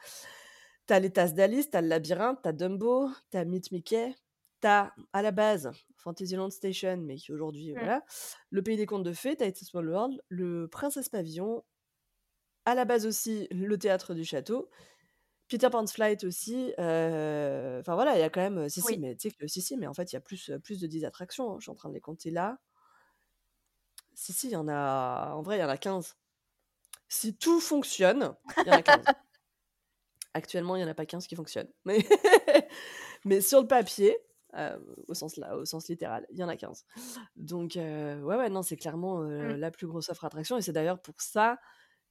t'as 0.86 1.00
les 1.00 1.12
tasses 1.12 1.34
d'Alice, 1.34 1.70
t'as 1.70 1.82
le 1.82 1.88
labyrinthe, 1.88 2.40
t'as 2.44 2.52
Dumbo, 2.54 3.10
t'as 3.32 3.46
Meet 3.46 3.72
Mickey, 3.72 4.16
t'as 4.62 4.92
à 5.14 5.22
la 5.22 5.32
base 5.32 5.72
Fantasyland 5.98 6.50
Station, 6.50 6.98
mais 6.98 7.16
qui 7.16 7.32
aujourd'hui, 7.32 7.74
Mm. 7.74 7.78
voilà, 7.80 8.04
le 8.50 8.62
Pays 8.64 8.78
des 8.78 8.86
Contes 8.86 9.04
de 9.04 9.14
Fées, 9.14 9.36
t'as 9.38 9.48
It's 9.48 9.64
a 9.64 9.66
Small 9.66 9.90
World, 9.90 10.22
le 10.30 10.68
Princesse 10.68 11.10
Pavillon, 11.10 11.64
à 12.66 12.76
la 12.76 12.86
base 12.86 13.06
aussi 13.06 13.48
le 13.52 13.78
théâtre 13.78 14.14
du 14.14 14.24
château, 14.24 14.70
Peter 15.50 15.70
Pan's 15.72 15.92
Flight 15.94 16.24
aussi. 16.24 16.74
euh, 16.80 17.80
Enfin 17.82 17.96
voilà, 17.96 18.16
il 18.18 18.20
y 18.22 18.24
a 18.24 18.30
quand 18.30 18.42
même. 18.42 18.70
Si, 18.70 18.82
si, 18.82 18.88
oui. 18.94 18.98
mais 19.00 19.16
tu 19.16 19.30
sais 19.30 19.36
que 19.36 19.48
si, 19.48 19.62
si, 19.62 19.78
mais 19.78 19.88
en 19.88 19.94
fait, 19.94 20.12
il 20.12 20.16
y 20.16 20.18
a 20.18 20.22
plus, 20.22 20.52
plus 20.64 20.80
de 20.80 20.88
10 20.88 21.06
attractions. 21.06 21.52
hein, 21.54 21.58
Je 21.60 21.64
suis 21.66 21.72
en 21.72 21.76
train 21.76 21.90
de 21.90 21.94
les 21.96 22.02
compter 22.02 22.32
là. 22.32 22.60
Si, 24.16 24.34
si, 24.34 24.48
il 24.48 24.52
y 24.52 24.56
en 24.56 24.68
a. 24.68 25.34
En 25.36 25.42
vrai, 25.42 25.58
il 25.58 25.62
y 25.62 25.64
en 25.64 25.70
a 25.70 25.78
15. 25.78 26.16
Si 27.08 27.36
tout 27.36 27.60
fonctionne, 27.60 28.36
il 28.66 28.68
y 28.68 28.72
en 28.72 28.76
a 28.78 28.82
15. 28.82 29.06
Actuellement, 30.34 30.76
il 30.76 30.80
n'y 30.80 30.86
en 30.86 30.92
a 30.92 30.96
pas 30.96 31.06
15 31.06 31.28
qui 31.28 31.36
fonctionnent. 31.36 31.70
Mais, 31.86 32.00
mais 33.26 33.40
sur 33.42 33.62
le 33.62 33.68
papier, 33.68 34.18
euh, 34.56 34.80
au, 35.08 35.14
sens 35.14 35.38
là, 35.38 35.56
au 35.58 35.66
sens 35.66 35.88
littéral, 35.90 36.26
il 36.32 36.38
y 36.40 36.44
en 36.44 36.50
a 36.50 36.56
15. 36.58 36.86
Donc, 37.36 37.78
euh, 37.78 38.20
ouais, 38.22 38.36
ouais, 38.36 38.50
non, 38.50 38.64
c'est 38.64 38.78
clairement 38.78 39.22
euh, 39.22 39.56
Mm. 39.56 39.60
la 39.60 39.72
plus 39.72 39.86
grosse 39.88 40.10
offre 40.10 40.26
attraction. 40.26 40.58
Et 40.58 40.62
c'est 40.64 40.72
d'ailleurs 40.74 41.02
pour 41.02 41.22
ça 41.22 41.60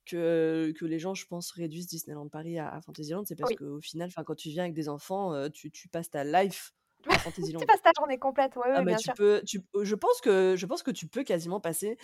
que, 0.06 0.72
que 0.78 0.84
les 0.84 0.98
gens, 1.00 1.14
je 1.14 1.26
pense, 1.26 1.50
réduisent 1.52 1.86
Disneyland 1.88 2.28
Paris 2.28 2.58
à, 2.58 2.68
à 2.72 2.80
Fantasyland. 2.80 3.24
C'est 3.24 3.36
parce 3.36 3.50
Oui. 3.50 3.56
qu'au 3.56 3.80
final, 3.80 4.10
'fin, 4.10 4.22
quand 4.24 4.34
tu 4.36 4.50
viens 4.50 4.64
avec 4.64 4.74
des 4.74 4.88
enfants, 4.88 5.48
tu, 5.50 5.70
tu 5.72 5.88
passes 5.88 6.10
ta 6.10 6.22
life 6.24 6.72
à 7.10 7.18
Fantasyland. 7.18 7.60
Tu 7.60 7.66
passes 7.66 7.82
ta 7.82 7.92
journée 7.96 8.18
complète, 8.18 8.52
oui, 8.56 8.62
Ah, 8.74 8.82
bien 8.82 8.96
tu 8.96 9.04
sûr. 9.04 9.14
peux, 9.14 9.42
tu, 9.46 9.62
je, 9.80 9.94
pense 9.94 10.20
que, 10.20 10.54
je 10.56 10.66
pense 10.66 10.82
que 10.82 10.90
tu 10.90 11.06
peux 11.06 11.24
quasiment 11.24 11.60
passer, 11.60 11.96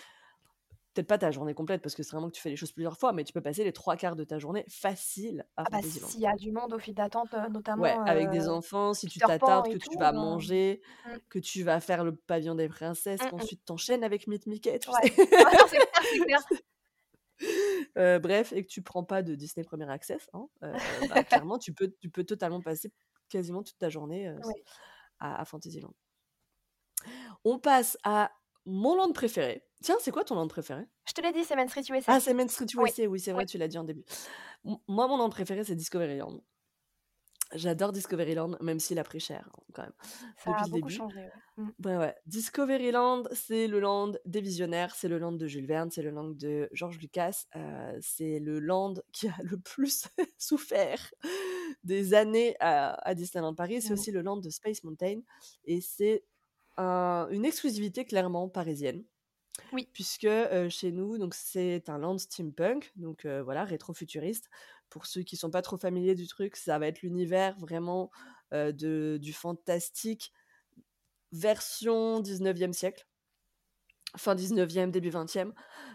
peut-être 0.98 1.06
pas 1.06 1.18
ta 1.18 1.30
journée 1.30 1.54
complète 1.54 1.80
parce 1.82 1.94
que 1.94 2.02
c'est 2.02 2.12
vraiment 2.12 2.28
que 2.28 2.34
tu 2.34 2.42
fais 2.42 2.50
les 2.50 2.56
choses 2.56 2.72
plusieurs 2.72 2.98
fois, 2.98 3.12
mais 3.12 3.24
tu 3.24 3.32
peux 3.32 3.40
passer 3.40 3.62
les 3.62 3.72
trois 3.72 3.96
quarts 3.96 4.16
de 4.16 4.24
ta 4.24 4.38
journée 4.38 4.64
facile 4.68 5.46
à 5.56 5.64
Ah 5.66 5.70
bah 5.70 5.78
s'il 5.82 6.20
y 6.20 6.26
a 6.26 6.34
du 6.34 6.50
monde 6.50 6.72
au 6.72 6.78
fil 6.78 6.94
d'attente, 6.94 7.32
euh, 7.34 7.42
Ouais, 7.42 7.50
notamment 7.50 8.04
avec 8.04 8.30
des 8.30 8.48
euh, 8.48 8.52
enfants, 8.52 8.94
si 8.94 9.06
tu 9.06 9.18
t'attardes, 9.18 9.68
que 9.68 9.78
tu 9.78 9.96
vas 9.96 10.10
euh, 10.10 10.12
manger, 10.12 10.80
mm, 11.06 11.10
que 11.28 11.38
tu 11.38 11.62
vas 11.62 11.80
faire 11.80 12.04
le 12.04 12.16
pavillon 12.16 12.54
des 12.54 12.68
princesses, 12.68 13.20
mm, 13.22 13.26
mm. 13.26 13.30
qu'ensuite 13.30 13.64
t'enchaînes 13.64 14.02
avec 14.04 14.26
Meet 14.26 14.46
Mickey, 14.46 14.78
tu 14.78 14.90
Ouais. 14.90 14.96
c'est 16.10 16.18
clair. 16.24 16.40
Heu, 17.96 18.18
bref 18.20 18.52
et 18.52 18.64
que 18.64 18.68
tu 18.68 18.82
prends 18.82 19.04
pas 19.04 19.22
de 19.22 19.34
Disney 19.36 19.64
Premier 19.64 19.88
Access, 19.88 20.28
hein, 20.32 20.48
bah, 21.08 21.22
clairement 21.22 21.58
tu 21.58 21.72
peux 21.72 21.94
tu 22.00 22.10
peux 22.10 22.24
totalement 22.24 22.60
passer 22.60 22.92
quasiment 23.28 23.62
toute 23.62 23.78
ta 23.78 23.88
journée, 23.88 24.28
à 25.20 25.40
à 25.40 25.44
Fantasyland. 25.44 25.94
On 27.44 27.58
passe 27.58 27.96
à 28.04 28.30
mon 28.66 28.94
land 28.94 29.12
préféré. 29.12 29.64
Tiens, 29.82 29.96
c'est 30.00 30.10
quoi 30.10 30.24
ton 30.24 30.34
land 30.34 30.48
préféré? 30.48 30.84
Je 31.06 31.12
te 31.12 31.20
l'ai 31.20 31.32
dit, 31.32 31.44
c'est 31.44 31.56
Main 31.56 31.68
Street 31.68 31.84
USA. 31.88 32.14
Ah, 32.14 32.20
c'est 32.20 32.34
Main 32.34 32.48
Street 32.48 32.66
USA, 32.66 33.06
oui, 33.06 33.20
c'est 33.20 33.32
vrai, 33.32 33.46
tu 33.46 33.58
l'as 33.58 33.68
dit 33.68 33.78
en 33.78 33.84
début. 33.84 34.04
M 34.64 34.76
moi, 34.88 35.06
mon 35.06 35.16
land 35.16 35.30
préféré, 35.30 35.64
c'est 35.64 35.76
Discoveryland. 35.76 36.40
J'adore 37.54 37.92
Discoveryland, 37.92 38.56
même 38.60 38.80
s'il 38.80 38.98
a 38.98 39.04
pris 39.04 39.20
cher, 39.20 39.48
hein, 39.54 39.62
quand 39.74 39.82
même, 39.82 39.92
Ça 40.36 40.52
depuis 40.52 40.64
a 40.64 40.66
beaucoup 40.68 40.88
début. 40.88 40.88
changé, 40.88 41.18
ouais. 41.20 41.42
Mmh. 41.58 41.70
Ouais, 41.84 41.96
ouais. 41.96 42.14
Discoveryland, 42.26 43.24
c'est 43.32 43.68
le 43.68 43.80
land 43.80 44.12
des 44.24 44.40
visionnaires, 44.40 44.94
c'est 44.96 45.08
le 45.08 45.18
land 45.18 45.32
de 45.32 45.46
Jules 45.46 45.66
Verne, 45.66 45.90
c'est 45.92 46.02
le 46.02 46.10
land 46.10 46.30
de 46.30 46.68
George 46.72 46.98
Lucas, 46.98 47.44
heu, 47.56 47.98
c'est 48.02 48.40
le 48.40 48.58
land 48.60 48.94
qui 49.12 49.28
a 49.28 49.36
le 49.44 49.58
plus 49.58 50.08
souffert 50.38 51.12
des 51.84 52.14
années 52.14 52.56
à 52.60 52.94
à 53.08 53.14
Disneyland 53.14 53.54
Paris. 53.54 53.82
C'est 53.82 53.92
Mmh. 53.92 53.94
aussi 53.94 54.10
le 54.12 54.22
land 54.22 54.38
de 54.38 54.50
Space 54.50 54.84
Mountain 54.84 55.20
et 55.64 55.80
c'est 55.80 56.24
un 56.76 57.28
une 57.30 57.44
exclusivité 57.44 58.04
clairement 58.04 58.48
parisienne. 58.48 59.04
Oui. 59.72 59.88
Puisque, 59.92 60.28
chez 60.70 60.92
nous, 60.92 61.18
c'est 61.32 61.88
un 61.88 61.98
land 61.98 62.18
steampunk, 62.18 62.92
donc 62.96 63.26
voilà, 63.26 63.64
rétro-futuriste. 63.64 64.48
Pour 64.90 65.06
ceux 65.06 65.22
qui 65.22 65.36
sont 65.36 65.50
pas 65.50 65.62
trop 65.62 65.76
familiers 65.76 66.14
du 66.14 66.26
truc, 66.26 66.56
ça 66.56 66.78
va 66.78 66.86
être 66.88 67.02
l'univers 67.02 67.58
vraiment, 67.58 68.10
du 68.52 69.32
fantastique 69.32 70.32
version 71.32 72.20
19e 72.20 72.72
siècle. 72.72 73.07
Fin 74.16 74.34
19e, 74.34 74.90
début 74.90 75.10
20e, 75.10 75.52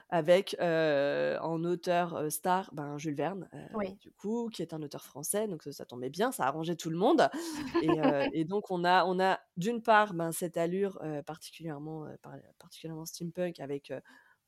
avec, 0.10 0.56
heu, 0.62 1.38
en 1.42 1.64
auteur, 1.64 2.32
star, 2.32 2.70
ben, 2.74 2.98
Jules 3.00 3.16
Verne, 3.16 3.50
Oui. 3.74 4.00
du 4.02 4.12
coup, 4.12 4.50
qui 4.54 4.62
est 4.62 4.74
un 4.74 4.82
auteur 4.84 5.04
français, 5.06 5.48
donc 5.48 5.64
ça 5.72 5.86
tombait 5.86 6.12
bien, 6.12 6.32
ça 6.32 6.46
arrangeait 6.46 6.76
tout 6.76 6.92
le 6.92 6.98
monde 6.98 7.30
et 7.80 8.46
donc 8.46 8.70
on 8.70 8.84
a 8.84 9.04
on 9.06 9.20
a 9.20 9.40
d'une 9.58 9.82
part, 9.82 10.14
ben, 10.14 10.32
cette 10.32 10.58
allure, 10.58 11.00
particulièrement, 11.26 12.06
par 12.22 12.36
particulièrement 12.60 13.06
steampunk 13.06 13.60
avec, 13.60 13.92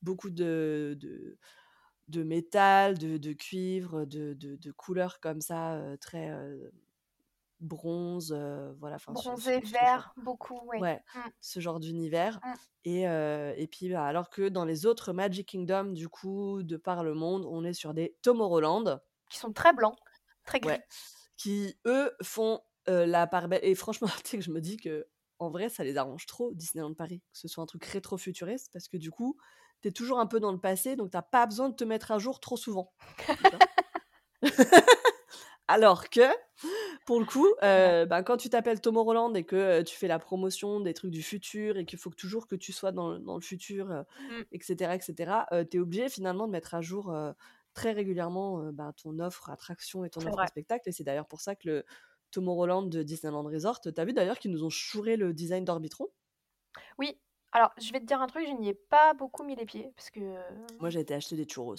beaucoup 0.02 0.30
de 0.30 0.96
de 1.00 1.38
de 2.08 2.22
métal, 2.22 2.98
de 2.98 3.16
de 3.18 3.32
cuivre, 3.32 4.04
de 4.06 4.34
de 4.34 4.72
couleurs 4.72 5.20
comme 5.20 5.40
ça, 5.40 5.82
très, 6.00 6.30
bronze, 7.60 8.32
heu, 8.32 8.76
voilà, 8.80 8.98
ce 8.98 9.36
ce 9.36 9.36
Bronzé, 9.36 9.62
ce 9.64 9.72
vert, 9.72 10.12
beaucoup, 10.16 10.60
oui. 10.66 10.78
ouais, 10.78 11.00
Mmh. 11.14 11.28
ce 11.40 11.60
genre 11.60 11.80
d'univers 11.80 12.40
Mmh. 12.44 12.54
et 12.84 13.06
heu 13.08 13.54
et 13.56 13.66
puis, 13.66 13.88
bah, 13.90 14.04
alors 14.06 14.30
que 14.30 14.48
dans 14.48 14.64
les 14.64 14.86
autres 14.86 15.12
Magic 15.12 15.48
Kingdom, 15.48 15.92
du 15.92 16.08
coup, 16.08 16.62
de 16.62 16.76
par 16.76 17.04
le 17.04 17.14
monde, 17.14 17.44
on 17.48 17.64
est 17.64 17.72
sur 17.74 17.94
des 17.94 18.16
Tomorrowland. 18.22 19.00
Qui 19.30 19.38
sont 19.38 19.52
très 19.52 19.72
blancs, 19.72 19.96
très 20.44 20.58
gris. 20.60 20.80
Ouais, 20.80 20.84
qui 21.36 21.78
eux 21.86 22.12
font, 22.22 22.60
heu, 22.88 23.04
la 23.04 23.26
part 23.26 23.48
belle 23.48 23.60
et 23.64 23.74
franchement, 23.74 24.08
tu 24.24 24.30
sais 24.30 24.38
que 24.38 24.44
je 24.44 24.50
me 24.50 24.60
dis 24.60 24.76
qu'en 24.78 25.50
vrai, 25.50 25.68
ça 25.68 25.84
les 25.84 25.96
arrange 25.96 26.26
trop 26.26 26.52
Disneyland 26.54 26.94
Paris, 26.94 27.20
que 27.32 27.38
ce 27.38 27.48
soit 27.48 27.62
un 27.62 27.66
truc 27.66 27.84
rétro-futuriste 27.84 28.70
parce 28.72 28.88
que 28.88 28.96
du 28.96 29.10
coup, 29.10 29.36
tu 29.82 29.88
es 29.88 29.92
toujours 29.92 30.18
un 30.20 30.26
peu 30.26 30.40
dans 30.40 30.52
le 30.52 30.60
passé, 30.60 30.96
donc 30.96 31.10
tu 31.10 31.16
as 31.16 31.22
pas 31.22 31.46
besoin 31.46 31.68
de 31.68 31.74
te 31.76 31.84
mettre 31.84 32.12
à 32.12 32.18
jour 32.18 32.40
trop 32.40 32.56
souvent? 32.56 32.94
Alors 35.68 36.08
que, 36.10 36.22
pour 37.06 37.20
le 37.20 37.24
coup, 37.26 37.46
heu, 37.62 38.04
ben, 38.06 38.22
quand 38.22 38.36
tu 38.36 38.50
t'appelles 38.50 38.80
Tomorrowland 38.80 39.34
et 39.36 39.44
que, 39.44 39.80
heu, 39.80 39.84
tu 39.84 39.96
fais 39.96 40.08
la 40.08 40.18
promotion 40.18 40.80
des 40.80 40.92
trucs 40.94 41.10
du 41.12 41.22
futur 41.22 41.76
et 41.78 41.86
qu'il 41.86 41.98
faut 41.98 42.10
que 42.10 42.16
toujours 42.16 42.46
que 42.48 42.56
tu 42.56 42.72
sois 42.72 42.92
dans 42.92 43.10
le 43.12 43.18
dans 43.20 43.36
le 43.36 43.40
futur, 43.42 43.90
heu 43.92 44.04
Mmh. 44.28 44.46
et 44.52 44.60
cetera 44.62 44.96
et 44.96 45.00
cetera, 45.00 45.46
heu, 45.52 45.64
tu 45.68 45.76
es 45.78 45.80
obligé 45.80 46.08
finalement 46.08 46.46
de 46.46 46.52
mettre 46.52 46.74
à 46.74 46.82
jour, 46.82 47.14
très 47.74 47.92
régulièrement, 47.92 48.72
ben, 48.72 48.92
ton 48.94 49.18
offre 49.20 49.50
attraction 49.50 50.04
et 50.04 50.10
ton 50.10 50.24
offre 50.26 50.36
vrai. 50.36 50.48
spectacle 50.48 50.88
et 50.88 50.92
c'est 50.92 51.04
d'ailleurs 51.04 51.28
pour 51.28 51.40
ça 51.40 51.54
que 51.56 51.68
le 51.68 51.84
Tomorrowland 52.32 52.82
de 52.90 53.02
Disneyland 53.02 53.44
Resort, 53.44 53.80
tu 53.80 53.90
as 53.96 54.04
vu 54.04 54.12
d'ailleurs 54.12 54.38
qu'ils 54.38 54.50
nous 54.52 54.64
ont 54.64 54.70
chouré 54.70 55.16
le 55.16 55.32
design 55.34 55.64
d'Orbitron? 55.64 56.08
Oui, 56.98 57.20
alors 57.52 57.72
je 57.78 57.92
vais 57.92 58.00
te 58.00 58.04
dire 58.04 58.20
un 58.20 58.26
truc, 58.26 58.46
je 58.46 58.52
n'y 58.52 58.68
ai 58.68 58.74
pas 58.74 59.14
beaucoup 59.14 59.44
mis 59.44 59.56
les 59.56 59.66
pieds 59.66 59.92
parce 59.96 60.10
que 60.10 60.20
Moi, 60.78 60.88
j'ai 60.90 61.00
été 61.00 61.12
acheter 61.12 61.36
des 61.36 61.44
churros. 61.46 61.76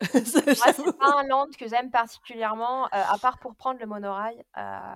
Moi, 0.56 0.70
c'est 0.72 0.90
pas 0.98 1.18
un 1.20 1.24
land 1.28 1.46
que 1.58 1.66
j'aime 1.68 1.90
particulièrement, 1.90 2.86
heu, 2.86 2.88
à 2.92 3.18
part 3.18 3.38
pour 3.38 3.56
prendre 3.56 3.80
le 3.80 3.86
monorail, 3.86 4.44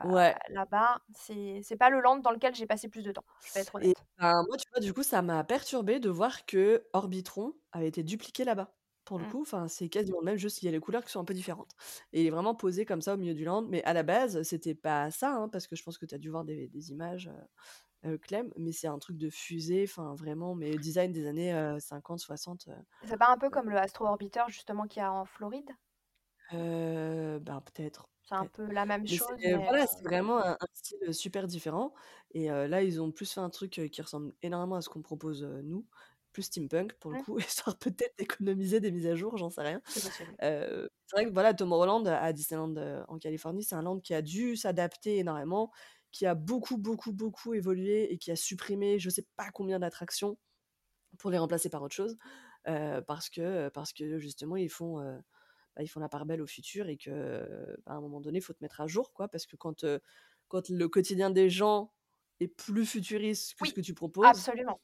Ouais. 0.02 0.36
là-bas, 0.48 1.00
c'est 1.14 1.60
c'est 1.62 1.76
pas 1.76 1.90
le 1.90 2.00
land 2.00 2.18
dans 2.18 2.30
lequel 2.30 2.54
j'ai 2.54 2.66
passé 2.66 2.88
plus 2.88 3.04
de 3.04 3.12
temps, 3.12 3.24
je 3.42 3.52
vais 3.54 3.60
être 3.60 3.74
Et 3.80 3.94
honnête. 3.94 4.04
ben, 4.18 4.42
moi, 4.48 4.56
tu 4.56 4.64
vois, 4.72 4.80
du 4.80 4.92
coup, 4.94 5.02
ça 5.02 5.22
m'a 5.22 5.42
perturbée 5.44 6.00
de 6.00 6.08
voir 6.08 6.46
qu'Orbitron 6.46 7.54
avait 7.72 7.88
été 7.88 8.02
dupliqué 8.02 8.44
là-bas. 8.44 8.75
Pour 9.06 9.20
le 9.20 9.24
Mmh. 9.24 9.26
coup, 9.26 9.42
enfin, 9.42 9.68
c'est 9.68 9.88
quasiment 9.88 10.18
le 10.18 10.24
même, 10.24 10.36
juste 10.36 10.62
il 10.62 10.66
y 10.66 10.68
a 10.68 10.72
les 10.72 10.80
couleurs 10.80 11.04
qui 11.04 11.12
sont 11.12 11.20
un 11.20 11.24
peu 11.24 11.32
différentes 11.32 11.76
et 12.12 12.22
il 12.22 12.26
est 12.26 12.30
vraiment 12.30 12.56
posé 12.56 12.84
comme 12.84 13.00
ça 13.00 13.14
au 13.14 13.16
milieu 13.16 13.34
du 13.34 13.44
land, 13.44 13.62
mais 13.62 13.82
à 13.84 13.92
la 13.92 14.02
base, 14.02 14.42
c'était 14.42 14.74
pas 14.74 15.12
ça, 15.12 15.32
hein, 15.36 15.48
parce 15.48 15.68
que 15.68 15.76
je 15.76 15.84
pense 15.84 15.96
que 15.96 16.06
tu 16.06 16.14
as 16.16 16.18
dû 16.18 16.28
voir 16.28 16.44
des 16.44 16.66
des 16.68 16.90
images, 16.90 17.30
heu, 18.06 18.18
Clem, 18.18 18.52
mais 18.58 18.72
c'est 18.72 18.88
un 18.88 18.98
truc 18.98 19.18
de 19.18 19.30
fusée, 19.30 19.84
enfin 19.88 20.14
vraiment, 20.16 20.54
mais 20.56 20.78
design 20.78 21.12
des 21.12 21.26
années, 21.26 21.54
heu, 21.54 21.80
50-60, 21.80 22.68
heu 22.68 22.74
C'est 23.02 23.18
pas 23.18 23.28
un 23.30 23.36
peu 23.36 23.50
comme 23.50 23.68
le 23.68 23.76
Astro 23.78 24.06
Orbiter 24.06 24.44
justement 24.48 24.86
qu'il 24.86 25.00
y 25.00 25.04
a 25.04 25.12
en 25.12 25.24
Floride? 25.26 25.70
Heu, 26.52 27.38
ben, 27.40 27.60
peut-être, 27.60 28.08
C'est 28.28 28.34
un 28.34 28.44
peut-être. 28.44 28.52
peu 28.52 28.70
la 28.72 28.86
même 28.86 29.06
Mais 29.08 29.18
chose, 29.18 29.38
c'est 29.38 29.54
mais 29.54 29.58
voilà, 29.68 29.86
c'est 29.86 30.02
heu 30.06 30.10
vraiment 30.10 30.38
un 30.38 30.52
un 30.60 30.66
style, 30.74 31.14
super 31.14 31.46
différent 31.48 31.94
et 32.32 32.48
là, 32.48 32.82
ils 32.82 33.00
ont 33.02 33.12
plus 33.12 33.32
fait 33.32 33.40
un 33.40 33.50
truc, 33.50 33.72
qui 33.92 34.02
ressemble 34.02 34.34
énormément 34.42 34.76
à 34.76 34.80
ce 34.82 34.88
qu'on 34.88 35.02
propose, 35.02 35.42
nous, 35.44 35.86
plus 36.36 36.42
steampunk 36.42 36.92
pour 37.00 37.10
le 37.10 37.16
coup, 37.16 37.38
histoire 37.38 37.78
peut-être 37.78 38.14
d'économiser 38.18 38.78
des 38.80 38.90
mises 38.92 39.06
à 39.06 39.14
jour, 39.14 39.38
j'en 39.38 39.48
sais 39.48 39.62
rien. 39.62 39.80
C'est 39.86 40.10
c'est 41.08 41.16
vrai 41.16 41.26
que 41.26 41.32
voilà, 41.32 41.54
Tomorrowland 41.54 42.04
à 42.06 42.32
Disneyland, 42.32 42.74
en 43.08 43.18
Californie, 43.18 43.62
c'est 43.64 43.74
un 43.74 43.82
land 43.82 44.00
qui 44.00 44.12
a 44.12 44.20
dû 44.22 44.56
s'adapter 44.56 45.18
énormément, 45.18 45.72
qui 46.12 46.26
a 46.26 46.34
beaucoup, 46.34 46.76
beaucoup, 46.76 47.12
beaucoup 47.12 47.54
évolué 47.54 48.12
et 48.12 48.18
qui 48.18 48.30
a 48.30 48.36
supprimé 48.36 48.98
je 48.98 49.08
sais 49.08 49.24
pas 49.36 49.50
combien 49.52 49.78
d'attractions 49.78 50.36
pour 51.18 51.30
les 51.30 51.38
remplacer 51.38 51.70
par 51.70 51.82
autre 51.82 51.94
chose, 51.94 52.18
parce 52.64 53.30
que, 53.30 53.68
parce 53.70 53.92
que 53.94 54.18
justement 54.18 54.56
ils 54.56 54.70
font, 54.70 54.98
bah, 55.76 55.82
ils 55.82 55.88
font 55.88 56.00
la 56.00 56.08
part 56.08 56.26
belle 56.26 56.42
au 56.42 56.46
futur 56.46 56.88
et 56.88 56.96
que, 56.98 57.76
bah, 57.86 57.92
à 57.92 57.96
un 57.96 58.00
moment 58.02 58.20
donné, 58.20 58.38
il 58.38 58.42
faut 58.42 58.52
te 58.54 58.62
mettre 58.62 58.80
à 58.82 58.86
jour, 58.86 59.12
quoi, 59.14 59.28
parce 59.28 59.46
que 59.46 59.56
quand, 59.56 59.84
quand 60.48 60.68
le 60.68 60.88
quotidien 60.88 61.30
des 61.30 61.50
gens 61.50 61.94
est 62.40 62.48
plus 62.48 62.86
futuriste 62.86 63.54
que 63.56 63.64
ce 63.66 63.72
que 63.74 63.80
tu 63.80 63.94
proposes 63.94 64.46
absolument. 64.46 64.80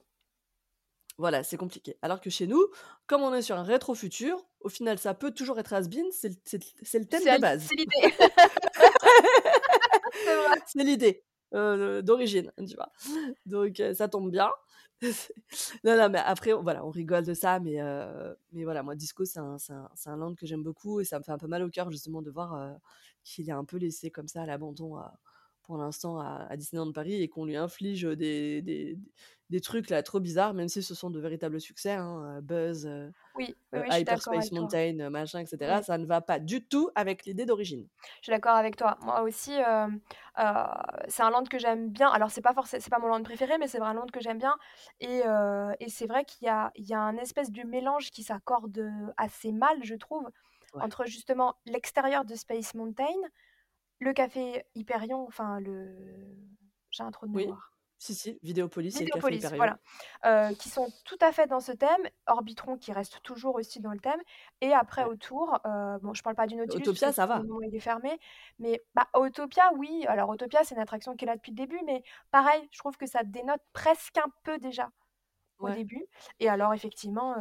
Voilà, 1.19 1.43
c'est 1.43 1.57
compliqué. 1.57 1.97
Alors 2.03 2.21
que 2.21 2.31
chez 2.31 2.47
nous, 2.47 2.65
comme 3.07 3.23
on 3.23 3.35
est 3.35 3.43
sur 3.43 3.57
un 3.57 3.63
rétro 3.63 3.95
futur, 3.95 4.45
au 4.61 4.69
final, 4.69 4.99
ça 4.99 5.15
peut 5.15 5.33
toujours 5.33 5.59
être 5.59 5.73
has 5.73 5.89
been, 5.89 6.07
c'est 6.13 6.29
le 6.29 7.05
thème 7.05 7.23
de 7.23 7.41
base. 7.41 7.67
c'est 7.69 7.77
l'idée. 7.77 7.93
C'est 10.67 10.85
l'idée, 10.85 11.25
heu, 11.55 12.03
d'origine, 12.03 12.53
tu 12.59 12.75
vois? 12.75 12.91
Donc 13.47 13.81
heu, 13.81 13.95
ça 13.95 14.09
tombe 14.09 14.31
bien. 14.31 14.51
Non, 15.85 15.97
non, 15.97 16.09
mais 16.11 16.21
après, 16.21 16.53
voilà, 16.53 16.85
on 16.87 16.91
rigole 16.91 17.25
de 17.25 17.35
ça, 17.35 17.59
mais 17.59 17.81
heu, 17.83 18.37
mais 18.53 18.63
voilà, 18.65 18.83
moi, 18.85 18.95
Disco, 18.95 19.25
c'est 19.25 19.41
un 19.41 19.57
un 19.71 19.89
un 20.07 20.17
land 20.17 20.35
que 20.37 20.47
j'aime 20.47 20.63
beaucoup 20.63 21.01
et 21.01 21.05
ça 21.05 21.19
me 21.19 21.25
fait 21.25 21.33
un 21.33 21.39
peu 21.39 21.49
mal 21.49 21.63
au 21.63 21.71
cœur 21.71 21.91
justement 21.91 22.23
de 22.23 22.31
voir, 22.31 22.77
qu'il 23.25 23.49
est 23.49 23.53
un 23.53 23.65
peu 23.65 23.79
laissé 23.79 24.11
comme 24.11 24.29
ça 24.29 24.43
à 24.43 24.47
l'abandon 24.47 24.97
à 24.97 25.19
pour 25.63 25.77
l'instant 25.79 26.19
à 26.21 26.47
à 26.51 26.57
Disneyland 26.57 26.93
Paris 26.93 27.23
et 27.23 27.29
qu'on 27.29 27.45
lui 27.47 27.57
inflige, 27.57 28.03
des 28.05 28.63
des 28.63 28.99
des 29.51 29.61
trucs 29.61 29.91
là 29.91 30.03
trop 30.03 30.21
bizarres, 30.21 30.55
même 30.55 30.69
si 30.69 30.83
ce 30.83 30.95
sont 30.95 31.11
de 31.11 31.21
véritables 31.21 31.61
succès, 31.61 31.93
hein, 31.93 32.41
Buzz, 32.43 32.87
Oui, 33.35 33.55
oui, 33.73 33.79
heu, 33.79 33.83
oui, 33.83 33.91
je 33.91 33.97
suis 33.97 34.05
Hyper 34.05 34.23
d'accord 34.25 34.33
Space 34.33 34.51
avec 34.51 34.53
toi. 34.55 34.69
Mountain, 34.71 35.11
machin 35.11 35.41
et 35.41 35.47
cetera, 35.47 35.83
Oui. 35.83 35.85
ça 35.85 35.99
ne 35.99 36.07
va 36.07 36.21
pas 36.23 36.41
du 36.41 36.67
tout 36.69 36.91
avec 36.97 37.27
l'idée 37.27 37.47
d'origine. 37.47 37.89
Je 38.17 38.25
suis 38.25 38.31
d'accord 38.33 38.57
avec 38.57 38.77
toi. 38.77 38.97
Moi 39.01 39.23
aussi, 39.23 39.53
c'est 41.09 41.23
un 41.23 41.31
land 41.31 41.45
que 41.45 41.59
j'aime 41.59 41.91
bien. 41.91 42.09
Alors 42.11 42.31
c'est 42.31 42.41
pas 42.43 42.55
forcé 42.55 42.81
c'est 42.81 42.91
pas 42.91 42.99
mon 42.99 43.09
land 43.09 43.23
préféré, 43.23 43.59
mais 43.59 43.69
c'est 43.69 43.79
vrai 43.79 43.89
un 43.89 43.95
land 43.95 44.07
que 44.13 44.21
j'aime 44.21 44.39
bien 44.39 44.57
et 45.01 45.23
et 45.81 45.89
c'est 45.89 46.07
vrai 46.07 46.25
qu'il 46.25 46.47
y 46.47 46.49
a 46.49 46.71
il 46.75 46.85
y 46.89 46.95
a 46.95 47.01
un 47.01 47.17
espèce 47.17 47.51
de 47.51 47.63
mélange 47.63 48.11
qui 48.11 48.23
s'accorde, 48.23 48.91
assez 49.17 49.53
mal, 49.53 49.79
je 49.85 49.95
trouve, 49.95 50.29
Ouais. 50.73 50.83
entre 50.83 51.05
justement 51.07 51.55
l'extérieur 51.67 52.25
de 52.25 52.35
Space 52.35 52.75
Mountain, 52.75 53.05
le 54.03 54.13
café 54.13 54.65
Hyperion, 54.75 55.27
enfin 55.27 55.61
le 55.61 56.37
j'ai 56.91 57.03
un 57.05 57.11
trou 57.11 57.27
de 57.27 57.33
Oui, 57.33 57.47
mémoire. 57.47 57.73
si, 57.99 58.15
si, 58.15 58.39
Vidéopolis 58.43 59.01
et 59.01 59.05
le 59.05 59.11
café 59.11 59.33
Vidéopolis, 59.33 59.35
Hyperion. 59.35 59.57
voilà, 59.57 59.79
heu, 60.27 60.55
qui 60.57 60.69
sont 60.69 60.93
tout 61.05 61.17
à 61.23 61.33
fait 61.33 61.47
dans 61.47 61.61
ce 61.61 61.73
thème, 61.73 62.03
Orbitron 62.27 62.77
qui 62.77 62.93
reste 62.93 63.23
toujours 63.23 63.55
aussi 63.55 63.81
dans 63.81 63.93
le 63.93 63.99
thème 64.01 64.21
et 64.61 64.75
après 64.75 65.05
Ouais. 65.05 65.07
autour, 65.07 65.59
heu, 65.67 65.99
bon, 66.03 66.13
je 66.13 66.23
parle 66.23 66.37
pas 66.37 66.47
du 66.47 66.57
Nautilus 66.57 66.89
Autopia, 66.89 67.13
ça 67.13 67.27
va. 67.27 67.47
moment 67.47 67.61
il 67.63 67.75
est 67.75 67.81
fermé, 67.81 68.19
mais 68.59 68.83
bah, 68.95 69.09
Autopia 69.15 69.73
oui, 69.77 70.05
alors 70.09 70.29
Autopia 70.29 70.63
c'est 70.65 70.75
une 70.75 70.81
attraction 70.83 71.17
qui 71.17 71.25
est 71.25 71.29
là 71.29 71.37
depuis 71.37 71.53
le 71.53 71.57
début, 71.57 71.81
mais 71.87 72.03
pareil, 72.31 72.69
je 72.71 72.79
trouve 72.79 72.97
que 72.99 73.07
ça 73.07 73.23
dénote 73.25 73.63
presque 73.73 74.19
un 74.19 74.31
peu 74.43 74.59
déjà, 74.59 74.91
au 75.63 75.71
Ouais. 75.71 75.79
début 75.79 76.07
et 76.41 76.49
alors 76.49 76.75
effectivement, 76.75 77.37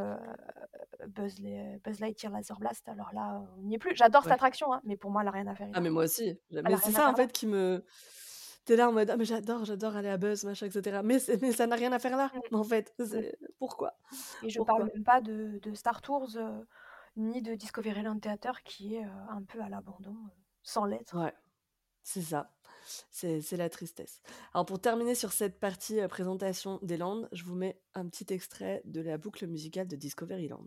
Buzz 1.08 1.40
l'ai 1.40 1.80
Buzz 1.84 2.00
Lightyear 2.02 2.32
Laser 2.34 2.60
Blast, 2.60 2.88
alors 2.90 3.14
là, 3.14 3.44
on 3.58 3.64
n'y 3.64 3.76
est 3.76 3.80
plus. 3.80 3.96
J'adore 3.96 4.24
cette 4.24 4.34
attraction, 4.34 4.74
hein, 4.74 4.82
mais 4.86 4.98
pour 4.98 5.12
moi 5.12 5.22
elle 5.24 5.30
a 5.30 5.32
rien 5.32 5.48
à 5.48 5.56
faire 5.56 5.70
Ah 5.74 5.80
mais 5.82 5.90
moi 5.90 6.04
aussi, 6.04 6.38
mais 6.52 6.76
c'est 6.78 6.92
ça 6.92 7.10
en 7.10 7.16
fait 7.16 7.32
qui 7.32 7.48
me 7.48 7.84
tu 8.66 8.74
es 8.74 8.76
là 8.76 8.90
en 8.90 8.94
mode: 8.94 9.10
«Ah 9.10 9.18
mais 9.18 9.26
j'adore, 9.26 9.66
j'adore 9.66 9.96
aller 9.96 10.10
à 10.10 10.18
Buzz, 10.18 10.44
machin 10.46 10.68
et 10.68 10.72
cetera», 10.72 11.02
mais 11.04 11.20
ça 11.20 11.68
n'a 11.68 11.76
rien 11.76 11.92
à 11.94 12.00
faire 12.00 12.16
là, 12.18 12.32
Mmh. 12.34 12.40
en 12.52 12.64
fait, 12.64 12.94
Mmh. 13.12 13.22
pourquoi? 13.60 13.94
Et 14.42 14.50
je 14.50 14.60
parle 14.60 14.84
Pourquoi? 14.84 14.92
même 14.94 15.04
pas 15.04 15.22
de 15.22 15.60
de 15.62 15.74
Star 15.74 16.02
Tours, 16.02 16.30
ni 17.16 17.42
de 17.42 17.56
Discoveryland 17.56 18.20
Theater 18.20 18.64
qui 18.64 18.96
est 18.96 19.06
euh, 19.06 19.10
un 19.30 19.44
peu 19.44 19.62
à 19.62 19.70
l'abandon, 19.70 20.16
sans 20.64 20.86
lettres. 20.86 21.14
Ouais, 21.14 21.34
c'est 22.04 22.22
ça. 22.22 22.52
C'est 23.12 23.42
c'est 23.42 23.58
la 23.58 23.70
tristesse. 23.70 24.22
Alors 24.54 24.66
pour 24.66 24.82
terminer 24.82 25.16
sur 25.16 25.32
cette 25.32 25.60
partie 25.60 26.00
euh, 26.00 26.08
présentation 26.08 26.80
des 26.82 26.98
Landes, 26.98 27.30
je 27.32 27.44
vous 27.44 27.56
mets 27.56 27.80
un 27.94 28.08
petit 28.08 28.34
extrait 28.34 28.82
de 28.86 29.02
la 29.02 29.18
boucle 29.18 29.48
musicale 29.48 29.88
de 29.88 29.96
Discoveryland. 29.96 30.66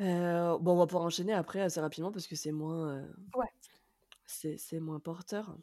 Euh, 0.00 0.56
bon, 0.58 0.72
on 0.72 0.76
va 0.76 0.86
pouvoir 0.86 1.04
enchaîner 1.04 1.32
après 1.32 1.60
assez 1.60 1.80
rapidement 1.80 2.12
parce 2.12 2.26
que 2.26 2.36
c'est 2.36 2.52
moins, 2.52 2.96
euh, 2.98 3.06
Ouais. 3.34 3.46
c'est 4.26 4.56
c'est 4.58 4.80
moins 4.80 5.00
porteur. 5.00 5.56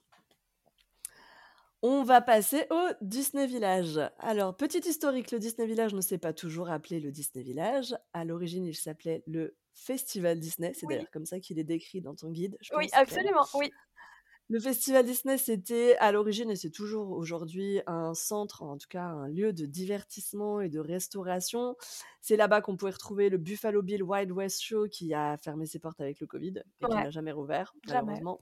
On 1.81 2.03
va 2.03 2.19
passer 2.21 2.65
au 2.71 2.87
Disney 3.01 3.45
Village. 3.47 3.99
Alors, 4.17 4.57
petit 4.57 4.79
historique, 4.79 5.31
le 5.31 5.39
Disney 5.39 5.67
Village 5.67 5.93
ne 5.93 6.01
s'est 6.01 6.17
pas 6.17 6.33
toujours 6.33 6.69
appelé 6.69 6.99
le 6.99 7.11
Disney 7.11 7.43
Village. 7.43 7.95
À 8.13 8.25
l'origine, 8.25 8.65
il 8.65 8.75
s'appelait 8.75 9.23
le 9.27 9.55
Festival 9.75 10.39
Disney. 10.39 10.73
C'est 10.73 10.87
Oui. 10.87 10.95
d'ailleurs 10.95 11.11
comme 11.11 11.25
ça 11.27 11.39
qu'il 11.39 11.59
est 11.59 11.63
décrit 11.63 12.01
dans 12.01 12.15
ton 12.15 12.31
guide. 12.31 12.57
Je 12.61 12.73
Oui, 12.75 12.87
pense, 12.87 12.99
absolument, 12.99 13.45
oui. 13.53 13.71
Le 14.47 14.59
Festival 14.59 15.03
Disney, 15.05 15.37
c'était 15.39 15.95
à 15.97 16.11
l'origine, 16.11 16.51
et 16.51 16.55
c'est 16.55 16.69
toujours 16.69 17.11
aujourd'hui, 17.11 17.81
un 17.87 18.13
centre, 18.13 18.61
en 18.61 18.77
tout 18.77 18.87
cas 18.87 19.03
un 19.05 19.27
lieu 19.27 19.53
de 19.53 19.65
divertissement 19.65 20.61
et 20.61 20.69
de 20.69 20.79
restauration. 20.79 21.75
C'est 22.21 22.37
là-bas 22.37 22.61
qu'on 22.61 22.77
pouvait 22.77 22.91
retrouver 22.91 23.29
le 23.29 23.37
Buffalo 23.39 23.81
Bill 23.81 24.03
Wild 24.03 24.31
West 24.31 24.61
Show 24.61 24.87
qui 24.87 25.15
a 25.15 25.35
fermé 25.37 25.65
ses 25.65 25.79
portes 25.79 25.99
avec 25.99 26.19
le 26.19 26.27
Covid 26.27 26.61
et 26.81 26.85
qui 26.85 26.91
n'a 26.91 27.09
jamais 27.09 27.31
rouvert, 27.31 27.73
Jamais. 27.87 28.01
malheureusement. 28.03 28.41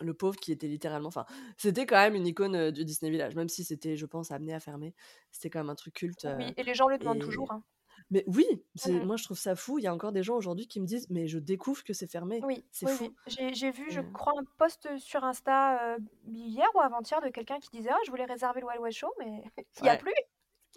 Le 0.00 0.14
pauvre 0.14 0.36
qui 0.40 0.50
était 0.50 0.66
littéralement. 0.66 1.08
Enfin, 1.08 1.26
c'était 1.58 1.84
quand 1.84 1.96
même 1.98 2.14
une 2.14 2.26
icône 2.26 2.56
euh, 2.56 2.70
du 2.72 2.84
Disney 2.86 3.10
Village, 3.10 3.34
même 3.36 3.50
si 3.50 3.62
c'était, 3.62 3.96
je 3.98 4.06
pense, 4.06 4.30
amené 4.32 4.54
à 4.54 4.58
fermer. 4.60 4.94
C'était 5.30 5.50
quand 5.50 5.60
même 5.60 5.68
un 5.70 5.74
truc 5.76 5.92
culte. 5.94 6.24
euh, 6.24 6.36
Oui, 6.38 6.54
et 6.56 6.62
les 6.64 6.74
gens 6.74 6.88
le 6.88 6.96
demandent 6.96 7.18
et- 7.18 7.20
toujours. 7.20 7.52
hein. 7.52 7.62
Mais 8.10 8.24
oui, 8.26 8.46
Mhm. 8.86 9.04
moi 9.06 9.16
je 9.16 9.24
trouve 9.24 9.38
ça 9.38 9.54
fou. 9.56 9.78
Il 9.78 9.82
y 9.84 9.86
a 9.86 9.94
encore 9.94 10.12
des 10.12 10.22
gens 10.22 10.36
aujourd'hui 10.36 10.66
qui 10.68 10.80
me 10.80 10.86
disent 10.86 11.08
Mais 11.10 11.26
je 11.28 11.38
découvre 11.38 11.82
que 11.84 11.92
c'est 11.92 12.10
fermé. 12.10 12.40
Oui, 12.44 12.64
C'est 12.72 12.86
oui, 12.86 12.92
fou. 12.96 13.04
oui. 13.38 13.50
J'ai 13.54 13.70
vu, 13.70 13.90
je 13.90 14.00
crois, 14.00 14.32
un 14.38 14.44
post 14.58 14.88
sur 14.98 15.24
Insta 15.24 15.94
euh, 15.94 15.98
hier 16.26 16.66
ou 16.74 16.80
avant-hier 16.80 17.20
de 17.20 17.28
quelqu'un 17.28 17.58
qui 17.60 17.70
disait 17.70 17.90
Ah, 17.90 17.98
je 18.06 18.10
voulais 18.10 18.24
réserver 18.24 18.60
le 18.60 18.66
Wild 18.66 18.80
West 18.82 18.98
Show, 18.98 19.12
mais 19.18 19.44
il 19.80 19.82
n'y 19.84 19.88
a 19.88 19.92
Ouais. 19.92 19.98
plus. 19.98 20.12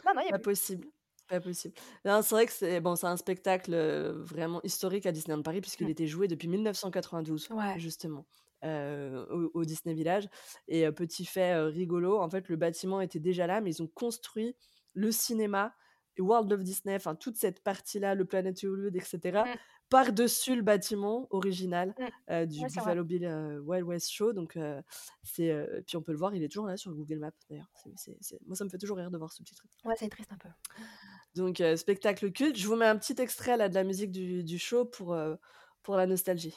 Non, 0.06 0.14
non, 0.15 0.22
il 0.22 0.26
n'y 0.26 0.30
a 0.30 0.31
Pas 0.34 0.39
plus. 0.39 0.52
possible. 0.52 0.88
Pas 1.27 1.39
possible. 1.41 1.73
C'est 2.03 2.30
vrai 2.30 2.45
que 2.45 2.52
c'est 2.52 2.80
bon, 2.81 2.93
un 3.03 3.18
spectacle 3.18 3.76
vraiment 4.22 4.61
historique 4.64 5.06
à 5.07 5.11
Disneyland 5.11 5.41
Paris 5.41 5.61
puisqu'il 5.61 5.88
Mm. 5.88 5.89
était 5.91 6.07
joué 6.07 6.27
depuis 6.27 6.47
1992 6.47 7.49
Ouais. 7.49 7.80
justement 7.80 8.26
euh, 8.64 9.26
au, 9.30 9.52
au 9.61 9.65
Disney 9.65 9.93
Village. 9.95 10.27
Et 10.68 10.85
euh, 10.88 10.91
petit 10.91 11.26
fait 11.26 11.53
euh, 11.53 11.65
rigolo, 11.65 12.19
en 12.19 12.30
fait 12.30 12.47
le 12.49 12.56
bâtiment 12.56 13.02
était 13.02 13.19
déjà 13.19 13.45
là, 13.47 13.61
mais 13.61 13.72
ils 13.72 13.81
ont 13.84 13.88
construit 13.88 14.56
le 14.93 15.11
cinéma, 15.11 15.73
World 16.19 16.51
of 16.53 16.63
Disney, 16.63 16.95
enfin 16.95 17.15
toute 17.15 17.35
cette 17.37 17.61
partie-là, 17.63 18.15
le 18.15 18.25
Planet 18.25 18.63
Hollywood, 18.63 18.95
etc. 18.95 19.19
Mm. 19.45 19.57
par-dessus 19.89 20.55
le 20.55 20.63
bâtiment 20.63 21.27
original 21.29 21.93
Mm. 21.99 22.03
euh, 22.31 22.45
du 22.47 22.59
Ouais. 22.59 22.67
Buffalo 22.67 23.03
Bill 23.03 23.25
euh, 23.25 23.59
Wild 23.59 23.85
West 23.85 24.09
Show. 24.11 24.33
Donc 24.33 24.57
euh, 24.57 24.81
c'est 25.23 25.53
puis 25.85 25.95
on 25.97 26.01
peut 26.01 26.11
le 26.11 26.17
voir, 26.17 26.33
il 26.33 26.43
est 26.43 26.47
toujours 26.47 26.65
là 26.67 26.75
sur 26.77 26.91
Google 26.93 27.19
Maps 27.19 27.31
d'ailleurs. 27.49 27.69
C'est- 27.83 27.93
c'est- 27.95 28.17
c'est- 28.21 28.39
Moi 28.47 28.55
ça 28.55 28.63
me 28.65 28.69
fait 28.69 28.77
toujours 28.79 28.97
rire 28.97 29.11
de 29.11 29.17
voir 29.17 29.31
ce 29.31 29.43
petit 29.43 29.53
truc. 29.55 29.69
Ouais, 29.85 29.93
c'est 29.97 30.09
triste 30.09 30.31
un 30.31 30.37
peu. 30.37 30.49
Donc, 31.35 31.61
spectacle 31.75 32.31
culte. 32.31 32.57
Je 32.57 32.65
vous 32.67 32.75
mets 32.77 32.85
un 32.87 32.97
petit 32.97 33.21
extrait 33.21 33.57
là 33.57 33.67
de 33.69 33.75
la 33.75 33.83
musique 33.83 34.11
du, 34.11 34.43
du 34.43 34.57
show 34.57 34.85
pour, 34.85 35.15
pour 35.83 35.95
la 35.97 36.07
nostalgie. 36.07 36.55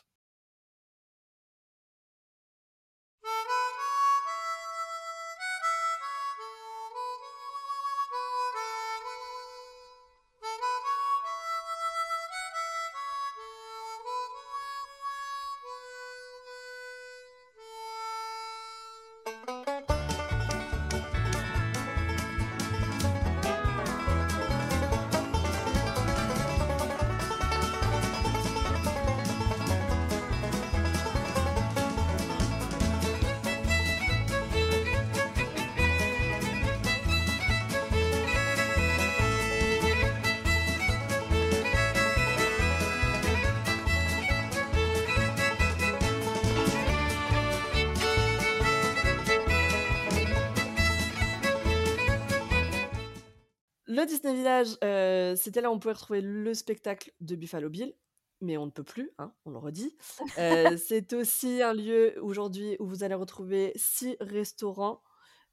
Euh, 54.83 55.37
c'était 55.37 55.61
là 55.61 55.71
où 55.71 55.75
on 55.75 55.79
pouvait 55.79 55.95
retrouver 55.95 56.21
le 56.21 56.55
spectacle 56.55 57.13
de 57.21 57.37
Buffalo 57.37 57.69
Bill, 57.69 57.95
mais 58.41 58.57
on 58.57 58.67
ne 58.67 58.71
peut 58.71 58.85
plus, 58.85 59.11
hein, 59.19 59.33
on 59.45 59.51
le 59.51 59.59
redit. 59.59 59.97
Euh, 60.39 60.77
c'est 60.77 61.13
aussi 61.15 61.63
un 61.63 61.75
lieu 61.75 62.15
aujourd'hui 62.23 62.77
où 62.79 62.87
vous 62.87 63.03
allez 63.03 63.15
retrouver 63.15 63.73
six 63.75 64.17
restaurants, 64.21 65.03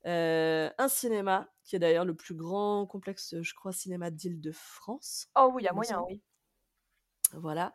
euh, 0.05 0.69
un 0.77 0.87
cinéma, 0.87 1.49
qui 1.63 1.75
est 1.75 1.79
d'ailleurs 1.79 2.05
le 2.05 2.15
plus 2.15 2.35
grand 2.35 2.85
complexe, 2.85 3.35
je 3.41 3.53
crois, 3.55 3.71
cinéma 3.71 4.11
d'Île-de-France. 4.11 5.27
Oh 5.35 5.51
oui, 5.53 5.63
il 5.63 5.65
y 5.65 5.69
a 5.69 5.73
moyen, 5.73 6.03
oui. 6.07 6.21
Voilà. 7.33 7.73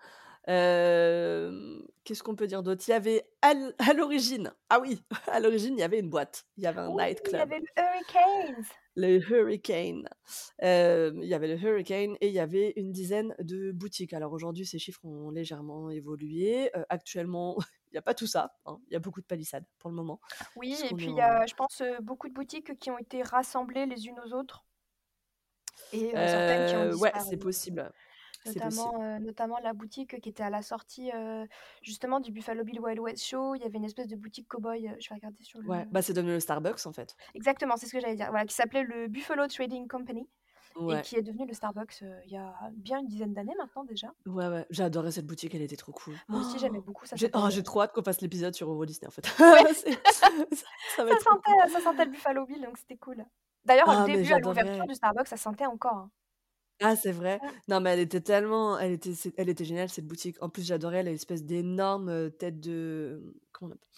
Euh, 0.48 1.78
Qu'est-ce 2.02 2.22
qu'on 2.22 2.34
peut 2.34 2.46
dire 2.46 2.62
d'autre? 2.62 2.82
Il 2.88 2.90
y 2.92 2.94
avait 2.94 3.24
à 3.42 3.52
l'origine, 3.94 4.52
ah 4.70 4.80
oui, 4.80 5.00
à 5.28 5.38
l'origine, 5.38 5.74
il 5.76 5.80
y 5.80 5.84
avait 5.84 6.00
une 6.00 6.08
boîte, 6.08 6.46
il 6.56 6.64
y 6.64 6.66
avait 6.66 6.80
un 6.80 6.88
Oui, 6.88 7.02
il 7.02 7.06
y 7.06 7.08
nightclub. 7.10 7.40
avait 7.40 7.58
le 7.60 7.66
Hurricanes. 7.76 8.64
le 8.96 9.18
Hurricane. 9.20 10.08
Euh, 10.62 11.12
il 11.16 11.28
y 11.28 11.34
avait 11.34 11.46
le 11.46 11.56
Hurricane 11.56 12.16
et 12.20 12.28
il 12.28 12.32
y 12.32 12.40
avait 12.40 12.72
une 12.76 12.90
dizaine 12.90 13.34
de 13.38 13.70
boutiques. 13.70 14.12
Alors 14.14 14.32
aujourd'hui, 14.32 14.64
ces 14.66 14.78
chiffres 14.78 15.04
ont 15.04 15.30
légèrement 15.30 15.90
évolué. 15.90 16.74
Euh, 16.76 16.82
actuellement, 16.88 17.56
il 17.90 17.94
n'y 17.94 17.98
a 17.98 18.02
pas 18.02 18.14
tout 18.14 18.26
ça. 18.26 18.54
hein. 18.64 18.78
Il 18.88 18.94
y 18.94 18.96
a 18.96 19.00
beaucoup 19.00 19.20
de 19.20 19.26
palissades 19.26 19.66
pour 19.78 19.90
le 19.90 19.96
moment. 19.96 20.20
Oui, 20.56 20.76
et 20.90 20.94
puis 20.94 21.06
il 21.06 21.16
y 21.16 21.20
a, 21.20 21.44
je 21.46 21.54
pense, 21.54 21.82
beaucoup 22.00 22.28
de 22.28 22.34
boutiques 22.34 22.76
qui 22.78 22.90
ont 22.90 22.98
été 22.98 23.22
rassemblées 23.22 23.84
les 23.86 24.06
unes 24.06 24.18
aux 24.26 24.32
autres. 24.32 24.64
Et 25.92 26.10
certaines 26.12 26.66
qui 26.68 26.74
ont 26.74 26.78
Euh, 26.78 26.96
ouais, 26.96 27.10
disparu. 27.12 27.26
c'est 27.30 27.36
possible. 27.36 27.92
Notamment, 28.46 29.02
euh, 29.02 29.18
notamment 29.18 29.58
la 29.62 29.72
boutique 29.72 30.20
qui 30.20 30.28
était 30.28 30.42
à 30.42 30.50
la 30.50 30.62
sortie 30.62 31.10
euh, 31.14 31.44
justement 31.82 32.20
du 32.20 32.32
Buffalo 32.32 32.64
Bill 32.64 32.80
Wild 32.80 32.98
West 33.00 33.24
Show. 33.24 33.54
Il 33.54 33.62
y 33.62 33.64
avait 33.64 33.78
une 33.78 33.84
espèce 33.84 34.06
de 34.08 34.16
boutique 34.16 34.48
cowboy. 34.48 34.88
euh, 34.88 34.92
Je 35.00 35.08
vais 35.08 35.14
regarder 35.16 35.42
sur 35.42 35.60
le. 35.60 35.68
Ouais, 35.68 35.86
bah 35.90 36.02
c'est 36.02 36.12
devenu 36.14 36.32
le 36.32 36.40
Starbucks 36.40 36.86
en 36.86 36.92
fait. 36.92 37.16
Exactement, 37.34 37.76
c'est 37.76 37.86
ce 37.86 37.92
que 37.92 38.00
j'allais 38.00 38.16
dire. 38.16 38.28
Voilà, 38.30 38.46
qui 38.46 38.54
s'appelait 38.54 38.82
le 38.84 39.08
Buffalo 39.08 39.46
Trading 39.46 39.86
Company 39.88 40.28
et 40.88 41.02
qui 41.02 41.16
est 41.16 41.22
devenu 41.22 41.46
le 41.46 41.52
Starbucks 41.52 42.00
il 42.26 42.32
y 42.32 42.36
a 42.36 42.54
bien 42.72 43.00
une 43.00 43.06
dizaine 43.08 43.34
d'années 43.34 43.54
maintenant 43.58 43.84
déjà. 43.84 44.14
ouais, 44.26 44.46
ouais. 44.48 44.64
J'ai 44.70 44.84
adoré 44.84 45.10
cette 45.12 45.26
boutique, 45.26 45.54
elle 45.54 45.62
était 45.62 45.76
trop 45.76 45.92
cool. 45.92 46.14
Moi 46.28 46.40
aussi, 46.40 46.58
j'aimais 46.58 46.80
beaucoup. 46.80 47.04
Ça 47.06 47.16
J'ai 47.16 47.28
oh, 47.34 47.48
trop 47.62 47.82
hâte 47.82 47.92
qu'on 47.92 48.02
fasse 48.02 48.20
l'épisode 48.22 48.54
sur 48.54 48.70
Euro 48.70 48.86
Disney 48.86 49.08
en 49.08 49.10
fait. 49.10 49.26
Ouais. 49.38 49.74
Ça, 50.12 50.28
ça 50.96 51.04
va 51.04 51.10
ça 51.10 51.16
être 51.16 51.24
trop 51.24 51.36
cool. 51.44 51.54
sentait, 51.58 51.72
ça 51.72 51.80
sentait 51.80 52.04
le 52.06 52.10
Buffalo 52.12 52.46
Bill, 52.46 52.62
donc 52.62 52.78
c'était 52.78 52.96
cool. 52.96 53.24
D'ailleurs, 53.64 53.88
Ah, 53.88 54.04
au 54.04 54.06
mais 54.06 54.16
début, 54.16 54.32
à 54.32 54.38
l'ouverture 54.38 54.86
du 54.86 54.94
Starbucks, 54.94 55.26
ça 55.28 55.36
sentait 55.36 55.66
encore. 55.66 55.94
hein. 55.96 56.10
Ah, 56.82 56.96
c'est 56.96 57.12
vrai? 57.12 57.40
Non, 57.68 57.80
mais 57.80 57.90
elle 57.90 58.00
était 58.00 58.22
tellement, 58.22 58.78
elle 58.78 58.92
était, 58.92 59.14
c'est- 59.14 59.34
elle 59.36 59.48
était 59.50 59.64
géniale 59.66 59.90
cette 59.90 60.06
boutique. 60.06 60.36
En 60.42 60.48
plus, 60.48 60.62
j'adorais 60.66 61.02
l'espèce 61.02 61.44
d'énorme 61.44 62.08
euh, 62.08 62.30
tête 62.30 62.58
de, 62.60 63.34
comment 63.52 63.72
on 63.72 63.74
appelle? 63.74 63.88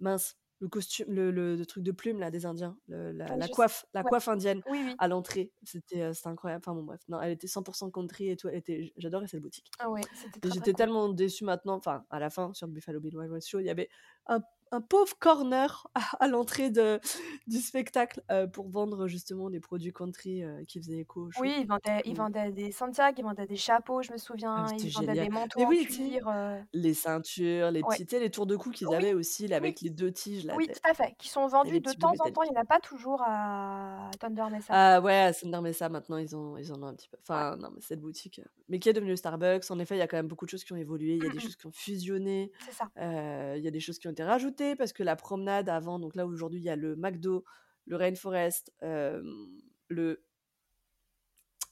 Mince, 0.00 0.36
le 0.60 0.68
costume, 0.68 1.06
le, 1.12 1.30
le- 1.30 1.56
le 1.56 1.66
truc 1.66 1.84
de 1.84 1.92
plume 1.92 2.18
là 2.20 2.30
des 2.32 2.46
Indiens, 2.46 2.76
le- 2.88 3.12
la, 3.12 3.36
la 3.36 3.48
je 3.48 3.52
sais- 3.52 3.52
coiffe, 3.52 3.86
la 3.94 4.02
ouais. 4.02 4.10
coiffe 4.10 4.28
indienne 4.28 4.62
Oui, 4.66 4.82
oui. 4.84 4.94
à 4.98 5.08
l'entrée. 5.08 5.52
C'était, 5.64 6.02
euh, 6.02 6.12
c'était 6.12 6.28
incroyable. 6.28 6.62
Enfin 6.66 6.74
bon, 6.74 6.82
bref. 6.84 7.00
Non, 7.08 7.20
elle 7.20 7.32
était 7.32 7.46
100% 7.48 7.90
country 7.90 8.30
et 8.30 8.36
tout. 8.36 8.48
Elle 8.48 8.56
était, 8.58 8.92
j'adorais 8.96 9.28
cette 9.28 9.42
boutique. 9.42 9.72
Ah 9.78 9.90
ouais, 9.90 10.08
c'était 10.12 10.40
Et 10.42 10.50
très 10.50 10.54
très 10.54 10.54
j'étais 10.54 10.72
cool. 10.72 10.76
tellement 10.76 11.08
déçue 11.10 11.44
maintenant, 11.44 11.74
enfin, 11.76 12.04
à 12.10 12.18
la 12.20 12.30
fin, 12.30 12.52
sur 12.54 12.68
Buffalo 12.68 13.00
Bill 13.00 13.16
Wild 13.16 13.32
West 13.32 13.48
Show, 13.48 13.60
il 13.60 13.66
y 13.66 13.70
avait 13.70 13.88
un, 14.26 14.40
un 14.72 14.80
pauvre 14.80 15.14
corner 15.18 15.86
à, 15.94 16.00
à 16.24 16.28
l'entrée 16.28 16.70
de, 16.70 17.00
du 17.46 17.58
spectacle 17.60 18.22
euh, 18.30 18.46
pour 18.46 18.68
vendre 18.70 19.06
justement 19.08 19.50
des 19.50 19.60
produits 19.60 19.92
country 19.92 20.42
euh, 20.44 20.64
qui 20.66 20.78
faisaient 20.80 20.98
écho. 21.00 21.30
Oui, 21.36 21.52
ils 21.60 21.66
vendaient, 21.66 22.00
ils 22.04 22.14
Mm. 22.14 22.16
vendaient 22.16 22.52
des 22.52 22.70
sandsags, 22.70 23.18
ils 23.18 23.22
vendaient 23.24 23.46
des 23.46 23.56
chapeaux, 23.56 24.02
je 24.02 24.12
me 24.12 24.18
Ah, 24.56 24.62
souviens, 24.62 24.76
c'était 24.76 24.86
ils 24.86 24.92
vendaient 24.92 25.16
des 25.16 25.28
manteaux 25.28 25.60
Mais 25.60 25.64
en 25.64 25.74
oui, 25.74 25.86
cuir. 25.86 26.28
euh, 26.28 26.60
les 26.74 26.94
ceintures, 26.94 27.70
les 27.72 27.82
Ouais. 27.82 27.98
petits, 27.98 28.06
les 28.20 28.30
tours 28.30 28.46
de 28.46 28.56
cou 28.56 28.70
qu'ils 28.72 28.94
Oui, 28.94 28.94
avaient 28.94 29.14
aussi, 29.14 29.48
là, 29.48 29.56
oui, 29.60 29.68
avec 29.68 29.80
les 29.80 29.90
deux 29.90 30.12
tiges, 30.12 30.44
là, 30.44 30.58
oui, 30.58 30.70
tout 30.70 30.80
à 30.90 30.94
fait. 30.94 31.14
Qui 31.18 31.28
sont 31.28 31.46
vendus 31.48 31.80
de 31.80 31.92
temps 31.92 32.14
en 32.20 32.30
temps. 32.30 32.42
Il 32.44 32.50
n'y 32.52 32.58
en 32.58 32.62
a 32.62 32.64
pas 32.66 32.80
toujours 32.80 33.22
à 33.26 34.10
Thunder 34.20 34.48
Mesa. 34.50 34.76
Ah 34.76 35.00
ouais, 35.02 35.14
à 35.14 35.32
Thunder 35.34 35.60
Mesa, 35.60 35.88
maintenant, 35.90 36.16
ils, 36.16 36.34
ont, 36.34 36.56
ils 36.56 36.72
en 36.72 36.82
ont 36.82 36.86
un 36.86 36.94
petit 36.94 37.08
peu. 37.08 37.18
Ouais. 37.32 37.44
Enfin, 37.44 37.56
non, 37.56 37.70
mais 37.74 37.80
cette 37.82 38.00
boutique. 38.00 38.40
Mais 38.68 38.78
qui 38.78 38.88
est 38.88 38.92
devenue 38.94 39.14
Starbucks. 39.16 39.70
En 39.70 39.78
effet, 39.78 39.94
il 39.96 39.98
y 39.98 40.02
a 40.02 40.06
quand 40.08 40.16
même 40.16 40.26
beaucoup 40.28 40.46
de 40.46 40.50
choses 40.50 40.64
qui 40.64 40.72
ont 40.72 40.76
évolué. 40.76 41.16
Il 41.16 41.22
y 41.22 41.26
a 41.26 41.30
des 41.30 41.38
Mm, 41.38 41.44
mm, 41.46 41.48
choses 41.48 41.56
qui 41.56 41.66
ont 41.66 41.70
fusionné. 41.72 42.50
C'est 42.58 42.72
ça. 42.72 42.88
Il 42.96 43.60
y 43.62 43.68
a 43.68 43.70
des 43.70 43.80
choses 43.80 43.98
qui 43.98 44.08
ont 44.08 44.10
été 44.12 44.22
rajoutées 44.24 44.53
parce 44.76 44.92
que 44.92 45.02
la 45.02 45.16
promenade 45.16 45.68
avant, 45.68 45.98
donc 45.98 46.14
là, 46.14 46.26
aujourd'hui, 46.26 46.60
il 46.60 46.64
y 46.64 46.70
a 46.70 46.76
le 46.76 46.96
McDo, 46.96 47.44
le 47.86 47.96
Rainforest, 47.96 48.72
le. 48.80 50.24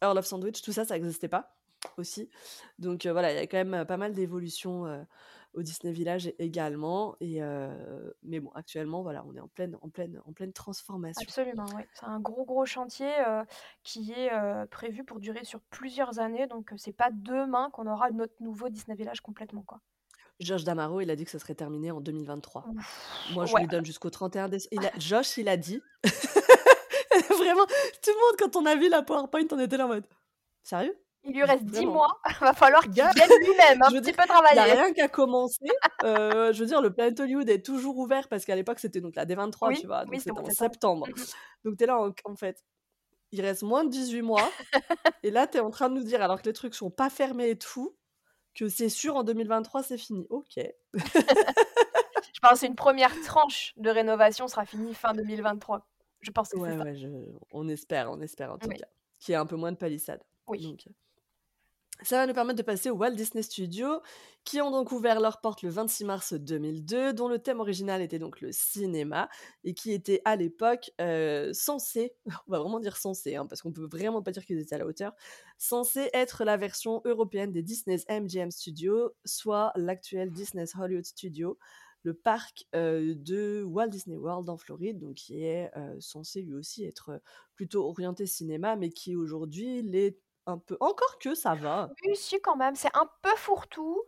Earl 0.04 0.18
of 0.18 0.26
Sandwich, 0.26 0.62
tout 0.62 0.72
ça, 0.72 0.84
ça 0.84 0.94
n'existait 0.94 1.28
pas 1.28 1.56
aussi. 1.96 2.28
Donc 2.80 3.06
voilà, 3.06 3.32
il 3.32 3.36
y 3.36 3.38
a 3.38 3.46
quand 3.46 3.64
même 3.64 3.84
pas 3.84 3.96
mal 3.96 4.12
d'évolutions 4.14 5.06
au 5.54 5.62
Disney 5.62 5.92
Village 5.92 6.32
également. 6.40 7.14
Et, 7.20 7.40
mais 8.24 8.40
bon, 8.40 8.50
actuellement, 8.56 9.02
voilà, 9.02 9.24
on 9.26 9.36
est 9.36 9.40
en 9.40 9.46
pleine, 9.46 9.78
en 9.80 9.88
pleine, 9.90 10.20
en 10.26 10.32
pleine 10.32 10.52
transformation. 10.52 11.22
Absolument, 11.22 11.66
oui. 11.76 11.82
C'est 11.94 12.06
un 12.06 12.18
gros, 12.18 12.44
gros 12.44 12.66
chantier 12.66 13.12
qui 13.84 14.10
est 14.10 14.32
prévu 14.72 15.04
pour 15.04 15.20
durer 15.20 15.44
sur 15.44 15.60
plusieurs 15.60 16.18
années. 16.18 16.48
Donc, 16.48 16.72
c'est 16.78 16.90
pas 16.92 17.10
demain 17.12 17.70
qu'on 17.70 17.86
aura 17.86 18.10
notre 18.10 18.34
nouveau 18.40 18.70
Disney 18.70 18.96
Village 18.96 19.20
complètement, 19.20 19.62
quoi. 19.62 19.80
Josh 20.44 20.64
Damaro, 20.64 21.00
il 21.00 21.10
a 21.10 21.16
dit 21.16 21.24
que 21.24 21.30
ça 21.30 21.38
serait 21.38 21.54
terminé 21.54 21.90
en 21.90 22.00
2023. 22.00 22.64
Moi, 23.32 23.46
je 23.46 23.54
Ouais. 23.54 23.60
lui 23.62 23.68
donne 23.68 23.84
jusqu'au 23.84 24.10
31 24.10 24.48
décembre. 24.48 24.70
Josh, 24.98 25.36
il 25.38 25.48
a 25.48 25.56
dit. 25.56 25.80
Vraiment, 27.28 27.66
tout 27.66 28.10
le 28.10 28.20
monde, 28.26 28.36
quand 28.38 28.56
on 28.56 28.66
a 28.66 28.74
vu 28.76 28.88
la 28.88 29.02
PowerPoint, 29.02 29.44
on 29.52 29.58
était 29.58 29.76
là 29.76 29.84
en 29.86 29.88
mode. 29.88 30.06
Sérieux? 30.62 30.96
Il 31.24 31.34
lui 31.34 31.44
reste 31.44 31.64
10 31.64 31.72
Vraiment. 31.76 31.92
mois. 31.92 32.20
Va 32.40 32.52
falloir 32.52 32.82
qu'il 32.82 32.92
vienne 32.94 33.10
lui-même 33.40 33.80
un 33.82 33.90
je 33.90 33.96
petit 33.96 34.12
dire, 34.12 34.16
peu 34.16 34.22
Il 34.24 34.32
n'y 34.32 34.32
a 34.32 34.42
travailler. 34.42 34.72
rien 34.72 34.92
qu'à 34.92 35.08
commencer. 35.08 35.66
Euh, 36.04 36.52
je 36.52 36.60
veux 36.60 36.66
dire, 36.66 36.80
le 36.80 36.92
Planet 36.92 37.18
Hollywood 37.20 37.48
est 37.48 37.64
toujours 37.64 37.96
ouvert 37.98 38.28
parce 38.28 38.44
qu'à 38.44 38.56
l'époque, 38.56 38.80
c'était 38.80 39.00
donc 39.00 39.14
la 39.16 39.24
D23, 39.24 39.68
Oui, 39.68 39.80
tu 39.80 39.86
vois. 39.86 40.04
Donc 40.04 40.12
oui, 40.14 40.18
c'était 40.18 40.32
en 40.32 40.50
septembre. 40.50 41.06
Mhm. 41.08 41.24
Donc 41.64 41.76
tu 41.78 41.84
es 41.84 41.86
là, 41.86 41.98
en, 42.00 42.10
en 42.24 42.36
fait. 42.36 42.64
Il 43.30 43.40
reste 43.40 43.62
moins 43.62 43.84
de 43.84 43.90
18 43.90 44.22
mois. 44.22 44.50
et 45.22 45.30
là, 45.30 45.46
tu 45.46 45.56
es 45.58 45.60
en 45.60 45.70
train 45.70 45.88
de 45.88 45.94
nous 45.94 46.02
dire, 46.04 46.22
alors 46.22 46.40
que 46.42 46.46
les 46.46 46.52
trucs 46.52 46.74
sont 46.74 46.90
pas 46.90 47.08
fermés 47.08 47.50
et 47.50 47.58
tout, 47.58 47.94
que 48.54 48.68
c'est 48.68 48.88
sûr 48.88 49.16
en 49.16 49.24
2023, 49.24 49.82
c'est 49.82 49.98
fini. 49.98 50.26
Ok. 50.30 50.58
Je 52.34 52.40
pense 52.48 52.60
qu'une 52.60 52.74
première 52.74 53.12
tranche 53.22 53.72
de 53.76 53.88
rénovation 53.90 54.48
sera 54.48 54.64
finie 54.64 54.94
fin 54.94 55.12
2023. 55.14 55.86
Je 56.20 56.30
pense 56.30 56.48
que 56.50 56.56
Ouais, 56.58 56.76
ça. 56.76 56.84
ouais, 56.84 56.94
je- 56.96 57.08
on 57.52 57.68
espère, 57.68 58.10
on 58.10 58.20
espère 58.20 58.52
en 58.52 58.58
tout 58.58 58.68
Oui. 58.68 58.76
cas. 58.76 58.86
Qu'il 59.18 59.32
y 59.32 59.34
ait 59.34 59.38
un 59.38 59.46
peu 59.46 59.56
moins 59.56 59.70
de 59.72 59.76
palissades. 59.76 60.22
Oui. 60.48 60.60
Donc, 60.62 60.84
euh, 60.86 60.90
ça 62.04 62.16
va 62.16 62.26
nous 62.26 62.34
permettre 62.34 62.58
de 62.58 62.62
passer 62.62 62.90
au 62.90 62.96
Walt 62.96 63.12
Disney 63.12 63.42
Studios, 63.42 64.00
qui 64.44 64.60
ont 64.60 64.70
donc 64.70 64.92
ouvert 64.92 65.20
leurs 65.20 65.40
portes 65.40 65.62
le 65.62 65.70
26 65.70 66.04
mars 66.04 66.32
2002, 66.34 67.12
dont 67.12 67.28
le 67.28 67.38
thème 67.38 67.60
original 67.60 68.02
était 68.02 68.18
donc 68.18 68.40
le 68.40 68.50
cinéma, 68.52 69.28
et 69.64 69.74
qui 69.74 69.92
était 69.92 70.20
à 70.24 70.36
l'époque 70.36 70.90
euh, 71.00 71.52
censé, 71.52 72.14
on 72.46 72.52
va 72.52 72.58
vraiment 72.58 72.80
dire 72.80 72.96
censé, 72.96 73.36
hein, 73.36 73.46
parce 73.46 73.62
qu'on 73.62 73.72
peut 73.72 73.88
vraiment 73.90 74.22
pas 74.22 74.32
dire 74.32 74.44
qu'ils 74.44 74.58
étaient 74.58 74.74
à 74.74 74.78
la 74.78 74.86
hauteur, 74.86 75.12
censé 75.58 76.10
être 76.12 76.44
la 76.44 76.56
version 76.56 77.02
européenne 77.04 77.52
des 77.52 77.62
Disney's 77.62 78.04
MGM 78.08 78.50
Studios, 78.50 79.12
soit 79.24 79.72
l'actuel 79.76 80.30
Disney's 80.30 80.74
Hollywood 80.74 81.04
Studio, 81.04 81.58
le 82.04 82.14
parc 82.14 82.66
euh, 82.74 83.14
de 83.16 83.62
Walt 83.62 83.88
Disney 83.88 84.16
World 84.16 84.48
en 84.48 84.56
Floride, 84.56 84.98
donc 84.98 85.14
qui 85.14 85.44
est 85.44 85.70
euh, 85.76 85.94
censé 86.00 86.42
lui 86.42 86.54
aussi 86.54 86.84
être 86.84 87.20
plutôt 87.54 87.88
orienté 87.88 88.26
cinéma, 88.26 88.74
mais 88.74 88.90
qui 88.90 89.14
aujourd'hui 89.14 89.82
l'est 89.82 90.18
un 90.46 90.58
peu. 90.58 90.76
Encore 90.80 91.18
que 91.18 91.34
ça 91.34 91.54
va, 91.54 91.90
Oui, 92.06 92.16
si, 92.16 92.40
quand 92.40 92.56
même. 92.56 92.74
C'est 92.74 92.94
un 92.96 93.08
peu 93.22 93.34
fourre-tout, 93.36 94.02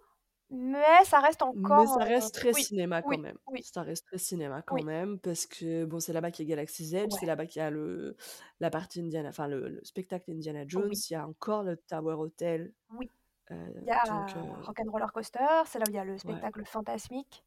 mais 0.50 1.04
ça 1.04 1.20
reste 1.20 1.42
encore. 1.42 1.80
mais 1.80 1.86
ça 1.86 2.00
euh, 2.02 2.04
reste 2.04 2.34
très 2.34 2.52
cinéma 2.52 3.02
quand 3.02 3.08
oui, 3.10 3.18
même. 3.18 3.38
oui. 3.48 3.62
Ça 3.62 3.82
reste 3.82 4.06
très 4.06 4.18
cinéma 4.18 4.62
quand 4.62 4.82
même, 4.82 5.18
parce 5.18 5.46
que 5.46 5.84
bon, 5.84 6.00
c'est 6.00 6.12
là-bas 6.12 6.30
qu'il 6.30 6.46
y 6.48 6.52
a 6.52 6.54
Galaxy's 6.56 6.92
Edge, 6.92 7.12
Ouais. 7.12 7.18
c'est 7.20 7.26
là-bas 7.26 7.46
qu'il 7.46 7.60
y 7.60 7.64
a 7.64 7.70
le, 7.70 8.16
la 8.60 8.70
partie 8.70 9.00
Indiana, 9.00 9.28
enfin 9.30 9.48
le, 9.48 9.68
le 9.68 9.84
spectacle 9.84 10.30
Indiana 10.30 10.64
Jones, 10.66 10.90
il 10.92 11.12
y 11.12 11.16
a 11.16 11.26
encore 11.26 11.62
le 11.62 11.76
Tower 11.76 12.14
Hotel. 12.14 12.72
Oui. 12.90 13.10
euh, 13.50 13.68
Il 13.82 13.86
y 13.86 13.90
a 13.90 14.04
donc, 14.04 14.36
euh, 14.36 14.62
Rock'n'Roller 14.62 15.06
Coaster, 15.12 15.62
c'est 15.66 15.78
là 15.78 15.84
où 15.88 15.90
il 15.90 15.96
y 15.96 15.98
a 15.98 16.04
le 16.04 16.12
ouais. 16.12 16.18
spectacle 16.18 16.64
fantasmique. 16.66 17.44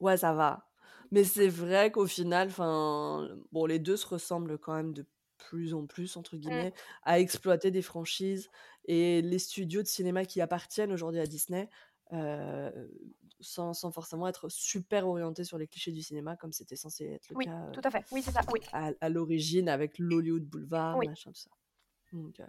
Ouais, 0.00 0.16
ça 0.16 0.32
va. 0.32 0.66
Mais 1.10 1.24
c'est 1.24 1.48
vrai 1.48 1.92
qu'au 1.92 2.06
final, 2.06 2.48
enfin, 2.48 3.28
bon, 3.52 3.66
les 3.66 3.78
deux 3.78 3.96
se 3.96 4.06
ressemblent 4.06 4.58
quand 4.58 4.74
même 4.74 4.92
de 4.94 5.06
plus 5.50 5.74
en 5.74 5.86
plus, 5.86 6.16
entre 6.16 6.36
Mm. 6.36 6.38
guillemets, 6.40 6.72
à 7.02 7.18
exploiter 7.20 7.70
des 7.70 7.82
franchises. 7.82 8.50
Et 8.86 9.22
les 9.22 9.38
studios 9.38 9.82
de 9.82 9.86
cinéma 9.88 10.24
qui 10.24 10.40
appartiennent 10.40 10.92
aujourd'hui 10.92 11.20
à 11.20 11.26
Disney, 11.26 11.68
euh, 12.12 12.70
sans, 13.40 13.74
sans 13.74 13.90
forcément 13.90 14.28
être 14.28 14.48
super 14.48 15.06
orientés 15.08 15.44
sur 15.44 15.58
les 15.58 15.66
clichés 15.66 15.92
du 15.92 16.02
cinéma, 16.02 16.36
comme 16.36 16.52
c'était 16.52 16.76
censé 16.76 17.06
être 17.06 17.28
le 17.30 17.36
Oui, 17.36 17.44
cas 17.46 17.70
tout 17.72 17.80
à 17.84 17.90
fait. 17.90 18.04
Oui, 18.12 18.22
c'est 18.22 18.30
ça. 18.32 18.40
Oui. 18.52 18.60
à, 18.72 18.90
à 19.00 19.08
l'origine 19.08 19.68
avec 19.68 19.98
l'Hollywood 19.98 20.44
Boulevard, 20.44 20.98
Oui. 20.98 21.06
machin, 21.08 21.30
tout 21.32 21.40
ça. 21.40 21.50
Donc, 22.12 22.40
euh, 22.40 22.46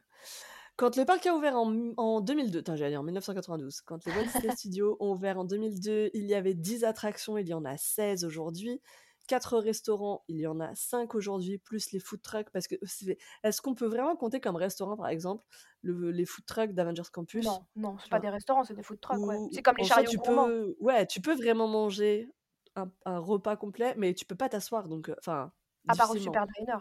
quand 0.76 0.98
le 0.98 1.06
parc 1.06 1.26
a 1.28 1.36
ouvert 1.36 1.56
en, 1.56 1.94
en 1.98 2.20
2002, 2.20 2.60
attends, 2.60 2.76
j'allais 2.76 2.92
dire 2.92 3.00
en 3.00 3.04
1992, 3.04 3.82
quand 3.82 4.04
les 4.06 4.12
Walt 4.12 4.24
Disney 4.26 4.56
Studios 4.56 4.98
ont 5.00 5.14
ouvert 5.14 5.40
en 5.40 5.46
2002, 5.46 6.10
il 6.14 6.26
y 6.26 6.34
avait 6.34 6.56
10 6.56 6.84
attractions, 6.84 7.38
il 7.38 7.48
y 7.48 7.54
en 7.54 7.64
a 7.64 7.78
16 7.78 8.26
aujourd'hui. 8.26 8.82
4 9.28 9.58
restaurants, 9.58 10.24
il 10.28 10.38
y 10.38 10.48
en 10.48 10.60
a 10.60 10.74
5 10.76 11.16
aujourd'hui, 11.16 11.58
plus 11.58 11.92
les 11.92 12.00
food 12.00 12.22
trucks. 12.22 12.50
Parce 12.52 12.68
que 12.68 12.76
c'est- 12.84 13.18
est-ce 13.44 13.62
qu'on 13.62 13.74
peut 13.76 13.86
vraiment 13.88 14.16
compter 14.16 14.40
comme 14.42 14.56
restaurant, 14.56 14.96
par 14.98 15.08
exemple, 15.08 15.46
le- 15.82 16.12
les 16.12 16.26
food 16.26 16.46
trucks 16.46 16.74
d'Avengers 16.74 17.10
Campus? 17.12 17.46
Non, 17.46 17.66
non, 17.76 17.98
c'est 18.00 18.10
pas 18.10 18.20
des 18.20 18.30
restaurants, 18.30 18.64
c'est 18.64 18.74
des 18.76 18.84
food 18.84 19.00
trucks. 19.00 19.20
ouais. 19.20 19.38
C'est 19.52 19.62
comme 19.62 19.78
les 19.78 19.84
chariots 19.86 20.10
tu 20.10 20.18
peux, 20.20 20.76
ouais, 20.80 21.08
tu 21.08 21.22
peux 21.22 21.36
vraiment 21.36 21.68
manger 21.68 22.30
un, 22.76 22.90
un 23.06 23.20
repas 23.20 23.56
complet, 23.56 23.94
mais 23.98 24.14
tu 24.14 24.26
peux 24.26 24.36
pas 24.36 24.50
t'asseoir, 24.50 24.88
donc, 24.88 25.10
euh, 25.10 25.16
enfin, 25.20 25.52
À 25.88 25.96
part 25.96 26.12
au. 26.12 26.18
Super 26.18 26.46
Diner. 26.58 26.78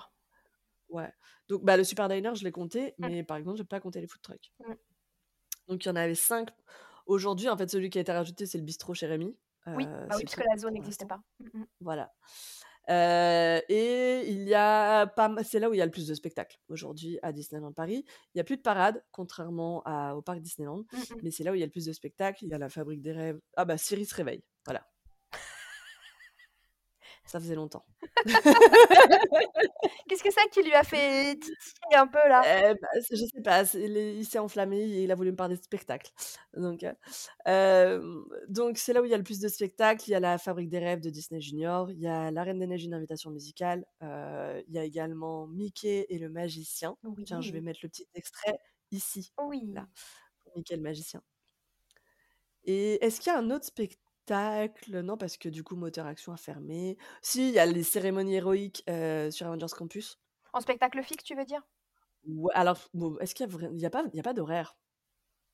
Ouais. 0.89 1.13
Donc, 1.49 1.65
bah, 1.65 1.77
le 1.77 1.85
Super 1.85 2.09
Diner, 2.09 2.35
je 2.35 2.45
l'ai 2.45 2.53
compté, 2.53 2.95
Mm. 2.99 3.09
mais 3.09 3.23
par 3.25 3.37
exemple, 3.37 3.57
je 3.59 3.63
n'ai 3.63 3.67
pas 3.69 3.81
compté 3.81 4.01
les 4.01 4.07
food 4.07 4.23
trucks. 4.23 4.53
Mm. 4.61 4.73
Donc, 5.69 5.85
il 5.85 5.89
y 5.89 5.91
en 5.91 5.97
avait 5.97 6.15
cinq. 6.15 6.51
Aujourd'hui, 7.07 7.49
en 7.49 7.57
fait, 7.57 7.69
celui 7.71 7.91
qui 7.91 7.99
a 7.99 8.01
été 8.01 8.13
rajouté, 8.13 8.47
c'est 8.47 8.59
le 8.59 8.65
bistrot 8.65 8.95
chez 8.95 9.07
Rémi. 9.07 9.37
Oui, 9.67 9.85
Euh, 9.87 10.07
bah 10.07 10.15
oui, 10.17 10.25
parce 10.25 10.35
que 10.37 10.43
la 10.51 10.57
zone 10.57 10.75
n'existait 10.75 11.07
pas. 11.07 11.21
Mm, 11.41 11.59
mm. 11.61 11.67
Voilà. 11.81 12.13
Euh, 12.91 13.61
et 13.69 14.29
il 14.29 14.43
y 14.49 14.55
a 14.55 15.07
pas 15.07 15.33
c'est 15.45 15.61
là 15.61 15.71
où 15.71 15.75
il 15.75 15.77
y 15.77 15.81
a 15.83 15.85
le 15.85 15.93
plus 15.93 16.09
de 16.09 16.15
spectacles 16.15 16.59
aujourd'hui 16.69 17.17
à 17.23 17.31
Disneyland 17.33 17.73
Paris. 17.73 18.05
Il 18.35 18.39
n'y 18.39 18.41
a 18.41 18.45
plus 18.45 18.57
de 18.57 18.63
parade, 18.63 19.05
contrairement 19.13 19.83
à- 19.85 20.17
au 20.17 20.23
parc 20.23 20.41
Disneyland, 20.41 20.79
Mm, 20.93 20.97
mm. 20.99 21.17
mais 21.23 21.31
c'est 21.31 21.45
là 21.45 21.53
où 21.53 21.55
il 21.55 21.61
y 21.61 21.63
a 21.63 21.67
le 21.67 21.71
plus 21.71 21.87
de 21.87 21.93
spectacles. 21.93 22.45
Il 22.45 22.49
y 22.51 22.55
a 22.55 22.59
la 22.59 22.69
Fabrique 22.69 23.01
des 23.01 23.13
Rêves. 23.13 23.41
Ah 23.57 23.65
bah 23.65 23.79
Siri 23.79 24.05
se 24.05 24.15
réveille. 24.17 24.43
Ça 27.25 27.41
faisait 27.41 27.55
longtemps. 27.55 27.85
Qu'est-ce 30.09 30.23
que 30.23 30.31
c'est 30.31 30.49
qui 30.51 30.63
lui 30.63 30.75
a 30.75 30.83
fait 30.83 31.35
titiller 31.37 31.97
un 31.97 32.07
peu 32.07 32.19
là? 32.29 32.43
Euh, 32.47 32.75
bah, 32.81 32.89
je 33.11 33.17
sais 33.17 33.43
pas, 33.43 33.63
il 33.75 33.97
est- 33.97 34.17
il 34.17 34.25
s'est 34.25 34.39
enflammé 34.39 34.79
et 34.81 35.05
il 35.05 35.11
a 35.11 35.15
voulu 35.15 35.31
me 35.31 35.37
parler 35.37 35.57
de 35.57 35.63
spectacle. 35.63 36.11
Donc, 36.57 36.83
euh, 36.83 36.93
euh, 37.49 38.23
donc 38.49 38.79
c'est 38.79 38.93
là 38.93 39.01
où 39.03 39.05
il 39.05 39.11
y 39.11 39.15
a 39.15 39.19
le 39.19 39.23
plus 39.25 39.41
de 39.41 39.49
spectacles. 39.49 40.05
Il 40.09 40.11
y 40.13 40.15
a 40.15 40.21
la 40.21 40.39
Fabrique 40.39 40.69
des 40.69 40.79
Rêves 40.79 41.01
de 41.01 41.11
Disney 41.11 41.41
Junior, 41.41 41.91
il 41.91 42.01
y 42.01 42.09
a 42.09 42.31
La 42.31 42.43
Reine 42.43 42.59
des 42.59 42.67
Neiges, 42.67 42.85
une 42.85 42.95
invitation 42.95 43.31
musicale. 43.31 43.85
euh, 44.03 44.61
il 44.69 44.75
y 44.75 44.79
a 44.79 44.85
également 44.85 45.47
Mickey 45.47 46.07
et 46.09 46.19
le 46.19 46.29
magicien. 46.29 46.97
Tiens, 47.25 47.41
je 47.41 47.53
vais 47.53 47.61
mettre 47.61 47.81
le 47.83 47.89
petit 47.89 48.07
extrait 48.15 48.59
ici, 48.91 49.33
oui. 49.43 49.63
là, 49.73 49.87
Mickey 50.57 50.77
le 50.77 50.83
magicien. 50.83 51.23
Et 52.65 53.05
est-ce 53.05 53.21
qu'il 53.21 53.33
y 53.33 53.37
a 53.37 53.39
un 53.39 53.51
autre 53.51 53.67
spectacle 53.67 54.01
Non, 54.89 55.17
parce 55.17 55.37
que 55.37 55.49
du 55.49 55.63
coup, 55.65 55.77
Moteur 55.77 56.07
Action 56.07 56.33
a 56.33 56.37
fermé. 56.37 56.97
Si, 57.23 57.49
il 57.49 57.55
y 57.55 57.59
a 57.59 57.67
les 57.67 57.83
cérémonies 57.83 58.37
héroïques 58.37 58.85
euh, 58.89 59.31
sur 59.31 59.47
Avengers 59.47 59.67
Campus. 59.77 60.21
En 60.55 60.63
spectacle 60.63 61.03
fixe, 61.03 61.25
tu 61.25 61.35
veux 61.35 61.45
dire? 61.45 61.61
Ouais, 62.27 62.53
alors, 62.55 62.79
bon, 62.95 63.17
est-ce 63.19 63.35
qu'il 63.35 63.47
y 63.47 63.49
a, 63.49 63.53
vra- 63.53 63.87
a 63.87 63.91
pas, 63.91 64.05
il 64.13 64.17
y 64.17 64.21
a 64.21 64.23
pas 64.23 64.35
d'horaire? 64.35 64.77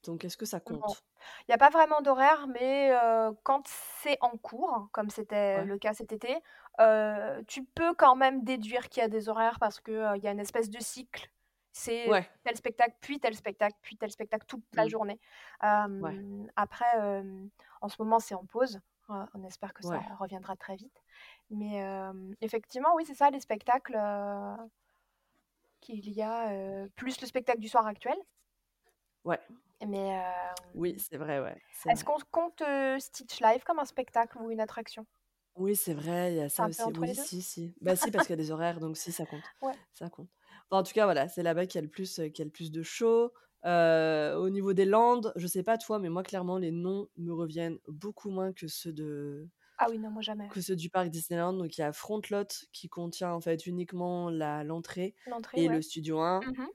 Donc, 0.04 0.24
est-ce 0.24 0.36
que 0.38 0.46
ça 0.46 0.60
compte? 0.60 1.04
Il 1.42 1.50
n'y 1.50 1.54
a 1.54 1.58
pas 1.58 1.70
vraiment 1.70 2.00
d'horaire, 2.00 2.46
mais 2.48 2.90
euh, 2.92 3.32
quand 3.42 3.62
c'est 3.66 4.18
en 4.20 4.36
cours, 4.38 4.88
comme 4.92 5.10
c'était 5.10 5.62
Ouais. 5.62 5.64
le 5.64 5.78
cas 5.78 5.92
cet 5.94 6.12
été, 6.12 6.36
euh, 6.80 7.42
tu 7.48 7.64
peux 7.64 7.94
quand 7.94 8.14
même 8.16 8.44
déduire 8.44 8.88
qu'il 8.88 9.00
y 9.00 9.04
a 9.04 9.08
des 9.08 9.28
horaires 9.28 9.58
parce 9.58 9.80
qu'il 9.80 9.94
il 10.16 10.22
y 10.22 10.28
a 10.28 10.30
une 10.32 10.40
espèce 10.40 10.70
de 10.70 10.78
cycle. 10.80 11.28
C'est 11.78 12.08
Ouais, 12.08 12.28
tel 12.42 12.56
spectacle, 12.56 12.96
puis 13.00 13.20
tel 13.20 13.36
spectacle, 13.36 13.76
puis 13.82 13.96
tel 13.96 14.10
spectacle 14.10 14.44
toute 14.46 14.64
la 14.74 14.86
Mm. 14.86 14.88
journée. 14.88 15.20
ouais, 15.62 16.18
après, 16.56 16.98
euh, 16.98 17.46
en 17.80 17.88
ce 17.88 17.94
moment, 18.02 18.18
c'est 18.18 18.34
en 18.34 18.44
pause. 18.44 18.80
Euh, 19.10 19.24
on 19.32 19.44
espère 19.44 19.72
que 19.72 19.84
ça 19.84 20.00
reviendra 20.18 20.56
très 20.56 20.74
vite. 20.74 21.02
Mais 21.50 21.80
effectivement, 22.40 22.88
oui, 22.96 23.04
c'est 23.06 23.14
ça, 23.14 23.30
les 23.30 23.38
spectacles 23.38 23.96
qu'il 25.80 26.10
y 26.10 26.20
a, 26.20 26.88
plus 26.96 27.20
le 27.20 27.26
spectacle 27.28 27.60
du 27.60 27.68
soir 27.68 27.86
actuel. 27.86 28.16
ouais. 29.24 29.38
Mais 29.86 30.20
Oui, 30.74 30.96
c'est 30.98 31.16
vrai, 31.16 31.38
ouais, 31.40 31.56
est-ce 31.88 32.04
qu'on 32.04 32.18
compte 32.32 32.60
Stitch 32.98 33.40
Live 33.40 33.62
comme 33.62 33.78
un 33.78 33.84
spectacle 33.84 34.36
ou 34.38 34.50
une 34.50 34.60
attraction? 34.60 35.06
Oui, 35.58 35.74
c'est 35.74 35.94
vrai, 35.94 36.32
il 36.32 36.36
y 36.36 36.40
a 36.40 36.48
ça 36.48 36.66
aussi. 36.66 36.82
Oui, 36.98 37.14
si, 37.14 37.42
si. 37.42 37.74
Bah 37.80 37.96
si, 37.96 38.10
parce 38.10 38.26
qu'il 38.26 38.34
y 38.36 38.40
a 38.40 38.42
des 38.42 38.50
horaires, 38.50 38.78
donc 38.80 38.96
si, 38.96 39.12
ça 39.12 39.26
compte. 39.26 39.42
Ouais. 39.62 39.74
Ça 39.94 40.08
compte. 40.08 40.28
Enfin, 40.70 40.80
en 40.80 40.82
tout 40.82 40.92
cas, 40.92 41.04
voilà, 41.04 41.28
c'est 41.28 41.42
là-bas 41.42 41.66
qu'il 41.66 41.76
y 41.76 41.78
a 41.78 41.82
le 41.82 41.88
plus, 41.90 42.16
qu'il 42.16 42.38
y 42.38 42.42
a 42.42 42.44
le 42.44 42.50
plus 42.50 42.70
de 42.70 42.82
shows. 42.82 43.32
Euh, 43.64 44.36
au 44.36 44.50
niveau 44.50 44.72
des 44.72 44.84
landes, 44.84 45.32
je 45.36 45.46
sais 45.46 45.62
pas 45.62 45.78
toi, 45.78 45.98
mais 45.98 46.08
moi, 46.10 46.22
clairement, 46.22 46.58
les 46.58 46.70
noms 46.70 47.08
me 47.16 47.32
reviennent 47.32 47.78
beaucoup 47.88 48.30
moins 48.30 48.52
que 48.52 48.68
ceux 48.68 48.92
de 48.92 49.48
Ah 49.78 49.86
oui, 49.90 49.98
non, 49.98 50.10
moi 50.10 50.22
jamais. 50.22 50.48
que 50.48 50.60
ceux 50.60 50.76
du 50.76 50.90
parc 50.90 51.08
Disneyland. 51.10 51.54
Donc, 51.54 51.76
il 51.76 51.80
y 51.80 51.84
a 51.84 51.92
Frontlot 51.92 52.44
qui 52.72 52.88
contient 52.88 53.32
en 53.32 53.40
fait 53.40 53.66
uniquement 53.66 54.30
la 54.30 54.62
l'entrée 54.64 55.14
L'entrée, 55.26 55.64
et 55.64 55.68
ouais. 55.68 55.74
le 55.74 55.82
studio 55.82 56.20
1. 56.20 56.40
Mhm. 56.40 56.68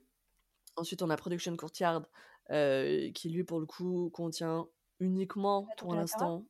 Ensuite, 0.76 1.02
on 1.02 1.10
a 1.10 1.16
Production 1.16 1.56
Courtyard 1.56 2.02
euh, 2.50 3.10
qui, 3.12 3.30
lui, 3.30 3.44
pour 3.44 3.60
le 3.60 3.66
coup, 3.66 4.10
contient 4.12 4.66
uniquement, 5.00 5.66
tour 5.76 5.88
pour 5.88 5.94
l'instant, 5.94 6.46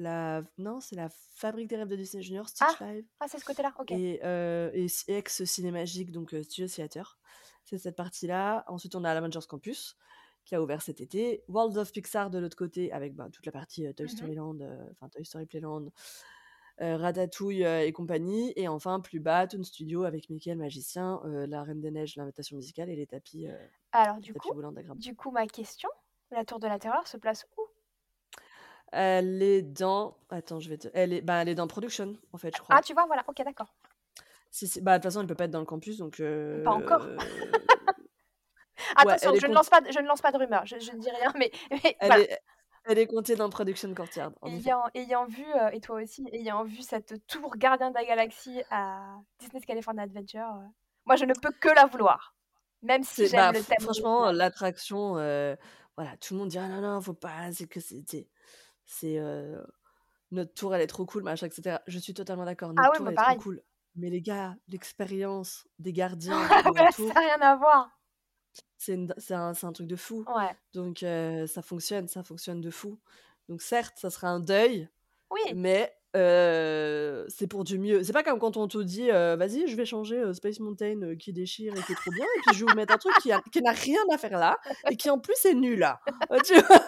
la... 0.00 0.42
Non, 0.58 0.80
c'est 0.80 0.96
la 0.96 1.08
Fabrique 1.10 1.68
des 1.68 1.76
Rêves 1.76 1.88
de 1.88 1.96
Disney 1.96 2.22
Junior, 2.22 2.48
Stitch 2.48 2.66
Ah, 2.80 2.92
Live, 2.92 3.04
ah 3.20 3.26
c'est 3.28 3.38
ce 3.38 3.44
côté-là, 3.44 3.72
ok. 3.78 3.90
et, 3.92 4.20
euh, 4.24 4.70
et 4.74 4.86
ex 5.08 5.44
Cinémagique, 5.44 6.10
donc 6.10 6.34
euh, 6.34 6.42
Studio 6.42 6.66
Theater. 6.68 7.18
c'est 7.64 7.78
cette 7.78 7.96
partie-là. 7.96 8.64
Ensuite, 8.68 8.94
on 8.96 9.04
a 9.04 9.12
l'Avengers 9.14 9.46
Campus 9.48 9.96
qui 10.44 10.54
a 10.54 10.62
ouvert 10.62 10.82
cet 10.82 11.00
été. 11.00 11.44
World 11.48 11.76
of 11.76 11.92
Pixar 11.92 12.30
de 12.30 12.38
l'autre 12.38 12.56
côté 12.56 12.90
avec 12.92 13.14
ben, 13.14 13.30
toute 13.30 13.44
la 13.46 13.52
partie 13.52 13.86
euh, 13.86 13.92
Toy 13.92 14.06
Mhm. 14.06 14.10
Story 14.10 14.34
Land, 14.34 14.60
euh, 14.62 14.84
enfin 14.92 15.08
Toy 15.08 15.24
Story 15.24 15.46
Playland, 15.46 15.90
Ratatouille 16.78 17.62
et 17.62 17.92
compagnie. 17.92 18.52
Et 18.56 18.66
enfin, 18.66 19.00
plus 19.00 19.20
bas, 19.20 19.46
Toon 19.46 19.62
Studio 19.62 20.04
avec 20.04 20.30
Mickey 20.30 20.50
le 20.50 20.56
Magicien, 20.56 21.20
La 21.24 21.62
Reine 21.62 21.80
des 21.82 21.90
Neiges, 21.90 22.16
l'invitation 22.16 22.56
musicale 22.56 22.88
et 22.88 22.96
les 22.96 23.06
tapis, 23.06 23.46
Alors, 23.92 24.16
les 24.16 24.22
du 24.22 24.32
tapis 24.32 24.48
coup, 24.48 24.62
du 24.96 25.14
coup, 25.14 25.30
ma 25.30 25.46
question, 25.46 25.90
la 26.30 26.44
tour 26.46 26.58
de 26.58 26.66
la 26.66 26.78
terreur 26.78 27.06
se 27.06 27.18
place 27.18 27.46
où? 27.58 27.62
Elle 28.92 29.42
est 29.42 29.62
dans. 29.62 30.16
Attends, 30.30 30.60
je 30.60 30.68
vais 30.68 30.78
te. 30.78 30.88
Elle 30.94 31.12
est, 31.12 31.20
bah, 31.20 31.42
elle 31.42 31.48
est 31.48 31.54
dans 31.54 31.66
Production, 31.66 32.16
en 32.32 32.38
fait, 32.38 32.54
je 32.56 32.60
crois. 32.60 32.76
Ah, 32.76 32.82
tu 32.82 32.92
vois, 32.92 33.06
voilà, 33.06 33.24
ok, 33.28 33.42
d'accord. 33.44 33.72
Si, 34.50 34.66
si- 34.66 34.80
Bah, 34.80 34.98
de 34.98 35.02
toute 35.02 35.10
façon, 35.10 35.20
elle 35.20 35.26
peut 35.26 35.34
pas 35.36 35.44
être 35.44 35.50
dans 35.50 35.60
le 35.60 35.64
campus, 35.66 35.98
donc. 35.98 36.16
Pas 36.64 36.70
encore. 36.72 37.02
euh, 37.04 37.16
Attention, 38.96 39.34
est 39.34 39.40
je, 39.40 39.46
ne 39.46 39.54
lance 39.54 39.68
pas, 39.68 39.80
de- 39.80 39.92
je 39.92 39.98
ne 39.98 40.06
lance 40.06 40.20
pas 40.20 40.32
de 40.32 40.38
rumeurs, 40.38 40.66
je, 40.66 40.78
je 40.78 40.92
ne 40.92 40.98
dis 40.98 41.10
rien, 41.10 41.32
mais, 41.38 41.50
mais 41.70 41.96
Elle, 42.00 42.08
voilà. 42.08 42.22
est, 42.22 42.40
elle 42.84 42.98
est 42.98 43.06
comptée 43.06 43.36
dans 43.36 43.48
Production 43.50 43.92
Courtyard. 43.94 44.32
Ayant, 44.44 44.82
ayant 44.94 45.26
vu, 45.26 45.44
euh, 45.54 45.68
et 45.70 45.80
toi 45.80 46.02
aussi, 46.02 46.26
ayant 46.32 46.64
vu 46.64 46.82
cette 46.82 47.26
tour 47.26 47.56
Gardien 47.56 47.90
de 47.90 47.94
la 47.94 48.04
Galaxie 48.04 48.62
à 48.70 49.16
Disney's 49.38 49.64
California 49.66 50.02
Adventure, 50.02 50.46
euh, 50.56 50.66
moi 51.04 51.16
je 51.16 51.24
ne 51.24 51.34
peux 51.34 51.50
que 51.52 51.68
la 51.68 51.86
vouloir. 51.86 52.34
Même 52.82 53.02
si 53.02 53.26
j'aime 53.26 53.52
bah, 53.52 53.52
le 53.52 53.62
thème. 53.62 53.80
franchement, 53.80 54.32
l'attraction, 54.32 55.18
euh, 55.18 55.54
voilà, 55.96 56.16
tout 56.16 56.32
le 56.32 56.40
monde 56.40 56.48
dit 56.48 56.58
ah 56.58 56.66
non, 56.66 56.80
non, 56.80 57.00
faut 57.02 57.12
pas, 57.12 57.52
c'est 57.52 57.66
que 57.66 57.80
c'était. 57.80 58.26
C'est. 58.90 59.18
euh, 59.18 59.62
notre 60.32 60.52
tour, 60.54 60.74
elle 60.74 60.80
est 60.80 60.86
trop 60.86 61.06
cool, 61.06 61.22
machin, 61.22 61.46
etc. 61.46 61.78
Je 61.86 61.98
suis 61.98 62.14
totalement 62.14 62.44
d'accord, 62.44 62.70
notre 62.72 62.82
Ah 62.82 62.90
ouais, 62.90 62.96
tour, 62.96 63.08
elle 63.08 63.14
est 63.14 63.16
trop 63.16 63.42
cool. 63.42 63.62
Mais 63.96 64.10
les 64.10 64.20
gars, 64.20 64.54
l'expérience 64.68 65.66
des 65.78 65.92
gardiens 65.92 66.38
Ah 66.50 66.70
ouais, 66.70 66.92
ça 66.92 67.02
n'a 67.02 67.20
rien 67.20 67.40
à 67.40 67.56
voir. 67.56 67.90
c'est 68.78 68.94
un, 69.32 69.54
c'est 69.54 69.66
un 69.66 69.72
truc 69.72 69.86
de 69.86 69.96
fou. 69.96 70.24
Ouais. 70.34 70.56
Donc 70.72 71.02
euh, 71.02 71.46
ça 71.46 71.62
fonctionne, 71.62 72.08
ça 72.08 72.22
fonctionne 72.22 72.60
de 72.60 72.70
fou. 72.70 72.98
Donc 73.48 73.62
certes, 73.62 73.94
ça 73.96 74.10
sera 74.10 74.28
un 74.28 74.40
deuil, 74.40 74.88
Oui, 75.30 75.40
mais 75.54 75.92
euh, 76.16 77.24
c'est 77.28 77.46
pour 77.46 77.64
du 77.64 77.78
mieux. 77.78 78.02
C'est 78.02 78.12
pas 78.12 78.22
comme 78.22 78.38
quand 78.38 78.56
on 78.56 78.68
te 78.68 78.78
dit, 78.78 79.10
euh, 79.10 79.36
vas-y, 79.36 79.68
je 79.68 79.76
vais 79.76 79.84
changer 79.84 80.18
euh, 80.18 80.32
Space 80.32 80.60
Mountain 80.60 81.16
qui 81.18 81.32
déchire 81.32 81.74
et 81.76 81.82
qui 81.82 81.92
est 81.92 81.96
trop 81.96 82.10
bien, 82.10 82.24
et 82.24 82.40
puis 82.46 82.56
je 82.56 82.64
vais 82.64 82.70
vous 82.70 82.76
mettre 82.76 82.94
un 82.94 82.98
truc 82.98 83.14
qui, 83.20 83.28
n'a 83.62 83.72
rien 83.72 84.00
à 84.12 84.18
faire 84.18 84.38
là, 84.38 84.58
et 84.88 84.96
qui 84.96 85.10
en 85.10 85.18
plus 85.18 85.44
est 85.44 85.54
nul 85.54 85.78
là. 85.78 86.00
Euh, 86.30 86.38
tu 86.44 86.54
vois? 86.54 86.80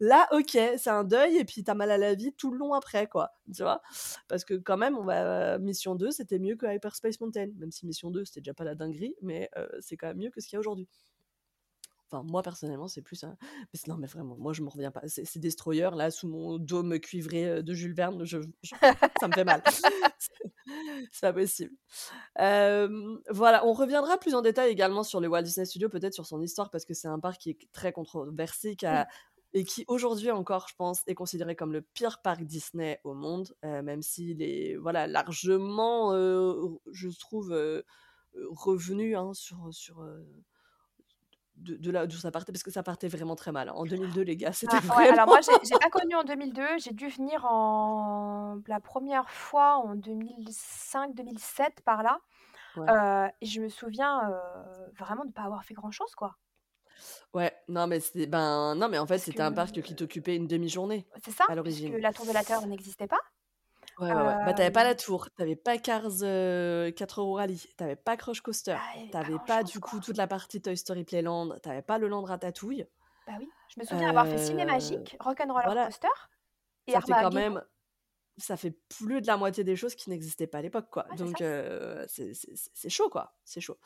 Là, 0.00 0.28
ok, 0.32 0.50
c'est 0.76 0.88
un 0.90 1.04
deuil, 1.04 1.36
et 1.36 1.44
puis 1.44 1.62
t'as 1.64 1.74
mal 1.74 1.90
à 1.90 1.98
la 1.98 2.14
vie 2.14 2.32
tout 2.32 2.50
le 2.50 2.58
long 2.58 2.74
après, 2.74 3.06
quoi. 3.08 3.30
Tu 3.54 3.62
vois? 3.62 3.80
Parce 4.28 4.44
que 4.44 4.54
quand 4.54 4.76
même, 4.76 4.96
on 4.96 5.04
va... 5.04 5.58
Mission 5.58 5.94
2, 5.94 6.10
c'était 6.10 6.38
mieux 6.38 6.56
que 6.56 6.66
Hyperspace 6.66 7.20
Mountain, 7.20 7.48
même 7.58 7.70
si 7.70 7.86
Mission 7.86 8.10
2, 8.10 8.24
c'était 8.24 8.40
déjà 8.40 8.54
pas 8.54 8.64
la 8.64 8.74
dinguerie, 8.74 9.14
mais 9.22 9.50
euh, 9.56 9.66
c'est 9.80 9.96
quand 9.96 10.08
même 10.08 10.18
mieux 10.18 10.30
que 10.30 10.40
ce 10.40 10.46
qu'il 10.48 10.56
y 10.56 10.58
a 10.58 10.60
aujourd'hui. 10.60 10.88
Enfin, 12.10 12.22
moi 12.30 12.42
personnellement, 12.42 12.86
c'est 12.86 13.02
plus 13.02 13.24
un. 13.24 13.36
Mais 13.72 13.80
non, 13.88 13.96
mais 13.96 14.06
vraiment, 14.06 14.36
moi 14.36 14.52
je 14.52 14.62
me 14.62 14.68
reviens 14.68 14.90
pas. 14.90 15.00
C'est 15.06 15.38
Destroyer 15.38 15.88
là 15.94 16.10
sous 16.10 16.28
mon 16.28 16.58
dôme 16.58 16.98
cuivré 17.00 17.48
euh, 17.48 17.62
de 17.62 17.72
Jules 17.72 17.94
Verne, 17.94 18.24
ça 18.26 19.28
me 19.28 19.32
fait 19.32 19.44
mal. 19.44 19.62
C'est 21.12 21.20
pas 21.20 21.32
possible. 21.32 21.72
Euh, 22.40 23.18
voilà, 23.30 23.66
on 23.66 23.72
reviendra 23.72 24.18
plus 24.18 24.34
en 24.34 24.42
détail 24.42 24.70
également 24.70 25.02
sur 25.02 25.20
le 25.20 25.28
Walt 25.28 25.42
Disney 25.42 25.66
Studio, 25.66 25.88
peut-être 25.88 26.14
sur 26.14 26.26
son 26.26 26.40
histoire, 26.40 26.70
parce 26.70 26.84
que 26.84 26.94
c'est 26.94 27.08
un 27.08 27.20
parc 27.20 27.40
qui 27.40 27.50
est 27.50 27.58
très 27.72 27.92
controversé 27.92 28.74
qui 28.76 28.86
a- 28.86 29.08
et 29.54 29.64
qui 29.64 29.84
aujourd'hui 29.88 30.30
encore, 30.30 30.66
je 30.68 30.74
pense, 30.76 31.02
est 31.06 31.14
considéré 31.14 31.54
comme 31.56 31.72
le 31.72 31.80
pire 31.80 32.20
parc 32.22 32.42
Disney 32.42 33.00
au 33.04 33.14
monde, 33.14 33.54
euh, 33.64 33.82
même 33.82 34.02
s'il 34.02 34.42
est 34.42 34.76
voilà, 34.76 35.06
largement, 35.06 36.12
euh, 36.12 36.68
je 36.90 37.08
trouve, 37.08 37.52
euh, 37.52 37.82
revenu 38.50 39.16
hein, 39.16 39.32
sur. 39.32 39.72
sur 39.72 40.04
de, 41.56 41.76
de 41.76 41.90
là 41.92 42.06
d'où 42.08 42.16
ça 42.16 42.32
partait, 42.32 42.50
parce 42.50 42.64
que 42.64 42.72
ça 42.72 42.82
partait 42.82 43.06
vraiment 43.06 43.36
très 43.36 43.52
mal. 43.52 43.68
hein. 43.68 43.74
En 43.76 43.84
2002, 43.84 44.22
les 44.22 44.36
gars, 44.36 44.52
c'était 44.52 44.76
Ah, 44.76 44.80
ouais, 44.98 45.04
vraiment... 45.06 45.12
alors 45.12 45.26
moi, 45.28 45.40
j'ai 45.40 45.52
j'ai 45.62 45.78
pas 45.78 45.88
connu 45.88 46.16
en 46.16 46.24
2002, 46.24 46.78
j'ai 46.78 46.92
dû 46.92 47.08
venir 47.08 47.44
en 47.44 48.58
la 48.66 48.80
première 48.80 49.30
fois 49.30 49.76
en 49.76 49.94
2005-2007 49.94 51.82
par 51.84 52.02
là. 52.02 52.18
Ouais. 52.76 52.90
Euh, 52.90 53.28
et 53.40 53.46
je 53.46 53.60
me 53.60 53.68
souviens 53.68 54.28
euh, 54.30 54.88
vraiment 54.98 55.22
de 55.22 55.28
ne 55.28 55.32
pas 55.32 55.42
avoir 55.42 55.64
fait 55.64 55.74
grand-chose, 55.74 56.12
quoi. 56.16 56.36
Ouais, 57.32 57.52
non, 57.68 57.86
mais 57.86 58.00
c'était... 58.00 58.26
Ben, 58.26 58.74
non, 58.74 58.88
mais 58.88 58.98
en 58.98 59.06
fait, 59.06 59.14
Parce 59.14 59.24
c'était 59.24 59.40
un 59.42 59.50
que- 59.50 59.56
parc 59.56 59.80
qui 59.82 59.94
t'occupait 59.96 60.36
une 60.36 60.46
demi-journée. 60.46 61.06
C'est 61.24 61.30
ça, 61.32 61.44
À 61.48 61.54
l'origine. 61.54 61.96
la 61.96 62.12
tour 62.12 62.26
de 62.26 62.32
la 62.32 62.42
Terreur 62.44 62.66
n'existait 62.66 63.06
pas. 63.08 63.18
Ouais, 64.00 64.08
ouais, 64.08 64.14
ouais. 64.16 64.44
Bah, 64.44 64.54
t'avais 64.54 64.72
pas 64.72 64.80
Euh, 64.82 64.88
la 64.88 64.94
tour, 64.96 65.28
t'avais 65.36 65.54
pas 65.56 65.78
Cars 65.78 66.02
euh, 66.22 66.90
4 66.90 67.20
Euro 67.20 67.34
Rally, 67.34 67.64
t'avais 67.76 67.94
pas 67.94 68.16
Crush 68.16 68.40
Coaster, 68.40 68.76
Ah, 68.76 68.92
pas 69.12 69.22
t'avais 69.22 69.38
pas 69.46 69.62
du 69.62 69.78
coup 69.78 70.00
toute 70.00 70.16
la 70.16 70.26
partie 70.26 70.60
Toy 70.60 70.76
Story 70.76 71.04
Playland, 71.04 71.50
t'avais 71.62 71.82
pas 71.82 71.98
le 71.98 72.08
Land 72.08 72.24
Ratatouille. 72.24 72.86
Bah 73.26 73.34
oui, 73.38 73.48
je 73.74 73.80
me 73.80 73.86
souviens 73.86 74.08
avoir 74.08 74.26
fait 74.26 74.34
Euh, 74.34 74.44
Cinémagique, 74.46 75.16
Rock'n'Roller 75.20 75.64
voilà. 75.66 75.84
Coaster 75.86 76.08
et 76.88 76.92
Ça 76.92 77.00
fait 77.02 77.12
quand 77.12 77.32
même... 77.32 77.62
Ça 78.36 78.56
fait 78.56 78.72
plus 78.88 79.20
de 79.20 79.28
la 79.28 79.36
moitié 79.36 79.62
des 79.62 79.76
choses 79.76 79.94
qui 79.94 80.10
n'existaient 80.10 80.48
pas 80.48 80.58
à 80.58 80.62
l'époque, 80.62 80.88
quoi. 80.90 81.06
Ouais, 81.10 81.16
Donc, 81.16 81.40
euh, 81.40 82.04
c'est 82.08 82.34
c'est- 82.34 82.56
c'est- 82.56 82.70
c'est 82.74 82.88
chaud, 82.90 83.08
quoi. 83.08 83.36
C'est 83.44 83.60
chaud. 83.60 83.78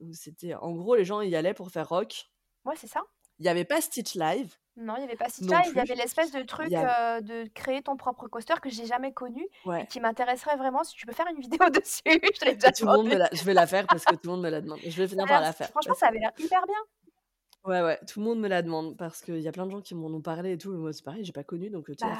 Donc, 0.00 0.12
c'était... 0.16 0.54
En 0.54 0.72
gros, 0.72 0.96
les 0.96 1.04
gens 1.04 1.20
y 1.20 1.36
allaient 1.36 1.54
pour 1.54 1.70
faire 1.70 1.88
rock. 1.88 2.28
Ouais, 2.66 2.74
c'est 2.76 2.86
ça. 2.88 3.02
Il 3.38 3.46
y 3.46 3.48
avait 3.48 3.64
pas 3.64 3.80
Stitch 3.80 4.14
Live. 4.14 4.54
Non, 4.76 4.94
il 4.96 5.00
n'y 5.00 5.04
avait 5.04 5.16
pas 5.16 5.28
Stitch 5.28 5.48
Live, 5.48 5.66
il 5.70 5.76
y 5.76 5.80
avait 5.80 5.94
l'espèce 5.94 6.32
de 6.32 6.42
truc 6.42 6.70
euh, 6.72 7.20
de 7.20 7.48
créer 7.54 7.80
ton 7.82 7.96
propre 7.96 8.28
coaster 8.28 8.54
que 8.62 8.68
j'ai 8.68 8.84
jamais 8.86 9.12
connu 9.12 9.42
et 9.42 9.68
Ouais. 9.68 9.86
qui 9.86 10.00
m'intéresserait 10.00 10.56
vraiment. 10.56 10.84
Si 10.84 10.94
tu 10.94 11.06
peux 11.06 11.12
faire 11.14 11.26
une 11.34 11.40
vidéo 11.40 11.58
dessus, 11.70 12.02
je 12.04 12.44
l'ai 12.44 12.54
déjà 12.54 12.72
Tout 12.72 12.86
le 12.86 12.92
monde 12.92 13.08
me 13.08 13.14
la... 13.14 13.28
Je 13.32 13.42
vais 13.44 13.54
la 13.54 13.66
faire 13.66 13.86
parce 13.86 14.04
que 14.04 14.14
tout 14.14 14.20
le 14.24 14.30
monde 14.32 14.42
me 14.42 14.50
la 14.50 14.60
demande. 14.60 14.78
Je 14.84 14.96
vais 14.96 15.08
finir 15.08 15.26
par 15.26 15.40
la 15.40 15.52
faire. 15.52 15.68
Franchement, 15.70 15.94
ça 15.94 16.08
avait 16.08 16.18
l'air 16.18 16.32
hyper 16.38 16.66
bien. 16.66 16.76
Ouais, 17.64 17.82
ouais, 17.82 17.98
tout 18.06 18.20
le 18.20 18.26
monde 18.26 18.38
me 18.38 18.48
la 18.48 18.62
demande 18.62 18.96
parce 18.96 19.22
qu'il 19.22 19.40
y 19.40 19.48
a 19.48 19.52
plein 19.52 19.66
de 19.66 19.72
gens 19.72 19.80
qui 19.80 19.94
m'en 19.96 20.06
ont 20.06 20.20
parlé 20.22 20.52
et 20.52 20.58
tout. 20.58 20.70
Mais 20.72 20.78
moi, 20.78 20.92
c'est 20.92 21.02
pareil, 21.04 21.24
j'ai 21.24 21.32
pas 21.32 21.42
connu, 21.44 21.68
donc 21.68 21.86
tu 21.86 21.96
Bah, 22.00 22.14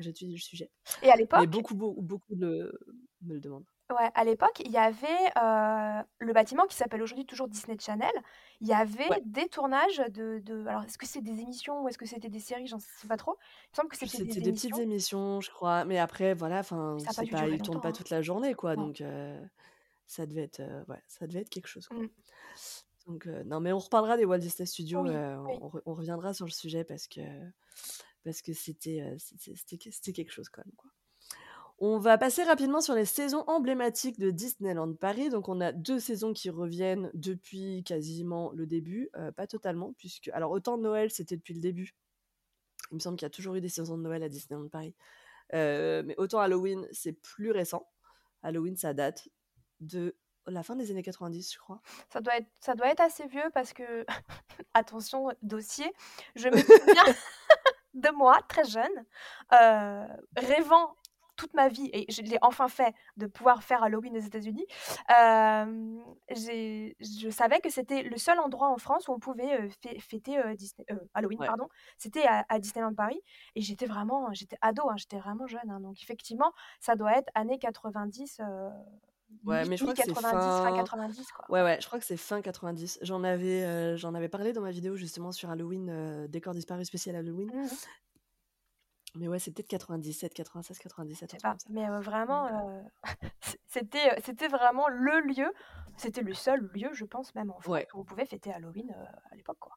j'étudie 0.00 0.32
le 0.32 0.38
sujet. 0.40 0.70
Et 1.02 1.08
à 1.10 1.12
Mais 1.16 1.22
l'époque, 1.22 1.46
beaucoup, 1.48 1.74
beaucoup, 1.74 2.00
beaucoup 2.02 2.34
le... 2.34 2.72
me 3.22 3.34
le 3.34 3.40
demandent. 3.40 3.66
Ouais, 3.90 4.10
à 4.14 4.24
l'époque, 4.24 4.60
il 4.64 4.70
y 4.70 4.76
avait 4.78 5.06
euh, 5.36 6.02
le 6.18 6.32
bâtiment 6.32 6.66
qui 6.66 6.76
s'appelle 6.76 7.02
aujourd'hui 7.02 7.26
toujours 7.26 7.48
Disney 7.48 7.76
Channel. 7.78 8.10
Il 8.60 8.68
y 8.68 8.72
avait 8.72 9.08
Ouais. 9.08 9.22
des 9.24 9.48
tournages 9.48 9.98
de, 10.10 10.38
de- 10.44 10.66
Alors, 10.66 10.82
est-ce 10.84 10.98
que 10.98 11.06
c'est 11.06 11.22
des 11.22 11.40
émissions 11.40 11.82
ou 11.82 11.88
est-ce 11.88 11.98
que 11.98 12.06
c'était 12.06 12.28
des 12.28 12.40
séries? 12.40 12.66
J'en 12.66 12.78
sais 12.78 13.08
pas 13.08 13.16
trop. 13.16 13.36
Il 13.40 13.70
me 13.72 13.76
semble 13.76 13.88
que 13.88 13.96
c'était 13.96 14.18
C'était 14.18 14.34
des, 14.34 14.40
des, 14.40 14.52
petites 14.52 14.64
émissions. 14.78 14.82
émissions, 14.82 15.40
je 15.40 15.50
crois. 15.50 15.84
Mais 15.84 15.98
après, 15.98 16.34
voilà, 16.34 16.58
enfin, 16.60 16.96
Ça 16.98 17.04
a 17.04 17.06
pas 17.08 17.12
c'est 17.14 17.24
dû 17.24 17.30
pas, 17.32 17.38
durer 17.42 17.52
ils 17.54 17.62
tournent 17.62 17.76
longtemps, 17.76 17.82
pas 17.82 17.88
hein. 17.88 17.92
toute 17.92 18.10
la 18.10 18.22
journée, 18.22 18.54
quoi. 18.54 18.76
Non. 18.76 18.86
Donc, 18.88 19.00
euh, 19.00 19.40
ça 20.06 20.26
devait 20.26 20.42
être, 20.44 20.60
euh, 20.60 20.84
ouais, 20.88 21.02
ça 21.08 21.26
devait 21.26 21.40
être 21.40 21.50
quelque 21.50 21.68
chose, 21.68 21.86
quoi. 21.88 21.98
Mm. 21.98 22.08
Donc, 23.06 23.26
euh, 23.26 23.42
non, 23.44 23.60
mais 23.60 23.72
on 23.72 23.78
reparlera 23.78 24.16
des 24.16 24.24
Walt 24.24 24.38
Disney 24.38 24.66
Studios. 24.66 25.00
Oui, 25.02 25.10
euh, 25.10 25.36
oui. 25.38 25.54
on, 25.62 25.68
re- 25.68 25.82
on 25.86 25.94
reviendra 25.94 26.34
sur 26.34 26.44
le 26.44 26.50
sujet 26.50 26.84
parce 26.84 27.06
que 27.08 27.20
parce 28.24 28.42
que 28.42 28.52
c'était 28.52 29.00
euh, 29.00 29.16
c'était 29.18 29.54
c'était- 29.56 29.90
c'était 29.90 30.12
quelque 30.12 30.30
chose 30.32 30.48
quand 30.50 30.62
même, 30.64 30.74
quoi. 30.76 30.90
On 31.82 31.98
va 31.98 32.18
passer 32.18 32.42
rapidement 32.42 32.82
sur 32.82 32.94
les 32.94 33.06
saisons 33.06 33.42
emblématiques 33.46 34.18
de 34.18 34.30
Disneyland 34.30 34.92
Paris. 34.92 35.30
Donc, 35.30 35.48
on 35.48 35.62
a 35.62 35.72
deux 35.72 35.98
saisons 35.98 36.34
qui 36.34 36.50
reviennent 36.50 37.10
depuis 37.14 37.82
quasiment 37.84 38.52
le 38.52 38.66
début, 38.66 39.08
euh, 39.16 39.32
pas 39.32 39.46
totalement, 39.46 39.94
puisque 39.94 40.28
alors 40.28 40.50
autant 40.50 40.76
Noël 40.76 41.10
c'était 41.10 41.36
depuis 41.36 41.54
le 41.54 41.60
début. 41.60 41.94
Il 42.90 42.96
me 42.96 43.00
semble 43.00 43.16
qu'il 43.16 43.24
y 43.24 43.26
a 43.26 43.30
toujours 43.30 43.54
eu 43.54 43.62
des 43.62 43.70
saisons 43.70 43.96
de 43.96 44.02
Noël 44.02 44.22
à 44.22 44.28
Disneyland 44.28 44.68
Paris. 44.68 44.94
Euh, 45.54 46.02
mais 46.04 46.14
autant 46.18 46.40
Halloween, 46.40 46.86
c'est 46.92 47.14
plus 47.14 47.50
récent. 47.50 47.88
Halloween, 48.42 48.76
ça 48.76 48.92
date 48.92 49.28
de 49.80 50.14
la 50.46 50.62
fin 50.62 50.76
des 50.76 50.90
années 50.90 51.02
90, 51.02 51.54
je 51.54 51.58
crois. 51.58 51.80
Ça 52.12 52.20
doit 52.20 52.36
être, 52.36 52.48
ça 52.60 52.74
doit 52.74 52.88
être 52.88 53.00
assez 53.00 53.26
vieux 53.26 53.50
parce 53.54 53.72
que, 53.72 54.04
attention, 54.74 55.28
dossier, 55.40 55.90
je 56.36 56.48
me 56.48 56.58
souviens 56.58 57.14
de 57.94 58.10
moi, 58.10 58.38
très 58.48 58.64
jeune, 58.64 59.06
euh, 59.54 60.06
rêvant 60.36 60.94
toute 61.40 61.54
ma 61.54 61.68
vie, 61.68 61.88
et 61.92 62.04
je 62.12 62.20
l'ai 62.22 62.38
enfin 62.42 62.68
fait, 62.68 62.94
de 63.16 63.26
pouvoir 63.26 63.62
faire 63.62 63.82
Halloween 63.82 64.16
aux 64.16 64.20
États-Unis. 64.20 64.66
euh, 65.10 65.98
je 66.28 67.30
savais 67.30 67.60
que 67.60 67.70
c'était 67.70 68.02
le 68.02 68.16
seul 68.18 68.38
endroit 68.38 68.68
en 68.68 68.76
France 68.78 69.08
où 69.08 69.12
on 69.12 69.18
pouvait 69.18 69.68
fê- 69.82 69.98
fêter 70.00 70.38
Disney- 70.56 70.86
Halloween, 71.14 71.40
Ouais. 71.40 71.46
pardon. 71.46 71.68
C'était 71.96 72.26
à, 72.26 72.44
à 72.48 72.58
Disneyland 72.58 72.94
Paris, 72.94 73.20
et 73.54 73.60
j'étais 73.62 73.86
vraiment, 73.86 74.32
j'étais 74.32 74.56
ado, 74.60 74.88
hein, 74.90 74.96
j'étais 74.96 75.18
vraiment 75.18 75.46
jeune, 75.46 75.68
hein, 75.70 75.80
donc 75.80 76.02
effectivement, 76.02 76.52
ça 76.80 76.94
doit 76.96 77.16
être 77.16 77.30
années 77.34 77.58
90. 77.58 78.38
euh, 78.40 78.68
Ouais, 79.44 79.64
mais 79.68 79.76
je 79.76 79.84
crois 79.84 79.94
que 79.94 80.02
c'est 80.02 80.08
mi-90, 80.08 80.32
fin 80.32 80.64
fin- 80.70 80.76
90, 80.76 81.30
quoi. 81.32 81.44
Ouais, 81.50 81.62
ouais, 81.62 81.78
je 81.80 81.86
crois 81.86 82.00
que 82.00 82.04
c'est 82.04 82.16
fin 82.16 82.42
90. 82.42 82.98
J'en 83.02 83.22
avais, 83.22 83.62
euh, 83.64 83.96
j'en 83.96 84.12
avais 84.14 84.28
parlé 84.28 84.52
dans 84.52 84.60
ma 84.60 84.72
vidéo 84.72 84.96
justement 84.96 85.30
sur 85.30 85.50
Halloween, 85.50 85.88
euh, 85.88 86.26
décor 86.26 86.52
disparu 86.52 86.84
spécial 86.84 87.14
Halloween. 87.14 87.48
Mhm. 87.54 87.68
Mais 89.14 89.28
ouais, 89.28 89.38
c'est 89.38 89.50
peut-être 89.52 89.68
97, 89.68 90.32
96, 90.34 90.78
97, 90.78 91.30
Je 91.30 91.34
un 91.34 91.38
sais 91.38 91.38
truc 91.38 91.42
pas, 91.42 91.56
mais 91.68 91.88
euh, 91.88 92.00
vraiment, 92.00 92.46
euh, 92.68 92.82
c'était, 93.66 94.12
euh, 94.12 94.20
c'était 94.24 94.48
vraiment 94.48 94.88
le 94.88 95.20
lieu, 95.20 95.52
c'était 95.96 96.22
le 96.22 96.34
seul 96.34 96.60
lieu, 96.74 96.90
je 96.92 97.04
pense, 97.04 97.34
même 97.34 97.50
en 97.50 97.60
France, 97.60 97.66
Ouais. 97.66 97.88
où 97.92 98.00
on 98.00 98.04
pouvait 98.04 98.26
fêter 98.26 98.52
Halloween 98.52 98.90
euh, 98.96 99.04
à 99.30 99.34
l'époque, 99.36 99.58
quoi. 99.58 99.72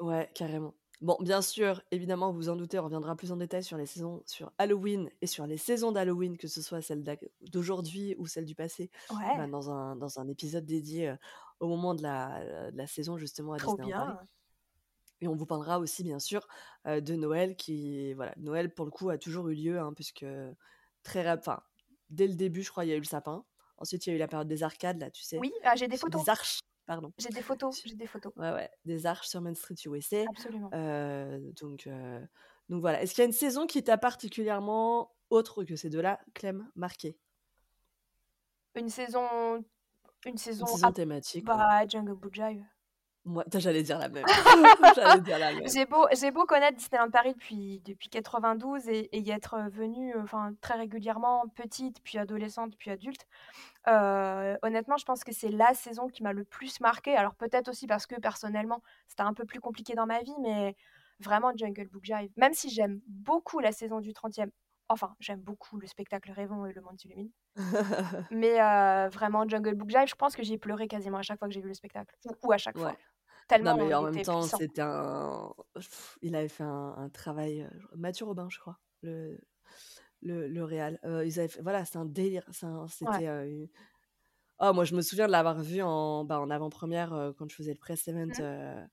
Ouais, 0.00 0.30
carrément. 0.34 0.74
Bon, 1.00 1.16
bien 1.20 1.42
sûr, 1.42 1.82
évidemment, 1.92 2.30
vous 2.32 2.38
vous 2.38 2.48
en 2.48 2.56
doutez, 2.56 2.78
on 2.78 2.84
reviendra 2.84 3.14
plus 3.16 3.30
en 3.32 3.36
détail 3.36 3.62
sur 3.62 3.76
les 3.76 3.86
saisons, 3.86 4.22
sur 4.26 4.52
Halloween 4.58 5.10
et 5.20 5.26
sur 5.26 5.46
les 5.46 5.56
saisons 5.56 5.92
d'Halloween, 5.92 6.36
que 6.36 6.48
ce 6.48 6.60
soit 6.62 6.82
celle 6.82 7.02
d'aujourd'hui 7.52 8.16
ou 8.18 8.26
celle 8.26 8.44
du 8.44 8.54
passé, 8.56 8.90
Ouais, 9.10 9.36
bah, 9.36 9.46
dans, 9.46 9.70
un, 9.70 9.94
dans 9.96 10.18
un 10.18 10.28
épisode 10.28 10.64
dédié 10.66 11.14
au 11.60 11.68
moment 11.68 11.94
de 11.94 12.02
la, 12.02 12.70
de 12.72 12.76
la 12.76 12.86
saison 12.88 13.16
justement 13.16 13.52
à 13.52 13.58
Trop 13.58 13.76
bien. 13.76 14.18
Et 15.20 15.28
on 15.28 15.34
vous 15.34 15.46
parlera 15.46 15.78
aussi, 15.80 16.04
bien 16.04 16.18
sûr, 16.20 16.46
euh, 16.86 17.00
de 17.00 17.14
Noël 17.14 17.56
qui, 17.56 18.14
voilà, 18.14 18.32
Noël 18.36 18.72
pour 18.72 18.84
le 18.84 18.90
coup 18.90 19.10
a 19.10 19.18
toujours 19.18 19.48
eu 19.48 19.54
lieu, 19.54 19.78
hein, 19.78 19.92
puisque 19.94 20.24
très 21.02 21.28
enfin, 21.30 21.60
dès 22.10 22.26
le 22.28 22.34
début, 22.34 22.62
je 22.62 22.70
crois, 22.70 22.84
il 22.84 22.88
y 22.88 22.92
a 22.92 22.96
eu 22.96 23.00
le 23.00 23.04
sapin. 23.04 23.44
Ensuite, 23.78 24.06
il 24.06 24.10
y 24.10 24.12
a 24.12 24.16
eu 24.16 24.18
la 24.18 24.28
période 24.28 24.48
des 24.48 24.62
arcades, 24.62 25.00
là, 25.00 25.10
tu 25.10 25.22
sais, 25.22 25.38
Oui, 25.38 25.52
ah, 25.64 25.74
j'ai 25.76 25.88
des 25.88 25.96
photos. 25.96 26.22
des 26.24 26.30
arches, 26.30 26.60
pardon. 26.86 27.12
J'ai 27.18 27.28
des 27.30 27.42
photos. 27.42 27.80
J'ai 27.84 27.94
des 27.96 28.06
photos. 28.06 28.32
Ouais, 28.36 28.52
ouais, 28.52 28.70
des 28.84 29.06
arches 29.06 29.28
sur 29.28 29.40
Main 29.40 29.54
Street 29.54 29.76
USA. 29.86 30.24
Absolument. 30.28 30.70
Euh, 30.72 31.38
donc, 31.60 31.86
euh, 31.86 32.20
donc 32.68 32.80
voilà. 32.80 33.02
Est-ce 33.02 33.12
qu'il 33.14 33.22
y 33.22 33.26
a 33.26 33.26
une 33.26 33.32
saison 33.32 33.66
qui 33.66 33.82
t'a 33.82 33.98
particulièrement, 33.98 35.12
autre 35.30 35.64
que 35.64 35.74
ces 35.76 35.90
deux-là, 35.90 36.20
Clem, 36.34 36.68
marqué 36.76 37.18
Une 38.76 38.88
saison. 38.88 39.64
Une 40.24 40.32
Une 40.32 40.36
saison. 40.38 40.66
saison 40.66 40.86
à- 40.88 40.92
thématique. 40.92 41.44
Bah, 41.44 41.86
Jungle 41.86 42.14
Book 42.14 42.34
Jive. 42.34 42.64
Moi, 43.28 43.44
j'allais 44.94 45.20
dire 45.20 45.38
la 45.38 45.52
même. 45.52 45.68
J'ai 45.68 45.84
beau, 45.84 46.06
j'ai 46.12 46.30
beau 46.30 46.44
connaître 46.46 46.76
Disneyland 46.78 47.10
Paris 47.10 47.34
depuis, 47.34 47.80
depuis 47.84 48.08
92 48.08 48.88
et, 48.88 49.08
et 49.12 49.20
y 49.20 49.30
être 49.30 49.58
venue 49.70 50.14
euh, 50.16 50.22
enfin, 50.22 50.52
très 50.60 50.74
régulièrement, 50.74 51.44
petite, 51.54 52.00
puis 52.02 52.18
adolescente, 52.18 52.74
puis 52.78 52.90
adulte. 52.90 53.26
euh, 53.86 54.56
honnêtement, 54.62 54.96
je 54.96 55.04
pense 55.04 55.24
que 55.24 55.32
c'est 55.32 55.50
la 55.50 55.74
saison 55.74 56.08
qui 56.08 56.22
m'a 56.22 56.32
le 56.32 56.44
plus 56.44 56.80
marquée. 56.80 57.16
Alors 57.16 57.34
peut-être 57.34 57.68
aussi 57.68 57.86
parce 57.86 58.06
que 58.06 58.14
personnellement, 58.18 58.82
c'était 59.06 59.22
un 59.22 59.34
peu 59.34 59.44
plus 59.44 59.60
compliqué 59.60 59.94
dans 59.94 60.06
ma 60.06 60.20
vie, 60.22 60.34
mais 60.40 60.74
vraiment 61.20 61.52
Jungle 61.54 61.88
Book 61.88 62.04
Jive. 62.04 62.30
Même 62.36 62.54
si 62.54 62.70
j'aime 62.70 63.00
beaucoup 63.06 63.58
la 63.60 63.72
saison 63.72 64.00
du 64.00 64.12
30e, 64.12 64.50
enfin, 64.88 65.14
j'aime 65.20 65.40
beaucoup 65.40 65.78
le 65.78 65.86
spectacle 65.86 66.30
Rêvons 66.32 66.64
et 66.66 66.72
le 66.72 66.80
monde 66.80 66.98
s'illumine. 66.98 67.30
Mais 68.30 68.60
euh, 68.60 69.08
vraiment, 69.10 69.46
Jungle 69.48 69.74
Book 69.74 69.90
Jive, 69.90 70.06
je 70.08 70.14
pense 70.14 70.34
que 70.36 70.42
j'ai 70.42 70.58
pleuré 70.58 70.88
quasiment 70.88 71.18
à 71.18 71.22
chaque 71.22 71.38
fois 71.38 71.48
que 71.48 71.54
j'ai 71.54 71.60
vu 71.60 71.68
le 71.68 71.74
spectacle. 71.74 72.14
Ou, 72.24 72.48
ou 72.48 72.52
à 72.52 72.58
chaque 72.58 72.78
fois. 72.78 72.96
Tellement 73.48 73.76
Non, 73.76 73.86
mais 73.86 73.94
en 73.94 74.08
il 74.10 74.14
même 74.16 74.24
temps, 74.24 74.42
c'était 74.42 74.82
un. 74.82 75.52
Il 76.22 76.36
avait 76.36 76.48
fait 76.48 76.64
un, 76.64 76.94
un 76.98 77.08
travail. 77.08 77.62
euh, 77.62 77.68
Mathieu 77.96 78.26
Robin, 78.26 78.48
je 78.50 78.58
crois, 78.58 78.78
le, 79.02 79.38
le, 80.22 80.46
le 80.48 80.64
réal. 80.64 81.00
Euh, 81.04 81.24
ils 81.24 81.38
avaient 81.38 81.48
fait- 81.48 81.62
Voilà, 81.62 81.84
c'est 81.84 81.96
un 81.98 82.04
délire. 82.04 82.44
C'était. 82.52 83.10
Ouais. 83.10 83.26
euh, 83.28 83.46
une- 83.48 83.68
Oh, 84.60 84.72
moi, 84.72 84.84
je 84.84 84.94
me 84.96 85.02
souviens 85.02 85.26
de 85.28 85.32
l'avoir 85.32 85.60
vu 85.60 85.80
en, 85.82 86.24
bah, 86.24 86.40
en 86.40 86.50
avant-première 86.50 87.12
euh, 87.12 87.32
quand 87.32 87.48
je 87.48 87.54
faisais 87.54 87.72
le 87.72 87.78
press 87.78 88.08
event 88.08 88.28
euh, 88.40 88.84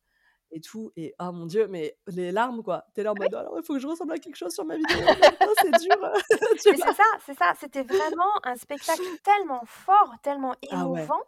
et 0.51 0.61
tout. 0.61 0.91
Et 0.95 1.15
oh 1.19 1.31
mon 1.31 1.47
Dieu, 1.47 1.67
mais 1.67 1.97
les 2.07 2.31
larmes, 2.31 2.61
quoi. 2.61 2.85
T'es 2.93 3.01
là 3.01 3.11
en 3.13 3.15
mode, 3.15 3.33
alors 3.33 3.57
il 3.57 3.63
faut 3.65 3.73
que 3.73 3.79
je 3.79 3.87
ressemble 3.87 4.13
à 4.13 4.19
quelque 4.19 4.35
chose 4.35 4.53
sur 4.53 4.63
ma 4.63 4.77
vidéo. 4.77 4.95
C'est 5.61 5.71
dur. 5.81 5.97
vois. 5.99 6.13
c'est 6.59 6.77
ça, 6.77 7.03
c'est 7.25 7.33
ça. 7.37 7.53
C'était 7.59 7.81
vraiment 7.83 8.29
un 8.43 8.55
spectacle 8.55 9.01
tellement 9.23 9.63
fort, 9.65 10.13
tellement 10.21 10.53
Ah 10.71 10.87
ouais, 10.87 10.99
émouvant. 11.01 11.21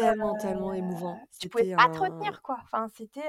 Tellement, 0.00 0.36
tellement 0.38 0.72
émouvant. 0.74 1.20
tu 1.38 1.48
pouvais 1.48 1.74
pas 1.74 1.88
te 1.88 1.98
retenir, 1.98 2.42
quoi. 2.42 2.58
Enfin, 2.62 2.88
c'était 2.94 3.20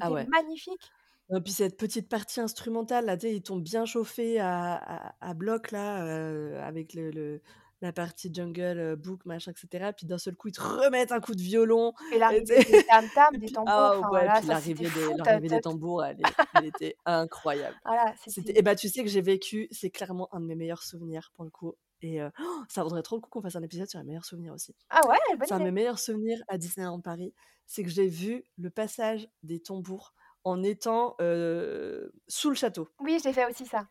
Ah 0.00 0.10
ouais. 0.10 0.26
magnifique. 0.26 0.90
Et 1.34 1.40
puis 1.42 1.52
cette 1.52 1.76
petite 1.76 2.08
partie 2.08 2.40
instrumentale, 2.40 3.04
là, 3.04 3.16
ils 3.22 3.42
t'ont 3.42 3.58
bien 3.58 3.84
chauffé 3.84 4.40
à, 4.40 4.74
à, 4.74 5.14
à 5.20 5.34
bloc, 5.34 5.72
là, 5.72 6.02
euh, 6.06 6.62
avec 6.66 6.94
le, 6.94 7.10
le- 7.10 7.42
la 7.80 7.92
partie 7.92 8.32
jungle, 8.32 8.60
euh, 8.78 8.96
book, 8.96 9.24
machin, 9.24 9.52
etc. 9.52 9.92
Puis 9.96 10.06
d'un 10.06 10.18
seul 10.18 10.34
coup, 10.34 10.48
ils 10.48 10.52
te 10.52 10.60
remettent 10.60 11.12
un 11.12 11.20
coup 11.20 11.34
de 11.34 11.40
violon. 11.40 11.92
Et 12.12 12.18
l'arrivée 12.18 12.64
des 12.64 12.84
tam-tams, 12.84 13.34
et 13.34 13.38
des 13.38 13.50
tambours, 13.50 13.70
ah 13.72 13.96
ouais, 14.00 14.08
voilà, 14.08 14.32
puis 14.38 14.46
ça 14.46 14.54
l'arrivée 14.54 14.88
des, 14.90 15.38
des 15.48 15.60
tambours, 15.60 16.04
elle, 16.04 16.16
était 16.64 16.96
incroyable. 17.04 17.76
Voilà, 17.84 18.14
et 18.46 18.62
bah, 18.62 18.74
tu 18.74 18.88
sais 18.88 19.04
que 19.04 19.10
j'ai 19.10 19.20
vécu, 19.20 19.68
c'est 19.70 19.90
clairement 19.90 20.28
un 20.32 20.40
de 20.40 20.46
mes 20.46 20.56
meilleurs 20.56 20.82
souvenirs, 20.82 21.30
pour 21.34 21.44
le 21.44 21.50
coup. 21.50 21.74
Et 22.02 22.22
euh, 22.22 22.30
oh, 22.40 22.62
ça 22.68 22.82
vaudrait 22.82 23.02
trop 23.02 23.16
le 23.16 23.20
coup 23.20 23.30
qu'on 23.30 23.42
fasse 23.42 23.56
un 23.56 23.62
épisode 23.62 23.88
sur 23.88 23.98
les 23.98 24.04
meilleurs 24.04 24.24
souvenirs 24.24 24.54
aussi. 24.54 24.74
Ah 24.90 25.00
ouais, 25.08 25.16
C'est 25.46 25.52
un 25.52 25.58
de 25.58 25.64
mes 25.64 25.72
meilleurs 25.72 25.98
souvenirs 25.98 26.42
à 26.48 26.58
Disneyland 26.58 27.00
Paris, 27.00 27.34
c'est 27.66 27.82
que 27.82 27.90
j'ai 27.90 28.08
vu 28.08 28.44
le 28.56 28.70
passage 28.70 29.28
des 29.42 29.60
tambours 29.60 30.14
en 30.44 30.62
étant 30.62 31.16
euh, 31.20 32.08
sous 32.28 32.50
le 32.50 32.54
château. 32.54 32.88
Oui, 33.00 33.18
j'ai 33.22 33.32
fait 33.32 33.46
aussi 33.46 33.66
ça. 33.66 33.88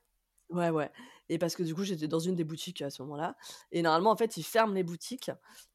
Ouais, 0.50 0.70
ouais. 0.70 0.90
Et 1.30 1.38
parce 1.38 1.56
que 1.58 1.64
du 1.64 1.76
coup, 1.76 1.84
j'étais 1.84 2.08
dans 2.08 2.20
une 2.20 2.36
des 2.36 2.46
boutiques 2.46 2.82
à 2.82 2.90
ce 2.90 3.02
moment-là. 3.02 3.36
Et 3.74 3.82
normalement, 3.82 4.12
en 4.12 4.16
fait, 4.16 4.38
ils 4.38 4.44
ferment 4.44 4.74
les 4.74 4.84
boutiques. 4.84 5.30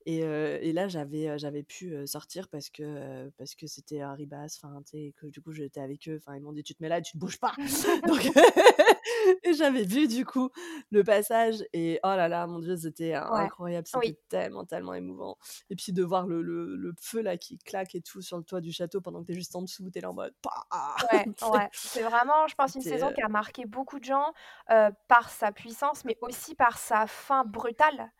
Et, 0.06 0.24
euh, 0.24 0.58
et 0.62 0.72
là, 0.72 0.88
j'avais, 0.88 1.38
j'avais 1.38 1.62
pu 1.62 1.94
sortir 2.06 2.48
parce 2.48 2.70
que, 2.70 2.82
euh, 2.82 3.30
parce 3.36 3.54
que 3.54 3.66
c'était 3.66 4.00
à 4.00 4.14
Ribas. 4.14 4.58
Enfin, 4.62 4.82
tu 4.82 4.92
sais, 4.92 5.14
que 5.20 5.26
du 5.26 5.42
coup, 5.42 5.52
j'étais 5.52 5.80
avec 5.80 6.08
eux. 6.08 6.16
Enfin, 6.16 6.36
ils 6.36 6.42
m'ont 6.42 6.52
dit, 6.52 6.62
tu 6.62 6.74
te 6.74 6.82
mets 6.82 6.88
là 6.88 6.98
et 6.98 7.02
tu 7.02 7.12
te 7.12 7.18
bouges 7.18 7.38
pas. 7.38 7.52
Donc, 8.08 8.22
et 9.44 9.52
j'avais 9.54 9.84
vu 9.84 10.08
du 10.08 10.24
coup 10.24 10.50
le 10.90 11.02
passage. 11.04 11.64
Et 11.72 12.00
oh 12.02 12.08
là 12.08 12.28
là, 12.28 12.46
mon 12.46 12.58
Dieu, 12.58 12.76
c'était 12.76 13.12
Ouais. 13.18 13.40
incroyable. 13.40 13.86
Oui. 13.94 14.06
C'était 14.08 14.20
tellement, 14.28 14.64
tellement 14.64 14.94
émouvant. 14.94 15.36
Et 15.70 15.76
puis 15.76 15.92
de 15.92 16.02
voir 16.02 16.26
le, 16.26 16.42
le, 16.42 16.76
le 16.76 16.92
feu 17.00 17.22
là 17.22 17.36
qui 17.36 17.58
claque 17.58 17.94
et 17.94 18.00
tout 18.00 18.22
sur 18.22 18.36
le 18.38 18.44
toit 18.44 18.60
du 18.60 18.72
château 18.72 19.00
pendant 19.00 19.20
que 19.22 19.26
t'es 19.28 19.34
juste 19.34 19.54
en 19.56 19.62
dessous, 19.62 19.90
t'es 19.90 20.00
là 20.00 20.10
en 20.10 20.14
mode. 20.14 20.34
Ouais. 21.52 21.68
C'est 21.72 22.02
vraiment, 22.02 22.46
je 22.48 22.54
pense, 22.54 22.74
une 22.74 22.80
saison 22.82 23.08
euh, 23.08 23.12
qui 23.12 23.22
a 23.22 23.28
marqué 23.28 23.64
beaucoup 23.66 23.98
de 23.98 24.04
gens 24.04 24.32
euh, 24.70 24.90
par 25.08 25.30
sa 25.30 25.52
puissance, 25.52 26.04
mais 26.04 26.16
aussi 26.22 26.54
par 26.54 26.78
sa 26.78 27.06
fin 27.06 27.44
brutale, 27.44 28.10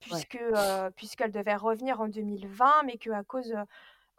puisque 0.00 0.36
euh, 0.40 0.90
puisqu'elle 0.90 1.30
devait 1.32 1.54
revenir 1.56 2.00
en 2.00 2.08
2020, 2.08 2.82
mais 2.84 2.98
qu'à 2.98 3.22
cause, 3.24 3.54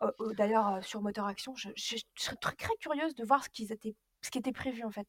euh, 0.02 0.10
d'ailleurs, 0.38 0.84
sur 0.84 1.02
Moteur 1.02 1.26
Action, 1.28 1.56
je, 1.56 1.70
je- 1.76 1.98
je 1.98 2.24
serais 2.24 2.36
très, 2.38 2.56
très 2.56 2.76
curieuse 2.80 3.16
de 3.16 3.24
voir 3.26 3.44
ce 3.44 3.50
qu'ils 3.50 3.72
étaient, 3.72 3.96
ce 4.22 4.32
qui 4.32 4.38
était 4.40 4.52
prévu 4.54 4.84
en 4.84 4.92
fait. 4.92 5.08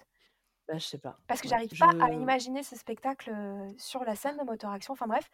Bah, 0.66 0.78
je 0.78 0.84
sais 0.86 0.98
pas. 0.98 1.18
Parce 1.26 1.40
que 1.42 1.48
j'arrive 1.48 1.76
pas 1.78 1.90
à 2.00 2.10
imaginer 2.10 2.62
ce 2.62 2.74
spectacle 2.76 3.30
euh, 3.30 3.68
sur 3.76 4.02
la 4.04 4.14
scène 4.16 4.38
de 4.38 4.44
Moteur 4.44 4.70
Action, 4.70 4.92
enfin 4.92 5.06
bref. 5.06 5.28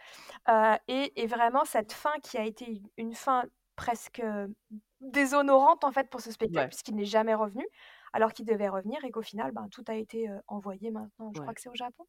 Euh, 0.49 0.77
et, 0.89 1.13
et 1.23 1.27
vraiment, 1.27 1.65
cette 1.65 1.93
fin 1.93 2.13
qui 2.23 2.37
a 2.37 2.45
été 2.45 2.83
une 2.97 3.15
fin 3.15 3.45
presque 3.77 4.21
euh, 4.21 4.49
déshonorante 5.01 5.85
en 5.85 5.93
fait 5.93 6.11
pour 6.11 6.21
ce 6.21 6.33
spectacle, 6.33 6.59
Ouais. 6.65 6.69
puisqu'il 6.69 6.97
n'est 6.97 7.05
jamais 7.05 7.35
revenu, 7.35 7.65
alors 8.13 8.33
qu'il 8.33 8.45
devait 8.45 8.69
revenir 8.69 9.05
et 9.05 9.11
qu'au 9.13 9.23
final, 9.23 9.53
ben, 9.53 9.69
tout 9.71 9.85
a 9.87 9.95
été 9.95 10.29
euh, 10.29 10.39
envoyé 10.49 10.91
maintenant. 10.91 11.31
Je 11.35 11.41
crois 11.41 11.55
que 11.55 11.61
c'est 11.61 11.71
au 11.71 11.75
Japon. 11.77 12.05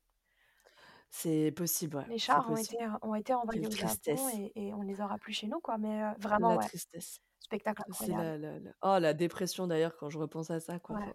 C'est 1.10 1.52
possible, 1.56 1.98
ouais. 1.98 2.06
Les 2.07 2.18
chars 2.18 2.49
ont 2.49 2.56
été, 2.56 2.77
ont 3.02 3.15
été 3.15 3.34
envoyés 3.34 3.68
au 3.68 3.72
Japon 3.72 4.30
et, 4.34 4.52
et 4.56 4.73
on 4.73 4.81
les 4.81 5.02
aura 5.02 5.18
plus 5.18 5.34
chez 5.34 5.48
nous, 5.48 5.60
quoi. 5.60 5.77
Mais 5.77 6.03
euh, 6.03 6.11
vraiment, 6.18 6.52
La 6.52 6.57
ouais, 6.57 6.65
tristesse. 6.68 7.19
spectacle 7.39 7.84
incroyable. 7.88 8.22
la, 8.23 8.38
la, 8.38 8.60
la- 8.60 8.72
Oh, 8.81 8.98
la 8.99 9.14
dépression 9.14 9.68
d'ailleurs 9.68 9.95
quand 9.98 10.10
je 10.10 10.18
repense 10.18 10.49
à 10.52 10.60
ça, 10.60 10.80
quoi. 10.80 10.95
Enfin, 10.98 11.11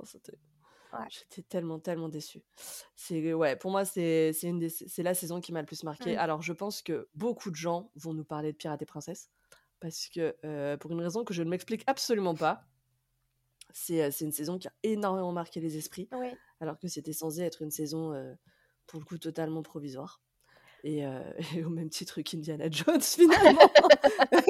ouais. 1.01 1.07
J'étais 1.11 1.43
tellement, 1.43 1.79
tellement 1.79 2.09
déçue. 2.09 2.43
C'est, 2.95 3.33
ouais, 3.33 3.57
pour 3.57 3.71
moi, 3.71 3.85
c'est, 3.85 4.33
c'est 4.33 4.49
une 4.49 4.59
des, 4.59 4.69
c'est 4.69 5.03
la 5.03 5.15
saison 5.15 5.41
qui 5.41 5.53
m'a 5.53 5.61
le 5.61 5.67
plus 5.67 5.85
marqué. 5.85 6.17
Mm. 6.17 6.19
Alors, 6.19 6.43
je 6.43 6.53
pense 6.53 6.83
que 6.83 7.09
beaucoup 7.15 7.51
de 7.51 7.57
gens 7.57 7.91
vont 7.97 8.15
nous 8.15 8.25
parler 8.25 8.53
de 8.53 8.57
Pirates 8.57 8.83
et 8.83 8.87
Princesses 8.87 9.31
parce 9.81 10.09
que, 10.09 10.35
euh, 10.45 10.77
pour 10.77 10.91
une 10.93 11.01
raison 11.01 11.25
que 11.25 11.35
je 11.35 11.43
ne 11.43 11.51
m'explique 11.51 11.85
absolument 11.87 12.35
pas, 12.35 12.67
c'est, 13.73 14.03
euh, 14.03 14.11
c'est 14.11 14.25
une 14.25 14.33
saison 14.33 14.59
qui 14.59 14.69
a 14.69 14.73
énormément 14.83 15.33
marqué 15.33 15.61
les 15.61 15.77
esprits, 15.77 16.09
Oui. 16.13 16.29
alors 16.61 16.79
que 16.79 16.89
c'était 16.89 17.13
censé 17.13 17.43
être 17.43 17.63
une 17.63 17.71
saison, 17.71 18.13
euh, 18.13 18.35
pour 18.87 19.01
le 19.01 19.05
coup, 19.05 19.19
totalement 19.19 19.63
provisoire. 19.63 20.23
Et, 20.83 21.05
euh, 21.07 21.21
et 21.61 21.65
au 21.65 21.71
même 21.71 21.91
titre 21.91 22.21
qu'Indiana 22.23 22.71
Jones, 22.71 23.01
finalement. 23.01 23.61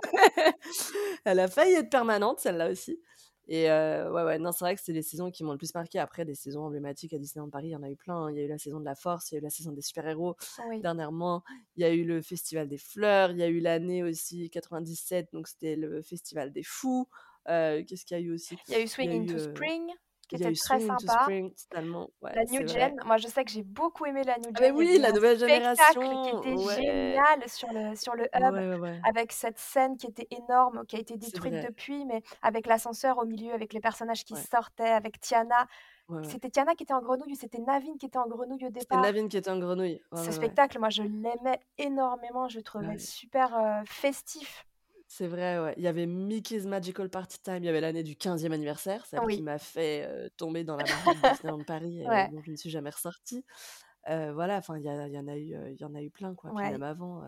Elle 1.25 1.41
a 1.41 1.49
failli 1.49 1.75
être 1.75 1.91
permanente, 1.91 2.41
celle-là 2.41 2.71
aussi. 2.71 3.01
Et 3.49 3.71
euh, 3.71 4.11
ouais, 4.11 4.25
ouais, 4.25 4.39
non, 4.39 4.51
c'est 4.53 4.65
vrai 4.65 4.75
que 4.75 4.81
c'est 4.83 4.93
les 4.93 5.03
saisons 5.03 5.31
qui 5.31 5.45
m'ont 5.45 5.53
le 5.53 5.59
plus 5.59 5.73
marqué. 5.75 5.99
Après, 5.99 6.25
des 6.25 6.35
saisons 6.35 6.63
emblématiques 6.65 7.13
à 7.13 7.19
Disneyland 7.19 7.49
Paris, 7.51 7.69
il 7.69 7.71
y 7.71 7.77
en 7.77 7.83
a 7.83 7.91
eu 7.91 7.97
plein. 7.97 8.31
Il 8.31 8.37
y 8.37 8.41
a 8.41 8.43
eu 8.43 8.49
la 8.49 8.59
saison 8.59 8.81
de 8.81 8.85
la 8.85 8.95
Force, 8.97 9.31
il 9.31 9.35
y 9.35 9.39
a 9.39 9.41
eu 9.41 9.43
la 9.45 9.51
saison 9.51 9.73
des 9.73 9.83
super-héros 9.83 10.37
Oui. 10.69 10.81
dernièrement. 10.81 11.43
Il 11.77 11.83
y 11.83 11.85
a 11.85 11.93
eu 11.93 12.05
le 12.05 12.23
Festival 12.23 12.69
des 12.69 12.79
Fleurs, 12.79 13.31
il 13.31 13.39
y 13.39 13.43
a 13.43 13.49
eu 13.49 13.61
l'année 13.61 14.03
aussi 14.03 14.51
97, 14.51 15.29
donc 15.33 15.47
c'était 15.49 15.77
le 15.77 16.03
Festival 16.03 16.53
des 16.53 16.63
Fous. 16.65 17.09
Euh, 17.49 17.85
Qu'est-ce 17.87 18.05
qu'il 18.05 18.17
y 18.17 18.21
a 18.21 18.23
eu 18.23 18.33
aussi? 18.33 18.57
Il 18.69 18.75
y 18.75 18.77
a 18.77 18.83
eu 18.83 18.89
Swing 18.89 19.13
into 19.13 19.39
Spring, 19.39 19.93
qui 20.29 20.37
était 20.37 20.53
très 20.53 20.79
Swing 20.81 20.87
sympa. 20.99 21.23
Spring, 21.23 21.55
totalement. 21.55 22.11
Ouais, 22.23 22.35
La 22.35 22.45
New 22.45 22.63
vrai. 22.67 22.69
Gen, 22.69 22.97
moi 23.05 23.17
je 23.17 23.29
sais 23.29 23.45
que 23.45 23.51
j'ai 23.51 23.63
beaucoup 23.63 24.07
aimé 24.07 24.23
la 24.25 24.37
New 24.39 24.51
Ah, 24.55 24.59
mais 24.61 24.67
Gen. 24.69 24.75
Y 24.75 24.79
oui, 24.79 24.99
la 24.99 25.13
nouvelle 25.13 25.39
spectacle 25.39 25.77
qui 26.01 26.05
génération. 26.05 26.39
était 26.43 26.55
Ouais, 26.65 26.75
génial 26.75 27.49
sur 27.49 27.73
le, 27.73 27.95
sur 27.97 28.15
le 28.15 28.25
hub, 28.35 28.81
ouais, 28.83 29.01
avec 29.09 29.33
cette 29.33 29.59
scène 29.59 29.97
qui 29.97 30.07
était 30.07 30.27
énorme, 30.31 30.85
qui 30.87 30.97
a 30.97 30.99
été 30.99 31.17
détruite 31.17 31.55
depuis, 31.67 32.05
mais 32.07 32.23
avec 32.43 32.67
l'ascenseur 32.67 33.19
au 33.19 33.25
milieu, 33.25 33.53
avec 33.55 33.73
les 33.73 33.81
personnages 33.81 34.25
qui 34.25 34.35
sortaient, 34.37 34.91
avec 34.91 35.21
Tiana. 35.21 35.67
C'était 36.23 36.51
Tiana 36.51 36.75
qui 36.77 36.85
était 36.85 36.95
en 36.95 37.03
grenouille 37.03 37.33
ou 37.33 37.37
c'était 37.37 37.59
Navin 37.59 37.97
qui 37.99 38.07
était 38.07 38.19
en 38.19 38.29
grenouille 38.29 38.65
au 38.65 38.69
C'était 38.69 38.81
départ? 38.81 39.01
Navin 39.01 39.27
qui 39.29 39.37
était 39.37 39.51
en 39.51 39.59
grenouille. 39.59 40.01
Ce 40.15 40.31
spectacle, 40.31 40.79
moi 40.79 40.89
je 40.91 41.03
l'aimais 41.03 41.61
énormément, 41.79 42.49
je 42.49 42.59
le 42.59 42.63
trouvais 42.63 42.99
super 42.99 43.57
euh, 43.57 43.83
festif. 43.87 44.66
C'est 45.17 45.29
vrai, 45.29 45.59
ouais. 45.59 45.73
Il 45.79 45.83
y 45.83 45.87
avait 45.87 46.05
Mickey's 46.05 46.67
Magical 46.67 47.09
Party 47.09 47.39
Time, 47.41 47.57
il 47.61 47.65
y 47.65 47.69
avait 47.71 47.81
l'année 47.81 48.03
du 48.03 48.17
15e 48.17 48.53
anniversaire, 48.53 49.07
celle 49.07 49.21
qui 49.21 49.25
Oui, 49.25 49.41
m'a 49.41 49.57
fait 49.59 50.07
euh, 50.07 50.29
tomber 50.37 50.63
dans 50.63 50.77
la 50.77 50.85
marmite 51.07 51.23
de 51.23 51.31
Disneyland 51.31 51.65
Paris 51.65 52.03
et 52.03 52.07
ouais, 52.07 52.29
dont 52.29 52.43
je 52.43 52.51
ne 52.51 52.57
suis 52.57 52.69
jamais 52.69 52.91
ressortie. 52.91 53.43
Euh, 54.11 54.35
voilà, 54.35 54.59
enfin, 54.59 54.77
il 54.77 54.85
y, 54.85 54.91
en 54.91 55.27
a 55.27 55.37
eu, 55.39 55.55
euh, 55.55 55.71
il 55.71 55.81
y 55.81 55.85
en 55.87 55.95
a 55.95 56.03
eu 56.03 56.11
plein, 56.11 56.35
quoi. 56.35 56.51
Puis 56.51 56.65
ouais. 56.67 56.71
même 56.71 56.83
avant. 56.83 57.23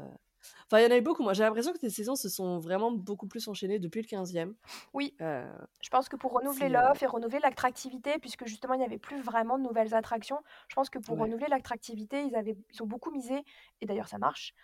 Enfin, 0.66 0.80
il 0.80 0.84
y 0.84 0.86
en 0.86 0.90
a 0.90 0.96
eu 0.98 1.02
beaucoup. 1.02 1.22
Moi, 1.22 1.32
j'ai 1.34 1.42
l'impression 1.44 1.72
que 1.72 1.78
ces 1.78 1.90
saisons 1.90 2.16
se 2.16 2.28
sont 2.28 2.58
vraiment 2.58 2.90
beaucoup 2.92 3.26
plus 3.26 3.46
enchaînées 3.48 3.78
depuis 3.78 4.02
le 4.02 4.06
15e. 4.06 4.54
Oui, 4.92 5.14
Euh, 5.20 5.50
Je 5.80 5.90
pense 5.90 6.08
que 6.08 6.16
pour 6.16 6.32
renouveler 6.32 6.68
euh, 6.68 6.68
l'offre 6.68 7.02
et 7.04 7.06
renouveler 7.06 7.40
l'attractivité, 7.40 8.18
puisque 8.18 8.46
justement 8.46 8.74
il 8.74 8.78
n'y 8.78 8.84
avait 8.84 8.98
plus 8.98 9.20
vraiment 9.20 9.58
de 9.58 9.62
nouvelles 9.64 9.94
attractions, 9.94 10.40
je 10.68 10.74
pense 10.74 10.90
que 10.90 10.98
pour 10.98 11.18
Ouais, 11.18 11.18
renouveler 11.18 11.46
l'attractivité, 11.48 12.24
ils, 12.24 12.34
avaient, 12.36 12.56
ils 12.72 12.82
ont 12.82 12.86
beaucoup 12.86 13.10
misé, 13.12 13.44
et 13.80 13.86
d'ailleurs 13.86 14.08
ça 14.08 14.18
marche, 14.18 14.54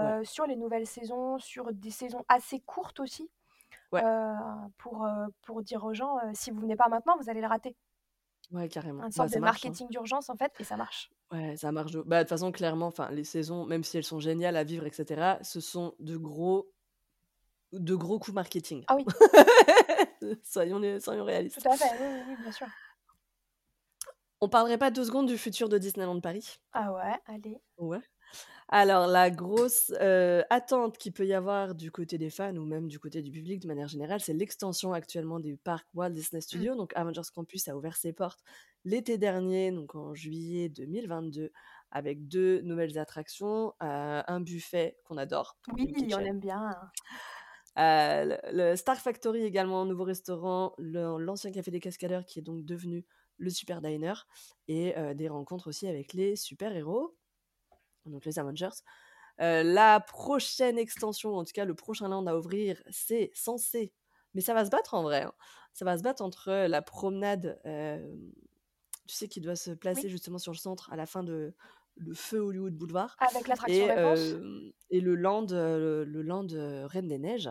ouais, 0.00 0.14
euh, 0.14 0.22
sur 0.24 0.46
les 0.46 0.56
nouvelles 0.56 0.86
saisons, 0.86 1.38
sur 1.38 1.72
des 1.72 1.90
saisons 1.90 2.24
assez 2.28 2.60
courtes 2.60 3.00
aussi. 3.00 3.30
Ouais. 3.92 4.04
euh, 4.04 4.34
pour, 4.78 5.06
pour 5.42 5.62
dire 5.62 5.84
aux 5.84 5.94
gens, 5.94 6.16
si 6.34 6.50
vous 6.50 6.60
venez 6.60 6.76
pas 6.76 6.88
maintenant, 6.88 7.16
vous 7.20 7.30
allez 7.30 7.40
le 7.42 7.48
rater. 7.48 7.76
Ouais, 8.52 8.68
carrément. 8.68 9.02
Une 9.02 9.08
Bah, 9.08 9.10
sorte 9.12 9.28
ça 9.30 9.36
de 9.36 9.40
marche, 9.40 9.64
hein. 9.64 9.68
marketing 9.68 9.88
d'urgence, 9.90 10.28
en 10.28 10.36
fait, 10.36 10.52
et 10.60 10.64
ça 10.64 10.76
marche. 10.76 11.10
Ouais, 11.32 11.56
ça 11.56 11.72
marche 11.72 11.92
de 11.92 12.02
bah, 12.02 12.18
de 12.18 12.22
toute 12.24 12.28
façon, 12.28 12.52
clairement, 12.52 12.86
enfin, 12.86 13.10
les 13.10 13.24
saisons, 13.24 13.64
même 13.64 13.82
si 13.82 13.96
elles 13.96 14.04
sont 14.04 14.20
géniales 14.20 14.56
à 14.56 14.64
vivre 14.64 14.86
et 14.86 14.92
cetera, 14.92 15.38
ce 15.42 15.60
sont 15.60 15.94
de 15.98 16.16
gros 16.16 16.70
de 17.72 17.94
gros 17.94 18.18
coups 18.18 18.34
marketing. 18.34 18.84
Ah 18.88 18.96
oui. 18.96 19.06
Soyons 20.44 21.00
soyons 21.00 21.24
réalistes. 21.24 21.62
Tout 21.62 21.70
à 21.70 21.76
fait, 21.76 21.90
oui, 22.00 22.06
oui, 22.12 22.22
oui, 22.28 22.36
bien 22.42 22.52
sûr. 22.52 22.66
On 24.42 24.48
parlerait 24.48 24.76
pas 24.78 24.90
2 24.90 25.04
secondes 25.04 25.26
du 25.28 25.38
futur 25.38 25.68
de 25.68 25.78
Disneyland 25.78 26.20
Paris? 26.20 26.58
Ah 26.72 26.92
ouais, 26.92 27.14
allez. 27.26 27.58
Ouais. 27.78 28.00
Alors 28.68 29.06
la 29.06 29.30
grosse, 29.30 29.92
heu, 30.00 30.42
attente 30.50 30.96
qu'il 30.98 31.12
peut 31.12 31.26
y 31.26 31.34
avoir 31.34 31.74
du 31.74 31.90
côté 31.90 32.16
des 32.18 32.30
fans 32.30 32.56
ou 32.56 32.64
même 32.64 32.88
du 32.88 32.98
côté 32.98 33.22
du 33.22 33.30
public 33.30 33.60
de 33.60 33.66
manière 33.68 33.88
générale, 33.88 34.20
c'est 34.20 34.32
l'extension 34.32 34.92
actuellement 34.92 35.40
du 35.40 35.56
parc 35.56 35.86
Walt 35.94 36.10
Disney 36.10 36.40
Mmh. 36.52 36.66
Studios. 36.66 36.74
Donc 36.74 36.92
Avengers 36.96 37.22
Campus 37.34 37.68
a 37.68 37.76
ouvert 37.76 37.96
ses 37.96 38.12
portes 38.12 38.40
l'été 38.84 39.18
dernier, 39.18 39.70
donc 39.72 39.94
en 39.94 40.14
juillet 40.14 40.68
2022, 40.68 41.52
avec 41.90 42.26
2 42.28 42.60
nouvelles 42.62 42.98
attractions, 42.98 43.68
heu, 43.82 44.22
un 44.26 44.40
buffet 44.40 44.98
qu'on 45.04 45.16
adore, 45.18 45.56
Oui, 45.72 46.12
on 46.14 46.24
aime 46.24 46.40
bien. 46.40 46.92
Heu, 47.78 48.24
le 48.28 48.70
le 48.70 48.76
Star 48.76 48.98
Factory 48.98 49.42
également, 49.44 49.84
nouveau 49.86 50.04
restaurant, 50.04 50.74
l'ancien 50.78 51.52
café 51.52 51.70
des 51.70 51.80
cascadeurs 51.80 52.24
qui 52.26 52.38
est 52.38 52.42
donc 52.42 52.64
devenu 52.64 53.06
le 53.38 53.50
Super 53.50 53.80
Diner 53.82 54.14
et 54.68 54.94
des 55.14 55.28
rencontres 55.28 55.68
aussi 55.68 55.86
avec 55.88 56.12
les 56.12 56.36
super-héros, 56.36 57.16
donc 58.06 58.24
les 58.26 58.38
Avengers. 58.38 58.70
Heu, 59.40 59.62
la 59.64 60.00
prochaine 60.00 60.78
extension, 60.78 61.36
en 61.36 61.44
tout 61.44 61.52
cas 61.54 61.64
le 61.66 61.74
prochain 61.74 62.08
land 62.08 62.26
à 62.26 62.36
ouvrir, 62.36 62.82
c'est 62.90 63.30
censé 63.34 63.94
mais 64.34 64.42
ça 64.42 64.54
va 64.54 64.64
se 64.64 64.70
battre 64.70 64.94
en 64.94 65.02
vrai, 65.02 65.22
hein, 65.24 65.32
ça 65.74 65.84
va 65.84 65.98
se 65.98 66.02
battre 66.04 66.22
entre 66.22 66.52
la 66.68 66.82
promenade, 66.82 67.60
hem, 67.64 68.32
tu 69.08 69.14
sais, 69.16 69.28
qui 69.28 69.40
doit 69.42 69.56
se 69.56 69.72
placer 69.72 70.08
Oui. 70.08 70.10
justement 70.10 70.38
sur 70.38 70.52
le 70.52 70.58
centre 70.58 70.92
à 70.92 70.96
la 70.96 71.06
fin 71.06 71.22
de 71.24 71.54
le 71.96 72.14
feu 72.14 72.40
Hollywood 72.40 72.74
Boulevard 72.76 73.18
Avec 73.18 73.46
l'attraction 73.48 73.86
et 73.86 73.86
réponse. 73.86 74.36
hem 74.36 74.72
et 74.90 75.00
le 75.00 75.14
land, 75.16 75.46
le 75.52 76.04
land, 76.22 76.46
Reine 76.88 77.08
des 77.08 77.18
Neiges. 77.18 77.50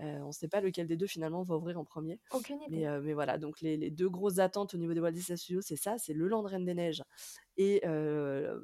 Heu, 0.00 0.22
on 0.24 0.32
sait 0.32 0.48
pas 0.48 0.60
lequel 0.62 0.86
des 0.88 0.96
2 0.98 1.06
finalement 1.08 1.42
va 1.44 1.56
ouvrir 1.56 1.78
en 1.80 1.84
1er. 1.86 2.20
Aucune 2.30 2.60
idée. 2.62 2.86
mais 3.02 3.14
voilà, 3.14 3.38
donc 3.38 3.60
les 3.62 3.76
les 3.78 3.90
2 3.92 4.08
grosses 4.10 4.38
attentes 4.40 4.74
au 4.74 4.78
niveau 4.78 4.94
des 4.94 5.00
Walt 5.00 5.12
Disney 5.12 5.36
Studios, 5.38 5.62
c'est 5.62 5.76
ça, 5.76 5.98
c'est 5.98 6.14
le 6.14 6.28
land 6.28 6.42
Reine 6.42 6.64
des 6.66 6.74
Neiges 6.74 7.02
et 7.58 7.82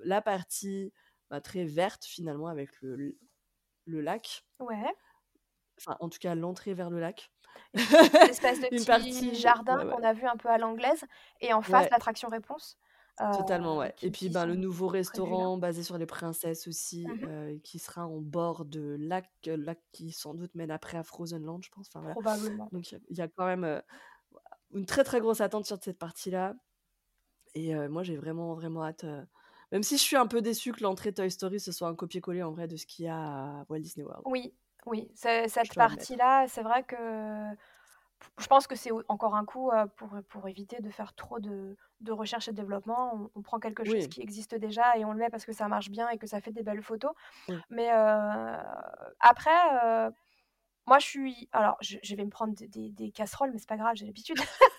la 0.04 0.22
partie, 0.22 0.92
bah, 1.30 1.40
très 1.40 1.64
verte 1.64 2.04
finalement 2.04 2.48
avec 2.48 2.70
le 2.82 3.16
lac. 3.86 4.46
Ouais. 4.60 4.94
Enfin, 5.78 5.96
en 6.00 6.08
tout 6.08 6.18
cas, 6.18 6.34
l'entrée 6.34 6.74
vers 6.74 6.90
le 6.90 7.00
lac. 7.00 7.32
Une 8.18 8.28
espèce 8.28 8.60
de 8.60 8.68
petit 8.70 8.84
partie 8.84 9.34
jardin 9.34 9.76
ouais, 9.76 9.84
ouais. 9.84 9.96
qu'on 9.96 10.02
a 10.02 10.12
vu 10.12 10.26
un 10.26 10.36
peu 10.36 10.48
à 10.48 10.58
l'anglaise 10.58 11.04
et 11.40 11.52
en 11.52 11.62
face 11.62 11.86
Ouais. 11.86 11.90
l'attraction 11.90 12.28
réponse, 12.28 12.76
heu, 13.20 13.26
Totalement, 13.32 13.76
ouais 13.76 13.94
et 14.02 14.10
puis, 14.10 14.28
ben, 14.28 14.44
le 14.44 14.56
nouveau 14.56 14.88
restaurant 14.88 15.56
basé 15.56 15.84
sur 15.84 15.96
les 15.98 16.06
princesses 16.06 16.66
aussi, 16.66 17.16
Mmh 17.20 17.22
mh. 17.24 17.28
heu, 17.28 17.58
qui 17.62 17.78
sera 17.78 18.04
en 18.08 18.18
bord 18.20 18.64
de 18.64 18.96
lac, 18.98 19.30
heu, 19.46 19.54
lac 19.54 19.80
qui 19.92 20.10
sans 20.10 20.34
doute 20.34 20.52
mène 20.56 20.72
après 20.72 20.96
à 20.98 21.04
Frozen 21.04 21.44
Land, 21.44 21.60
je 21.62 21.68
pense, 21.70 21.86
enfin 21.88 22.00
voilà. 22.00 22.16
Probablement. 22.16 22.72
Donc 22.72 22.90
il 22.90 22.94
y 22.94 22.96
a 22.96 23.00
il 23.08 23.16
y 23.18 23.20
a 23.22 23.28
quand 23.28 23.46
même, 23.46 23.82
une 24.74 24.86
très, 24.86 25.04
très 25.04 25.20
grosse 25.20 25.40
attente 25.40 25.66
sur 25.66 25.78
cette 25.82 25.98
partie-là 25.98 26.54
et 27.54 27.74
moi 27.88 28.02
j'ai 28.02 28.16
vraiment, 28.16 28.54
vraiment 28.54 28.84
hâte, 28.84 29.04
même 29.72 29.82
si 29.82 29.96
je 29.98 30.02
suis 30.02 30.16
un 30.16 30.26
peu 30.26 30.42
déçue 30.42 30.72
que 30.72 30.82
l'entrée 30.82 31.12
Toy 31.14 31.30
Story 31.30 31.60
ce 31.60 31.72
soit 31.72 31.88
un 31.88 31.94
copier-coller 31.94 32.42
en 32.42 32.52
vrai 32.52 32.68
de 32.68 32.76
ce 32.76 32.86
qu'il 32.86 33.06
y 33.06 33.08
a 33.08 33.60
à 33.60 33.66
Walt 33.68 33.80
Disney 33.80 34.04
World. 34.04 34.24
Oui, 34.24 34.54
oui, 34.86 35.10
ce 35.14 35.44
cette 35.48 35.74
partie-là, 35.74 36.46
c'est 36.48 36.62
vrai 36.62 36.84
que 36.84 36.96
je 38.38 38.46
pense 38.46 38.66
que 38.66 38.74
c'est 38.76 38.90
encore 39.08 39.34
un 39.34 39.44
coup, 39.44 39.70
heu, 39.72 39.86
pour, 39.96 40.10
pour 40.28 40.48
éviter 40.48 40.80
de 40.80 40.90
faire 40.90 41.14
trop 41.14 41.40
de 41.40 41.76
de 42.00 42.12
recherche 42.12 42.48
et 42.48 42.52
développement. 42.52 43.14
On 43.14 43.30
on 43.36 43.42
prend 43.42 43.58
quelque 43.60 43.84
chose 43.84 44.06
Oui. 44.06 44.08
qui 44.08 44.20
existe 44.22 44.54
déjà 44.54 44.96
et 44.98 45.04
on 45.04 45.12
le 45.12 45.18
met 45.18 45.30
parce 45.30 45.44
que 45.46 45.52
ça 45.52 45.68
marche 45.68 45.90
bien 45.90 46.08
et 46.10 46.18
que 46.18 46.26
ça 46.26 46.40
fait 46.40 46.52
des 46.52 46.62
belles 46.62 46.82
photos. 46.82 47.12
Oui. 47.48 47.64
Mais 47.70 47.90
heu, 47.92 48.56
après, 49.20 49.50
heu, 50.08 50.12
moi 50.88 50.98
je 51.00 51.06
suis 51.06 51.48
alors 51.52 51.76
je 51.82 51.98
je 52.02 52.16
vais 52.16 52.24
me 52.26 52.30
prendre 52.30 52.54
des 52.54 52.68
des 52.68 52.90
des 52.92 53.12
casseroles, 53.12 53.52
mais 53.52 53.58
c'est 53.58 53.68
pas 53.68 53.76
grave, 53.78 53.96
j'ai 53.96 54.06
l'habitude. 54.06 54.40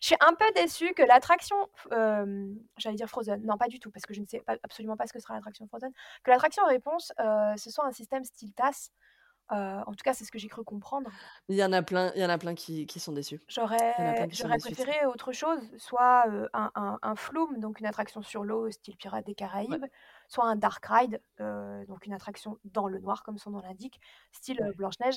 Je 0.00 0.06
suis 0.08 0.16
un 0.20 0.34
peu 0.34 0.44
déçue 0.54 0.94
que 0.94 1.02
l'attraction 1.02 1.56
j'allais 2.78 2.96
dire 2.96 3.08
Frozen, 3.08 3.42
non 3.44 3.56
pas 3.58 3.68
du 3.68 3.78
tout, 3.80 3.90
parce 3.90 4.04
que 4.06 4.14
je 4.14 4.20
ne 4.20 4.26
sais 4.26 4.40
pas 4.40 4.56
absolument 4.62 4.96
pas 4.96 5.06
ce 5.06 5.12
que 5.12 5.20
sera 5.20 5.34
l'attraction 5.34 5.66
Frozen. 5.66 5.92
Que 6.22 6.30
l'attraction 6.30 6.64
réponse, 6.66 7.12
ce 7.18 7.70
soit 7.70 7.86
un 7.86 7.92
système 7.92 8.24
style 8.24 8.52
TAS, 8.54 8.90
en 9.50 9.92
tout 9.92 10.02
cas 10.04 10.14
c'est 10.14 10.24
ce 10.24 10.32
que 10.32 10.38
j'ai 10.38 10.48
cru 10.48 10.64
comprendre. 10.64 11.10
Il 11.48 11.56
y 11.56 11.64
en 11.64 11.72
a 11.72 11.82
plein 11.82 12.12
il 12.14 12.20
y 12.22 12.24
en 12.24 12.30
a 12.30 12.38
plein 12.38 12.54
qui 12.54 12.86
qui 12.86 12.98
sont 13.00 13.12
déçus. 13.12 13.40
J'aurais 13.48 14.26
déçus 14.28 14.46
préféré 14.58 15.04
autre 15.06 15.32
chose, 15.32 15.60
soit, 15.76 16.24
un 16.54 16.70
un 16.74 16.98
un 17.02 17.14
Flume, 17.14 17.60
donc 17.60 17.78
une 17.80 17.86
attraction 17.86 18.22
sur 18.22 18.42
l'eau 18.42 18.70
style 18.70 18.96
Pirates 18.96 19.26
des 19.26 19.34
Ouais. 19.68 19.78
Caraïbes, 19.78 19.84
soit 20.28 20.46
un 20.46 20.56
Dark 20.56 20.84
Ride, 20.86 21.20
donc 21.38 22.06
une 22.06 22.14
attraction 22.14 22.58
dans 22.64 22.88
le 22.88 22.98
noir 23.00 23.22
comme 23.22 23.36
son 23.36 23.50
nom 23.50 23.60
l'indique, 23.60 24.00
style, 24.32 24.60
Ouais. 24.60 24.72
Blanche-Neige. 24.76 25.16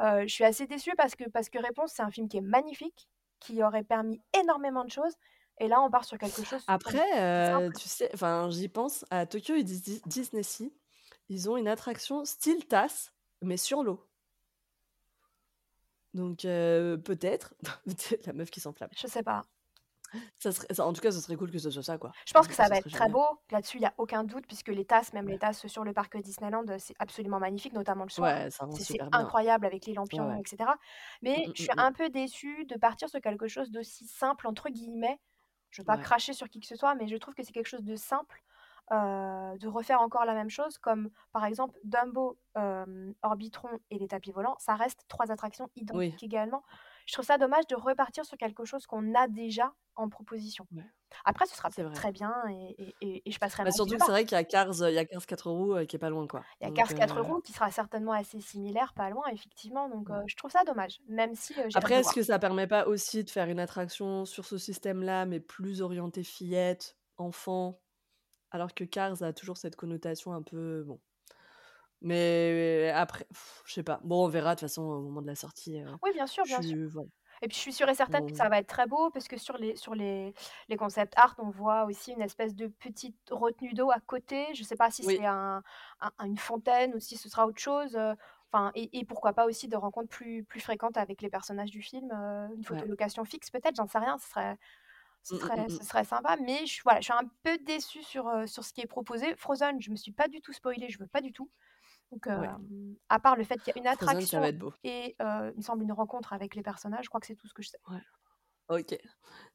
Heu, 0.00 0.22
je 0.22 0.32
suis 0.34 0.44
assez 0.44 0.66
déçue 0.66 0.94
parce 0.96 1.14
que 1.14 1.28
parce 1.28 1.48
que 1.48 1.58
Réponse, 1.58 1.92
c'est 1.94 2.02
un 2.02 2.10
film 2.10 2.28
qui 2.28 2.36
est 2.38 2.40
magnifique, 2.40 3.08
qui 3.40 3.62
aurait 3.62 3.84
permis 3.84 4.20
énormément 4.38 4.84
de 4.84 4.90
choses 4.90 5.14
et 5.60 5.68
là 5.68 5.80
on 5.80 5.90
part 5.90 6.04
sur 6.04 6.18
quelque 6.18 6.44
chose 6.44 6.62
Après, 6.66 6.98
simple. 6.98 7.76
tu 7.76 7.88
sais, 7.88 8.10
enfin 8.14 8.50
j'y 8.50 8.68
pense, 8.68 9.04
à 9.10 9.26
Tokyo 9.26 9.54
et 9.54 9.62
Dis 9.62 9.80
Dis 9.80 10.02
DisneySea, 10.06 10.70
ils 11.28 11.50
ont 11.50 11.56
une 11.56 11.68
attraction 11.68 12.24
style 12.24 12.66
TAS, 12.66 13.10
mais 13.42 13.56
sur 13.56 13.82
l'eau. 13.82 14.08
Donc 16.14 16.44
heu, 16.44 17.00
peut-être, 17.04 17.54
la 18.26 18.32
meuf 18.32 18.50
qui 18.50 18.60
s'enflamme. 18.60 18.90
Je 18.96 19.06
sais 19.06 19.22
pas. 19.22 19.44
Ça 20.38 20.52
serait 20.52 20.72
ça 20.72 20.86
en 20.86 20.92
tout 20.92 21.00
cas, 21.00 21.10
ce 21.12 21.20
serait 21.20 21.36
cool 21.36 21.50
que 21.50 21.58
ce 21.58 21.70
soit 21.70 21.82
ça, 21.82 21.98
quoi. 21.98 22.14
Je 22.26 22.32
pense 22.32 22.46
que 22.46 22.54
ça 22.54 22.68
va 22.68 22.76
serait 22.76 22.78
être 22.78 22.90
très 22.90 23.08
génial. 23.08 23.08
beau, 23.08 23.24
là-dessus 23.50 23.78
il 23.78 23.82
y 23.82 23.86
a 23.86 23.94
aucun 23.98 24.24
doute 24.24 24.46
puisque 24.46 24.68
les 24.68 24.84
tasses, 24.84 25.12
même 25.12 25.26
Ouais. 25.26 25.38
les 25.38 25.38
tasses 25.38 25.66
sur 25.66 25.84
le 25.84 25.92
parc 25.92 26.16
Disneyland, 26.18 26.64
heu, 26.68 26.78
c'est 26.78 26.94
absolument 26.98 27.38
magnifique, 27.38 27.72
notamment 27.72 28.04
le 28.04 28.10
soir. 28.10 28.28
Ouais, 28.28 28.50
ça 28.50 28.64
rend 28.64 28.76
C'est 28.76 28.84
c'est 28.84 29.00
super 29.00 29.10
bien. 29.10 29.32
incroyable 29.32 29.64
avec 29.66 29.86
les 29.86 29.94
Ouais, 30.12 30.20
lampions 30.20 30.34
ouais. 30.34 30.38
et 30.38 30.42
cetera. 30.46 30.76
Mais 31.22 31.48
Mmh 31.48 31.54
je 31.54 31.60
mh, 31.60 31.62
suis 31.62 31.72
mh. 31.80 31.84
un 31.84 31.92
peu 31.92 32.10
déçue 32.10 32.64
de 32.66 32.76
partir 32.76 33.08
sur 33.08 33.20
quelque 33.20 33.48
chose 33.48 33.70
d'aussi 33.70 34.06
«simple» 34.06 34.46
entre 34.46 34.68
guillemets. 34.68 35.20
Je 35.70 35.80
veux 35.82 35.86
pas 35.86 35.96
Ouais. 35.96 35.98
cracher 35.98 36.32
sur 36.32 36.48
qui 36.48 36.60
que 36.60 36.66
ce 36.66 36.76
soit, 36.76 36.94
mais 36.94 37.08
je 37.08 37.16
trouve 37.16 37.34
que 37.34 37.42
c'est 37.42 37.52
quelque 37.52 37.66
chose 37.68 37.84
de 37.84 37.96
simple, 37.96 38.42
heu, 38.92 39.58
de 39.58 39.68
refaire 39.68 40.00
encore 40.02 40.24
la 40.24 40.34
même 40.34 40.50
chose 40.50 40.78
comme 40.78 41.10
par 41.32 41.44
exemple 41.46 41.78
Dumbo, 41.84 42.38
hem, 42.56 43.14
Orbitron 43.22 43.70
et 43.90 43.98
les 43.98 44.08
tapis 44.08 44.32
volants, 44.32 44.56
ça 44.58 44.74
reste 44.76 45.04
3 45.08 45.30
attractions 45.32 45.68
Oui. 45.92 46.14
identiques 46.16 46.22
également. 46.22 46.62
Je 47.08 47.14
trouve 47.14 47.24
ça 47.24 47.38
dommage 47.38 47.66
de 47.68 47.74
repartir 47.74 48.26
sur 48.26 48.36
quelque 48.36 48.66
chose 48.66 48.86
qu'on 48.86 49.14
a 49.14 49.28
déjà 49.28 49.72
en 49.96 50.10
proposition. 50.10 50.66
Ouais. 50.70 50.88
Après 51.24 51.46
ce 51.46 51.56
sera 51.56 51.70
peut-être 51.70 51.92
très 51.92 52.12
bien 52.12 52.34
et 52.50 52.96
et 53.00 53.22
et 53.28 53.32
je 53.32 53.38
passerai 53.40 53.64
Bah, 53.64 53.72
surtout 53.72 53.96
que 53.96 54.02
c'est 54.02 54.10
vrai 54.12 54.24
qu'il 54.24 54.36
y 54.36 54.40
a 54.40 54.44
Cars, 54.44 54.72
il 54.88 54.94
y 54.94 54.98
a 54.98 55.04
Cars 55.04 55.26
4 55.26 55.50
roues, 55.50 55.74
heu, 55.76 55.84
qui 55.84 55.96
est 55.96 55.98
pas 55.98 56.10
loin, 56.10 56.26
quoi. 56.28 56.46
Il 56.60 56.64
y 56.64 56.68
a 56.68 56.72
Cars 56.72 56.92
4 56.94 57.20
heu 57.20 57.22
roues 57.22 57.40
qui 57.40 57.52
sera 57.52 57.70
certainement 57.70 58.12
assez 58.12 58.40
similaire, 58.40 58.92
pas 58.94 59.10
loin 59.10 59.26
effectivement, 59.32 59.88
donc 59.88 60.08
Ouais. 60.08 60.28
je 60.28 60.34
trouve 60.36 60.50
ça 60.50 60.64
dommage, 60.64 60.98
même 61.06 61.34
si, 61.34 61.54
Après, 61.74 61.96
est-ce 62.00 62.12
que 62.14 62.22
ça 62.22 62.38
permet 62.38 62.66
pas 62.66 62.86
aussi 62.86 63.24
de 63.24 63.30
faire 63.30 63.48
une 63.48 63.60
attraction 63.60 64.24
sur 64.24 64.46
ce 64.46 64.56
système-là, 64.58 65.26
mais 65.26 65.40
plus 65.40 65.82
orientée 65.82 66.24
fillettes, 66.24 66.96
enfants? 67.18 67.82
Alors 68.52 68.74
que 68.74 68.84
Cars 68.84 69.22
a 69.22 69.32
toujours 69.32 69.58
cette 69.58 69.76
connotation 69.76 70.32
un 70.34 70.42
peu 70.42 70.84
bon. 70.84 71.00
Mais 72.00 72.90
après, 72.94 73.26
je 73.66 73.72
sais 73.74 73.82
pas. 73.82 74.00
Bon, 74.04 74.24
on 74.24 74.28
verra 74.28 74.54
de 74.54 74.60
toute 74.60 74.68
façon 74.68 74.82
au 74.82 75.02
moment 75.02 75.22
de 75.22 75.26
la 75.26 75.34
sortie, 75.34 75.80
heu, 75.80 75.98
Oui, 76.02 76.10
bien 76.12 76.26
sûr, 76.26 76.44
je 76.44 76.46
bien 76.46 76.62
sûr. 76.62 76.76
suis 76.76 76.86
voilà. 76.86 77.08
Et 77.42 77.48
puis 77.48 77.56
je 77.56 77.60
suis 77.62 77.72
sûre 77.74 77.88
et 77.88 77.94
certaine 77.94 78.22
que 78.26 78.36
On 78.36 78.36
ça 78.36 78.48
va 78.50 78.58
être 78.58 78.68
très 78.68 78.86
beau 78.86 79.10
parce 79.10 79.28
que 79.28 79.36
sur 79.38 79.58
les 79.58 79.76
sur 79.76 79.94
les 79.94 80.34
les 80.68 80.76
concept 80.76 81.14
art, 81.18 81.36
on 81.38 81.50
voit 81.50 81.84
aussi 81.86 82.12
une 82.12 82.22
espèce 82.22 82.54
de 82.56 82.68
petite 82.68 83.18
retenue 83.30 83.74
d'eau 83.74 83.90
à 83.92 84.00
côté. 84.00 84.54
Je 84.54 84.64
sais 84.64 84.76
pas 84.76 84.90
si 84.90 85.02
Oui. 85.02 85.18
c'est 85.18 85.26
un 85.26 85.62
un 86.00 86.12
une 86.26 86.38
fontaine 86.38 86.94
ou 86.94 87.00
si 87.00 87.16
ce 87.16 87.28
sera 87.30 87.46
autre 87.46 87.60
chose, 87.60 87.96
heu, 87.96 88.14
enfin 88.52 88.72
et 88.74 88.98
et 89.00 89.04
pourquoi 89.06 89.34
pas 89.34 89.46
aussi 89.46 89.68
de 89.68 89.76
rencontres 89.76 90.08
plus 90.10 90.44
plus 90.44 90.60
fréquentes 90.60 90.96
avec 90.98 91.22
les 91.22 91.30
personnages 91.30 91.70
du 91.72 91.82
film, 91.82 92.10
heu, 92.12 92.54
une 92.56 92.64
Ouais. 92.68 92.88
photolocation 92.88 93.24
fixe 93.24 93.50
peut-être, 93.50 93.76
j'en 93.76 93.86
sais 93.88 93.98
rien, 93.98 94.18
ce 94.18 94.28
serait 94.30 94.58
ce 95.22 95.36
Mmh 95.36 95.38
mh, 95.44 95.50
serait 95.50 95.68
mmh 95.68 95.80
ce 95.80 95.84
serait 95.84 96.04
sympa, 96.04 96.36
mais 96.42 96.60
je 96.66 96.72
suis 96.74 96.82
voilà, 96.84 97.00
je 97.00 97.04
suis 97.06 97.12
un 97.14 97.28
peu 97.44 97.58
déçue 97.58 98.02
sur, 98.02 98.30
sur 98.48 98.64
ce 98.64 98.72
qui 98.72 98.80
est 98.82 98.86
proposé. 98.86 99.34
Frozen, 99.36 99.80
je 99.80 99.90
me 99.90 99.96
suis 99.96 100.12
pas 100.12 100.28
du 100.28 100.40
tout 100.40 100.52
spoilée, 100.52 100.88
je 100.90 100.98
veux 100.98 101.06
pas 101.08 101.20
du 101.20 101.32
tout. 101.32 101.50
Donc 102.12 102.26
Ouais. 102.34 102.48
hem, 102.48 102.96
à 103.08 103.20
part 103.20 103.36
le 103.36 103.44
fait 103.44 103.58
qu'il 103.58 103.72
y 103.74 103.78
a 103.78 103.80
une 103.80 103.86
attraction 103.86 104.54
et 104.84 105.16
il 105.18 105.56
me 105.56 105.62
semble 105.62 105.82
une 105.82 105.92
rencontre 105.92 106.32
avec 106.32 106.54
les 106.54 106.62
personnages, 106.62 107.04
je 107.04 107.08
crois 107.10 107.20
que 107.20 107.26
c'est 107.26 107.36
tout 107.36 107.48
ce 107.48 107.54
que 107.54 107.62
je 107.62 107.68
sais. 107.70 107.80
Ouais. 107.88 108.00
OK. 108.68 108.98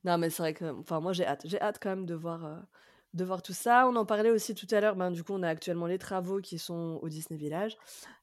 Non, 0.04 0.18
mais 0.18 0.30
c'est 0.32 0.44
vrai 0.44 0.54
que 0.54 0.66
enfin 0.80 1.00
moi 1.02 1.14
j'ai 1.14 1.26
hâte. 1.26 1.44
J'ai 1.46 1.62
hâte 1.62 1.80
quand 1.82 1.90
même 1.92 2.06
de 2.08 2.16
voir, 2.16 2.66
de 3.14 3.24
voir 3.26 3.44
tout 3.44 3.54
ça. 3.54 3.88
On 3.88 3.96
en 3.96 4.06
parlait 4.06 4.32
aussi 4.32 4.56
tout 4.56 4.68
à 4.72 4.82
l'heure, 4.82 4.96
ben, 4.96 5.12
du 5.12 5.24
coup, 5.24 5.34
on 5.34 5.44
a 5.44 5.50
actuellement 5.50 5.88
les 5.88 6.00
travaux 6.00 6.42
qui 6.42 6.60
sont 6.60 7.00
au 7.02 7.10
Disney 7.10 7.38
Village. 7.38 7.78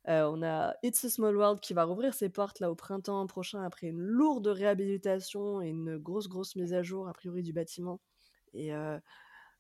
On 0.07 0.43
a 0.43 0.75
It's 0.85 1.05
a 1.05 1.11
Small 1.11 1.37
World 1.37 1.61
qui 1.61 1.75
va 1.75 1.85
rouvrir 1.85 2.15
ses 2.15 2.31
portes 2.31 2.61
là 2.61 2.71
au 2.71 2.77
printemps 2.77 3.27
prochain 3.29 3.63
après 3.65 3.89
une 3.89 4.01
lourde 4.01 4.49
réhabilitation 4.49 5.63
et 5.63 5.69
une 5.71 5.99
grosse, 5.99 6.29
grosse 6.29 6.57
mise 6.57 6.75
à 6.75 6.83
jour 6.83 7.09
a 7.09 7.13
priori 7.15 7.43
du 7.43 7.53
bâtiment 7.53 8.01
et 8.55 8.73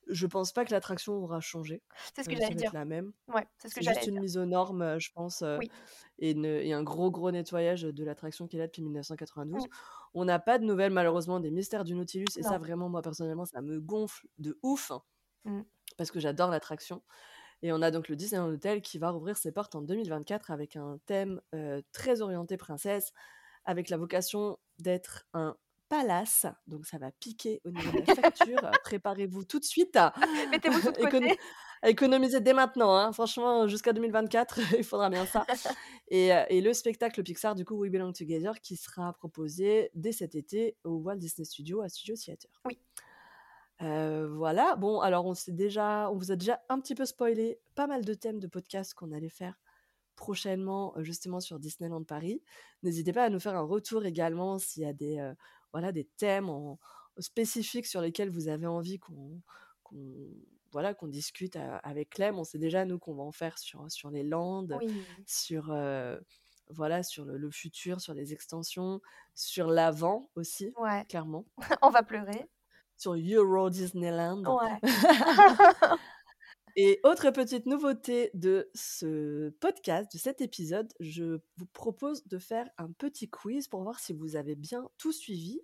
Je 0.09 0.27
pense 0.27 0.53
pas 0.53 0.65
que 0.65 0.73
l'attraction 0.73 1.13
aura 1.15 1.41
changé. 1.41 1.83
C'est 2.15 2.25
ce 2.25 2.29
que 2.29 2.35
Euh, 2.35 2.39
j'allais 2.41 2.55
dire. 2.55 2.73
la 2.75 2.85
même. 2.85 3.13
Ouais, 3.29 3.47
c'est 3.59 3.69
ce 3.69 3.75
que 3.75 3.83
juste 3.83 4.07
une 4.07 4.13
dire. 4.15 4.23
mise 4.23 4.37
aux 4.39 4.45
normes, 4.47 4.83
euh, 4.83 4.99
je 4.99 5.11
pense, 5.13 5.43
euh, 5.43 5.59
Oui. 5.59 5.71
et, 6.19 6.33
une- 6.33 6.45
et 6.47 6.73
un 6.73 6.83
gros, 6.83 7.11
gros 7.11 7.31
nettoyage 7.31 7.83
de 7.83 8.05
l'attraction 8.05 8.47
qui 8.49 8.57
est 8.57 8.59
là 8.59 8.67
depuis 8.67 8.83
1992. 8.83 9.65
Mm. 9.65 9.69
On 10.15 10.25
n'a 10.25 10.39
pas 10.41 10.59
de 10.59 10.65
nouvelles, 10.65 10.93
malheureusement, 10.93 11.39
des 11.39 11.51
mystères 11.51 11.85
du 11.85 11.95
Nautilus. 11.95 12.27
Et 12.37 12.43
ça, 12.43 12.59
vraiment, 12.59 12.89
moi, 12.89 13.03
personnellement, 13.03 13.45
ça 13.47 13.61
me 13.61 13.81
gonfle 13.81 14.27
de 14.39 14.59
ouf. 14.63 14.91
hein, 14.91 15.03
Mm. 15.45 15.63
Parce 15.97 16.11
que 16.11 16.19
j'adore 16.21 16.51
l'attraction. 16.51 17.03
Et 17.63 17.73
on 17.73 17.81
a 17.83 17.91
donc 17.91 18.09
le 18.09 18.17
Disneyland 18.17 18.49
Hotel 18.49 18.81
qui 18.83 18.99
va 18.99 19.11
rouvrir 19.11 19.37
ses 19.37 19.53
portes 19.53 19.75
en 19.75 19.83
2024 19.83 20.51
avec 20.51 20.77
un 20.77 20.99
thème 21.07 21.41
euh, 21.55 21.83
très 21.93 22.23
orienté 22.23 22.57
princesse, 22.57 23.13
avec 23.67 23.91
la 23.91 23.97
vocation 23.99 24.59
d'être 24.79 25.27
un 25.35 25.57
palace. 25.91 26.47
Donc 26.67 26.87
ça 26.87 26.97
va 26.97 27.11
piquer 27.11 27.61
au 27.67 27.71
niveau 27.71 28.01
de 28.01 28.07
la 28.07 28.15
facture. 28.33 28.71
Préparez-vous 28.85 29.45
tout 29.45 29.59
de 29.59 29.65
suite 29.65 29.95
à, 29.97 30.15
Mettez-vous 30.51 30.81
tout 30.81 30.93
de 30.93 31.07
côté. 31.11 31.39
à 31.83 31.91
économiser 31.91 32.41
dès 32.41 32.55
maintenant. 32.55 32.95
hein. 32.97 33.13
Franchement, 33.13 33.67
jusqu'à 33.69 33.93
2024, 33.93 34.61
il 34.79 34.85
faudra 34.85 35.11
bien 35.11 35.27
ça. 35.27 35.45
Et, 36.09 36.33
euh, 36.33 36.45
et 36.49 36.63
le 36.63 36.73
spectacle 36.73 37.23
Pixar, 37.23 37.55
du 37.55 37.65
coup, 37.67 37.75
We 37.75 37.91
Belong 37.91 38.13
Together, 38.13 38.59
qui 38.63 38.77
sera 38.77 39.13
proposé 39.13 39.91
dès 39.95 40.13
cet 40.13 40.35
été 40.35 40.77
au 40.85 40.97
Walt 40.99 41.17
Disney 41.17 41.45
Studio 41.45 41.83
à 41.83 41.89
Studio 41.91 42.15
Theater. 42.17 42.51
Oui. 42.65 42.79
Euh, 43.83 44.29
voilà. 44.29 44.77
Bon, 44.77 45.01
alors 45.01 45.25
on 45.27 45.35
s'est 45.35 45.53
déjà, 45.53 46.11
on 46.11 46.17
vous 46.17 46.31
a 46.33 46.37
déjà 46.37 46.61
un 46.69 46.81
petit 46.81 46.95
peu 46.95 47.05
spoilé 47.07 47.59
pas 47.75 47.87
mal 47.87 48.05
de 48.05 48.15
thèmes 48.15 48.39
de 48.39 48.47
podcasts 48.47 48.95
qu'on 48.95 49.11
allait 49.13 49.31
faire 49.31 49.59
prochainement, 50.17 50.93
euh, 50.99 51.03
justement 51.03 51.41
sur 51.41 51.59
Disneyland 51.59 52.05
Paris. 52.05 52.43
N'hésitez 52.83 53.13
pas 53.15 53.25
à 53.25 53.31
nous 53.31 53.41
faire 53.41 53.57
un 53.57 53.63
retour 53.63 54.05
également 54.05 54.59
s'il 54.59 54.83
y 54.83 54.87
a 54.87 54.93
des, 54.93 55.19
euh, 55.19 55.33
voilà, 55.73 55.93
des 55.93 56.05
thèmes 56.17 56.49
en- 56.49 56.79
spécifiques 57.19 57.87
sur 57.87 58.01
lesquels 58.01 58.31
vous 58.31 58.49
avez 58.49 58.67
envie 58.67 58.99
qu'on, 58.99 59.41
voilà, 60.73 60.95
qu'on 60.95 61.09
discute 61.09 61.57
avec 61.83 62.11
Clem. 62.11 62.39
On 62.39 62.45
sait 62.45 62.59
déjà 62.59 62.85
nous 62.85 62.99
qu'on 62.99 63.15
va 63.15 63.23
en 63.23 63.33
faire 63.33 63.59
sur 63.59 63.91
sur 63.91 64.11
les 64.11 64.23
Landes, 64.23 64.77
Oui. 64.81 65.03
sur 65.27 65.71
euh, 65.71 66.19
voilà, 66.69 67.03
sur 67.03 67.25
le, 67.25 67.37
le 67.37 67.51
futur, 67.51 68.01
sur 68.01 68.15
les 68.15 68.33
extensions, 68.33 69.01
sur 69.35 69.67
l'avant 69.69 70.31
aussi, 70.37 70.73
Ouais, 70.79 71.05
clairement, 71.09 71.45
on 71.83 71.91
va 71.91 72.03
pleurer. 72.05 72.49
sur 72.97 73.15
Euro 73.15 73.69
Disneyland. 73.71 74.45
Ouais. 74.45 74.79
Et 76.77 77.01
autre 77.05 77.31
petite 77.31 77.67
nouveauté 77.67 78.31
de 78.35 78.71
ce 78.75 79.51
podcast, 79.61 80.13
de 80.13 80.19
cet 80.19 80.41
épisode, 80.41 80.93
je 81.01 81.39
vous 81.57 81.67
propose 81.73 82.27
de 82.27 82.39
faire 82.39 82.69
un 82.79 82.91
petit 82.93 83.29
quiz 83.29 83.69
pour 83.69 83.83
voir 83.83 83.99
si 83.99 84.13
vous 84.13 84.37
avez 84.37 84.55
bien 84.55 84.89
tout 84.99 85.13
suivi. 85.13 85.61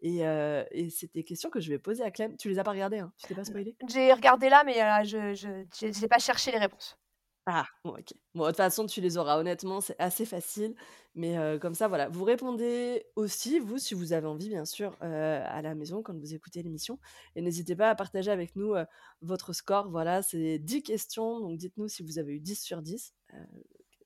Et, 0.00 0.26
euh, 0.26 0.64
et 0.70 0.90
c'est 0.90 1.12
des 1.14 1.24
questions 1.24 1.50
que 1.50 1.60
je 1.60 1.70
vais 1.70 1.78
poser 1.78 2.02
à 2.04 2.10
Clem. 2.10 2.36
Tu 2.36 2.48
les 2.48 2.58
as 2.58 2.64
pas 2.64 2.72
regardées, 2.72 2.98
hein 2.98 3.12
Tu 3.18 3.26
t'es 3.26 3.34
pas 3.34 3.44
spoilé? 3.44 3.74
J'ai 3.88 4.12
regardé 4.12 4.48
là, 4.48 4.62
mais 4.64 4.82
euh, 4.82 5.02
je 5.04 5.64
j'ai 5.92 6.08
pas 6.08 6.18
cherché 6.18 6.52
les 6.52 6.58
réponses. 6.58 6.98
Ah, 7.46 7.66
ok. 7.84 8.14
Bon, 8.34 8.44
de 8.44 8.48
toute 8.48 8.56
façon, 8.56 8.86
tu 8.86 9.02
les 9.02 9.18
auras. 9.18 9.38
Honnêtement, 9.38 9.82
c'est 9.82 9.96
assez 9.98 10.24
facile. 10.24 10.74
Mais 11.14 11.36
comme 11.60 11.74
ça, 11.74 11.88
voilà. 11.88 12.08
Vous 12.08 12.24
répondez 12.24 13.04
aussi, 13.16 13.58
vous, 13.58 13.76
si 13.78 13.92
vous 13.94 14.14
avez 14.14 14.26
envie, 14.26 14.48
bien 14.48 14.64
sûr, 14.64 14.96
à 15.00 15.60
la 15.60 15.74
maison 15.74 16.02
quand 16.02 16.16
vous 16.18 16.34
écoutez 16.34 16.62
l'émission. 16.62 16.98
Et 17.36 17.42
n'hésitez 17.42 17.76
pas 17.76 17.90
à 17.90 17.94
partager 17.94 18.30
avec 18.30 18.56
nous 18.56 18.74
votre 19.20 19.52
score. 19.52 19.90
Voilà, 19.90 20.22
c'est 20.22 20.58
10 20.58 20.82
questions. 20.82 21.40
Donc, 21.40 21.58
dites-nous 21.58 21.88
si 21.88 22.02
vous 22.02 22.18
avez 22.18 22.32
eu 22.32 22.40
10 22.40 22.62
sur 22.62 22.80
10. 22.80 23.14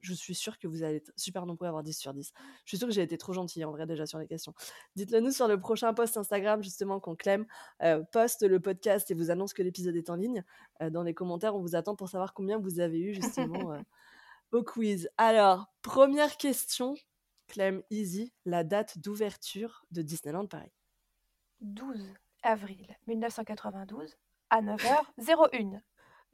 Je 0.09 0.15
suis 0.15 0.35
sûre 0.35 0.59
que 0.59 0.67
vous 0.67 0.83
allez 0.83 0.97
être 0.97 1.13
super 1.17 1.45
nombreux 1.45 1.67
à 1.67 1.69
avoir 1.69 1.83
10 1.83 1.93
sur 1.93 2.15
10. 2.15 2.33
Je 2.65 2.69
suis 2.69 2.79
sûre 2.79 2.89
que 2.89 2.95
j'ai 2.95 3.03
été 3.03 3.19
trop 3.19 3.35
gentille, 3.35 3.65
en 3.65 3.71
vrai, 3.71 3.87
déjà, 3.87 4.07
sur 4.07 4.19
les 4.19 4.27
questions. 4.27 4.55
Dites-le 4.97 5.21
nous 5.21 5.31
sur 5.31 5.49
le 5.49 5.61
prochain 5.61 5.93
post 5.93 6.17
Instagram, 6.17 6.63
justement, 6.63 6.99
quand 6.99 7.15
Clem 7.15 7.47
euh, 7.83 8.03
poste 8.11 8.43
le 8.43 8.59
podcast 8.59 9.11
et 9.11 9.15
vous 9.15 9.31
annonce 9.31 9.53
que 9.53 9.63
l'épisode 9.63 9.97
est 9.97 10.09
en 10.09 10.17
ligne. 10.17 10.43
Euh, 10.81 10.89
dans 10.89 11.03
les 11.03 11.13
commentaires, 11.13 11.55
on 11.55 11.61
vous 11.61 11.77
attend 11.77 11.95
pour 11.95 12.09
savoir 12.09 12.33
combien 12.33 12.59
vous 12.59 12.81
avez 12.81 13.01
eu, 13.01 13.15
justement, 13.15 13.73
euh, 13.73 13.81
au 14.53 14.63
quiz. 14.63 15.11
Alors, 15.19 15.71
première 15.83 16.39
question, 16.39 16.95
Clem 17.49 17.83
Easy, 17.91 18.33
la 18.47 18.65
date 18.65 18.99
d'ouverture 18.99 19.85
de 19.91 20.01
Disneyland 20.01 20.47
Paris. 20.47 20.73
12 21.61 22.15
avril 22.43 22.97
1992 23.07 24.17
à 24.51 24.63
9h01. 24.63 25.81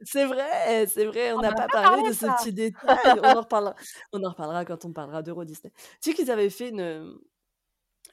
C'est 0.01 0.25
vrai, 0.25 0.87
c'est 0.87 1.05
vrai, 1.05 1.31
on 1.33 1.39
n'a 1.39 1.51
pas 1.53 1.67
pas 1.67 1.81
parlé 1.83 2.09
de 2.09 2.13
ce 2.13 2.25
petit 2.37 2.53
détail. 2.53 3.19
On 3.23 3.29
en 3.37 3.41
reparlera, 3.41 3.75
on 4.11 4.23
en 4.23 4.29
reparlera 4.29 4.65
quand 4.65 4.83
on 4.85 4.91
parlera 4.93 5.23
d'Euro 5.23 5.45
Disney. 5.45 5.71
Tu 6.01 6.11
sais 6.11 6.13
qu'ils 6.15 6.29
avaient 6.31 6.49
fait 6.49 6.69
une, 6.69 7.17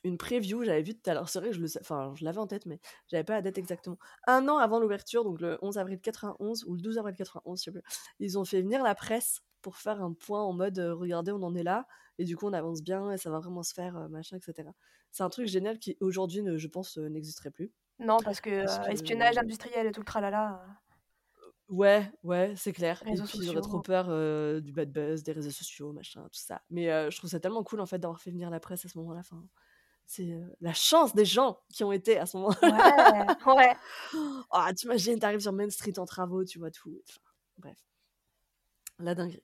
une 0.04 0.16
preview, 0.18 0.64
j'avais 0.64 0.82
vu 0.82 0.94
tout 0.94 1.10
à 1.10 1.14
l'heure, 1.14 1.28
c'est 1.28 1.38
vrai 1.40 1.50
que 1.50 1.56
je 1.56 1.60
le 1.60 1.68
enfin, 1.80 2.12
je 2.16 2.24
l'avais 2.24 2.38
en 2.38 2.46
tête, 2.46 2.66
mais 2.66 2.80
j'avais 3.08 3.24
pas 3.24 3.34
la 3.34 3.42
date 3.42 3.58
exactement. 3.58 3.98
Un 4.26 4.48
an 4.48 4.58
avant 4.58 4.78
l'ouverture, 4.80 5.24
donc 5.24 5.40
le 5.40 5.58
11 5.62 5.78
avril 5.78 6.00
91 6.00 6.64
ou 6.66 6.74
le 6.74 6.80
12 6.80 6.98
avril 6.98 7.14
91, 7.16 7.58
je 7.58 7.64
sais 7.64 7.70
plus, 7.72 7.82
ils 8.20 8.38
ont 8.38 8.44
fait 8.44 8.62
venir 8.62 8.82
la 8.82 8.94
presse 8.94 9.40
pour 9.60 9.76
faire 9.76 10.02
un 10.02 10.12
point 10.12 10.42
en 10.42 10.52
mode 10.52 10.78
euh, 10.78 10.94
regardez, 10.94 11.30
on 11.32 11.42
en 11.42 11.54
est 11.54 11.62
là, 11.62 11.86
et 12.18 12.24
du 12.24 12.36
coup 12.36 12.46
on 12.48 12.52
avance 12.52 12.82
bien 12.82 13.10
et 13.12 13.18
ça 13.18 13.30
va 13.30 13.38
vraiment 13.38 13.62
se 13.62 13.74
faire, 13.74 13.96
euh, 13.96 14.08
machin, 14.08 14.36
etc. 14.36 14.68
C'est 15.10 15.22
un 15.24 15.28
truc 15.30 15.46
génial 15.46 15.78
qui 15.78 15.96
aujourd'hui, 16.00 16.42
je 16.56 16.68
pense, 16.68 16.96
euh, 16.98 17.08
n'existerait 17.08 17.50
plus. 17.50 17.70
Non, 17.98 18.16
parce 18.24 18.40
que 18.40 18.64
Parce 18.64 18.78
que- 18.80 18.92
espionnage 18.92 19.38
industriel 19.38 19.86
et 19.86 19.92
tout 19.92 20.00
le 20.00 20.06
tralala. 20.06 20.64
Ouais, 21.72 22.12
ouais, 22.22 22.52
c'est 22.54 22.74
clair. 22.74 23.02
Et 23.06 23.14
puis 23.14 23.16
j'aurais 23.16 23.62
trop 23.62 23.78
sociaux. 23.78 23.80
peur 23.80 24.06
euh, 24.10 24.60
du 24.60 24.72
bad 24.72 24.92
buzz, 24.92 25.22
des 25.22 25.32
réseaux 25.32 25.50
sociaux, 25.50 25.90
machin, 25.94 26.20
tout 26.24 26.38
ça. 26.38 26.60
Mais 26.68 26.92
euh, 26.92 27.10
je 27.10 27.16
trouve 27.16 27.30
ça 27.30 27.40
tellement 27.40 27.64
cool 27.64 27.80
en 27.80 27.86
fait 27.86 27.98
d'avoir 27.98 28.20
fait 28.20 28.30
venir 28.30 28.50
la 28.50 28.60
presse 28.60 28.84
à 28.84 28.88
ce 28.90 28.98
moment-là. 28.98 29.20
Enfin, 29.20 29.42
c'est 30.04 30.32
euh, 30.32 30.54
la 30.60 30.74
chance 30.74 31.14
des 31.14 31.24
gens 31.24 31.58
qui 31.72 31.82
ont 31.82 31.90
été 31.90 32.18
à 32.18 32.26
ce 32.26 32.36
moment-là. 32.36 33.36
Ouais, 33.46 33.54
ouais. 33.54 33.76
Ah, 34.50 34.70
t'imagines, 34.74 35.18
t'arrives 35.18 35.40
sur 35.40 35.52
Main 35.54 35.70
Street 35.70 35.98
en 35.98 36.04
travaux, 36.04 36.44
tu 36.44 36.58
vois 36.58 36.70
tout. 36.70 37.00
Enfin, 37.08 37.20
bref, 37.56 37.78
la 38.98 39.14
dinguerie. 39.14 39.42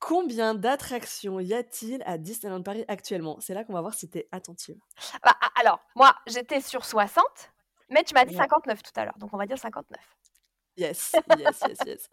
Combien 0.00 0.56
d'attractions 0.56 1.38
y 1.38 1.54
a-t-il 1.54 2.02
à 2.06 2.18
Disneyland 2.18 2.64
Paris 2.64 2.84
actuellement? 2.88 3.38
C'est 3.38 3.54
là 3.54 3.62
qu'on 3.62 3.72
va 3.72 3.82
voir 3.82 3.94
si 3.94 4.10
t'es 4.10 4.28
attentive. 4.32 4.80
Bah, 5.22 5.36
alors, 5.54 5.78
moi, 5.94 6.12
j'étais 6.26 6.60
sur 6.60 6.84
60, 6.84 7.24
mais 7.88 8.02
tu 8.02 8.14
m'as 8.14 8.24
dit 8.24 8.34
Ouais. 8.34 8.40
59 8.40 8.82
tout 8.82 8.90
à 8.96 9.04
l'heure, 9.04 9.16
donc 9.18 9.32
on 9.32 9.36
va 9.36 9.46
dire 9.46 9.58
59. 9.58 10.00
Yes, 10.76 11.12
yes, 11.38 11.60
yes, 11.68 11.78
yes. 11.86 12.10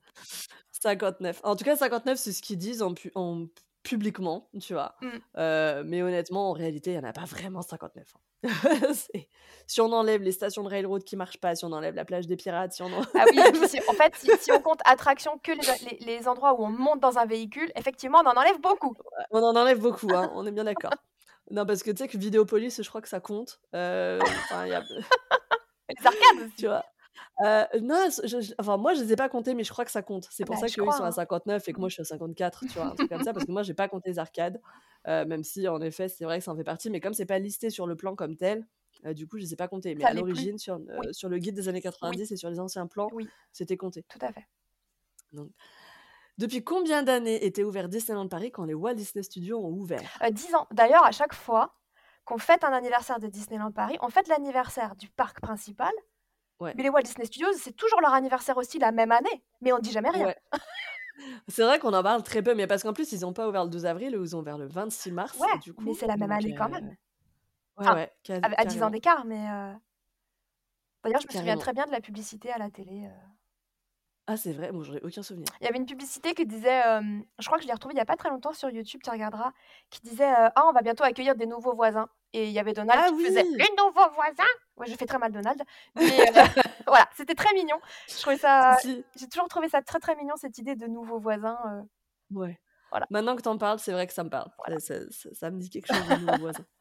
59. 0.72 1.42
En 1.44 1.56
tout 1.56 1.64
cas, 1.64 1.76
59, 1.76 2.18
c'est 2.18 2.32
ce 2.34 2.42
qu'ils 2.42 2.58
disent 2.58 2.82
en, 2.82 2.94
pu- 2.94 3.12
en 3.16 3.46
publiquement, 3.84 4.50
tu 4.62 4.74
vois? 4.74 4.96
Mm. 5.02 5.08
Euh, 5.38 5.84
mais 5.86 6.02
honnêtement, 6.02 6.50
en 6.50 6.54
réalité, 6.54 6.92
il 6.92 7.00
n'y 7.00 7.06
en 7.06 7.10
a 7.10 7.14
pas 7.14 7.26
vraiment 7.26 7.62
59. 7.62 8.14
hein. 8.16 8.20
Si 9.68 9.82
on 9.82 9.92
enlève 9.94 10.24
les 10.24 10.32
stations 10.32 10.64
de 10.64 10.70
railroad 10.70 11.04
qui 11.04 11.16
marchent 11.16 11.40
pas, 11.40 11.54
si 11.56 11.64
on 11.64 11.72
enlève 11.74 11.94
la 11.94 12.04
plage 12.06 12.26
des 12.26 12.36
pirates, 12.36 12.74
si 12.74 12.82
on 12.82 12.88
en- 12.88 13.04
Ah 13.14 13.26
oui, 13.32 13.40
si- 13.68 13.80
en 13.88 13.94
fait, 13.94 14.16
si, 14.16 14.32
si 14.40 14.52
on 14.52 14.60
compte 14.62 14.80
attraction 14.84 15.38
que 15.44 15.52
les, 15.52 15.90
les- 16.00 16.06
les 16.06 16.28
endroits 16.28 16.60
où 16.60 16.64
on 16.66 16.70
monte 16.70 17.00
dans 17.00 17.20
un 17.20 17.26
véhicule, 17.28 17.72
effectivement, 17.76 18.20
on 18.24 18.28
en 18.28 18.36
enlève 18.36 18.60
beaucoup. 18.62 18.96
on 19.32 19.44
en 19.44 19.56
enlève 19.56 19.80
beaucoup, 19.80 20.10
hein, 20.14 20.32
on 20.34 20.46
est 20.48 20.52
bien 20.52 20.64
d'accord. 20.64 20.94
Non, 21.52 21.66
parce 21.68 21.84
que 21.84 21.92
tu 21.92 21.98
sais 21.98 22.08
que 22.08 22.18
Vidéopolis, 22.18 22.82
je 22.82 22.90
crois 22.90 23.02
que 23.02 23.10
ça 23.10 23.20
compte. 23.20 23.60
Euh, 23.76 24.20
y 24.52 24.74
a- 24.74 24.84
Les 25.90 25.96
arcades 26.06 26.50
tu 26.58 26.66
vois? 26.68 26.86
Euh, 27.46 27.66
non, 27.82 28.08
je- 28.26 28.42
je- 28.42 28.54
enfin, 28.60 28.78
moi, 28.78 28.94
je 28.94 29.02
les 29.04 29.14
ai 29.14 29.16
pas 29.16 29.30
comptés, 29.30 29.54
mais 29.54 29.64
je 29.64 29.72
crois 29.72 29.86
que 29.86 29.92
ça 29.92 30.02
compte. 30.02 30.28
C'est 30.32 30.46
pour 30.46 30.56
Bah, 30.56 30.62
ça 30.62 30.68
je 30.68 30.76
qu'eux, 30.76 30.82
ils 30.84 30.86
crois, 30.86 30.98
sont 30.98 31.04
à 31.04 31.08
hein. 31.08 31.12
59 31.12 31.68
et 31.68 31.74
que 31.74 31.80
moi, 31.80 31.90
je 31.90 31.94
suis 31.94 32.02
à 32.02 32.06
54, 32.06 32.62
tu 32.68 32.74
vois, 32.74 32.86
un 32.88 32.96
truc 32.96 33.10
comme 33.10 33.24
ça, 33.24 33.34
parce 33.34 33.46
que 33.46 33.52
moi, 33.52 33.64
j'ai 33.64 33.74
pas 33.74 33.88
compté 33.88 34.10
les 34.10 34.20
arcades, 34.20 34.62
euh, 35.08 35.26
même 35.26 35.44
si, 35.44 35.68
en 35.68 35.80
effet, 35.82 36.10
c'est 36.10 36.26
vrai 36.26 36.40
que 36.40 36.44
ça 36.44 36.52
en 36.52 36.56
fait 36.56 36.64
partie, 36.64 36.90
mais 36.90 37.00
comme 37.00 37.14
c'est 37.14 37.26
pas 37.26 37.40
listé 37.40 37.70
sur 37.70 37.88
le 37.88 37.96
plan 37.96 38.16
comme 38.16 38.36
tel, 38.36 38.68
euh, 39.06 39.14
du 39.14 39.28
coup, 39.28 39.38
je 39.38 39.44
les 39.44 39.54
ai 39.54 39.56
pas 39.56 39.68
comptés. 39.70 39.96
Mais 39.96 40.02
Ça 40.04 40.10
à 40.10 40.14
l'est 40.14 40.22
plus. 40.22 40.32
l'origine, 40.32 40.58
sur, 40.58 40.76
euh, 40.76 40.80
Oui. 41.00 41.14
sur 41.14 41.30
le 41.30 41.38
guide 41.38 41.56
des 41.56 41.70
années 41.70 41.82
90 41.82 42.32
et 42.32 42.36
sur 42.36 42.50
les 42.50 42.60
anciens 42.60 42.88
plans, 42.88 43.08
Oui. 43.14 43.28
c'était 43.54 43.78
compté. 43.78 44.04
Tout 44.10 44.20
à 44.22 44.32
fait. 44.34 44.46
Depuis 46.38 46.64
combien 46.64 47.04
d'années 47.04 47.46
était 47.46 47.64
ouvert 47.64 47.90
Disneyland 47.90 48.28
Paris 48.30 48.52
quand 48.52 48.64
les 48.64 48.74
Walt 48.74 48.94
Disney 48.96 49.24
Studios 49.24 49.60
ont 49.60 49.72
ouvert? 49.72 50.10
Euh, 50.24 50.30
10 50.30 50.56
ans. 50.56 50.68
D'ailleurs, 50.72 51.04
à 51.04 51.12
chaque 51.12 51.34
fois 51.34 51.76
qu'on 52.26 52.38
fête 52.38 52.64
un 52.64 52.72
anniversaire 52.72 53.20
de 53.20 53.28
Disneyland 53.28 53.72
Paris, 53.72 53.98
on 54.02 54.10
fête 54.10 54.28
l'anniversaire 54.28 54.96
du 54.96 55.10
parc 55.10 55.42
principal. 55.42 55.92
Ouais. 56.60 56.74
Mais 56.76 56.84
les 56.84 56.90
Walt 56.90 57.02
Disney 57.04 57.26
Studios, 57.26 57.54
c'est 57.58 57.76
toujours 57.76 58.02
leur 58.02 58.14
anniversaire 58.14 58.58
aussi 58.58 58.80
la 58.80 58.92
même 58.92 59.12
année. 59.12 59.44
Mais 59.62 59.72
on 59.72 59.80
dit 59.80 59.92
jamais 59.92 60.10
rien. 60.10 60.26
Ouais. 60.26 60.38
C'est 61.50 61.64
vrai 61.64 61.80
qu'on 61.80 61.94
en 61.94 62.02
parle 62.04 62.24
très 62.24 62.42
peu, 62.42 62.56
mais 62.56 62.66
parce 62.68 62.82
qu'en 62.84 62.94
plus, 62.94 63.12
ils 63.12 63.26
ont 63.26 63.34
pas 63.34 63.48
ouvert 63.50 63.64
le 63.66 63.70
12 63.70 63.86
avril, 63.86 64.18
ils 64.18 64.36
ont 64.36 64.40
ouvert 64.40 64.58
le 64.58 64.68
26 64.68 65.12
mars. 65.12 65.38
Ouais, 65.38 65.58
du 65.60 65.74
coup, 65.74 65.84
mais 65.86 65.94
c'est 65.94 66.08
la 66.08 66.16
même 66.16 66.32
année 66.32 66.56
quand 66.58 66.66
euh, 66.68 66.70
même. 66.70 66.88
Ouais, 66.88 66.96
Enfin, 67.78 67.96
ouais, 67.96 68.14
ca- 68.26 68.40
À, 68.42 68.62
à 68.62 68.66
10 68.66 68.82
ans 68.84 68.90
d'écart, 68.90 69.26
mais. 69.26 69.50
euh, 69.50 69.74
D'ailleurs, 71.04 71.22
je 71.22 71.28
me 71.28 71.32
souviens 71.34 71.58
très 71.58 71.74
bien 71.74 71.86
de 71.86 71.92
la 71.92 72.02
publicité 72.02 72.52
à 72.52 72.58
la 72.58 72.70
télé. 72.70 73.06
euh. 73.06 73.26
Ah, 74.28 74.38
c'est 74.38 74.54
vrai, 74.54 74.72
bon, 74.72 74.84
j'en 74.84 74.94
ai 74.94 75.02
aucun 75.02 75.24
souvenir. 75.24 75.48
Il 75.60 75.66
y 75.66 75.68
avait 75.68 75.78
une 75.80 75.86
publicité 75.88 76.34
qui 76.36 76.46
disait, 76.46 76.86
euh, 76.86 77.02
je 77.40 77.46
crois 77.48 77.58
que 77.58 77.64
je 77.64 77.68
l'ai 77.68 77.74
retrouvée 77.74 77.94
il 77.94 77.98
n'y 77.98 78.02
a 78.02 78.06
pas 78.06 78.16
très 78.16 78.30
longtemps 78.30 78.54
sur 78.54 78.70
YouTube, 78.70 79.02
tu 79.04 79.10
regarderas, 79.10 79.52
qui 79.90 80.02
disait 80.02 80.30
euh, 80.32 80.50
Ah, 80.56 80.68
on 80.68 80.72
va 80.72 80.82
bientôt 80.82 81.04
accueillir 81.04 81.36
des 81.36 81.48
nouveaux 81.48 81.74
voisins. 81.74 82.08
Et 82.34 82.46
il 82.46 82.52
y 82.52 82.60
avait 82.60 82.74
Donald 82.74 83.02
Ah 83.04 83.10
qui 83.12 83.26
faisait 83.26 83.44
Les 83.44 83.68
nouveaux 83.78 84.10
voisins? 84.14 84.44
Ouais, 84.80 84.88
je 84.88 84.96
fais 84.96 85.06
très 85.06 85.18
mal 85.20 85.32
Donald. 85.32 85.62
Mais 85.96 86.04
euh, 86.30 86.44
voilà, 86.88 87.08
c'était 87.16 87.36
très 87.36 87.54
mignon. 87.54 87.78
Je 88.08 88.20
trouvais 88.22 88.38
ça. 88.38 88.78
Si, 88.82 88.88
si. 88.94 89.06
J'ai 89.20 89.28
toujours 89.28 89.48
trouvé 89.50 89.70
ça 89.70 89.82
très 89.82 90.00
très 90.00 90.16
mignon, 90.16 90.36
cette 90.38 90.58
idée 90.58 90.76
de 90.76 90.88
nouveaux 90.88 91.20
voisins. 91.20 91.60
euh. 91.68 91.82
Ouais. 92.38 92.60
Voilà. 92.92 93.06
Maintenant 93.12 93.36
que 93.36 93.42
t'en 93.42 93.58
parles, 93.58 93.78
c'est 93.80 93.92
vrai 93.92 94.08
que 94.08 94.14
ça 94.14 94.24
me 94.24 94.30
parle. 94.30 94.50
Voilà. 94.58 94.80
Ça, 94.80 95.00
ça- 95.02 95.06
ça- 95.12 95.30
ça 95.36 95.52
me 95.52 95.60
dit 95.60 95.70
quelque 95.70 95.94
chose 95.94 96.08
de 96.08 96.16
nouveau 96.26 96.38
voisin. 96.40 96.66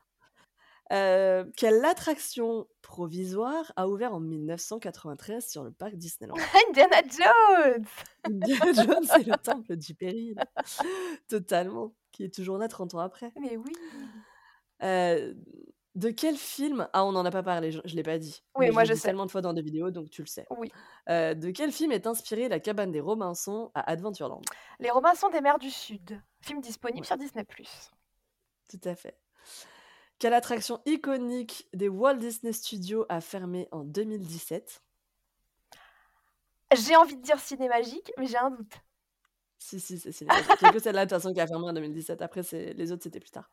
Euh, 0.90 1.44
quelle 1.54 1.84
attraction 1.84 2.66
provisoire 2.80 3.72
a 3.76 3.88
ouvert 3.88 4.14
en 4.14 4.20
1993 4.20 5.46
sur 5.46 5.62
le 5.62 5.70
parc 5.70 5.96
Disneyland? 5.96 6.34
Indiana 6.70 7.02
Jones 7.02 7.84
Indiana 8.24 8.72
Jones, 8.72 9.04
c'est 9.04 9.26
le 9.26 9.36
temple 9.36 9.76
du 9.76 9.94
péril. 9.94 10.42
Totalement. 11.28 11.92
Qui 12.10 12.24
est 12.24 12.34
toujours 12.34 12.56
là 12.56 12.68
30 12.68 12.94
ans 12.94 13.00
après. 13.00 13.32
Mais 13.38 13.58
oui. 13.58 13.70
Euh, 14.82 15.34
de 15.98 16.10
quel 16.10 16.36
film 16.36 16.88
Ah, 16.92 17.04
on 17.04 17.12
n'en 17.12 17.24
a 17.24 17.30
pas 17.30 17.42
parlé, 17.42 17.72
je, 17.72 17.80
je 17.84 17.94
l'ai 17.96 18.02
pas 18.02 18.18
dit. 18.18 18.42
Oui, 18.56 18.66
mais 18.66 18.72
moi 18.72 18.84
je 18.84 18.94
sais. 18.94 19.02
tellement 19.08 19.26
de 19.26 19.30
fois 19.30 19.40
dans 19.40 19.52
des 19.52 19.62
vidéos, 19.62 19.90
donc 19.90 20.10
tu 20.10 20.22
le 20.22 20.28
sais. 20.28 20.46
Oui. 20.56 20.70
Euh, 21.08 21.34
de 21.34 21.50
quel 21.50 21.72
film 21.72 21.90
est 21.92 22.06
inspirée 22.06 22.48
la 22.48 22.60
cabane 22.60 22.92
des 22.92 23.00
Robinson 23.00 23.70
à 23.74 23.90
Adventureland? 23.90 24.40
Les 24.78 24.90
Robinson 24.90 25.28
des 25.30 25.40
mers 25.40 25.58
du 25.58 25.70
Sud. 25.70 26.20
Film 26.40 26.60
disponible 26.60 27.00
Ouais. 27.00 27.06
sur 27.06 27.16
Disney+. 27.16 27.44
Tout 28.70 28.80
à 28.84 28.94
fait. 28.94 29.18
Quelle 30.20 30.34
attraction 30.34 30.80
iconique 30.86 31.68
des 31.72 31.88
Walt 31.88 32.16
Disney 32.16 32.52
Studios 32.52 33.04
a 33.08 33.20
fermé 33.20 33.68
en 33.72 33.84
2017 33.84 34.82
J'ai 36.76 36.96
envie 36.96 37.16
de 37.16 37.22
dire 37.22 37.38
Cinémagique, 37.40 38.12
mais 38.18 38.26
j'ai 38.26 38.36
un 38.36 38.50
doute. 38.50 38.74
Si, 39.58 39.80
si, 39.80 39.98
c'est 39.98 40.12
cinématique. 40.12 40.50
Il 40.62 40.70
que 40.70 40.78
celle-là, 40.78 41.06
de 41.06 41.10
toute 41.10 41.20
façon, 41.20 41.34
qui 41.34 41.40
a 41.40 41.46
fermé 41.46 41.66
en 41.66 41.72
2017. 41.72 42.22
Après, 42.22 42.42
les 42.52 42.92
autres, 42.92 43.02
c'était 43.02 43.18
plus 43.20 43.30
tard. 43.30 43.50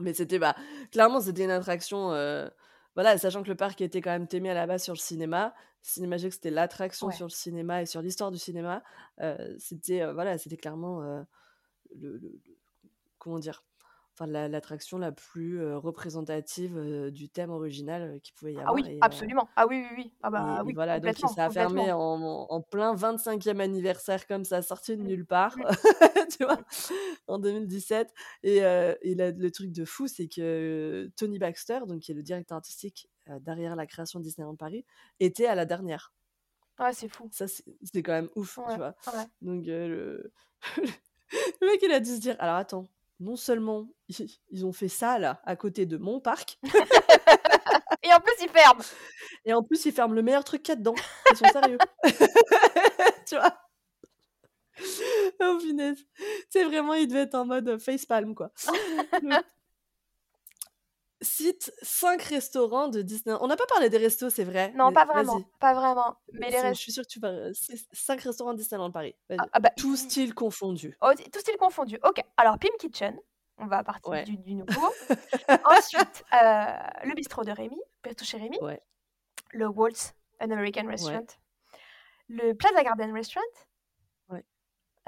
Mais 0.00 0.14
c'était, 0.14 0.38
bah, 0.38 0.54
clairement, 0.92 1.20
c'était 1.20 1.44
une 1.44 1.50
attraction. 1.50 2.12
euh, 2.12 2.48
Voilà, 2.94 3.16
sachant 3.18 3.42
que 3.44 3.48
le 3.48 3.54
parc 3.54 3.80
était 3.80 4.00
quand 4.00 4.10
même 4.10 4.26
aimé 4.32 4.50
à 4.50 4.54
la 4.54 4.66
base 4.66 4.82
sur 4.82 4.92
le 4.92 4.98
cinéma. 4.98 5.54
Cinémagique, 5.82 6.32
c'était 6.32 6.50
l'attraction 6.50 7.06
Ouais. 7.06 7.12
sur 7.14 7.26
le 7.26 7.30
cinéma 7.30 7.82
et 7.82 7.86
sur 7.86 8.02
l'histoire 8.02 8.30
du 8.32 8.38
cinéma. 8.38 8.82
euh, 9.20 9.54
c'était, 9.58 10.02
euh, 10.02 10.12
voilà, 10.12 10.36
c'était 10.38 10.56
clairement 10.56 11.02
euh, 11.02 11.22
le, 11.96 12.12
le- 12.18 12.40
le- 12.44 12.56
Comment 13.18 13.38
dire 13.38 13.62
Enfin, 14.20 14.26
la- 14.26 14.48
l'attraction 14.48 14.98
la 14.98 15.12
plus 15.12 15.60
euh, 15.60 15.78
représentative 15.78 16.76
euh, 16.76 17.08
du 17.12 17.28
thème 17.28 17.50
original 17.50 18.18
qu'il 18.20 18.34
pouvait 18.34 18.52
y 18.54 18.56
Ah 18.56 18.62
avoir. 18.62 18.74
oui, 18.74 18.82
et, 18.88 18.96
euh, 18.96 18.98
absolument. 19.00 19.48
Ah 19.54 19.64
oui, 19.68 19.84
oui, 19.90 19.94
oui. 19.96 20.12
Ah 20.24 20.30
bah 20.30 20.58
et 20.58 20.66
oui, 20.66 20.72
voilà, 20.72 20.98
donc 20.98 21.16
ça 21.16 21.44
a 21.44 21.50
fermé 21.50 21.92
en, 21.92 22.00
en 22.00 22.60
plein 22.62 22.96
25e 22.96 23.60
anniversaire 23.60 24.26
comme 24.26 24.44
ça, 24.44 24.60
sorti 24.60 24.96
de 24.96 25.02
Mm, 25.02 25.06
nulle 25.06 25.24
part, 25.24 25.56
mm. 25.56 25.62
tu 26.36 26.44
vois, 26.44 26.58
en 27.28 27.38
2017. 27.38 28.12
Et, 28.42 28.56
et 28.56 29.14
la- 29.14 29.30
le 29.30 29.50
truc 29.52 29.70
de 29.70 29.84
fou, 29.84 30.08
c'est 30.08 30.26
que 30.26 31.12
Tony 31.16 31.38
Baxter, 31.38 31.78
donc 31.86 32.00
qui 32.00 32.10
est 32.10 32.14
le 32.16 32.22
directeur 32.24 32.56
artistique 32.56 33.08
derrière 33.42 33.76
la 33.76 33.86
création 33.86 34.18
de 34.18 34.24
Disneyland 34.24 34.56
Paris, 34.56 34.84
était 35.20 35.46
à 35.46 35.54
la 35.54 35.64
dernière. 35.64 36.12
Ouais, 36.80 36.92
c'est 36.92 37.08
fou. 37.08 37.28
Ça, 37.30 37.46
c'est 37.46 37.64
c'est 37.84 38.02
quand 38.02 38.12
même 38.12 38.30
ouf, 38.34 38.58
tu 38.70 38.76
vois. 38.76 38.96
ouais. 39.14 39.24
Donc 39.42 39.64
le... 39.66 40.32
le 41.60 41.66
mec, 41.66 41.80
il 41.82 41.92
a 41.92 42.00
dû 42.00 42.16
se 42.16 42.20
dire, 42.20 42.36
alors 42.40 42.56
attends, 42.56 42.88
non 43.20 43.36
seulement 43.36 43.88
ils, 44.08 44.26
ils 44.50 44.66
ont 44.66 44.72
fait 44.72 44.88
ça 44.88 45.18
là, 45.18 45.40
à 45.44 45.56
côté 45.56 45.86
de 45.86 45.96
mon 45.96 46.20
parc, 46.20 46.58
Et 48.02 48.12
en 48.12 48.20
plus, 48.20 48.34
il 48.40 48.48
ferme. 48.48 48.80
Et 49.44 49.52
en 49.52 49.62
plus, 49.62 49.84
ils 49.84 49.92
ferment 49.92 50.14
le 50.14 50.22
meilleur 50.22 50.44
truc 50.44 50.62
qu'il 50.62 50.72
y 50.72 50.76
a 50.76 50.76
dedans. 50.76 50.94
Ils 51.30 51.36
sont 51.36 51.44
sérieux. 51.52 51.78
tu 53.26 53.36
vois? 53.36 53.58
Oh 55.40 55.58
punaise. 55.60 56.04
C'est 56.48 56.64
vraiment, 56.64 56.94
il 56.94 57.08
devait 57.08 57.22
être 57.22 57.34
en 57.34 57.44
mode 57.44 57.78
facepalm, 57.78 58.34
quoi. 58.34 58.50
Cite 61.20 61.72
5 61.82 62.22
restaurants 62.22 62.86
de 62.88 63.02
Disney. 63.02 63.34
On 63.40 63.48
n'a 63.48 63.56
pas 63.56 63.66
parlé 63.66 63.88
des 63.90 63.98
restos, 63.98 64.30
c'est 64.30 64.44
vrai. 64.44 64.72
Non, 64.76 64.92
pas 64.92 65.04
vraiment. 65.04 65.42
Pas 65.58 65.74
vraiment. 65.74 66.14
Mais 66.32 66.48
les 66.50 66.58
C'est- 66.58 66.68
Je 66.74 66.78
suis 66.80 66.92
sûre 66.92 67.02
que 67.04 67.08
tu 67.08 67.18
vas. 67.18 67.50
5 67.92 68.20
restaurants 68.20 68.52
de 68.52 68.58
Disneyland 68.58 68.92
Paris. 68.92 69.16
Ah, 69.30 69.44
ah 69.52 69.58
bah, 69.60 69.70
Tout 69.76 69.96
style 69.96 70.32
confondu. 70.34 70.96
oh, 71.02 71.10
tout 71.32 71.40
style 71.40 71.56
confondu. 71.56 71.98
Ok. 72.04 72.22
Alors, 72.36 72.56
Pim 72.58 72.68
Kitchen. 72.78 73.18
On 73.60 73.66
va 73.66 73.82
partir 73.82 74.08
Ouais. 74.12 74.22
du, 74.22 74.36
du 74.36 74.54
nouveau. 74.54 74.86
Ensuite, 75.64 76.24
euh, 76.32 76.76
le 77.04 77.14
bistrot 77.14 77.42
de 77.42 77.50
Rémi. 77.50 77.80
Pertou 78.02 78.24
chez 78.24 78.36
Rémi. 78.38 78.56
Ouais. 78.60 78.80
Le 79.50 79.66
Waltz, 79.66 80.14
an 80.40 80.50
American 80.52 80.86
Restaurant. 80.86 81.26
Le 82.28 82.52
Plaza 82.52 82.84
Garden 82.84 83.12
Restaurant. 83.12 83.44
Ouais. 84.28 84.44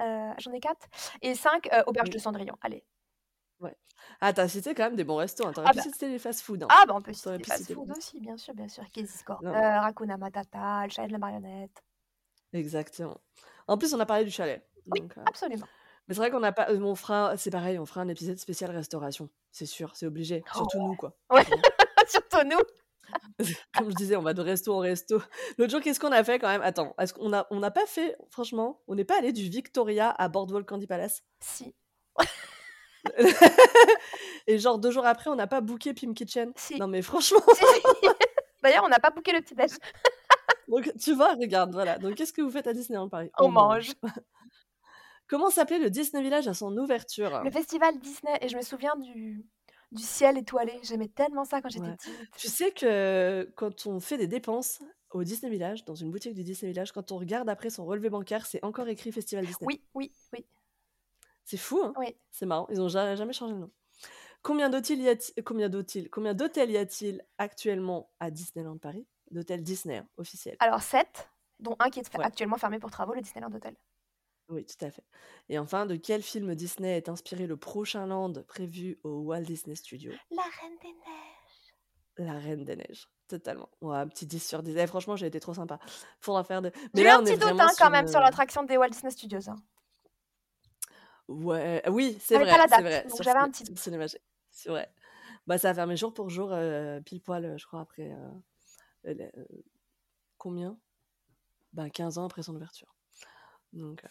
Euh, 0.00 0.32
J'en 0.38 0.52
ai 0.52 0.58
quatre. 0.58 0.88
Et 1.22 1.36
cinq, 1.36 1.72
euh, 1.72 1.84
Auberge 1.86 2.10
de 2.10 2.18
Cendrillon. 2.18 2.56
Allez. 2.62 2.82
Ah, 4.22 4.32
t'as 4.32 4.48
cité 4.48 4.74
quand 4.74 4.84
même 4.84 4.96
des 4.96 5.04
bons 5.04 5.16
restos. 5.16 5.46
hein. 5.46 5.52
T'aurais 5.52 5.68
Ah 5.68 5.72
pu 5.72 5.76
bah. 5.78 5.82
citer 5.82 6.08
les 6.08 6.18
fast-food. 6.18 6.62
hein. 6.62 6.68
Ah, 6.70 6.84
bah 6.86 6.94
on 6.96 7.02
peut 7.02 7.12
T'aurais 7.12 7.38
citer 7.38 7.74
pu 7.74 7.80
les- 7.86 7.90
aussi, 7.92 8.20
bien 8.20 8.36
sûr, 8.36 8.54
bien 8.54 8.68
sûr. 8.68 8.82
Casey's 8.92 9.22
Non. 9.28 9.36
Corner, 9.36 9.84
Hakuna 9.84 10.16
Matata, 10.16 10.84
le 10.84 10.90
chalet 10.90 11.08
de 11.08 11.12
la 11.12 11.18
marionnette. 11.18 11.82
Exactement. 12.52 13.20
En 13.68 13.76
plus, 13.78 13.92
on 13.94 14.00
a 14.00 14.06
parlé 14.06 14.24
du 14.24 14.30
chalet. 14.30 14.66
Oui, 14.86 15.00
donc, 15.00 15.16
euh, 15.18 15.22
absolument. 15.26 15.66
Mais 16.08 16.14
c'est 16.14 16.20
vrai 16.20 16.30
qu'on 16.30 16.40
n'a 16.40 16.52
pas. 16.52 16.70
euh, 16.70 16.80
On 16.80 16.94
fera. 16.94 17.36
C'est 17.36 17.50
pareil, 17.50 17.78
on 17.78 17.86
fera 17.86 18.00
un 18.00 18.08
épisode 18.08 18.38
spécial 18.38 18.70
restauration. 18.70 19.28
C'est 19.52 19.66
sûr, 19.66 19.94
c'est 19.94 20.06
obligé. 20.06 20.42
Surtout 20.52 20.78
Oh. 20.80 20.88
nous, 20.88 20.96
quoi. 20.96 21.14
Ouais. 21.30 21.44
Tu 21.44 21.50
vois. 21.50 21.60
Surtout 22.08 22.46
nous. 22.48 22.58
Comme 23.76 23.90
je 23.90 23.94
disais, 23.96 24.16
on 24.16 24.22
va 24.22 24.34
de 24.34 24.40
resto 24.42 24.74
en 24.74 24.78
resto. 24.78 25.20
L'autre 25.58 25.70
jour, 25.70 25.80
qu'est-ce 25.80 26.00
qu'on 26.00 26.12
a 26.12 26.24
fait 26.24 26.38
quand 26.38 26.48
même? 26.48 26.62
Attends, 26.62 26.94
est-ce 26.98 27.12
qu'on 27.14 27.32
a, 27.32 27.46
on 27.50 27.60
n'a 27.60 27.70
pas 27.70 27.86
fait, 27.86 28.16
franchement, 28.30 28.80
on 28.88 28.94
n'est 28.94 29.04
pas 29.04 29.18
allé 29.18 29.32
du 29.32 29.48
Victoria 29.48 30.10
à 30.10 30.28
Boardwalk 30.28 30.66
Candy 30.68 30.86
Palace? 30.86 31.22
Si, 31.40 31.74
Et 34.46 34.58
genre 34.58 34.78
deux 34.78 34.90
jours 34.90 35.06
après, 35.06 35.30
on 35.30 35.36
n'a 35.36 35.46
pas 35.46 35.60
booké 35.60 35.94
Pim 35.94 36.12
Kitchen 36.14 36.52
si. 36.56 36.76
Non 36.78 36.86
mais 36.88 37.02
franchement, 37.02 37.40
si, 37.54 37.64
si. 37.64 38.08
D'ailleurs, 38.62 38.84
on 38.84 38.88
n'a 38.88 38.98
pas 38.98 39.10
booké 39.10 39.32
le 39.32 39.40
petit 39.40 39.54
déj. 39.54 39.70
donc, 40.68 40.90
tu 40.98 41.14
vois, 41.14 41.34
regarde, 41.34 41.72
voilà. 41.72 41.98
Donc 41.98 42.14
qu'est-ce 42.14 42.32
que 42.32 42.42
vous 42.42 42.50
faites 42.50 42.66
à 42.66 42.72
Disneyland 42.72 43.08
Paris? 43.08 43.30
On 43.38 43.48
mange. 43.48 43.92
Comment 45.28 45.50
s'appelait 45.50 45.78
le 45.78 45.90
Disney 45.90 46.22
Village 46.22 46.48
à 46.48 46.54
son 46.54 46.76
ouverture? 46.76 47.42
Le 47.44 47.50
festival 47.50 47.98
Disney, 48.00 48.36
et 48.40 48.48
je 48.48 48.56
me 48.56 48.62
souviens 48.62 48.96
du, 48.96 49.44
du 49.92 50.02
ciel 50.02 50.36
étoilé. 50.36 50.80
J'aimais 50.82 51.08
tellement 51.08 51.44
ça 51.44 51.62
quand 51.62 51.68
j'étais 51.68 51.86
Ouais. 51.86 51.96
petite. 51.96 52.30
Tu 52.36 52.48
sais 52.48 52.72
que 52.72 53.48
quand 53.56 53.86
on 53.86 54.00
fait 54.00 54.16
des 54.18 54.26
dépenses 54.26 54.82
au 55.10 55.22
Disney 55.22 55.50
Village, 55.52 55.84
dans 55.84 55.94
une 55.94 56.10
boutique 56.10 56.34
du 56.34 56.42
Disney 56.42 56.72
Village, 56.72 56.90
quand 56.92 57.12
on 57.12 57.16
regarde 57.18 57.48
après 57.48 57.70
son 57.70 57.84
relevé 57.84 58.10
bancaire, 58.10 58.44
c'est 58.44 58.62
encore 58.64 58.88
écrit 58.88 59.12
Festival 59.12 59.46
Disney. 59.46 59.66
Oui, 59.66 59.80
oui, 59.94 60.12
oui. 60.32 60.44
C'est 61.44 61.56
fou, 61.56 61.80
hein 61.82 61.92
Oui. 61.98 62.16
C'est 62.30 62.46
marrant, 62.46 62.66
ils 62.70 62.80
ont 62.80 62.88
ja- 62.88 63.14
jamais 63.16 63.32
changé 63.32 63.54
de 63.54 63.58
nom. 63.58 63.70
Combien 64.42 64.70
d'hôtels 64.70 65.00
y 65.00 65.08
a-t-il 65.08 65.44
combien 65.44 65.68
d'hôtels 65.68 66.08
combien 66.08 66.32
d'hôtels 66.34 66.70
y 66.70 66.78
a-t-il 66.78 67.22
actuellement 67.38 68.10
à 68.20 68.30
Disneyland 68.30 68.78
Paris? 68.78 69.06
D'hôtels 69.30 69.62
Disney 69.62 69.98
hein, 69.98 70.08
officiels. 70.16 70.56
Alors, 70.60 70.80
7, 70.82 71.28
dont 71.58 71.76
un 71.78 71.90
qui 71.90 72.00
est 72.00 72.16
Ouais. 72.18 72.24
actuellement 72.24 72.56
fermé 72.56 72.78
pour 72.78 72.90
travaux, 72.90 73.12
le 73.14 73.20
Disneyland 73.20 73.52
Hotel. 73.52 73.76
Oui, 74.48 74.64
tout 74.64 74.84
à 74.84 74.90
fait. 74.90 75.04
Et 75.48 75.58
enfin, 75.58 75.86
de 75.86 75.94
quel 75.94 76.22
film 76.22 76.54
Disney 76.56 76.96
est 76.96 77.08
inspiré 77.08 77.46
le 77.46 77.56
prochain 77.56 78.06
land 78.06 78.32
prévu 78.48 78.98
au 79.04 79.20
Walt 79.20 79.42
Disney 79.42 79.76
Studios? 79.76 80.12
La 80.30 80.42
Reine 80.42 80.76
des 80.82 80.88
Neiges. 80.88 81.74
La 82.16 82.32
Reine 82.38 82.64
des 82.64 82.76
Neiges. 82.76 83.08
Totalement. 83.28 83.68
Ouais, 83.80 83.96
un 83.98 84.08
petit 84.08 84.26
10 84.26 84.40
sur 84.44 84.62
10. 84.64 84.74
Eh, 84.76 84.86
franchement, 84.88 85.14
j'ai 85.14 85.26
été 85.26 85.38
trop 85.38 85.54
sympa. 85.54 85.78
Faudra 86.18 86.42
faire 86.42 86.62
de. 86.62 86.72
Là, 86.94 87.16
un 87.16 87.20
on 87.20 87.24
petit 87.24 87.36
doute 87.38 87.60
hein, 87.60 87.68
quand 87.78 87.90
même 87.90 88.08
sur 88.08 88.18
l'attraction 88.18 88.64
des 88.64 88.76
Walt 88.76 88.88
Disney 88.88 89.12
Studios. 89.12 89.48
hein. 89.48 89.56
Ouais, 91.30 91.82
oui, 91.88 92.16
c'est 92.20 92.34
vrai. 92.44 92.50
c'est 92.76 92.82
vrai. 92.82 93.02
donc 93.08 93.22
j'avais 93.22 93.38
un 93.38 93.50
petit 93.50 93.64
doute. 93.64 93.78
C'est 94.50 94.68
vrai. 94.68 94.92
Bah, 95.46 95.58
ça 95.58 95.70
a 95.70 95.74
fermé 95.74 95.96
jour 95.96 96.12
pour 96.12 96.28
jour, 96.28 96.50
euh, 96.52 97.00
pile 97.00 97.20
poil, 97.22 97.44
euh, 97.44 97.56
je 97.56 97.66
crois, 97.66 97.80
après. 97.80 98.10
euh, 98.12 98.28
euh, 99.06 99.14
euh, 99.36 99.44
combien? 100.38 100.78
Ben 101.72 101.88
15 101.88 102.18
ans 102.18 102.26
après 102.26 102.42
son 102.42 102.54
ouverture. 102.56 102.94
Donc. 103.72 104.04
euh, 104.04 104.08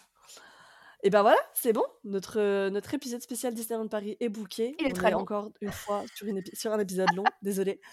Et 1.04 1.10
ben 1.10 1.22
voilà, 1.22 1.40
c'est 1.54 1.74
bon. 1.74 1.86
Notre, 2.06 2.40
euh, 2.40 2.70
notre 2.70 2.94
épisode 2.94 3.22
spécial 3.22 3.54
Disneyland 3.54 3.88
Paris 3.90 4.16
est 4.20 4.30
booké. 4.30 4.76
Il 4.80 4.88
est 4.88 4.92
On 4.92 4.94
très 4.94 5.08
est 5.10 5.12
long. 5.12 5.20
encore 5.20 5.52
une 5.62 5.72
fois 5.72 6.04
sur, 6.16 6.26
une 6.28 6.40
épi- 6.40 6.56
sur 6.56 6.72
un 6.74 6.80
épisode 6.80 7.14
long. 7.16 7.26
Désolé. 7.42 7.82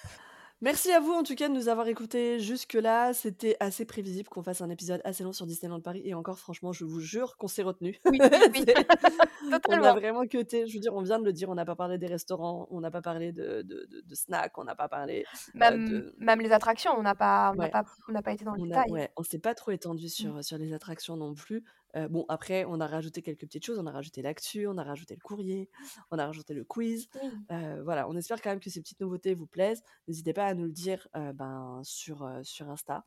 Merci 0.62 0.91
à 0.91 1.01
vous 1.01 1.12
en 1.12 1.23
tout 1.23 1.35
cas 1.35 1.49
de 1.49 1.55
nous 1.55 1.69
avoir 1.69 1.87
écoutés 1.87 2.41
jusque-là. 2.41 3.12
C'était 3.12 3.57
assez 3.61 3.85
prévisible 3.85 4.28
qu'on 4.31 4.43
fasse 4.43 4.62
un 4.62 4.70
épisode 4.70 5.03
assez 5.05 5.23
long 5.23 5.33
sur 5.35 5.45
Disneyland 5.47 5.81
Paris. 5.83 6.01
Et 6.07 6.15
encore, 6.15 6.39
franchement, 6.39 6.73
je 6.73 6.85
vous 6.87 6.99
jure 7.01 7.37
qu'on 7.37 7.47
s'est 7.47 7.62
retenu. 7.62 7.99
Oui, 8.07 8.19
oui, 8.20 8.28
oui. 8.55 8.65
on 9.69 9.83
a 9.83 9.93
vraiment 9.93 10.24
cuté. 10.27 10.66
Je 10.66 10.73
veux 10.74 10.81
dire, 10.81 10.95
on 10.95 11.03
vient 11.03 11.19
de 11.19 11.24
le 11.27 11.33
dire, 11.35 11.51
on 11.51 11.55
n'a 11.55 11.66
pas 11.66 11.77
parlé 11.77 11.99
des 11.99 12.07
restaurants, 12.07 12.66
on 12.70 12.81
n'a 12.81 12.91
pas 12.91 13.03
parlé 13.03 13.33
de, 13.33 13.61
de, 13.62 13.87
de- 13.91 14.03
de 14.07 14.15
snacks, 14.15 14.57
on 14.57 14.65
n'a 14.65 14.74
pas 14.74 14.89
parlé 14.89 15.27
euh, 15.61 16.11
Même, 16.19 16.41
les 16.41 16.53
attractions, 16.53 16.93
on 16.97 17.03
n'a 17.03 17.15
pas, 17.15 17.53
on 17.55 17.61
Ouais. 17.61 17.70
pas, 17.70 17.85
on 18.09 18.12
n'a 18.12 18.23
pas 18.23 18.33
été 18.33 18.45
dans 18.47 18.55
le 18.55 18.62
On 18.62 18.65
a, 18.65 18.69
détail. 18.69 18.91
ouais, 18.93 19.11
on 19.16 19.23
s'est 19.23 19.39
pas 19.39 19.55
trop 19.55 19.73
étendu 19.73 20.07
Mm. 20.07 20.09
sur, 20.09 20.45
sur 20.45 20.57
les 20.59 20.73
attractions 20.73 21.16
non 21.16 21.35
plus. 21.35 21.65
Euh, 21.97 22.09
bon, 22.09 22.24
après, 22.28 22.64
on 22.64 22.81
a 22.81 22.86
rajouté 22.86 23.23
quelques 23.23 23.40
petites 23.40 23.64
choses. 23.64 23.78
On 23.78 23.86
a 23.86 23.90
rajouté 23.90 24.23
l'actu, 24.23 24.66
on 24.66 24.77
a 24.78 24.85
rajouté 24.85 25.14
le 25.14 25.20
courrier, 25.20 25.70
on 26.10 26.18
a 26.18 26.27
rajouté 26.27 26.55
le 26.55 26.64
quiz. 26.64 27.09
Oui. 27.23 27.31
Euh, 27.52 27.82
voilà, 27.85 28.09
on 28.09 28.16
espère 28.16 28.40
quand 28.40 28.51
même 28.51 28.60
que 28.60 28.70
ces 28.70 28.81
petites 28.81 29.01
nouveautés 29.01 29.35
vous 29.35 29.47
plaisent. 29.47 29.82
N'hésitez 30.09 30.32
pas 30.32 30.47
à 30.47 30.55
nous 30.55 30.64
le 30.64 30.73
dire 30.73 31.09
euh, 31.16 31.32
ben, 31.32 31.81
sur, 31.85 32.28
sur 32.43 32.70
Insta. 32.70 33.05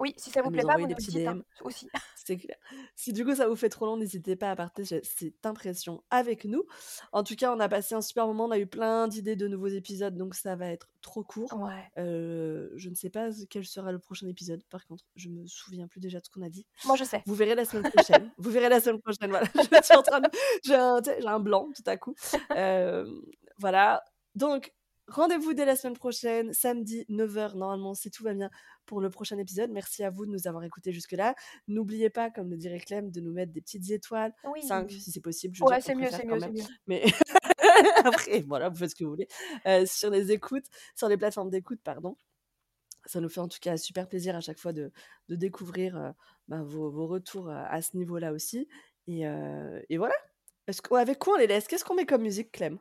Oui, 0.00 0.14
si 0.16 0.30
ça 0.30 0.40
vous 0.40 0.50
nous 0.50 0.56
plaît 0.56 0.66
pas, 0.66 0.78
vous 0.78 0.86
des 0.86 0.94
nous 0.94 0.96
petits 0.96 1.10
dites 1.10 1.26
hein, 1.26 1.42
aussi. 1.62 1.88
C'est 2.16 2.36
clair. 2.36 2.56
Si 2.96 3.12
du 3.12 3.24
coup 3.24 3.34
ça 3.34 3.48
vous 3.48 3.56
fait 3.56 3.68
trop 3.68 3.86
long, 3.86 3.96
n'hésitez 3.96 4.34
pas 4.34 4.50
à 4.50 4.56
partager 4.56 5.00
cette 5.04 5.44
impression 5.44 6.02
avec 6.10 6.46
nous. 6.46 6.64
En 7.12 7.22
tout 7.22 7.36
cas, 7.36 7.54
on 7.54 7.60
a 7.60 7.68
passé 7.68 7.94
un 7.94 8.00
super 8.00 8.26
moment, 8.26 8.46
on 8.46 8.50
a 8.50 8.58
eu 8.58 8.66
plein 8.66 9.08
d'idées 9.08 9.36
de 9.36 9.46
nouveaux 9.46 9.68
épisodes, 9.68 10.16
donc 10.16 10.34
ça 10.34 10.56
va 10.56 10.68
être 10.68 10.88
trop 11.02 11.22
court. 11.22 11.52
Ouais. 11.54 11.90
Euh, 11.98 12.70
je 12.76 12.88
ne 12.88 12.94
sais 12.94 13.10
pas 13.10 13.28
quel 13.48 13.66
sera 13.66 13.92
le 13.92 13.98
prochain 13.98 14.26
épisode, 14.26 14.62
par 14.70 14.86
contre, 14.86 15.04
je 15.16 15.28
me 15.28 15.46
souviens 15.46 15.86
plus 15.86 16.00
déjà 16.00 16.18
de 16.18 16.24
ce 16.24 16.30
qu'on 16.30 16.42
a 16.42 16.50
dit. 16.50 16.66
Moi, 16.86 16.96
je 16.96 17.04
sais. 17.04 17.22
Vous 17.26 17.34
verrez 17.34 17.54
la 17.54 17.64
semaine 17.66 17.90
prochaine. 17.90 18.32
vous 18.38 18.50
verrez 18.50 18.68
la 18.68 18.80
semaine 18.80 19.00
prochaine, 19.00 19.30
voilà. 19.30 19.46
Je 19.54 19.84
suis 19.84 19.96
en 19.96 20.02
train 20.02 20.20
de... 20.20 20.28
J'ai 20.64 20.74
un, 20.74 21.40
blanc 21.40 21.68
tout 21.74 21.82
à 21.86 21.96
coup. 21.96 22.14
Euh, 22.52 23.04
voilà. 23.58 24.02
Donc, 24.34 24.72
rendez-vous 25.10 25.54
dès 25.54 25.64
la 25.64 25.76
semaine 25.76 25.96
prochaine, 25.96 26.52
samedi 26.52 27.04
9h 27.08 27.56
normalement, 27.56 27.94
si 27.94 28.10
tout 28.10 28.24
va 28.24 28.34
bien, 28.34 28.50
pour 28.86 29.00
le 29.00 29.10
prochain 29.10 29.38
épisode. 29.38 29.70
Merci 29.70 30.02
à 30.04 30.10
vous 30.10 30.26
de 30.26 30.30
nous 30.30 30.46
avoir 30.46 30.64
écoutés 30.64 30.92
jusque-là. 30.92 31.34
N'oubliez 31.68 32.10
pas, 32.10 32.30
comme 32.30 32.50
le 32.50 32.56
dirait 32.56 32.80
Clem, 32.80 33.10
de 33.10 33.20
nous 33.20 33.32
mettre 33.32 33.52
des 33.52 33.60
petites 33.60 33.90
étoiles, 33.90 34.32
Oui. 34.44 34.62
5 34.62 34.90
si 34.90 35.10
c'est 35.10 35.20
possible. 35.20 35.54
Je 35.54 35.64
Ouais, 35.64 35.80
c'est 35.80 35.94
mieux, 35.94 36.08
c'est 36.10 36.24
mieux, 36.24 36.40
c'est 36.40 36.50
mieux. 36.50 36.64
Mais 36.86 37.04
après, 38.04 38.40
voilà, 38.40 38.68
vous 38.68 38.76
faites 38.76 38.90
ce 38.90 38.94
que 38.94 39.04
vous 39.04 39.10
voulez. 39.10 39.28
Euh, 39.66 39.84
sur 39.86 40.10
les 40.10 40.32
écoutes, 40.32 40.66
sur 40.96 41.08
les 41.08 41.16
plateformes 41.16 41.50
d'écoute, 41.50 41.80
pardon. 41.82 42.16
Ça 43.06 43.20
nous 43.20 43.28
fait 43.28 43.40
en 43.40 43.48
tout 43.48 43.58
cas 43.60 43.76
super 43.76 44.08
plaisir 44.08 44.36
à 44.36 44.40
chaque 44.40 44.58
fois 44.58 44.72
de, 44.72 44.92
de 45.28 45.34
découvrir 45.36 45.96
euh, 45.96 46.10
bah, 46.48 46.62
vos, 46.62 46.90
vos 46.90 47.06
retours 47.06 47.48
euh, 47.48 47.62
à 47.68 47.80
ce 47.80 47.96
niveau-là 47.96 48.32
aussi. 48.32 48.68
Et, 49.06 49.26
euh, 49.26 49.80
et 49.88 49.96
voilà. 49.96 50.14
Avec 50.92 51.18
quoi 51.18 51.34
on 51.34 51.38
les 51.38 51.46
laisse? 51.46 51.66
Qu'est-ce 51.66 51.84
qu'on 51.84 51.94
met 51.94 52.06
comme 52.06 52.22
musique, 52.22 52.52
Clem? 52.52 52.78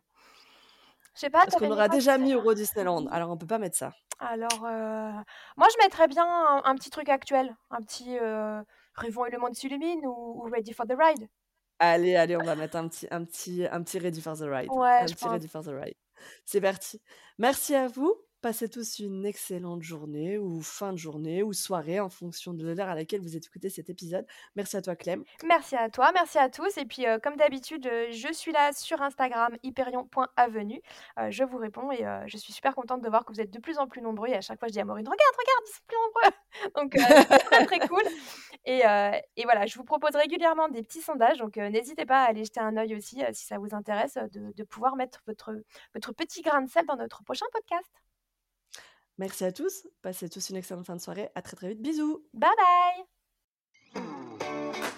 Je 1.20 1.26
sais 1.26 1.30
pas, 1.30 1.40
Parce 1.44 1.58
qu'on 1.58 1.70
aura 1.70 1.90
déjà 1.90 2.18
mis 2.18 2.32
Euro 2.32 2.54
Disneyland, 2.54 3.06
alors 3.08 3.30
on 3.30 3.36
peut 3.38 3.46
pas 3.46 3.58
mettre 3.58 3.76
ça. 3.76 3.91
Alors, 4.20 4.64
euh, 4.64 5.12
moi, 5.58 5.68
je 5.70 5.84
mettrais 5.84 6.08
bien 6.08 6.24
un, 6.24 6.62
un 6.64 6.76
petit 6.76 6.90
truc 6.90 7.10
actuel, 7.10 7.54
un 7.72 7.82
petit 7.82 8.18
euh, 8.18 8.62
Rêvons 8.96 9.26
et 9.26 9.30
le 9.30 9.38
monde 9.38 9.54
s'illumine 9.54 10.00
ou, 10.06 10.41
ou 10.41 10.50
Ready 10.50 10.72
for 10.72 10.86
the 10.88 10.94
Ride. 10.98 11.28
Allez, 11.80 12.16
allez, 12.16 12.38
on 12.38 12.44
va 12.44 12.56
mettre 12.56 12.78
un 12.78 12.88
petit, 12.88 13.06
un 13.12 13.26
petit, 13.26 13.68
un 13.70 13.84
petit 13.84 14.00
Ready 14.00 14.22
for 14.22 14.38
the 14.38 14.44
Ride. 14.44 14.70
Ouais, 14.72 15.00
Un 15.02 15.08
je 15.08 15.14
petit 15.14 15.26
pense. 15.26 15.34
Ready 15.34 15.48
for 15.50 15.62
the 15.62 15.72
Ride. 15.74 15.96
C'est 16.46 16.62
parti. 16.62 17.02
Merci 17.38 17.76
à 17.76 17.88
vous. 17.88 18.16
Passez 18.41 18.70
tous 18.70 18.99
une 18.99 19.26
excellente 19.26 19.84
journée 19.84 20.38
ou 20.38 20.61
fin 20.61 20.94
de 20.94 20.98
journée 20.98 21.44
ou 21.44 21.52
soirée 21.52 21.99
en 21.99 22.07
fonction 22.07 22.53
de 22.53 22.70
l'heure 22.70 22.88
à 22.88 22.95
laquelle 22.95 23.20
vous 23.20 23.36
écoutez 23.36 23.70
cet 23.70 23.90
épisode. 23.90 24.26
Merci 24.56 24.78
à 24.78 24.82
toi, 24.82 24.95
Clem. 24.95 25.26
Merci 25.45 25.76
à 25.76 25.90
toi, 25.90 26.11
merci 26.14 26.38
à 26.38 26.48
tous. 26.48 26.78
Et 26.78 26.86
puis, 26.86 27.06
euh, 27.06 27.20
comme 27.20 27.36
d'habitude, 27.36 27.86
euh, 27.86 28.07
je 28.11 28.32
suis 28.32 28.53
là 28.53 28.72
sur 28.72 29.02
Instagram, 29.02 29.57
hyperion.avenue. 29.64 30.82
Euh, 31.18 31.30
je 31.32 31.44
vous 31.44 31.57
réponds 31.57 31.91
et 31.91 32.06
euh, 32.06 32.24
je 32.28 32.38
suis 32.38 32.53
super 32.53 32.76
contente 32.76 33.02
de 33.02 33.10
voir 33.10 33.26
que 33.26 33.34
vous 33.34 33.41
êtes 33.41 33.52
de 33.52 33.60
plus 33.60 33.78
en 33.78 33.88
plus 33.88 34.02
nombreux. 34.02 34.30
Et 34.30 34.36
à 34.36 34.41
chaque 34.41 34.57
fois, 34.57 34.70
je 34.70 34.74
dis 34.74 34.80
à 34.80 34.86
Maureen, 34.86 35.06
regarde, 35.06 35.36
regarde, 35.38 35.64
ils 35.68 35.74
sont 35.74 35.84
plus 35.86 35.98
nombreux. 35.98 36.32
Donc, 36.78 37.28
c'est 37.28 37.40
très, 37.40 37.66
très 37.66 37.88
cool. 37.90 38.03
Et, 38.64 39.44
voilà, 39.44 39.66
je 39.66 39.78
vous 39.78 39.84
propose 39.84 40.16
régulièrement 40.16 40.70
des 40.70 40.82
petits 40.82 41.02
sondages. 41.02 41.40
Donc, 41.40 41.57
n'hésitez 41.57 42.06
pas 42.06 42.24
à 42.24 42.30
aller 42.30 42.45
jeter 42.45 42.61
un 42.61 42.78
œil 42.78 42.95
aussi 42.95 43.22
si 43.34 43.45
ça 43.45 43.57
vous 43.57 43.76
intéresse 43.76 44.18
de, 44.32 44.53
de 44.56 44.64
pouvoir 44.64 44.95
mettre 44.95 45.20
votre, 45.28 45.53
votre 45.94 46.14
petit 46.14 46.41
grain 46.41 46.61
de 46.61 46.70
sel 46.70 46.86
dans 46.86 46.95
notre 46.95 47.22
prochain 47.24 47.45
podcast. 47.52 47.91
Merci 49.20 49.44
à 49.44 49.52
tous. 49.52 49.86
Passez 50.02 50.30
tous 50.30 50.50
une 50.50 50.56
excellente 50.56 50.86
fin 50.86 50.96
de 50.96 51.02
soirée. 51.02 51.30
À 51.36 51.41
très 51.41 51.58
très 51.58 51.68
vite. 51.70 51.82
Bisous. 51.82 52.26
Bye 52.34 52.50
bye. 53.94 54.94